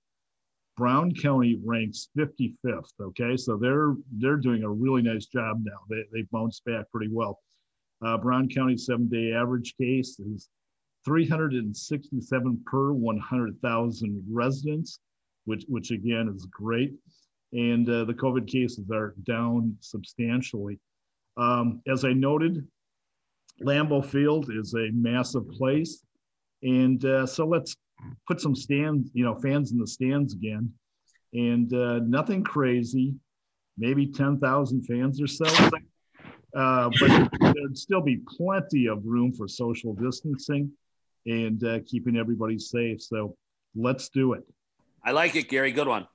Brown 0.77 1.13
County 1.13 1.59
ranks 1.63 2.09
55th. 2.17 2.91
Okay, 2.99 3.35
so 3.35 3.57
they're 3.57 3.95
they're 4.17 4.37
doing 4.37 4.63
a 4.63 4.69
really 4.69 5.01
nice 5.01 5.25
job 5.25 5.61
now. 5.63 5.79
They 5.89 6.03
they 6.13 6.21
bounced 6.31 6.63
back 6.65 6.89
pretty 6.91 7.11
well. 7.11 7.39
Uh, 8.03 8.17
Brown 8.17 8.47
County 8.49 8.77
seven-day 8.77 9.33
average 9.33 9.75
case 9.77 10.19
is 10.19 10.49
367 11.05 12.63
per 12.65 12.93
100,000 12.93 14.25
residents, 14.29 14.99
which 15.45 15.65
which 15.67 15.91
again 15.91 16.31
is 16.35 16.45
great. 16.45 16.93
And 17.53 17.89
uh, 17.89 18.05
the 18.05 18.13
COVID 18.13 18.47
cases 18.47 18.89
are 18.91 19.13
down 19.23 19.75
substantially. 19.81 20.79
Um, 21.37 21.81
as 21.87 22.05
I 22.05 22.13
noted, 22.13 22.65
Lambeau 23.61 24.05
Field 24.05 24.49
is 24.51 24.73
a 24.73 24.89
massive 24.93 25.49
place. 25.49 26.03
And 26.63 27.03
uh, 27.03 27.25
so 27.25 27.45
let's 27.45 27.75
put 28.27 28.39
some 28.39 28.55
stands, 28.55 29.09
you 29.13 29.23
know, 29.23 29.35
fans 29.35 29.71
in 29.71 29.79
the 29.79 29.87
stands 29.87 30.33
again. 30.33 30.71
And 31.33 31.73
uh, 31.73 31.99
nothing 31.99 32.43
crazy, 32.43 33.15
maybe 33.77 34.07
10,000 34.07 34.83
fans 34.83 35.21
or 35.21 35.27
so. 35.27 35.45
Uh, 36.53 36.89
but 36.99 37.29
there'd 37.39 37.77
still 37.77 38.01
be 38.01 38.21
plenty 38.37 38.87
of 38.87 39.05
room 39.05 39.31
for 39.31 39.47
social 39.47 39.93
distancing 39.93 40.69
and 41.25 41.63
uh, 41.63 41.79
keeping 41.85 42.17
everybody 42.17 42.59
safe. 42.59 43.01
So 43.01 43.37
let's 43.75 44.09
do 44.09 44.33
it. 44.33 44.43
I 45.03 45.11
like 45.11 45.35
it, 45.35 45.49
Gary. 45.49 45.71
Good 45.71 45.87
one. 45.87 46.07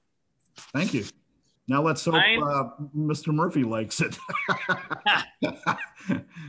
Thank 0.73 0.95
you. 0.95 1.05
Now 1.69 1.83
let's 1.83 2.05
hope 2.05 2.15
uh, 2.15 2.65
Mr. 2.97 3.35
Murphy 3.35 3.65
likes 3.65 4.01
it. 4.01 4.17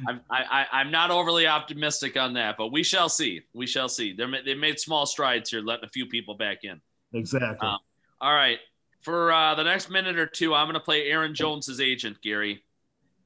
I'm, 0.07 0.21
I, 0.29 0.67
am 0.73 0.91
not 0.91 1.09
overly 1.09 1.47
optimistic 1.47 2.15
on 2.17 2.33
that, 2.33 2.55
but 2.55 2.71
we 2.71 2.83
shall 2.83 3.09
see. 3.09 3.41
We 3.53 3.65
shall 3.65 3.89
see. 3.89 4.13
They're, 4.13 4.29
they 4.45 4.53
made 4.53 4.79
small 4.79 5.07
strides 5.07 5.49
here, 5.49 5.61
letting 5.61 5.85
a 5.85 5.89
few 5.89 6.05
people 6.05 6.35
back 6.35 6.59
in. 6.63 6.79
Exactly. 7.13 7.67
Um, 7.67 7.79
all 8.21 8.33
right. 8.33 8.59
For 9.01 9.31
uh, 9.31 9.55
the 9.55 9.63
next 9.63 9.89
minute 9.89 10.19
or 10.19 10.27
two, 10.27 10.53
I'm 10.53 10.67
going 10.67 10.75
to 10.75 10.79
play 10.79 11.07
Aaron 11.07 11.33
Jones's 11.33 11.81
agent, 11.81 12.21
Gary, 12.21 12.63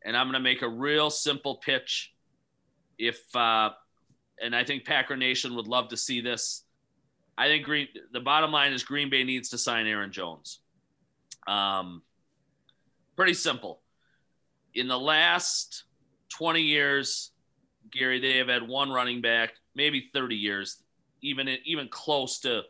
and 0.06 0.16
I'm 0.16 0.28
going 0.28 0.34
to 0.34 0.40
make 0.40 0.62
a 0.62 0.70
real 0.70 1.10
simple 1.10 1.56
pitch. 1.56 2.14
If 2.98 3.20
uh, 3.36 3.72
and 4.42 4.56
I 4.56 4.64
think 4.64 4.86
Packer 4.86 5.18
Nation 5.18 5.56
would 5.56 5.68
love 5.68 5.90
to 5.90 5.98
see 5.98 6.22
this. 6.22 6.64
I 7.42 7.48
think 7.48 7.66
Green. 7.66 7.88
The 8.14 8.20
bottom 8.20 8.52
line 8.52 8.72
is 8.72 8.84
Green 8.84 9.10
Bay 9.10 9.24
needs 9.24 9.50
to 9.50 9.58
sign 9.58 9.88
Aaron 9.88 10.12
Jones. 10.12 10.60
Um, 11.48 12.04
pretty 13.16 13.34
simple. 13.34 13.82
In 14.76 14.88
the 14.88 15.00
last 15.00 15.86
20 16.38 16.62
years, 16.62 17.32
Gary, 17.92 18.20
they 18.20 18.38
have 18.38 18.48
had 18.48 18.68
one 18.68 18.92
running 18.92 19.22
back, 19.22 19.54
maybe 19.74 20.12
30 20.14 20.36
years, 20.36 20.84
even 21.24 21.50
even 21.66 21.88
close 21.90 22.42
to 22.42 22.62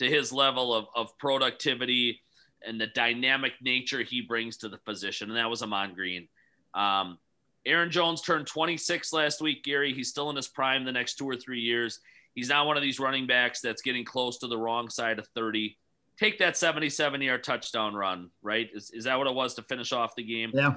to 0.00 0.06
his 0.06 0.34
level 0.34 0.74
of, 0.74 0.84
of 0.94 1.16
productivity 1.16 2.20
and 2.62 2.78
the 2.78 2.88
dynamic 2.88 3.52
nature 3.62 4.02
he 4.02 4.20
brings 4.20 4.58
to 4.58 4.68
the 4.68 4.76
position, 4.76 5.30
and 5.30 5.38
that 5.38 5.48
was 5.48 5.62
Ahman 5.62 5.94
Green. 5.94 6.28
Um, 6.74 7.16
Aaron 7.64 7.90
Jones 7.90 8.20
turned 8.20 8.46
26 8.46 9.14
last 9.14 9.40
week, 9.40 9.64
Gary. 9.64 9.94
He's 9.94 10.10
still 10.10 10.28
in 10.28 10.36
his 10.36 10.48
prime 10.48 10.84
the 10.84 10.92
next 10.92 11.14
two 11.14 11.26
or 11.26 11.36
three 11.36 11.60
years. 11.60 12.00
He's 12.34 12.48
not 12.48 12.66
one 12.66 12.76
of 12.76 12.82
these 12.82 13.00
running 13.00 13.26
backs 13.26 13.60
that's 13.60 13.82
getting 13.82 14.04
close 14.04 14.38
to 14.38 14.46
the 14.46 14.56
wrong 14.56 14.88
side 14.88 15.18
of 15.18 15.26
30 15.34 15.76
take 16.20 16.38
that 16.38 16.56
77 16.56 17.22
yard 17.22 17.42
touchdown 17.42 17.94
run, 17.94 18.30
right? 18.42 18.68
Is, 18.74 18.90
is 18.90 19.04
that 19.04 19.16
what 19.18 19.26
it 19.26 19.34
was 19.34 19.54
to 19.54 19.62
finish 19.62 19.92
off 19.92 20.14
the 20.14 20.22
game? 20.22 20.50
Yeah. 20.54 20.74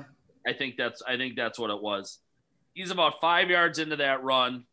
I 0.48 0.54
think 0.54 0.78
that's 0.78 1.02
I 1.08 1.18
think 1.18 1.36
that's 1.36 1.60
what 1.60 1.70
it 1.70 1.82
was. 1.82 2.20
He's 2.74 2.92
about 2.92 3.22
five 3.22 3.50
yards 3.50 3.80
into 3.80 3.98
that 3.98 4.24
run, 4.24 4.66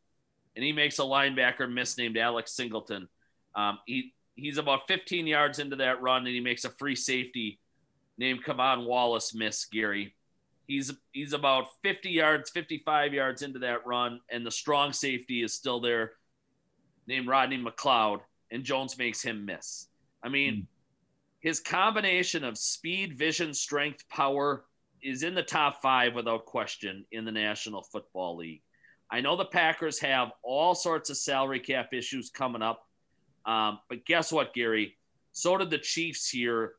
and 0.56 0.64
he 0.64 0.72
makes 0.72 0.98
a 0.98 1.02
linebacker 1.02 1.70
miss 1.70 1.98
named 1.98 2.16
Alex 2.16 2.52
Singleton. 2.52 3.08
Um, 3.54 3.78
he 3.86 4.14
he's 4.34 4.58
about 4.58 4.88
15 4.88 5.26
yards 5.26 5.58
into 5.58 5.76
that 5.76 6.00
run, 6.00 6.26
and 6.26 6.34
he 6.34 6.40
makes 6.40 6.64
a 6.64 6.70
free 6.70 6.96
safety 6.96 7.60
named 8.18 8.44
K'Von 8.44 8.86
Wallace 8.86 9.34
miss 9.34 9.64
Gary. 9.66 10.14
He's 10.66 10.92
he's 11.12 11.32
about 11.32 11.66
50 11.82 12.10
yards, 12.10 12.50
55 12.50 13.14
yards 13.14 13.42
into 13.42 13.60
that 13.60 13.86
run, 13.86 14.20
and 14.30 14.44
the 14.44 14.50
strong 14.50 14.92
safety 14.92 15.42
is 15.42 15.54
still 15.54 15.80
there, 15.80 16.12
named 17.10 17.26
Rodney 17.26 17.58
McLeod, 17.58 18.20
and 18.50 18.64
Jones 18.64 18.96
makes 18.96 19.20
him 19.20 19.44
miss. 19.44 19.88
I 20.22 20.28
mean, 20.28 20.54
mm. 20.54 20.66
his 21.40 21.60
combination 21.60 22.44
of 22.44 22.56
speed, 22.56 23.18
vision, 23.18 23.52
strength, 23.52 24.08
power 24.08 24.64
is 25.02 25.22
in 25.22 25.34
the 25.34 25.42
top 25.42 25.82
five 25.82 26.14
without 26.14 26.46
question 26.46 27.04
in 27.10 27.24
the 27.24 27.32
National 27.32 27.82
Football 27.82 28.36
League. 28.36 28.62
I 29.10 29.20
know 29.20 29.36
the 29.36 29.44
Packers 29.44 29.98
have 30.00 30.30
all 30.42 30.74
sorts 30.74 31.10
of 31.10 31.16
salary 31.16 31.58
cap 31.58 31.92
issues 31.92 32.30
coming 32.30 32.62
up. 32.62 32.86
Um, 33.44 33.80
but 33.88 34.04
guess 34.04 34.30
what, 34.30 34.54
Gary? 34.54 34.96
So 35.32 35.56
did 35.56 35.70
the 35.70 35.78
Chiefs 35.78 36.28
here 36.28 36.74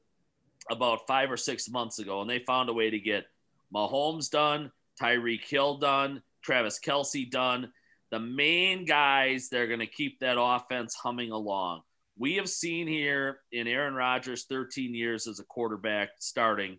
about 0.70 1.08
five 1.08 1.30
or 1.30 1.38
six 1.38 1.70
months 1.70 2.00
ago, 2.00 2.22
and 2.22 2.30
they 2.30 2.40
found 2.40 2.70
a 2.70 2.74
way 2.74 2.90
to 2.90 3.00
get 3.00 3.26
Mahomes 3.74 4.30
done, 4.30 4.72
Tyreek 5.02 5.44
Hill 5.44 5.78
done, 5.78 6.22
Travis 6.42 6.80
Kelce 6.80 7.30
done. 7.30 7.74
The 8.12 8.20
main 8.20 8.86
guys, 8.86 9.49
they're 9.49 9.68
going 9.68 9.80
to 9.80 9.88
keep 9.88 10.20
that 10.20 10.38
offense 10.39 10.93
humming 10.95 11.32
along 11.32 11.82
we 12.22 12.36
have 12.36 12.47
seen 12.47 12.88
here 12.88 13.39
in 13.52 13.68
Aaron 13.68 13.95
Rodgers' 13.95 14.45
13 14.45 14.94
years 14.94 15.26
as 15.26 15.40
a 15.40 15.44
quarterback 15.44 16.10
starting, 16.19 16.77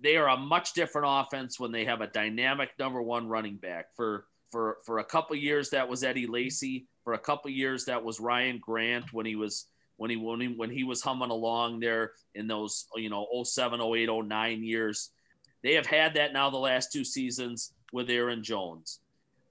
they 0.00 0.16
are 0.16 0.28
a 0.28 0.36
much 0.36 0.74
different 0.74 1.08
offense 1.10 1.58
when 1.58 1.72
they 1.72 1.84
have 1.84 2.00
a 2.00 2.06
dynamic 2.06 2.70
number 2.78 3.02
one 3.02 3.28
running 3.28 3.56
back. 3.56 3.86
For 3.96 4.26
for 4.50 4.78
for 4.86 4.98
a 4.98 5.04
couple 5.04 5.34
years 5.34 5.70
that 5.70 5.88
was 5.88 6.04
Eddie 6.04 6.28
Lacy. 6.28 6.86
For 7.02 7.14
a 7.14 7.18
couple 7.18 7.50
years 7.50 7.86
that 7.86 8.04
was 8.04 8.20
Ryan 8.20 8.58
Grant 8.60 9.06
when 9.12 9.26
he 9.26 9.34
was 9.34 9.66
when 9.96 10.08
he 10.08 10.16
when 10.16 10.40
he 10.40 10.48
when 10.48 10.70
he 10.70 10.84
was 10.84 11.02
humming 11.02 11.30
along 11.30 11.80
there 11.80 12.12
in 12.36 12.46
those 12.46 12.86
you 12.94 13.10
know 13.10 13.26
07, 13.42 13.80
08, 13.80 14.08
09 14.24 14.62
years. 14.62 15.10
They 15.64 15.74
have 15.74 15.86
had 15.86 16.14
that 16.14 16.32
now 16.32 16.48
the 16.48 16.58
last 16.58 16.92
two 16.92 17.04
seasons 17.04 17.72
with 17.92 18.08
Aaron 18.08 18.44
Jones. 18.44 19.00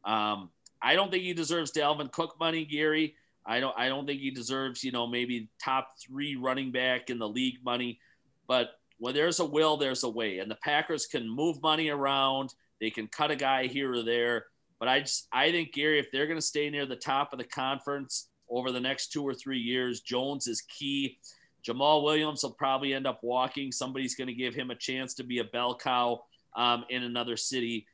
Um, 0.05 0.49
I 0.81 0.95
don't 0.95 1.11
think 1.11 1.23
he 1.23 1.33
deserves 1.33 1.71
Dalvin 1.71 2.11
Cook 2.11 2.37
money, 2.39 2.65
Gary. 2.65 3.15
I 3.45 3.59
don't 3.59 3.75
I 3.77 3.87
don't 3.87 4.05
think 4.05 4.21
he 4.21 4.31
deserves, 4.31 4.83
you 4.83 4.91
know, 4.91 5.07
maybe 5.07 5.49
top 5.63 5.93
three 6.05 6.35
running 6.35 6.71
back 6.71 7.09
in 7.09 7.19
the 7.19 7.27
league 7.27 7.63
money. 7.63 7.99
But 8.47 8.69
when 8.97 9.13
there's 9.13 9.39
a 9.39 9.45
will, 9.45 9.77
there's 9.77 10.03
a 10.03 10.09
way. 10.09 10.39
And 10.39 10.51
the 10.51 10.57
Packers 10.63 11.05
can 11.05 11.27
move 11.27 11.61
money 11.61 11.89
around. 11.89 12.53
They 12.79 12.89
can 12.89 13.07
cut 13.07 13.31
a 13.31 13.35
guy 13.35 13.67
here 13.67 13.91
or 13.91 14.03
there. 14.03 14.45
But 14.79 14.87
I 14.87 15.01
just 15.01 15.27
I 15.31 15.51
think 15.51 15.73
Gary, 15.73 15.99
if 15.99 16.11
they're 16.11 16.27
going 16.27 16.39
to 16.39 16.45
stay 16.45 16.69
near 16.69 16.85
the 16.85 16.95
top 16.95 17.33
of 17.33 17.39
the 17.39 17.45
conference 17.45 18.29
over 18.49 18.71
the 18.71 18.79
next 18.79 19.11
two 19.11 19.23
or 19.23 19.33
three 19.33 19.59
years, 19.59 20.01
Jones 20.01 20.47
is 20.47 20.61
key. 20.61 21.17
Jamaal 21.67 22.03
Williams 22.03 22.43
will 22.43 22.51
probably 22.51 22.93
end 22.93 23.05
up 23.05 23.19
walking. 23.21 23.71
Somebody's 23.71 24.15
going 24.15 24.27
to 24.27 24.33
give 24.33 24.55
him 24.55 24.71
a 24.71 24.75
chance 24.75 25.13
to 25.15 25.23
be 25.23 25.39
a 25.39 25.43
bell 25.43 25.75
cow 25.75 26.23
um, 26.55 26.85
in 26.89 27.03
another 27.03 27.35
city. 27.35 27.85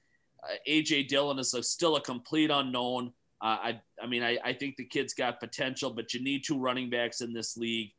AJ 0.67 1.07
Dillon 1.07 1.39
is 1.39 1.53
a, 1.53 1.63
still 1.63 1.95
a 1.95 2.01
complete 2.01 2.51
unknown. 2.51 3.11
Uh, 3.41 3.57
I, 3.61 3.81
I 4.01 4.07
mean, 4.07 4.23
I, 4.23 4.38
I 4.43 4.53
think 4.53 4.76
the 4.76 4.85
kid's 4.85 5.13
got 5.13 5.39
potential, 5.39 5.91
but 5.91 6.13
you 6.13 6.23
need 6.23 6.43
two 6.43 6.59
running 6.59 6.89
backs 6.89 7.22
in 7.22 7.34
this 7.34 7.57
league. 7.57 7.91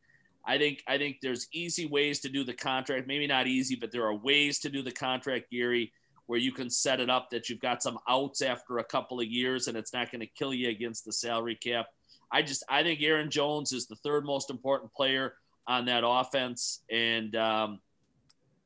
I 0.47 0.59
think 0.59 0.83
I 0.87 0.97
think 0.97 1.19
there's 1.21 1.49
easy 1.53 1.87
ways 1.87 2.21
to 2.21 2.29
do 2.29 2.45
the 2.45 2.55
contract. 2.55 3.09
Maybe 3.09 3.27
not 3.27 3.47
easy, 3.49 3.75
but 3.75 3.91
there 3.91 4.05
are 4.05 4.15
ways 4.15 4.61
to 4.61 4.69
do 4.69 4.81
the 4.81 4.93
contract, 4.93 5.51
Gary, 5.51 5.93
where 6.27 6.39
you 6.39 6.53
can 6.53 6.71
set 6.71 7.01
it 7.01 7.11
up 7.11 7.31
that 7.31 7.49
you've 7.49 7.61
got 7.61 7.83
some 7.83 7.99
outs 8.09 8.43
after 8.43 8.79
a 8.79 8.85
couple 8.85 9.21
of 9.21 9.27
years, 9.27 9.67
and 9.67 9.77
it's 9.77 9.93
not 9.93 10.11
going 10.13 10.21
to 10.21 10.27
kill 10.27 10.55
you 10.55 10.69
against 10.69 11.05
the 11.05 11.13
salary 11.13 11.57
cap. 11.57 11.87
I 12.31 12.43
just 12.43 12.65
I 12.69 12.83
think 12.83 13.03
Aaron 13.03 13.31
Jones 13.31 13.73
is 13.73 13.87
the 13.87 13.97
third 13.97 14.25
most 14.25 14.51
important 14.51 14.93
player 14.93 15.35
on 15.67 15.87
that 15.87 16.05
offense, 16.07 16.83
and 16.91 17.35
um, 17.35 17.81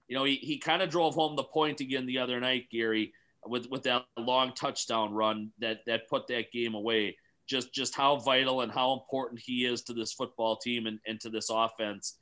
you 0.07 0.16
know 0.16 0.24
he, 0.24 0.36
he 0.36 0.59
kind 0.59 0.82
of 0.82 0.90
drove 0.90 1.15
home 1.15 1.35
the 1.35 1.44
point 1.44 1.81
again 1.81 2.05
the 2.05 2.19
other 2.19 2.40
night, 2.40 2.69
Gary, 2.70 3.15
with 3.47 3.69
with 3.71 3.83
that 3.85 4.05
long 4.19 4.53
touchdown 4.55 5.12
run 5.12 5.51
that 5.59 5.81
that 5.87 6.09
put 6.09 6.27
that 6.29 6.53
game 6.53 6.75
away. 6.75 7.17
Just 7.47 7.73
just 7.73 7.95
how 7.95 8.17
vital 8.17 8.61
and 8.61 8.71
how 8.71 8.93
important 8.93 9.41
he 9.41 9.65
is 9.65 9.83
to 9.83 9.93
this 9.93 10.12
football 10.12 10.57
team 10.57 10.87
and, 10.87 10.99
and 11.07 11.21
to 11.21 11.31
this 11.31 11.51
offense. 11.51 12.19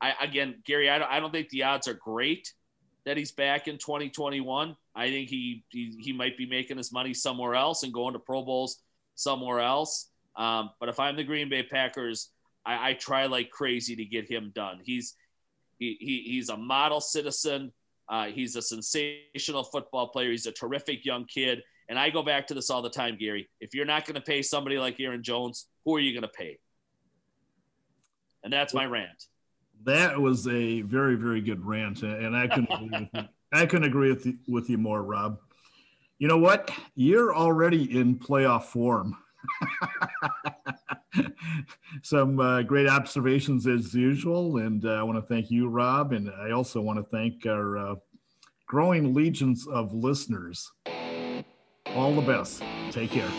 I 0.00 0.14
again, 0.20 0.62
Gary, 0.66 0.90
I 0.90 0.98
don't, 0.98 1.10
I 1.10 1.20
don't 1.20 1.32
think 1.32 1.48
the 1.50 1.64
odds 1.64 1.88
are 1.88 1.94
great 1.94 2.52
that 3.04 3.16
he's 3.16 3.32
back 3.32 3.68
in 3.68 3.78
2021. 3.78 4.76
I 4.94 5.08
think 5.08 5.28
he, 5.28 5.64
he 5.68 5.96
he 5.98 6.12
might 6.12 6.36
be 6.36 6.46
making 6.46 6.76
his 6.76 6.92
money 6.92 7.14
somewhere 7.14 7.54
else 7.54 7.82
and 7.82 7.92
going 7.92 8.14
to 8.14 8.18
Pro 8.18 8.42
Bowls 8.42 8.82
somewhere 9.14 9.60
else. 9.60 10.10
Um, 10.36 10.70
but 10.80 10.88
if 10.88 10.98
I'm 10.98 11.16
the 11.16 11.24
Green 11.24 11.48
Bay 11.48 11.62
Packers, 11.62 12.30
I, 12.66 12.90
I, 12.90 12.92
try 12.94 13.26
like 13.26 13.50
crazy 13.50 13.94
to 13.94 14.04
get 14.04 14.28
him 14.28 14.50
done. 14.52 14.80
He's 14.82 15.14
he, 15.78 15.96
he 16.00 16.22
he's 16.26 16.48
a 16.48 16.56
model 16.56 17.00
citizen. 17.00 17.72
Uh, 18.08 18.26
he's 18.26 18.56
a 18.56 18.62
sensational 18.62 19.64
football 19.64 20.08
player. 20.08 20.30
He's 20.30 20.46
a 20.46 20.52
terrific 20.52 21.04
young 21.04 21.24
kid. 21.24 21.62
And 21.88 21.98
I 21.98 22.10
go 22.10 22.22
back 22.22 22.46
to 22.48 22.54
this 22.54 22.70
all 22.70 22.82
the 22.82 22.90
time, 22.90 23.16
Gary. 23.18 23.48
If 23.60 23.74
you're 23.74 23.84
not 23.84 24.06
going 24.06 24.14
to 24.14 24.20
pay 24.20 24.42
somebody 24.42 24.78
like 24.78 24.98
Aaron 25.00 25.22
Jones, 25.22 25.66
who 25.84 25.94
are 25.96 26.00
you 26.00 26.12
going 26.12 26.22
to 26.22 26.28
pay? 26.28 26.58
And 28.42 28.52
that's 28.52 28.74
my 28.74 28.84
rant. 28.84 29.26
That 29.84 30.18
was 30.18 30.46
a 30.48 30.82
very, 30.82 31.14
very 31.14 31.40
good 31.40 31.64
rant, 31.64 32.02
and 32.02 32.36
I 32.36 32.46
couldn't 32.46 32.72
agree 32.72 33.00
with 33.00 33.08
you. 33.12 33.28
I 33.52 33.66
couldn't 33.66 33.86
agree 33.86 34.10
with 34.10 34.26
you, 34.26 34.38
with 34.48 34.70
you 34.70 34.78
more, 34.78 35.02
Rob. 35.02 35.38
You 36.18 36.28
know 36.28 36.38
what? 36.38 36.70
You're 36.94 37.34
already 37.34 37.98
in 37.98 38.18
playoff 38.18 38.64
form. 38.64 39.16
Some 42.02 42.40
uh, 42.40 42.62
great 42.62 42.88
observations 42.88 43.66
as 43.66 43.94
usual, 43.94 44.58
and 44.58 44.84
uh, 44.84 44.90
I 44.90 45.02
want 45.02 45.16
to 45.16 45.34
thank 45.34 45.50
you, 45.50 45.68
Rob, 45.68 46.12
and 46.12 46.30
I 46.30 46.50
also 46.50 46.80
want 46.80 46.98
to 46.98 47.04
thank 47.16 47.46
our 47.46 47.78
uh, 47.78 47.94
growing 48.66 49.14
legions 49.14 49.66
of 49.66 49.92
listeners. 49.92 50.70
All 51.94 52.14
the 52.14 52.22
best. 52.22 52.62
Take 52.90 53.10
care. 53.12 53.30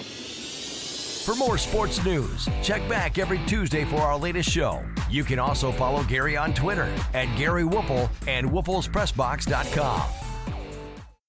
For 1.26 1.36
more 1.36 1.58
sports 1.58 2.06
news, 2.06 2.48
check 2.62 2.88
back 2.88 3.18
every 3.18 3.40
Tuesday 3.48 3.84
for 3.84 3.98
our 3.98 4.16
latest 4.16 4.48
show. 4.50 4.86
You 5.10 5.24
can 5.24 5.40
also 5.40 5.72
follow 5.72 6.04
Gary 6.04 6.38
on 6.38 6.54
Twitter 6.54 6.94
at 7.16 7.36
Gary 7.36 7.64
Woelfel 7.64 8.10
and 8.28 8.48
WoelfelsPressBox.com. 8.48 10.35